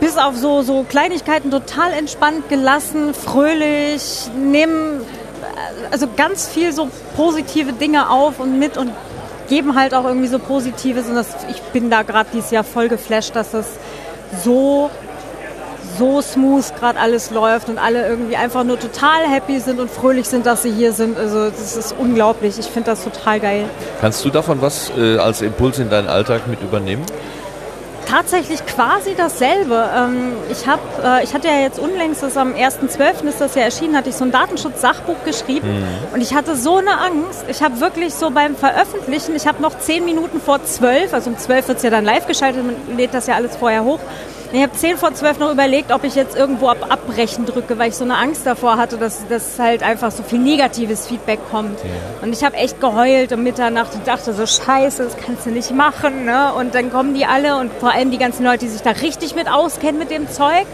bis 0.00 0.18
auf 0.18 0.36
so, 0.36 0.62
so 0.62 0.84
Kleinigkeiten 0.88 1.50
total 1.50 1.92
entspannt, 1.92 2.48
gelassen, 2.48 3.14
fröhlich, 3.14 4.28
nehmen 4.36 5.00
äh, 5.00 5.92
also 5.92 6.08
ganz 6.16 6.48
viel 6.48 6.72
so 6.72 6.90
positive 7.16 7.72
Dinge 7.72 8.10
auf 8.10 8.40
und 8.40 8.58
mit 8.58 8.76
und 8.76 8.90
geben 9.48 9.76
halt 9.76 9.94
auch 9.94 10.04
irgendwie 10.04 10.28
so 10.28 10.38
Positives. 10.38 11.06
Und 11.06 11.14
das, 11.14 11.28
ich 11.48 11.62
bin 11.62 11.90
da 11.90 12.02
gerade 12.02 12.28
dieses 12.32 12.50
Jahr 12.50 12.64
voll 12.64 12.88
geflasht, 12.88 13.34
dass 13.36 13.52
das 13.52 13.66
so 14.44 14.90
so 15.98 16.20
smooth 16.20 16.64
gerade 16.78 16.98
alles 16.98 17.30
läuft 17.30 17.68
und 17.68 17.78
alle 17.78 18.06
irgendwie 18.06 18.36
einfach 18.36 18.64
nur 18.64 18.78
total 18.78 19.26
happy 19.28 19.60
sind 19.60 19.80
und 19.80 19.90
fröhlich 19.90 20.26
sind, 20.26 20.44
dass 20.44 20.62
sie 20.62 20.70
hier 20.70 20.92
sind. 20.92 21.18
Also 21.18 21.48
das 21.48 21.76
ist 21.76 21.94
unglaublich. 21.98 22.58
Ich 22.58 22.66
finde 22.66 22.90
das 22.90 23.04
total 23.04 23.40
geil. 23.40 23.64
Kannst 24.00 24.24
du 24.24 24.30
davon 24.30 24.60
was 24.60 24.92
äh, 24.98 25.18
als 25.18 25.42
Impuls 25.42 25.78
in 25.78 25.88
deinen 25.88 26.08
Alltag 26.08 26.48
mit 26.48 26.60
übernehmen? 26.60 27.04
Tatsächlich 28.06 28.64
quasi 28.66 29.14
dasselbe. 29.16 29.90
Ähm, 29.94 30.32
ich, 30.50 30.66
hab, 30.66 30.80
äh, 31.04 31.24
ich 31.24 31.34
hatte 31.34 31.48
ja 31.48 31.60
jetzt 31.60 31.78
unlängst, 31.78 32.22
das 32.22 32.36
am 32.36 32.52
1.12. 32.54 33.28
ist 33.28 33.40
das 33.40 33.54
ja 33.56 33.62
erschienen, 33.62 33.96
hatte 33.96 34.10
ich 34.10 34.14
so 34.14 34.24
ein 34.24 34.30
Datenschutz-Sachbuch 34.30 35.24
geschrieben 35.24 35.84
und 36.12 36.20
ich 36.20 36.34
hatte 36.34 36.56
so 36.56 36.76
eine 36.76 36.98
Angst. 37.00 37.44
Ich 37.48 37.62
habe 37.62 37.80
wirklich 37.80 38.14
so 38.14 38.30
beim 38.30 38.54
Veröffentlichen, 38.54 39.34
ich 39.34 39.46
habe 39.46 39.60
noch 39.60 39.78
zehn 39.78 40.04
Minuten 40.04 40.40
vor 40.40 40.64
zwölf, 40.64 41.12
also 41.12 41.30
um 41.30 41.38
zwölf 41.38 41.66
wird 41.66 41.78
es 41.78 41.82
ja 41.82 41.90
dann 41.90 42.04
live 42.04 42.26
geschaltet, 42.26 42.64
man 42.64 42.96
lädt 42.96 43.12
das 43.12 43.26
ja 43.26 43.34
alles 43.34 43.56
vorher 43.56 43.84
hoch. 43.84 44.00
Ich 44.56 44.62
habe 44.62 44.72
zehn 44.72 44.96
vor 44.96 45.12
zwölf 45.12 45.38
noch 45.38 45.52
überlegt, 45.52 45.92
ob 45.92 46.02
ich 46.02 46.14
jetzt 46.14 46.34
irgendwo 46.34 46.68
ab 46.68 46.86
Abbrechen 46.88 47.44
drücke, 47.44 47.78
weil 47.78 47.90
ich 47.90 47.94
so 47.94 48.04
eine 48.04 48.16
Angst 48.16 48.46
davor 48.46 48.78
hatte, 48.78 48.96
dass, 48.96 49.28
dass 49.28 49.58
halt 49.58 49.82
einfach 49.82 50.10
so 50.10 50.22
viel 50.22 50.38
negatives 50.38 51.06
Feedback 51.06 51.40
kommt. 51.50 51.78
Und 52.22 52.32
ich 52.32 52.42
habe 52.42 52.56
echt 52.56 52.80
geheult 52.80 53.34
um 53.34 53.42
Mitternacht 53.42 53.94
und 53.94 54.06
dachte 54.06 54.32
so, 54.32 54.46
scheiße, 54.46 55.04
das 55.04 55.16
kannst 55.18 55.44
du 55.44 55.50
nicht 55.50 55.72
machen. 55.72 56.24
Ne? 56.24 56.54
Und 56.54 56.74
dann 56.74 56.90
kommen 56.90 57.12
die 57.12 57.26
alle 57.26 57.58
und 57.58 57.70
vor 57.70 57.92
allem 57.92 58.10
die 58.10 58.16
ganzen 58.16 58.46
Leute, 58.46 58.60
die 58.60 58.68
sich 58.68 58.80
da 58.80 58.92
richtig 58.92 59.34
mit 59.34 59.46
auskennen 59.46 59.98
mit 59.98 60.10
dem 60.10 60.26
Zeug. 60.30 60.64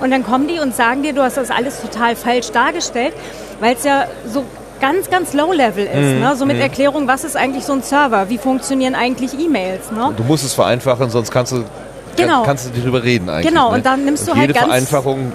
Und 0.00 0.10
dann 0.10 0.24
kommen 0.24 0.48
die 0.48 0.58
und 0.58 0.74
sagen 0.74 1.04
dir, 1.04 1.12
du 1.12 1.22
hast 1.22 1.36
das 1.36 1.52
alles 1.52 1.80
total 1.80 2.16
falsch 2.16 2.50
dargestellt, 2.50 3.14
weil 3.60 3.76
es 3.76 3.84
ja 3.84 4.06
so 4.26 4.42
ganz, 4.80 5.10
ganz 5.10 5.32
low-level 5.32 5.86
ist. 5.86 6.20
Ne? 6.20 6.34
So 6.34 6.44
mit 6.44 6.58
Erklärung, 6.58 7.06
was 7.06 7.22
ist 7.22 7.36
eigentlich 7.36 7.64
so 7.64 7.74
ein 7.74 7.82
Server? 7.82 8.30
Wie 8.30 8.38
funktionieren 8.38 8.96
eigentlich 8.96 9.38
E-Mails? 9.38 9.92
Ne? 9.92 10.12
Du 10.16 10.24
musst 10.24 10.44
es 10.44 10.54
vereinfachen, 10.54 11.08
sonst 11.08 11.30
kannst 11.30 11.52
du 11.52 11.62
Genau. 12.26 12.42
kannst 12.42 12.70
du 12.74 12.80
drüber 12.80 13.02
reden 13.02 13.28
eigentlich. 13.28 13.48
Genau, 13.48 13.70
ne? 13.70 13.76
und 13.76 13.86
dann 13.86 14.04
nimmst 14.04 14.26
du 14.26 14.32
Und 14.32 14.38
halt 14.38 14.54
ganz, 14.54 14.90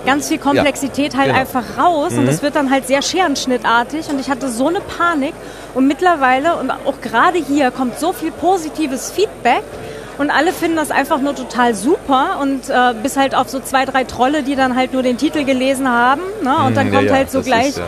ganz 0.05 0.27
viel 0.27 0.37
Komplexität 0.37 1.15
halt 1.15 1.27
genau. 1.27 1.39
einfach 1.39 1.63
raus 1.77 2.13
und 2.13 2.27
es 2.27 2.41
wird 2.41 2.55
dann 2.55 2.69
halt 2.69 2.87
sehr 2.87 3.01
scherenschnittartig 3.01 4.09
und 4.09 4.19
ich 4.19 4.29
hatte 4.29 4.49
so 4.49 4.67
eine 4.67 4.81
Panik 4.81 5.33
und 5.73 5.87
mittlerweile 5.87 6.55
und 6.57 6.71
auch 6.71 7.01
gerade 7.01 7.37
hier 7.37 7.71
kommt 7.71 7.99
so 7.99 8.13
viel 8.13 8.31
positives 8.31 9.11
Feedback 9.11 9.63
und 10.17 10.29
alle 10.29 10.53
finden 10.53 10.75
das 10.77 10.91
einfach 10.91 11.19
nur 11.19 11.35
total 11.35 11.73
super 11.73 12.37
und 12.41 12.69
äh, 12.69 12.93
bis 13.01 13.17
halt 13.17 13.35
auf 13.35 13.49
so 13.49 13.59
zwei, 13.59 13.85
drei 13.85 14.03
Trolle, 14.03 14.43
die 14.43 14.55
dann 14.55 14.75
halt 14.75 14.93
nur 14.93 15.01
den 15.03 15.17
Titel 15.17 15.43
gelesen 15.43 15.89
haben 15.89 16.21
ne? 16.43 16.55
und 16.67 16.77
dann 16.77 16.89
Mm, 16.89 16.93
ja, 16.93 16.99
kommt 16.99 17.09
ja, 17.09 17.15
halt 17.15 17.31
so 17.31 17.41
gleich... 17.41 17.69
ist, 17.69 17.77
ja. 17.79 17.85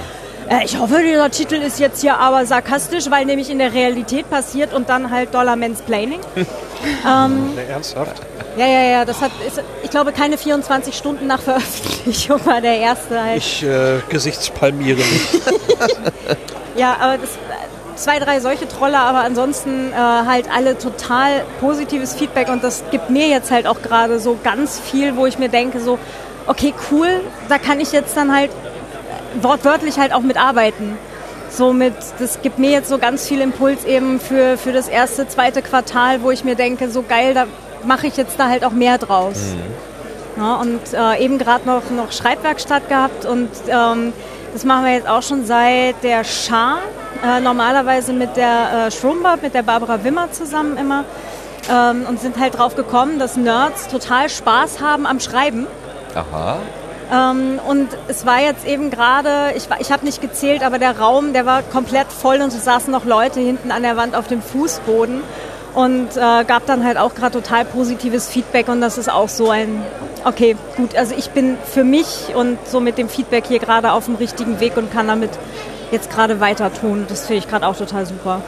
Ich 0.63 0.77
hoffe, 0.77 0.99
dieser 1.01 1.31
Titel 1.31 1.55
ist 1.55 1.79
jetzt 1.79 2.01
hier 2.01 2.17
aber 2.17 2.45
sarkastisch, 2.45 3.09
weil 3.09 3.25
nämlich 3.25 3.49
in 3.49 3.57
der 3.57 3.73
Realität 3.73 4.29
passiert 4.29 4.73
und 4.73 4.89
dann 4.89 5.09
halt 5.09 5.33
Dollar 5.33 5.55
Mansplaining. 5.55 6.19
Ne, 6.35 6.45
ernsthaft? 7.69 8.21
Ja, 8.57 8.67
ja, 8.67 8.83
ja, 8.83 9.05
das 9.05 9.21
hat, 9.21 9.31
ist, 9.45 9.61
ich 9.83 9.89
glaube, 9.89 10.13
keine 10.13 10.37
24 10.37 10.95
Stunden 10.95 11.27
nach 11.27 11.41
Veröffentlichung 11.41 12.45
war 12.45 12.61
der 12.61 12.77
erste 12.77 13.21
halt. 13.21 13.37
Ich 13.37 13.63
äh, 13.63 13.99
gesichtspalmiere 14.09 14.99
nicht. 14.99 15.41
Ja, 16.77 16.97
aber 16.99 17.17
das, 17.17 17.29
zwei, 17.95 18.19
drei 18.19 18.41
solche 18.41 18.67
Trolle, 18.67 18.99
aber 18.99 19.19
ansonsten 19.19 19.93
äh, 19.93 19.95
halt 19.95 20.45
alle 20.53 20.77
total 20.77 21.43
positives 21.61 22.13
Feedback 22.13 22.49
und 22.49 22.65
das 22.65 22.83
gibt 22.91 23.09
mir 23.09 23.27
jetzt 23.27 23.49
halt 23.49 23.65
auch 23.65 23.81
gerade 23.81 24.19
so 24.19 24.37
ganz 24.43 24.79
viel, 24.79 25.15
wo 25.15 25.25
ich 25.25 25.39
mir 25.39 25.47
denke, 25.47 25.79
so, 25.79 25.97
okay, 26.47 26.73
cool, 26.91 27.21
da 27.47 27.57
kann 27.57 27.79
ich 27.79 27.93
jetzt 27.93 28.17
dann 28.17 28.35
halt 28.35 28.51
wortwörtlich 29.41 29.97
halt 29.97 30.13
auch 30.13 30.21
mitarbeiten. 30.21 30.97
Somit, 31.49 31.93
das 32.19 32.41
gibt 32.41 32.59
mir 32.59 32.71
jetzt 32.71 32.89
so 32.89 32.97
ganz 32.97 33.27
viel 33.27 33.41
Impuls 33.41 33.85
eben 33.85 34.19
für, 34.19 34.57
für 34.57 34.73
das 34.73 34.87
erste, 34.87 35.27
zweite 35.27 35.61
Quartal, 35.61 36.21
wo 36.21 36.31
ich 36.31 36.43
mir 36.43 36.55
denke, 36.55 36.89
so 36.89 37.03
geil, 37.07 37.33
da 37.33 37.45
mache 37.85 38.07
ich 38.07 38.17
jetzt 38.17 38.39
da 38.39 38.49
halt 38.49 38.65
auch 38.65 38.71
mehr 38.71 38.97
draus. 38.97 39.55
Ja, 40.37 40.55
und 40.55 40.81
äh, 40.93 41.23
eben 41.23 41.37
gerade 41.37 41.65
noch, 41.65 41.89
noch 41.91 42.11
Schreibwerkstatt 42.11 42.89
gehabt 42.89 43.25
und 43.25 43.49
ähm, 43.67 44.11
das 44.51 44.65
machen 44.65 44.85
wir 44.85 44.93
jetzt 44.93 45.07
auch 45.07 45.21
schon 45.21 45.45
seit 45.45 46.03
der 46.03 46.25
Schar, 46.25 46.79
äh, 47.23 47.39
normalerweise 47.39 48.11
mit 48.11 48.35
der 48.35 48.87
äh, 48.87 48.91
Schrumbert, 48.91 49.41
mit 49.41 49.53
der 49.53 49.63
Barbara 49.63 50.03
Wimmer 50.03 50.31
zusammen 50.31 50.75
immer 50.77 51.05
ähm, 51.71 52.05
und 52.07 52.19
sind 52.19 52.37
halt 52.37 52.57
drauf 52.57 52.75
gekommen, 52.75 53.17
dass 53.17 53.37
Nerds 53.37 53.87
total 53.87 54.29
Spaß 54.29 54.81
haben 54.81 55.05
am 55.05 55.19
Schreiben. 55.19 55.67
Aha. 56.13 56.57
Ähm, 57.13 57.59
und 57.67 57.89
es 58.07 58.25
war 58.25 58.39
jetzt 58.41 58.65
eben 58.65 58.89
gerade, 58.89 59.53
ich, 59.55 59.67
ich 59.79 59.91
habe 59.91 60.05
nicht 60.05 60.21
gezählt, 60.21 60.63
aber 60.63 60.79
der 60.79 60.97
Raum, 60.97 61.33
der 61.33 61.45
war 61.45 61.61
komplett 61.61 62.07
voll 62.11 62.41
und 62.41 62.47
es 62.47 62.65
saßen 62.65 62.91
noch 62.91 63.05
Leute 63.05 63.39
hinten 63.39 63.71
an 63.71 63.83
der 63.83 63.95
Wand 63.97 64.15
auf 64.15 64.27
dem 64.27 64.41
Fußboden 64.41 65.21
und 65.75 66.09
äh, 66.17 66.43
gab 66.45 66.65
dann 66.65 66.83
halt 66.85 66.97
auch 66.97 67.13
gerade 67.13 67.39
total 67.41 67.65
positives 67.65 68.27
Feedback 68.29 68.69
und 68.69 68.81
das 68.81 68.97
ist 68.97 69.11
auch 69.11 69.29
so 69.29 69.49
ein, 69.51 69.83
okay, 70.23 70.55
gut, 70.77 70.95
also 70.95 71.13
ich 71.15 71.29
bin 71.29 71.57
für 71.71 71.83
mich 71.83 72.33
und 72.33 72.57
so 72.67 72.79
mit 72.79 72.97
dem 72.97 73.09
Feedback 73.09 73.45
hier 73.47 73.59
gerade 73.59 73.91
auf 73.91 74.05
dem 74.05 74.15
richtigen 74.15 74.59
Weg 74.59 74.75
und 74.77 74.91
kann 74.91 75.07
damit 75.07 75.31
jetzt 75.91 76.09
gerade 76.09 76.39
weiter 76.39 76.73
tun. 76.73 77.05
Das 77.07 77.27
finde 77.27 77.39
ich 77.39 77.47
gerade 77.47 77.67
auch 77.67 77.75
total 77.77 78.05
super. 78.05 78.41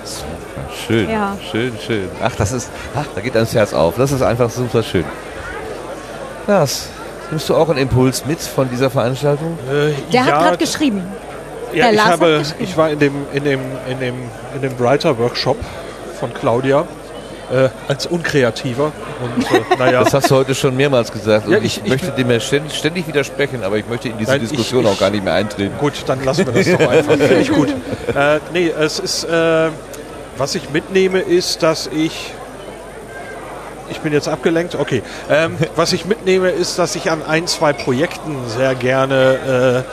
Schön, 0.88 1.10
Ja. 1.10 1.38
schön, 1.52 1.74
schön. 1.86 2.10
Ach, 2.24 2.36
das 2.36 2.52
ist, 2.52 2.70
ach, 2.96 3.06
da 3.14 3.22
geht 3.22 3.36
das 3.36 3.54
Herz 3.54 3.74
auf. 3.74 3.96
Das 3.98 4.12
ist 4.12 4.22
einfach 4.24 4.50
super 4.50 4.82
schön. 4.82 5.06
Lars, 6.48 6.90
nimmst 7.32 7.50
du 7.50 7.56
auch 7.56 7.70
einen 7.70 7.80
Impuls 7.80 8.26
mit 8.26 8.40
von 8.40 8.70
dieser 8.70 8.90
Veranstaltung? 8.90 9.58
Äh, 9.70 9.94
Der 10.12 10.22
hat 10.26 10.30
ja, 10.30 10.40
gerade 10.42 10.58
geschrieben. 10.58 11.04
Ja, 11.74 11.84
Der 11.86 11.92
ich, 11.92 11.96
Lars 11.98 12.06
hat 12.08 12.14
habe, 12.22 12.38
geschrieben. 12.40 12.64
ich 12.64 12.78
war 12.78 12.90
in 12.90 13.00
dem, 13.00 13.14
in 13.34 13.44
dem, 13.44 13.60
in 13.90 14.00
dem, 14.00 14.16
in 14.56 14.62
dem 14.62 14.80
Writer-Workshop 14.80 15.58
von 16.20 16.34
Claudia 16.34 16.86
äh, 17.52 17.70
als 17.88 18.06
Unkreativer. 18.08 18.92
Und 19.22 19.44
äh, 19.52 19.62
naja, 19.80 20.04
Das 20.04 20.14
hast 20.14 20.32
du 20.32 20.36
heute 20.36 20.56
schon 20.56 20.76
mehrmals 20.76 21.12
gesagt. 21.12 21.46
Und 21.48 21.54
Ja, 21.54 21.60
ich, 21.60 21.82
ich- 21.84 21.90
möchte 21.90 22.12
dem 22.12 22.30
ja 22.32 22.40
ständig, 22.40 22.74
ständig 22.76 23.08
widersprechen, 23.08 23.64
aber 23.64 23.78
ich 23.78 23.88
möchte 23.88 24.10
in 24.10 24.18
diese 24.18 24.32
Nein, 24.32 24.42
Diskussion 24.42 24.84
ich- 24.86 24.90
auch 24.92 25.00
gar 25.00 25.10
nicht 25.10 25.24
mehr 25.24 25.34
eintreten. 25.34 25.74
gut, 25.80 25.94
dann 26.06 26.24
lassen 26.24 26.46
wir 26.46 26.54
das 26.54 26.72
doch 26.78 26.88
einfach. 26.90 27.14
Finde 27.18 27.36
ich 27.40 27.52
gut. 27.52 27.70
Äh, 28.16 28.40
nee, 28.54 28.72
es 28.80 29.00
ist, 29.00 29.24
äh, 29.26 29.70
was 30.38 30.56
ich 30.56 30.70
mitnehme, 30.72 31.20
ist, 31.20 31.64
dass 31.64 31.88
ich 31.88 32.32
ich 33.90 34.00
bin 34.00 34.14
jetzt 34.14 34.28
abgelenkt. 34.28 34.76
Okay. 34.76 35.04
Ähm, 35.30 35.58
was 35.76 35.94
ich 35.94 36.06
mitnehme, 36.06 36.50
ist, 36.50 36.80
dass 36.80 36.96
ich 36.96 37.10
an 37.12 37.24
ein, 37.24 37.48
zwei 37.48 37.74
Projekten 37.74 38.36
sehr 38.48 38.76
gerne 38.76 39.84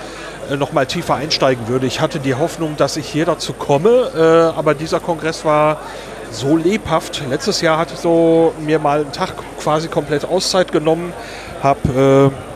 äh, 0.50 0.56
noch 0.56 0.72
mal 0.72 0.86
tiefer 0.86 1.14
einsteigen 1.14 1.68
würde. 1.68 1.86
Ich 1.86 2.00
hatte 2.00 2.18
die 2.18 2.34
Hoffnung, 2.34 2.76
dass 2.76 2.96
ich 2.96 3.08
hier 3.08 3.24
dazu 3.24 3.52
komme, 3.52 4.10
äh, 4.16 4.58
aber 4.58 4.74
dieser 4.74 5.00
Kongress 5.00 5.44
war 5.44 5.78
so 6.30 6.56
lebhaft. 6.56 7.22
Letztes 7.30 7.60
Jahr 7.60 7.78
hatte 7.78 7.94
ich 7.94 8.00
so 8.00 8.52
mir 8.60 8.78
mal 8.78 9.00
einen 9.00 9.12
Tag 9.12 9.34
quasi 9.60 9.88
komplett 9.88 10.24
Auszeit 10.24 10.72
genommen, 10.72 11.12
habe 11.62 12.30
äh, 12.32 12.54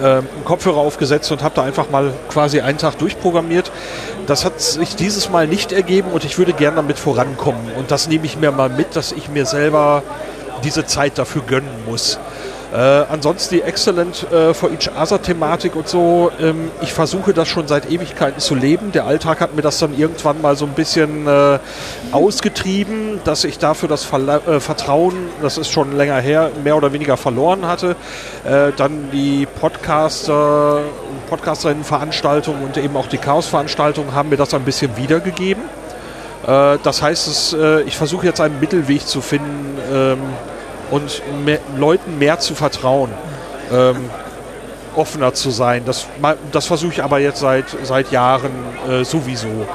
ähm, 0.00 0.26
einen 0.34 0.44
Kopfhörer 0.44 0.78
aufgesetzt 0.78 1.30
und 1.32 1.42
habe 1.42 1.54
da 1.54 1.62
einfach 1.62 1.90
mal 1.90 2.12
quasi 2.28 2.60
einen 2.60 2.78
Tag 2.78 2.98
durchprogrammiert. 2.98 3.70
Das 4.26 4.44
hat 4.44 4.60
sich 4.60 4.96
dieses 4.96 5.30
Mal 5.30 5.46
nicht 5.46 5.72
ergeben 5.72 6.10
und 6.10 6.24
ich 6.24 6.38
würde 6.38 6.52
gerne 6.52 6.76
damit 6.76 6.98
vorankommen. 6.98 7.72
Und 7.76 7.90
das 7.90 8.08
nehme 8.08 8.26
ich 8.26 8.36
mir 8.36 8.52
mal 8.52 8.68
mit, 8.68 8.96
dass 8.96 9.12
ich 9.12 9.28
mir 9.28 9.46
selber 9.46 10.02
diese 10.58 10.86
Zeit 10.86 11.18
dafür 11.18 11.42
gönnen 11.42 11.84
muss. 11.86 12.18
Äh, 12.70 12.76
ansonsten 12.76 13.54
die 13.54 13.62
Excellent 13.62 14.30
äh, 14.30 14.52
for 14.52 14.70
Each 14.70 14.90
Other 14.94 15.22
Thematik 15.22 15.74
und 15.74 15.88
so. 15.88 16.30
Ähm, 16.38 16.70
ich 16.82 16.92
versuche 16.92 17.32
das 17.32 17.48
schon 17.48 17.66
seit 17.66 17.90
Ewigkeiten 17.90 18.40
zu 18.40 18.54
leben. 18.54 18.92
Der 18.92 19.06
Alltag 19.06 19.40
hat 19.40 19.56
mir 19.56 19.62
das 19.62 19.78
dann 19.78 19.96
irgendwann 19.96 20.42
mal 20.42 20.54
so 20.54 20.66
ein 20.66 20.72
bisschen 20.72 21.26
äh, 21.26 21.58
ausgetrieben, 22.12 23.20
dass 23.24 23.44
ich 23.44 23.58
dafür 23.58 23.88
das 23.88 24.04
Verla 24.04 24.36
äh, 24.46 24.60
Vertrauen, 24.60 25.14
das 25.40 25.56
ist 25.56 25.70
schon 25.70 25.96
länger 25.96 26.20
her, 26.20 26.50
mehr 26.62 26.76
oder 26.76 26.92
weniger 26.92 27.16
verloren 27.16 27.66
hatte. 27.66 27.96
Äh, 28.44 28.72
dann 28.76 29.10
die 29.12 29.46
Podcaster, 29.46 30.82
Podcasterinnen-Veranstaltungen 31.30 32.62
und 32.62 32.76
eben 32.76 32.98
auch 32.98 33.06
die 33.06 33.18
Chaos-Veranstaltungen 33.18 34.12
haben 34.12 34.28
mir 34.28 34.36
das 34.36 34.52
ein 34.52 34.64
bisschen 34.64 34.94
wiedergegeben. 34.98 35.62
Äh, 36.48 36.78
das 36.82 37.02
heißt, 37.02 37.28
es, 37.28 37.52
äh, 37.52 37.82
ich 37.82 37.96
versuche 37.96 38.26
jetzt 38.26 38.40
einen 38.40 38.58
Mittelweg 38.58 39.06
zu 39.06 39.20
finden 39.20 39.76
ähm, 39.92 40.18
und 40.90 41.22
mehr, 41.44 41.58
Leuten 41.76 42.18
mehr 42.18 42.38
zu 42.38 42.54
vertrauen, 42.54 43.10
ähm, 43.70 44.08
offener 44.96 45.34
zu 45.34 45.50
sein. 45.50 45.82
Das, 45.84 46.06
das 46.50 46.66
versuche 46.66 46.92
ich 46.94 47.02
aber 47.04 47.18
jetzt 47.18 47.40
seit, 47.40 47.66
seit 47.82 48.10
Jahren 48.10 48.52
äh, 48.88 49.04
sowieso. 49.04 49.68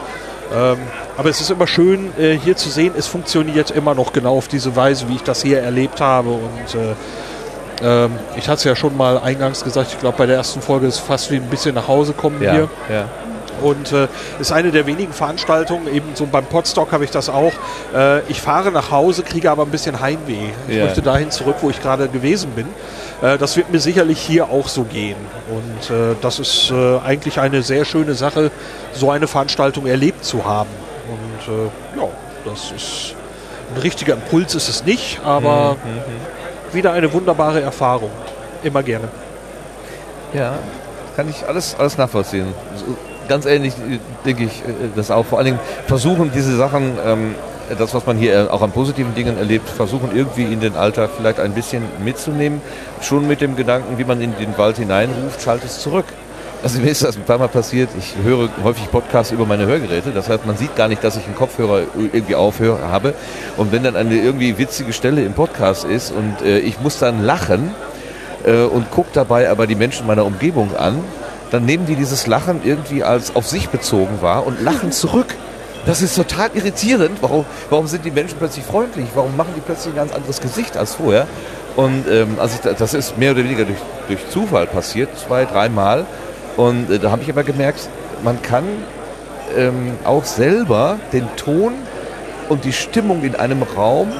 Ähm, 0.53 0.77
aber 1.15 1.29
es 1.29 1.41
ist 1.41 1.51
immer 1.51 1.67
schön, 1.67 2.11
äh, 2.17 2.37
hier 2.37 2.57
zu 2.57 2.69
sehen, 2.69 2.93
es 2.97 3.05
funktioniert 3.05 3.69
immer 3.69 3.93
noch 3.93 4.11
genau 4.11 4.37
auf 4.37 4.47
diese 4.47 4.75
Weise, 4.75 5.07
wie 5.09 5.15
ich 5.15 5.23
das 5.23 5.43
hier 5.43 5.61
erlebt 5.61 6.01
habe. 6.01 6.29
Und 6.29 6.75
äh, 6.75 8.05
ähm, 8.05 8.11
ich 8.35 8.47
hatte 8.47 8.57
es 8.57 8.63
ja 8.63 8.75
schon 8.75 8.97
mal 8.97 9.19
eingangs 9.19 9.63
gesagt, 9.63 9.91
ich 9.93 9.99
glaube 9.99 10.17
bei 10.17 10.25
der 10.25 10.37
ersten 10.37 10.61
Folge 10.61 10.87
ist 10.87 10.95
es 10.95 10.99
fast 11.01 11.29
wie 11.29 11.35
ein 11.35 11.49
bisschen 11.49 11.75
nach 11.75 11.87
Hause 11.87 12.13
kommen 12.13 12.39
hier. 12.39 12.69
ja. 12.89 13.05
Und 13.61 13.91
äh, 13.91 14.07
ist 14.39 14.51
eine 14.51 14.71
der 14.71 14.85
wenigen 14.85 15.13
Veranstaltungen, 15.13 15.87
eben 15.93 16.09
so 16.15 16.25
beim 16.25 16.45
Podstock 16.45 16.91
habe 16.91 17.03
ich 17.03 17.11
das 17.11 17.29
auch. 17.29 17.53
Äh, 17.95 18.21
ich 18.29 18.41
fahre 18.41 18.71
nach 18.71 18.91
Hause, 18.91 19.23
kriege 19.23 19.51
aber 19.51 19.63
ein 19.63 19.69
bisschen 19.69 19.99
Heimweh. 20.01 20.49
Ich 20.67 20.75
Ja. 20.75 20.85
möchte 20.85 21.01
dahin 21.01 21.31
zurück, 21.31 21.57
wo 21.61 21.69
ich 21.69 21.81
gerade 21.81 22.07
gewesen 22.07 22.51
bin. 22.51 22.67
Äh, 23.21 23.37
das 23.37 23.55
wird 23.55 23.71
mir 23.71 23.79
sicherlich 23.79 24.19
hier 24.19 24.49
auch 24.49 24.67
so 24.67 24.83
gehen. 24.83 25.17
Und 25.49 25.95
äh, 25.95 26.15
das 26.21 26.39
ist 26.39 26.71
äh, 26.71 26.99
eigentlich 26.99 27.39
eine 27.39 27.61
sehr 27.63 27.85
schöne 27.85 28.15
Sache, 28.15 28.51
so 28.93 29.11
eine 29.11 29.27
Veranstaltung 29.27 29.85
erlebt 29.85 30.25
zu 30.25 30.45
haben. 30.45 30.69
Und 31.09 31.53
äh, 31.53 31.99
ja, 32.01 32.07
das 32.45 32.71
ist 32.71 33.15
ein 33.75 33.81
richtiger 33.81 34.13
Impuls 34.13 34.53
ist 34.55 34.69
es 34.69 34.85
nicht, 34.85 35.19
aber 35.23 35.77
wieder 36.73 36.91
eine 36.91 37.11
wunderbare 37.11 37.61
Erfahrung. 37.61 38.11
Immer 38.61 38.83
gerne. 38.83 39.07
Ja, 40.33 40.53
kann 41.15 41.29
ich 41.29 41.47
alles, 41.47 41.75
alles 41.77 41.97
nachvollziehen. 41.97 42.53
Ganz 43.27 43.45
ähnlich 43.45 43.73
äh, 43.73 43.99
denke 44.25 44.43
ich 44.43 44.61
äh, 44.61 44.89
das 44.95 45.11
auch. 45.11 45.25
Vor 45.25 45.37
allen 45.37 45.45
Dingen 45.45 45.59
versuchen 45.87 46.31
diese 46.33 46.55
Sachen, 46.57 46.97
ähm, 47.05 47.35
das 47.77 47.93
was 47.93 48.05
man 48.05 48.17
hier 48.17 48.33
äh, 48.33 48.49
auch 48.49 48.61
an 48.61 48.71
positiven 48.71 49.15
Dingen 49.15 49.37
erlebt, 49.37 49.69
versuchen 49.69 50.09
irgendwie 50.13 50.43
in 50.43 50.59
den 50.59 50.75
Alltag 50.75 51.11
vielleicht 51.15 51.39
ein 51.39 51.53
bisschen 51.53 51.83
mitzunehmen. 52.03 52.61
Schon 53.01 53.27
mit 53.27 53.41
dem 53.41 53.55
Gedanken, 53.55 53.97
wie 53.97 54.03
man 54.03 54.21
in 54.21 54.35
den 54.37 54.57
Wald 54.57 54.77
hineinruft, 54.77 55.41
schalt 55.41 55.63
es 55.63 55.79
zurück. 55.79 56.05
Also 56.61 56.79
mir 56.79 56.91
ist 56.91 57.03
das 57.03 57.17
ein 57.17 57.23
paar 57.23 57.37
Mal 57.37 57.49
passiert, 57.49 57.89
ich 57.97 58.15
höre 58.23 58.47
häufig 58.63 58.89
Podcasts 58.89 59.33
über 59.33 59.45
meine 59.45 59.65
Hörgeräte, 59.65 60.11
das 60.11 60.29
heißt, 60.29 60.45
man 60.45 60.55
sieht 60.55 60.77
gar 60.77 60.87
nicht, 60.87 61.03
dass 61.03 61.17
ich 61.17 61.25
einen 61.25 61.35
Kopfhörer 61.35 61.81
irgendwie 62.13 62.35
aufhöre, 62.35 62.87
habe. 62.87 63.15
Und 63.57 63.73
wenn 63.73 63.83
dann 63.83 63.97
eine 63.97 64.15
irgendwie 64.15 64.57
witzige 64.57 64.93
Stelle 64.93 65.25
im 65.25 65.33
Podcast 65.33 65.83
ist 65.83 66.13
und 66.13 66.47
ich 66.47 66.79
muss 66.79 66.99
dann 66.99 67.25
lachen, 67.25 67.75
und 68.45 68.89
gucke 68.91 69.09
dabei 69.11 69.49
aber 69.49 69.67
die 69.67 69.75
Menschen 69.75 70.07
meiner 70.07 70.25
Umgebung 70.25 70.73
an, 70.77 71.03
dann 71.53 71.65
nehmen 71.65 71.85
die 71.85 71.95
dieses 71.95 72.25
Lachen 72.25 72.61
irgendwie 72.63 73.03
als 73.03 73.35
auf 73.35 73.47
sich 73.47 73.69
bezogen 73.69 74.23
wahr 74.23 74.47
und 74.47 74.59
lachen 74.63 74.91
zurück. 74.91 75.35
Das 75.85 76.01
ist 76.01 76.15
total 76.15 76.49
irritierend. 76.55 77.19
Warum, 77.21 77.45
warum 77.69 77.85
sind 77.85 78.03
die 78.05 78.09
Menschen 78.09 78.39
plötzlich 78.39 78.65
freundlich? 78.65 79.05
Warum 79.13 79.37
machen 79.37 79.53
die 79.55 79.61
plötzlich 79.61 79.93
ein 79.93 79.97
ganz 79.97 80.13
anderes 80.13 80.41
Gesicht 80.41 80.75
als 80.75 80.95
vorher? 80.95 81.27
Und 81.75 82.05
ähm, 82.09 82.37
also 82.39 82.55
ich, 82.55 82.75
das 82.75 82.95
ist 82.95 83.19
mehr 83.19 83.33
oder 83.33 83.43
weniger 83.43 83.65
durch, 83.65 83.77
durch 84.07 84.27
Zufall 84.29 84.65
passiert, 84.65 85.09
zwei, 85.15 85.45
dreimal. 85.45 86.07
Und 86.57 86.89
äh, 86.89 86.97
da 86.97 87.11
habe 87.11 87.21
ich 87.21 87.29
aber 87.29 87.43
gemerkt, 87.43 87.87
man 88.23 88.41
kann 88.41 88.63
ähm, 89.55 89.91
auch 90.05 90.23
selber 90.23 90.97
den 91.11 91.27
Ton 91.35 91.73
und 92.49 92.65
die 92.65 92.73
Stimmung 92.73 93.23
in 93.23 93.35
einem 93.35 93.61
Raum 93.61 94.11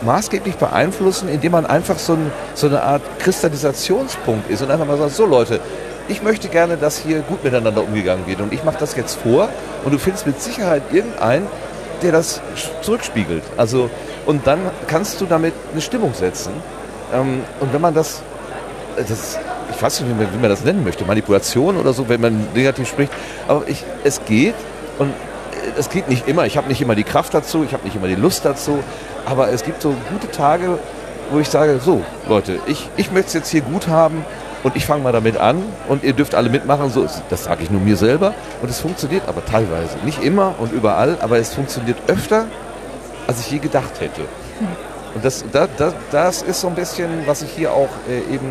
maßgeblich 0.00 0.54
beeinflussen, 0.54 1.28
indem 1.28 1.52
man 1.52 1.66
einfach 1.66 1.98
so, 1.98 2.14
ein, 2.14 2.32
so 2.54 2.68
eine 2.68 2.82
Art 2.82 3.02
Kristallisationspunkt 3.18 4.48
ist 4.48 4.62
und 4.62 4.70
einfach 4.70 4.86
mal 4.86 4.96
sagt, 4.96 5.12
so 5.12 5.26
Leute, 5.26 5.60
ich 6.08 6.22
möchte 6.22 6.48
gerne, 6.48 6.76
dass 6.76 6.98
hier 6.98 7.20
gut 7.20 7.44
miteinander 7.44 7.82
umgegangen 7.82 8.26
wird. 8.26 8.40
Und 8.40 8.52
ich 8.52 8.64
mache 8.64 8.76
das 8.78 8.94
jetzt 8.96 9.16
vor. 9.16 9.48
Und 9.84 9.92
du 9.92 9.98
findest 9.98 10.26
mit 10.26 10.40
Sicherheit 10.40 10.82
irgendeinen, 10.92 11.46
der 12.02 12.12
das 12.12 12.40
zurückspiegelt. 12.82 13.42
Also 13.56 13.90
und 14.26 14.46
dann 14.46 14.60
kannst 14.86 15.20
du 15.20 15.26
damit 15.26 15.54
eine 15.72 15.80
Stimmung 15.80 16.14
setzen. 16.14 16.52
Ähm, 17.12 17.42
und 17.60 17.72
wenn 17.72 17.80
man 17.80 17.94
das, 17.94 18.22
das 18.96 19.38
ich 19.74 19.82
weiß 19.82 20.00
nicht, 20.00 20.10
wie 20.10 20.22
man, 20.22 20.32
wie 20.32 20.38
man 20.38 20.50
das 20.50 20.64
nennen 20.64 20.84
möchte, 20.84 21.04
Manipulation 21.04 21.76
oder 21.76 21.92
so, 21.92 22.08
wenn 22.08 22.20
man 22.20 22.48
negativ 22.54 22.88
spricht, 22.88 23.12
aber 23.48 23.62
ich, 23.66 23.84
es 24.04 24.24
geht. 24.24 24.54
Und 24.98 25.12
es 25.78 25.88
geht 25.88 26.08
nicht 26.08 26.28
immer. 26.28 26.46
Ich 26.46 26.56
habe 26.56 26.68
nicht 26.68 26.80
immer 26.80 26.94
die 26.94 27.04
Kraft 27.04 27.34
dazu, 27.34 27.64
ich 27.64 27.72
habe 27.72 27.84
nicht 27.84 27.96
immer 27.96 28.06
die 28.06 28.14
Lust 28.14 28.44
dazu, 28.44 28.78
aber 29.26 29.50
es 29.50 29.64
gibt 29.64 29.82
so 29.82 29.94
gute 30.10 30.30
Tage, 30.30 30.78
wo 31.30 31.38
ich 31.38 31.48
sage, 31.48 31.80
so 31.82 32.02
Leute, 32.28 32.58
ich, 32.66 32.88
ich 32.96 33.10
möchte 33.10 33.28
es 33.28 33.34
jetzt 33.34 33.50
hier 33.50 33.62
gut 33.62 33.88
haben 33.88 34.24
und 34.64 34.74
ich 34.74 34.86
fange 34.86 35.04
mal 35.04 35.12
damit 35.12 35.36
an 35.36 35.62
und 35.88 36.02
ihr 36.02 36.14
dürft 36.14 36.34
alle 36.34 36.48
mitmachen. 36.48 36.90
So, 36.90 37.06
das 37.30 37.44
sage 37.44 37.62
ich 37.62 37.70
nur 37.70 37.80
mir 37.80 37.96
selber 37.96 38.34
und 38.60 38.68
es 38.68 38.80
funktioniert 38.80 39.28
aber 39.28 39.44
teilweise. 39.44 39.96
Nicht 40.04 40.24
immer 40.24 40.54
und 40.58 40.72
überall, 40.72 41.18
aber 41.20 41.38
es 41.38 41.54
funktioniert 41.54 41.98
öfter, 42.08 42.46
als 43.28 43.40
ich 43.40 43.50
je 43.52 43.58
gedacht 43.58 44.00
hätte. 44.00 44.22
Und 45.14 45.24
das, 45.24 45.44
da, 45.52 45.68
da, 45.76 45.92
das 46.10 46.42
ist 46.42 46.60
so 46.60 46.68
ein 46.68 46.74
bisschen, 46.74 47.26
was 47.26 47.42
ich 47.42 47.50
hier 47.50 47.72
auch 47.72 47.90
äh, 48.08 48.34
eben 48.34 48.50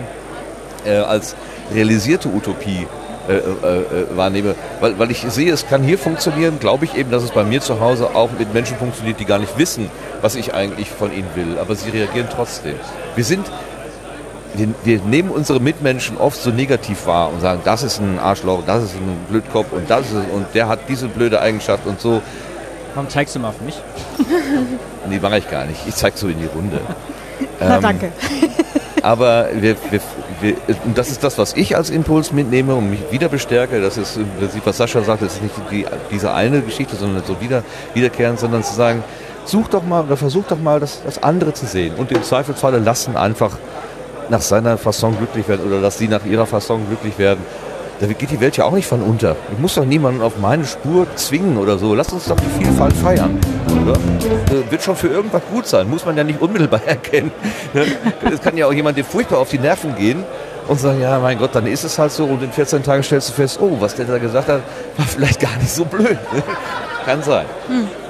äh, 0.86 0.98
als 0.98 1.36
realisierte 1.74 2.30
Utopie 2.30 2.88
äh, 3.28 3.36
äh, 3.36 3.38
äh, 3.38 4.18
wahrnehme. 4.18 4.54
Weil, 4.82 5.00
weil 5.00 5.10
ich 5.10 5.26
sehe, 5.28 5.52
es 5.52 5.66
kann 5.68 5.82
hier 5.82 5.98
funktionieren, 5.98 6.60
glaube 6.60 6.86
ich 6.86 6.96
eben, 6.96 7.10
dass 7.10 7.24
es 7.24 7.32
bei 7.32 7.44
mir 7.44 7.62
zu 7.62 7.80
Hause 7.80 8.16
auch 8.16 8.30
mit 8.38 8.54
Menschen 8.54 8.78
funktioniert, 8.78 9.20
die 9.20 9.26
gar 9.26 9.40
nicht 9.40 9.58
wissen, 9.58 9.90
was 10.22 10.36
ich 10.36 10.54
eigentlich 10.54 10.90
von 10.90 11.14
ihnen 11.14 11.30
will. 11.36 11.58
Aber 11.58 11.74
sie 11.76 11.90
reagieren 11.90 12.28
trotzdem. 12.34 12.76
Wir 13.16 13.24
sind, 13.24 13.46
wir, 14.56 14.68
wir 14.84 15.00
nehmen 15.00 15.30
unsere 15.30 15.60
Mitmenschen 15.60 16.18
oft 16.18 16.42
so 16.42 16.50
negativ 16.50 17.06
wahr 17.06 17.30
und 17.32 17.42
sagen, 17.42 17.62
das 17.64 17.84
ist 17.84 18.00
ein 18.00 18.20
Arschloch, 18.20 18.64
das 18.66 18.84
ist 18.84 18.96
ein 18.96 19.18
Blödkopf 19.30 19.72
und 19.72 19.90
das 19.90 20.08
ist 20.08 20.16
und 20.32 20.46
der 20.54 20.68
hat 20.68 20.80
diese 20.88 21.08
blöde 21.08 21.42
Eigenschaft 21.42 21.86
und 21.86 22.00
so. 22.00 22.22
Warum 22.94 23.10
zeigst 23.10 23.36
du 23.36 23.40
mal 23.40 23.50
auf 23.50 23.62
mich? 23.62 23.76
Nee, 25.06 25.20
mache 25.20 25.40
ich 25.40 25.52
gar 25.52 25.66
nicht. 25.66 25.82
Ich 25.86 25.96
zeige 25.96 26.18
so 26.18 26.30
in 26.30 26.40
die 26.40 26.46
Runde. 26.46 26.80
Na, 27.60 27.76
Ähm, 27.76 27.82
danke. 27.82 28.12
Aber 29.04 29.50
wir, 29.54 29.76
wir, 29.92 30.00
wir, 30.40 30.56
und 30.86 30.98
das 30.98 31.12
ist 31.12 31.26
das, 31.26 31.38
was 31.38 31.56
ich 31.58 31.76
als 31.76 31.90
Impuls 31.90 32.32
mitnehme 32.32 32.74
und 32.74 32.90
mich 32.90 33.02
wieder 33.12 33.28
bestärke. 33.28 33.82
Das 33.82 33.98
ist 33.98 34.16
im 34.16 34.30
Prinzip, 34.40 34.62
was 34.66 34.78
Sascha 34.78 35.02
sagt, 35.02 35.22
das 35.22 35.34
ist 35.34 35.44
nicht 35.44 35.56
die, 35.70 35.86
diese 36.10 36.34
eine 36.34 36.62
Geschichte, 36.62 36.96
sondern 36.96 37.22
so 37.26 37.42
wieder, 37.42 37.64
wiederkehrend, 37.94 38.40
sondern 38.40 38.64
zu 38.64 38.74
sagen, 38.74 39.04
such 39.44 39.68
doch 39.68 39.84
mal 39.84 40.06
oder 40.06 40.16
versuch 40.16 40.46
doch 40.48 40.60
mal 40.60 40.80
das, 40.80 41.02
das 41.04 41.22
andere 41.22 41.54
zu 41.54 41.66
sehen. 41.66 41.96
Und 41.96 42.14
im 42.14 42.24
Zweifelsfalle 42.24 42.80
lassen 42.80 43.18
einfach 43.18 43.58
nach 44.34 44.42
seiner 44.42 44.78
Fasson 44.80 45.16
glücklich 45.16 45.48
werden 45.48 45.66
oder 45.66 45.80
dass 45.80 46.00
sie 46.00 46.08
nach 46.08 46.26
ihrer 46.26 46.48
Fasson 46.48 46.86
glücklich 46.88 47.18
werden. 47.20 47.46
Da 48.00 48.08
geht 48.08 48.32
die 48.32 48.42
Welt 48.42 48.58
ja 48.58 48.66
auch 48.66 48.72
nicht 48.72 48.88
von 48.88 49.02
unter. 49.04 49.36
Ich 49.54 49.60
muss 49.60 49.76
doch 49.76 49.86
niemanden 49.86 50.22
auf 50.22 50.38
meine 50.38 50.66
Spur 50.66 51.06
zwingen 51.16 51.58
oder 51.58 51.78
so. 51.78 51.94
Lass 51.94 52.12
uns 52.12 52.26
doch 52.26 52.36
die 52.36 52.64
Vielfalt 52.64 52.94
feiern. 52.94 53.40
Oder? 53.84 53.94
Äh, 53.94 54.72
wird 54.72 54.82
schon 54.82 54.96
für 54.96 55.08
irgendwas 55.08 55.44
gut 55.52 55.68
sein. 55.68 55.88
Muss 55.88 56.04
man 56.04 56.18
ja 56.18 56.24
nicht 56.24 56.42
unmittelbar 56.42 56.82
erkennen. 56.86 57.32
Ne? 57.74 57.86
Es 58.34 58.42
kann 58.42 58.58
ja 58.58 58.66
auch 58.66 58.74
jemand 58.74 58.98
dir 58.98 59.06
furchtbar 59.06 59.38
auf 59.38 59.50
die 59.50 59.60
Nerven 59.60 59.96
gehen 59.96 60.24
und 60.68 60.80
sagen, 60.80 61.00
ja, 61.00 61.20
mein 61.20 61.38
Gott, 61.38 61.54
dann 61.54 61.68
ist 61.68 61.84
es 61.84 62.00
halt 62.00 62.12
so. 62.12 62.26
Und 62.26 62.42
in 62.42 62.52
14 62.52 62.82
Tagen 62.82 63.04
stellst 63.04 63.30
du 63.30 63.34
fest, 63.34 63.60
oh, 63.62 63.78
was 63.80 63.96
der 63.96 64.06
da 64.06 64.18
gesagt 64.18 64.48
hat, 64.48 64.62
war 64.98 65.06
vielleicht 65.06 65.40
gar 65.40 65.56
nicht 65.58 65.72
so 65.72 65.86
blöd. 65.86 66.18
Kann 67.06 67.22
sein. 67.22 67.46
Hm. 67.68 68.03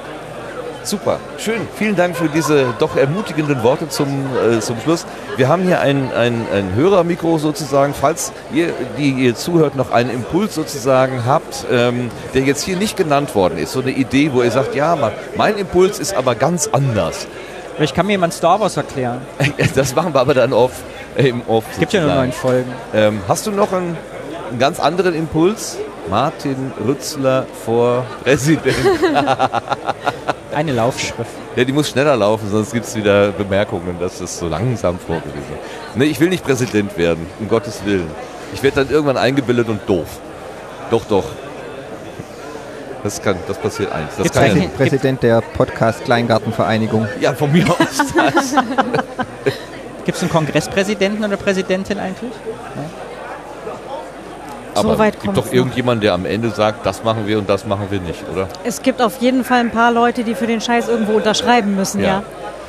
Super, 0.84 1.20
schön. 1.38 1.62
Vielen 1.78 1.96
Dank 1.96 2.18
für 2.18 2.28
diese 2.28 2.74
doch 2.78 2.98
ermutigenden 2.98 3.64
Worte 3.64 3.88
zum, 3.88 4.26
äh, 4.36 4.60
zum 4.60 4.80
Schluss. 4.82 5.06
Wir 5.38 5.48
haben 5.48 5.64
hier 5.64 5.80
ein, 5.80 6.12
ein, 6.12 6.46
ein 6.54 6.76
Hörermikro 6.76 7.38
sozusagen. 7.38 7.94
Falls 7.94 8.34
ihr, 8.54 8.74
die 8.98 9.12
ihr 9.12 9.36
zuhört, 9.36 9.76
noch 9.78 9.92
einen 9.92 10.10
Impuls 10.10 10.54
sozusagen 10.56 11.26
habt, 11.26 11.66
ähm, 11.72 12.12
der 12.34 12.42
jetzt 12.42 12.64
hier 12.64 12.76
nicht 12.76 12.98
genannt 12.98 13.34
worden 13.34 13.58
ist, 13.58 13.72
so 13.72 13.80
eine 13.80 13.92
Idee, 13.92 14.32
wo 14.34 14.44
ihr 14.44 14.52
sagt, 14.52 14.76
ja, 14.76 14.98
mein 15.38 15.58
Impuls 15.58 16.00
ist 16.00 16.16
aber 16.16 16.36
ganz 16.36 16.68
anders. 16.68 17.28
Ich 17.80 17.94
kann 17.94 18.06
mir 18.06 18.14
jemand 18.14 18.34
Star 18.34 18.60
Wars 18.60 18.76
erklären. 18.76 19.22
das 19.76 19.96
machen 19.96 20.14
wir 20.14 20.20
aber 20.20 20.34
dann 20.34 20.52
off. 20.52 20.74
Im 21.16 21.44
off 21.48 21.64
es 21.72 21.80
gibt 21.80 21.94
ja 21.94 22.02
nur 22.02 22.14
neun 22.14 22.32
Folgen. 22.34 22.72
Ähm, 22.94 23.22
hast 23.28 23.48
du 23.48 23.52
noch 23.52 23.72
einen, 23.72 23.96
einen 24.50 24.60
ganz 24.60 24.80
anderen 24.80 25.16
Impuls? 25.16 25.78
Martin 26.10 26.72
Rützler 26.86 27.46
vor 27.66 28.06
Präsident. 28.24 28.76
Eine 30.54 30.74
Laufschrift. 30.74 31.32
Ja, 31.56 31.64
die 31.64 31.72
muss 31.72 31.90
schneller 31.90 32.16
laufen, 32.16 32.50
sonst 32.50 32.74
gibt 32.74 32.86
es 32.86 32.96
wieder 32.96 33.32
Bemerkungen, 33.32 33.98
dass 34.00 34.20
es 34.20 34.38
so 34.38 34.48
langsam 34.48 35.00
vorgeht. 35.00 35.34
Nee, 35.96 36.06
ich 36.06 36.20
will 36.20 36.30
nicht 36.30 36.44
Präsident 36.44 36.98
werden, 36.98 37.26
um 37.40 37.48
Gottes 37.48 37.84
Willen. 37.86 38.10
Ich 38.54 38.62
werde 38.62 38.84
dann 38.84 38.94
irgendwann 38.94 39.18
eingebildet 39.18 39.68
und 39.70 39.82
doof. 39.88 40.20
Doch, 40.92 41.06
doch. 41.06 41.26
Das, 43.04 43.22
kann, 43.22 43.36
das 43.48 43.58
passiert 43.58 43.92
eins. 43.92 44.14
Das 44.18 44.32
kann 44.32 44.56
ja 44.56 44.68
Präsident 44.78 45.24
der 45.24 45.42
Podcast 45.42 46.06
Kleingartenvereinigung. 46.06 47.08
Ja, 47.20 47.34
von 47.34 47.52
mir 47.52 47.70
aus. 47.70 47.78
Gibt 50.06 50.18
es 50.18 50.22
einen 50.22 50.32
Kongresspräsidenten 50.32 51.24
oder 51.24 51.38
Präsidentin 51.38 52.00
eigentlich? 52.00 52.32
Ja. 52.76 53.03
Aber 54.76 54.94
so 54.94 55.00
weit 55.00 55.20
gibt 55.22 55.38
doch 55.38 55.52
irgendjemand, 55.52 56.04
der 56.04 56.14
am 56.14 56.26
Ende 56.26 56.50
sagt, 56.50 56.86
das 56.86 57.04
machen 57.04 57.28
wir 57.28 57.38
und 57.38 57.50
das 57.50 57.66
machen 57.66 57.88
wir 57.90 58.00
nicht, 58.00 58.24
oder? 58.32 58.48
Es 58.64 58.82
gibt 58.82 59.02
auf 59.02 59.22
jeden 59.22 59.44
Fall 59.44 59.60
ein 59.60 59.72
paar 59.72 59.92
Leute, 59.92 60.24
die 60.24 60.36
für 60.36 60.48
den 60.48 60.62
Scheiß 60.62 60.90
irgendwo 60.90 61.14
unterschreiben 61.14 61.76
müssen, 61.76 62.02
ja. 62.02 62.08
ja. 62.08 62.24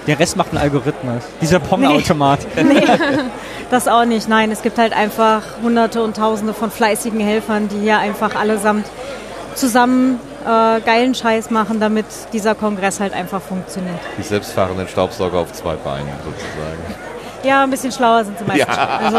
Der 0.07 0.19
Rest 0.19 0.37
macht 0.37 0.53
ein 0.53 0.59
Algorithmus. 0.59 1.23
Dieser 1.41 1.61
Pong-Automat. 1.61 2.41
Nee. 2.57 2.75
nee, 2.75 2.81
das 3.71 3.89
auch 3.89 4.05
nicht. 4.05 4.29
Nein, 4.29 4.51
es 4.51 4.63
gibt 4.63 4.79
halt 4.79 4.93
einfach 4.93 5.43
hunderte 5.63 6.03
und 6.03 6.17
tausende 6.17 6.53
von 6.53 6.71
fleißigen 6.71 7.21
Helfern, 7.21 7.69
die 7.69 7.79
hier 7.79 7.99
einfach 7.99 8.35
allesamt 8.35 8.87
zusammen 9.55 10.21
äh, 10.45 10.81
geilen 10.81 11.15
Scheiß 11.15 11.51
machen, 11.51 11.81
damit 11.81 12.07
dieser 12.33 12.55
Kongress 12.55 13.01
halt 13.01 13.15
einfach 13.15 13.41
funktioniert. 13.41 13.99
Die 14.19 14.23
selbstfahrenden 14.23 14.89
Staubsauger 14.89 15.39
auf 15.39 15.53
zwei 15.53 15.75
Beinen 15.77 16.09
sozusagen. 16.19 16.95
Ja, 17.43 17.63
ein 17.63 17.71
bisschen 17.71 17.93
schlauer 17.93 18.25
sind 18.25 18.39
sie 18.39 18.45
meistens. 18.45 18.77
Ja. 18.77 18.99
Also, 18.99 19.19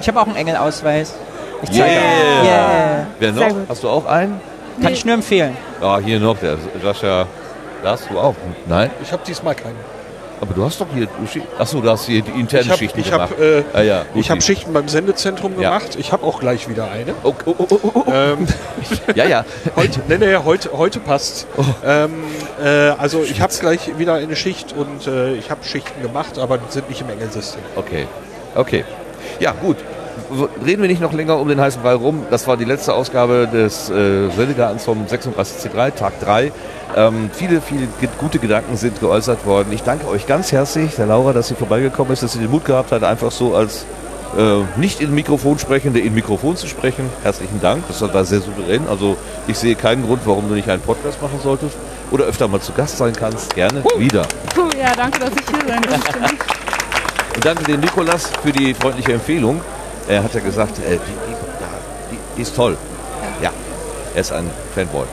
ich 0.00 0.08
habe 0.08 0.20
auch 0.20 0.26
einen 0.26 0.36
Engelausweis. 0.36 1.14
Ich 1.62 1.70
zeige 1.70 1.90
yeah. 1.90 2.44
yeah. 2.44 3.06
Wer 3.18 3.32
noch? 3.32 3.56
Hast 3.68 3.82
du 3.82 3.88
auch 3.88 4.06
einen? 4.06 4.40
Kann 4.80 4.92
nee. 4.92 4.92
ich 4.92 5.04
nur 5.04 5.14
empfehlen. 5.14 5.56
Ah, 5.80 5.98
hier 5.98 6.20
noch, 6.20 6.38
der 6.38 6.56
Sascha. 6.82 7.26
Da 7.82 7.90
hast 7.90 8.08
du 8.10 8.18
auch. 8.18 8.34
Nein? 8.66 8.90
Ich 9.02 9.12
habe 9.12 9.22
diesmal 9.26 9.54
keinen. 9.54 9.76
Aber 10.40 10.54
du 10.54 10.64
hast 10.64 10.80
doch 10.80 10.86
hier. 10.94 11.08
Achso, 11.58 11.80
du 11.80 11.90
hast 11.90 12.06
hier 12.06 12.22
die 12.22 12.30
interne 12.38 12.64
ich 12.64 12.70
hab, 12.70 12.78
Schichten 12.78 13.00
ich 13.00 13.10
gemacht. 13.10 13.32
Hab, 13.32 13.40
äh, 13.40 13.64
ah, 13.72 13.82
ja, 13.82 14.04
ich 14.14 14.30
habe 14.30 14.40
Schichten 14.40 14.72
beim 14.72 14.88
Sendezentrum 14.88 15.60
ja. 15.60 15.70
gemacht. 15.70 15.96
Ich 15.98 16.12
habe 16.12 16.24
auch 16.24 16.38
gleich 16.38 16.68
wieder 16.68 16.90
eine. 16.90 17.14
Oh, 17.24 17.34
oh, 17.44 17.54
oh, 17.58 17.66
oh, 17.70 17.90
oh. 17.94 18.04
Ähm, 18.12 18.46
ja, 19.16 19.24
ja. 19.26 19.44
heute, 19.74 20.00
nee, 20.06 20.18
nee, 20.18 20.36
heute, 20.36 20.70
heute 20.72 21.00
passt. 21.00 21.48
Oh. 21.56 21.64
Ähm, 21.84 22.22
äh, 22.62 22.68
also 22.90 23.22
ich 23.22 23.40
habe 23.40 23.52
gleich 23.52 23.98
wieder 23.98 24.14
eine 24.14 24.36
Schicht 24.36 24.72
und 24.72 25.06
äh, 25.08 25.34
ich 25.34 25.50
habe 25.50 25.64
Schichten 25.64 26.02
gemacht, 26.02 26.38
aber 26.38 26.58
die 26.58 26.70
sind 26.70 26.88
nicht 26.88 27.00
im 27.00 27.10
Engelsystem. 27.10 27.62
Okay. 27.74 28.06
Okay. 28.54 28.84
Ja, 29.40 29.52
gut. 29.52 29.76
Reden 30.64 30.82
wir 30.82 30.88
nicht 30.88 31.00
noch 31.00 31.12
länger 31.12 31.38
um 31.38 31.48
den 31.48 31.60
heißen 31.60 31.82
Ball 31.82 31.94
rum. 31.94 32.26
Das 32.30 32.46
war 32.46 32.56
die 32.56 32.64
letzte 32.64 32.92
Ausgabe 32.92 33.48
des 33.50 33.88
äh, 33.88 34.28
Sendegartens 34.30 34.84
vom 34.84 35.06
36C3, 35.06 35.94
Tag 35.94 36.20
3. 36.20 36.52
Ähm, 36.96 37.30
viele, 37.32 37.60
viele 37.60 37.88
gute 38.18 38.38
Gedanken 38.38 38.76
sind 38.76 39.00
geäußert 39.00 39.46
worden. 39.46 39.68
Ich 39.72 39.82
danke 39.82 40.06
euch 40.08 40.26
ganz 40.26 40.52
herzlich, 40.52 40.96
der 40.96 41.06
Laura, 41.06 41.32
dass 41.32 41.48
sie 41.48 41.54
vorbeigekommen 41.54 42.12
ist, 42.12 42.22
dass 42.22 42.32
sie 42.32 42.40
den 42.40 42.50
Mut 42.50 42.64
gehabt 42.64 42.92
hat, 42.92 43.04
einfach 43.04 43.30
so 43.30 43.54
als 43.54 43.86
äh, 44.36 44.62
nicht 44.76 45.00
in 45.00 45.14
Mikrofon 45.14 45.58
sprechende 45.58 46.00
in 46.00 46.14
Mikrofon 46.14 46.56
zu 46.56 46.66
sprechen. 46.66 47.08
Herzlichen 47.22 47.60
Dank. 47.60 47.84
Das 47.88 48.00
war 48.02 48.24
sehr 48.24 48.40
souverän. 48.40 48.86
Also 48.88 49.16
ich 49.46 49.58
sehe 49.58 49.74
keinen 49.74 50.04
Grund, 50.04 50.22
warum 50.24 50.48
du 50.48 50.54
nicht 50.54 50.68
einen 50.68 50.82
Podcast 50.82 51.22
machen 51.22 51.40
solltest 51.42 51.76
oder 52.10 52.24
öfter 52.24 52.48
mal 52.48 52.60
zu 52.60 52.72
Gast 52.72 52.98
sein 52.98 53.14
kannst. 53.14 53.54
Gerne 53.54 53.82
uh. 53.82 53.98
wieder. 53.98 54.22
Uh, 54.56 54.68
ja, 54.78 54.92
danke, 54.94 55.20
dass 55.20 55.30
ich 55.30 55.48
hier 55.48 55.68
sein 55.68 55.82
durfte. 55.82 56.67
Und 57.38 57.44
danke 57.44 57.62
den 57.62 57.78
Nikolas 57.78 58.32
für 58.42 58.50
die 58.50 58.74
freundliche 58.74 59.12
Empfehlung. 59.12 59.60
Er 60.08 60.24
hat 60.24 60.34
ja 60.34 60.40
gesagt, 60.40 60.76
äh, 60.80 60.98
die, 60.98 62.10
die, 62.10 62.18
die, 62.36 62.42
ist 62.42 62.56
toll. 62.56 62.76
Ja, 63.40 63.52
er 64.12 64.20
ist 64.20 64.32
ein 64.32 64.50
Fanboy. 64.74 65.04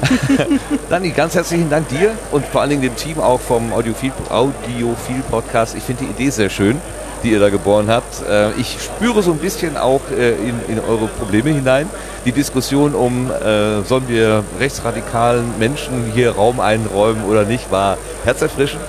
Dani, 0.88 1.10
ganz 1.10 1.34
herzlichen 1.34 1.68
Dank 1.68 1.88
dir 1.88 2.12
und 2.30 2.46
vor 2.46 2.62
allen 2.62 2.70
Dingen 2.70 2.80
dem 2.80 2.96
Team 2.96 3.20
auch 3.20 3.38
vom 3.38 3.70
Audiophil, 3.74 4.12
Audiophil 4.30 5.20
Podcast. 5.30 5.74
Ich 5.76 5.82
finde 5.82 6.06
die 6.06 6.10
Idee 6.10 6.30
sehr 6.30 6.48
schön, 6.48 6.80
die 7.22 7.32
ihr 7.32 7.38
da 7.38 7.50
geboren 7.50 7.90
habt. 7.90 8.26
Äh, 8.26 8.52
ich 8.52 8.78
spüre 8.82 9.22
so 9.22 9.32
ein 9.32 9.38
bisschen 9.38 9.76
auch 9.76 10.00
äh, 10.10 10.30
in, 10.36 10.58
in 10.68 10.80
eure 10.80 11.06
Probleme 11.06 11.50
hinein. 11.50 11.90
Die 12.24 12.32
Diskussion 12.32 12.94
um, 12.94 13.30
äh, 13.30 13.82
sollen 13.82 14.08
wir 14.08 14.42
rechtsradikalen 14.58 15.58
Menschen 15.58 16.12
hier 16.14 16.30
Raum 16.30 16.60
einräumen 16.60 17.24
oder 17.26 17.44
nicht, 17.44 17.70
war 17.70 17.98
herzerfrischend. 18.24 18.80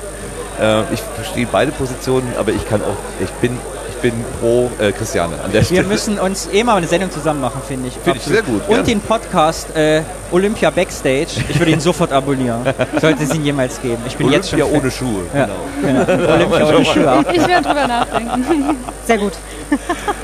Ich 0.92 1.02
verstehe 1.02 1.48
beide 1.52 1.72
Positionen, 1.72 2.34
aber 2.40 2.52
ich 2.52 2.68
kann 2.68 2.82
auch, 2.82 2.98
ich 3.24 3.30
bin 3.42 3.58
bin 4.02 4.14
pro 4.40 4.70
äh, 4.80 4.92
Christiane 4.92 5.36
an 5.44 5.52
der 5.52 5.64
Stelle. 5.64 5.82
Wir 5.82 5.88
müssen 5.88 6.20
uns 6.20 6.48
eh 6.52 6.64
mal 6.64 6.76
eine 6.76 6.88
Sendung 6.88 7.12
zusammen 7.12 7.42
machen, 7.42 7.62
finde 7.68 7.88
ich. 7.88 7.94
Finde 7.96 8.20
ich 8.20 8.26
sehr 8.26 8.42
gut. 8.42 8.62
Und 8.62 8.68
gerne. 8.68 8.84
den 8.84 9.02
Podcast 9.02 9.76
äh, 9.76 10.02
Olympia 10.32 10.70
Backstage. 10.70 11.28
Ich 11.50 11.60
würde 11.60 11.72
ihn 11.72 11.80
sofort 11.80 12.12
abonnieren. 12.12 12.62
Sollte 13.02 13.24
es 13.24 13.34
ihn 13.34 13.46
jemals 13.46 13.82
geben. 13.82 14.02
Ich 14.08 14.16
bin 14.16 14.28
Olympia 14.28 14.58
jetzt 14.58 14.70
schon 14.70 14.80
ohne 14.80 14.92
Schuhe. 14.92 15.24
Ja. 15.34 15.46
Genau. 15.82 16.06
genau. 16.06 16.34
Olympia 16.34 16.68
ohne 16.68 16.86
Schuhe. 16.86 17.12
Auch. 17.12 17.34
Ich 17.34 17.48
werde 17.48 17.68
drüber 17.68 17.88
nachdenken. 17.88 18.78
Sehr 19.06 19.18
gut. 19.18 19.34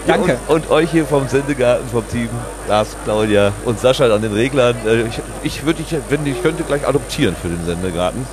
Danke. 0.07 0.37
Und, 0.47 0.65
und, 0.65 0.71
euch 0.71 0.91
hier 0.91 1.05
vom 1.05 1.27
Sendegarten, 1.27 1.87
vom 1.89 2.07
Team, 2.09 2.29
Lars, 2.67 2.95
Claudia 3.03 3.51
und 3.65 3.79
Sascha 3.79 4.05
an 4.13 4.21
den 4.21 4.33
Reglern. 4.33 4.75
Äh, 4.85 5.01
ich, 5.01 5.19
ich, 5.43 5.65
würde, 5.65 5.81
ich, 5.81 5.95
wenn, 6.09 6.25
ich 6.25 6.41
könnte 6.41 6.63
gleich 6.63 6.87
adoptieren 6.87 7.35
für 7.41 7.49
den 7.49 7.65
Sendegarten. 7.65 8.25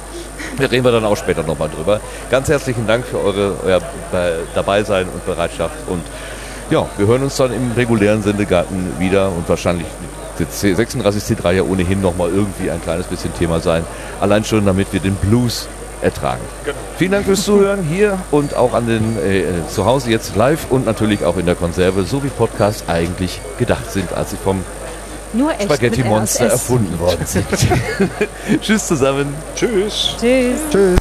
Da 0.58 0.66
reden 0.66 0.84
wir 0.84 0.92
dann 0.92 1.04
auch 1.04 1.16
später 1.16 1.42
nochmal 1.42 1.68
drüber. 1.68 2.00
Ganz 2.30 2.48
herzlichen 2.48 2.86
Dank 2.86 3.06
für 3.06 3.18
eure 3.18 3.56
euer 3.64 3.80
Dabeisein 4.54 5.06
und 5.08 5.24
Bereitschaft. 5.26 5.74
Und 5.88 6.02
ja, 6.70 6.86
wir 6.96 7.06
hören 7.06 7.22
uns 7.22 7.36
dann 7.36 7.52
im 7.52 7.72
regulären 7.72 8.22
Sendegarten 8.22 8.98
wieder 8.98 9.28
und 9.28 9.48
wahrscheinlich 9.48 9.86
wird 10.38 10.50
36C3 10.50 11.52
ja 11.52 11.62
ohnehin 11.62 12.00
nochmal 12.00 12.30
irgendwie 12.30 12.70
ein 12.70 12.80
kleines 12.82 13.06
bisschen 13.06 13.34
Thema 13.34 13.60
sein. 13.60 13.84
Allein 14.20 14.44
schon, 14.44 14.64
damit 14.64 14.92
wir 14.92 15.00
den 15.00 15.14
Blues 15.16 15.68
ertragen. 16.02 16.40
Genau. 16.64 16.76
Vielen 16.96 17.12
Dank 17.12 17.26
fürs 17.26 17.44
Zuhören 17.44 17.82
hier 17.82 18.18
und 18.30 18.54
auch 18.54 18.72
an 18.72 18.86
den 18.86 19.18
äh, 19.18 19.44
zu 19.68 19.84
Hause 19.84 20.10
jetzt 20.10 20.36
live 20.36 20.70
und 20.70 20.86
natürlich 20.86 21.24
auch 21.24 21.36
in 21.36 21.46
der 21.46 21.54
Konserve, 21.54 22.04
so 22.04 22.24
wie 22.24 22.28
Podcasts 22.28 22.84
eigentlich 22.88 23.40
gedacht 23.58 23.90
sind, 23.90 24.12
als 24.12 24.30
sie 24.30 24.36
vom 24.36 24.64
nur 25.32 25.52
echt 25.52 25.64
Spaghetti 25.64 26.02
Monster 26.02 26.46
erfunden 26.46 26.98
worden 26.98 27.24
sind. 27.24 27.46
Tschüss 28.60 28.86
zusammen. 28.86 29.34
Tschüss. 29.54 30.16
Tschüss. 30.18 30.60
Tschüss. 30.70 30.98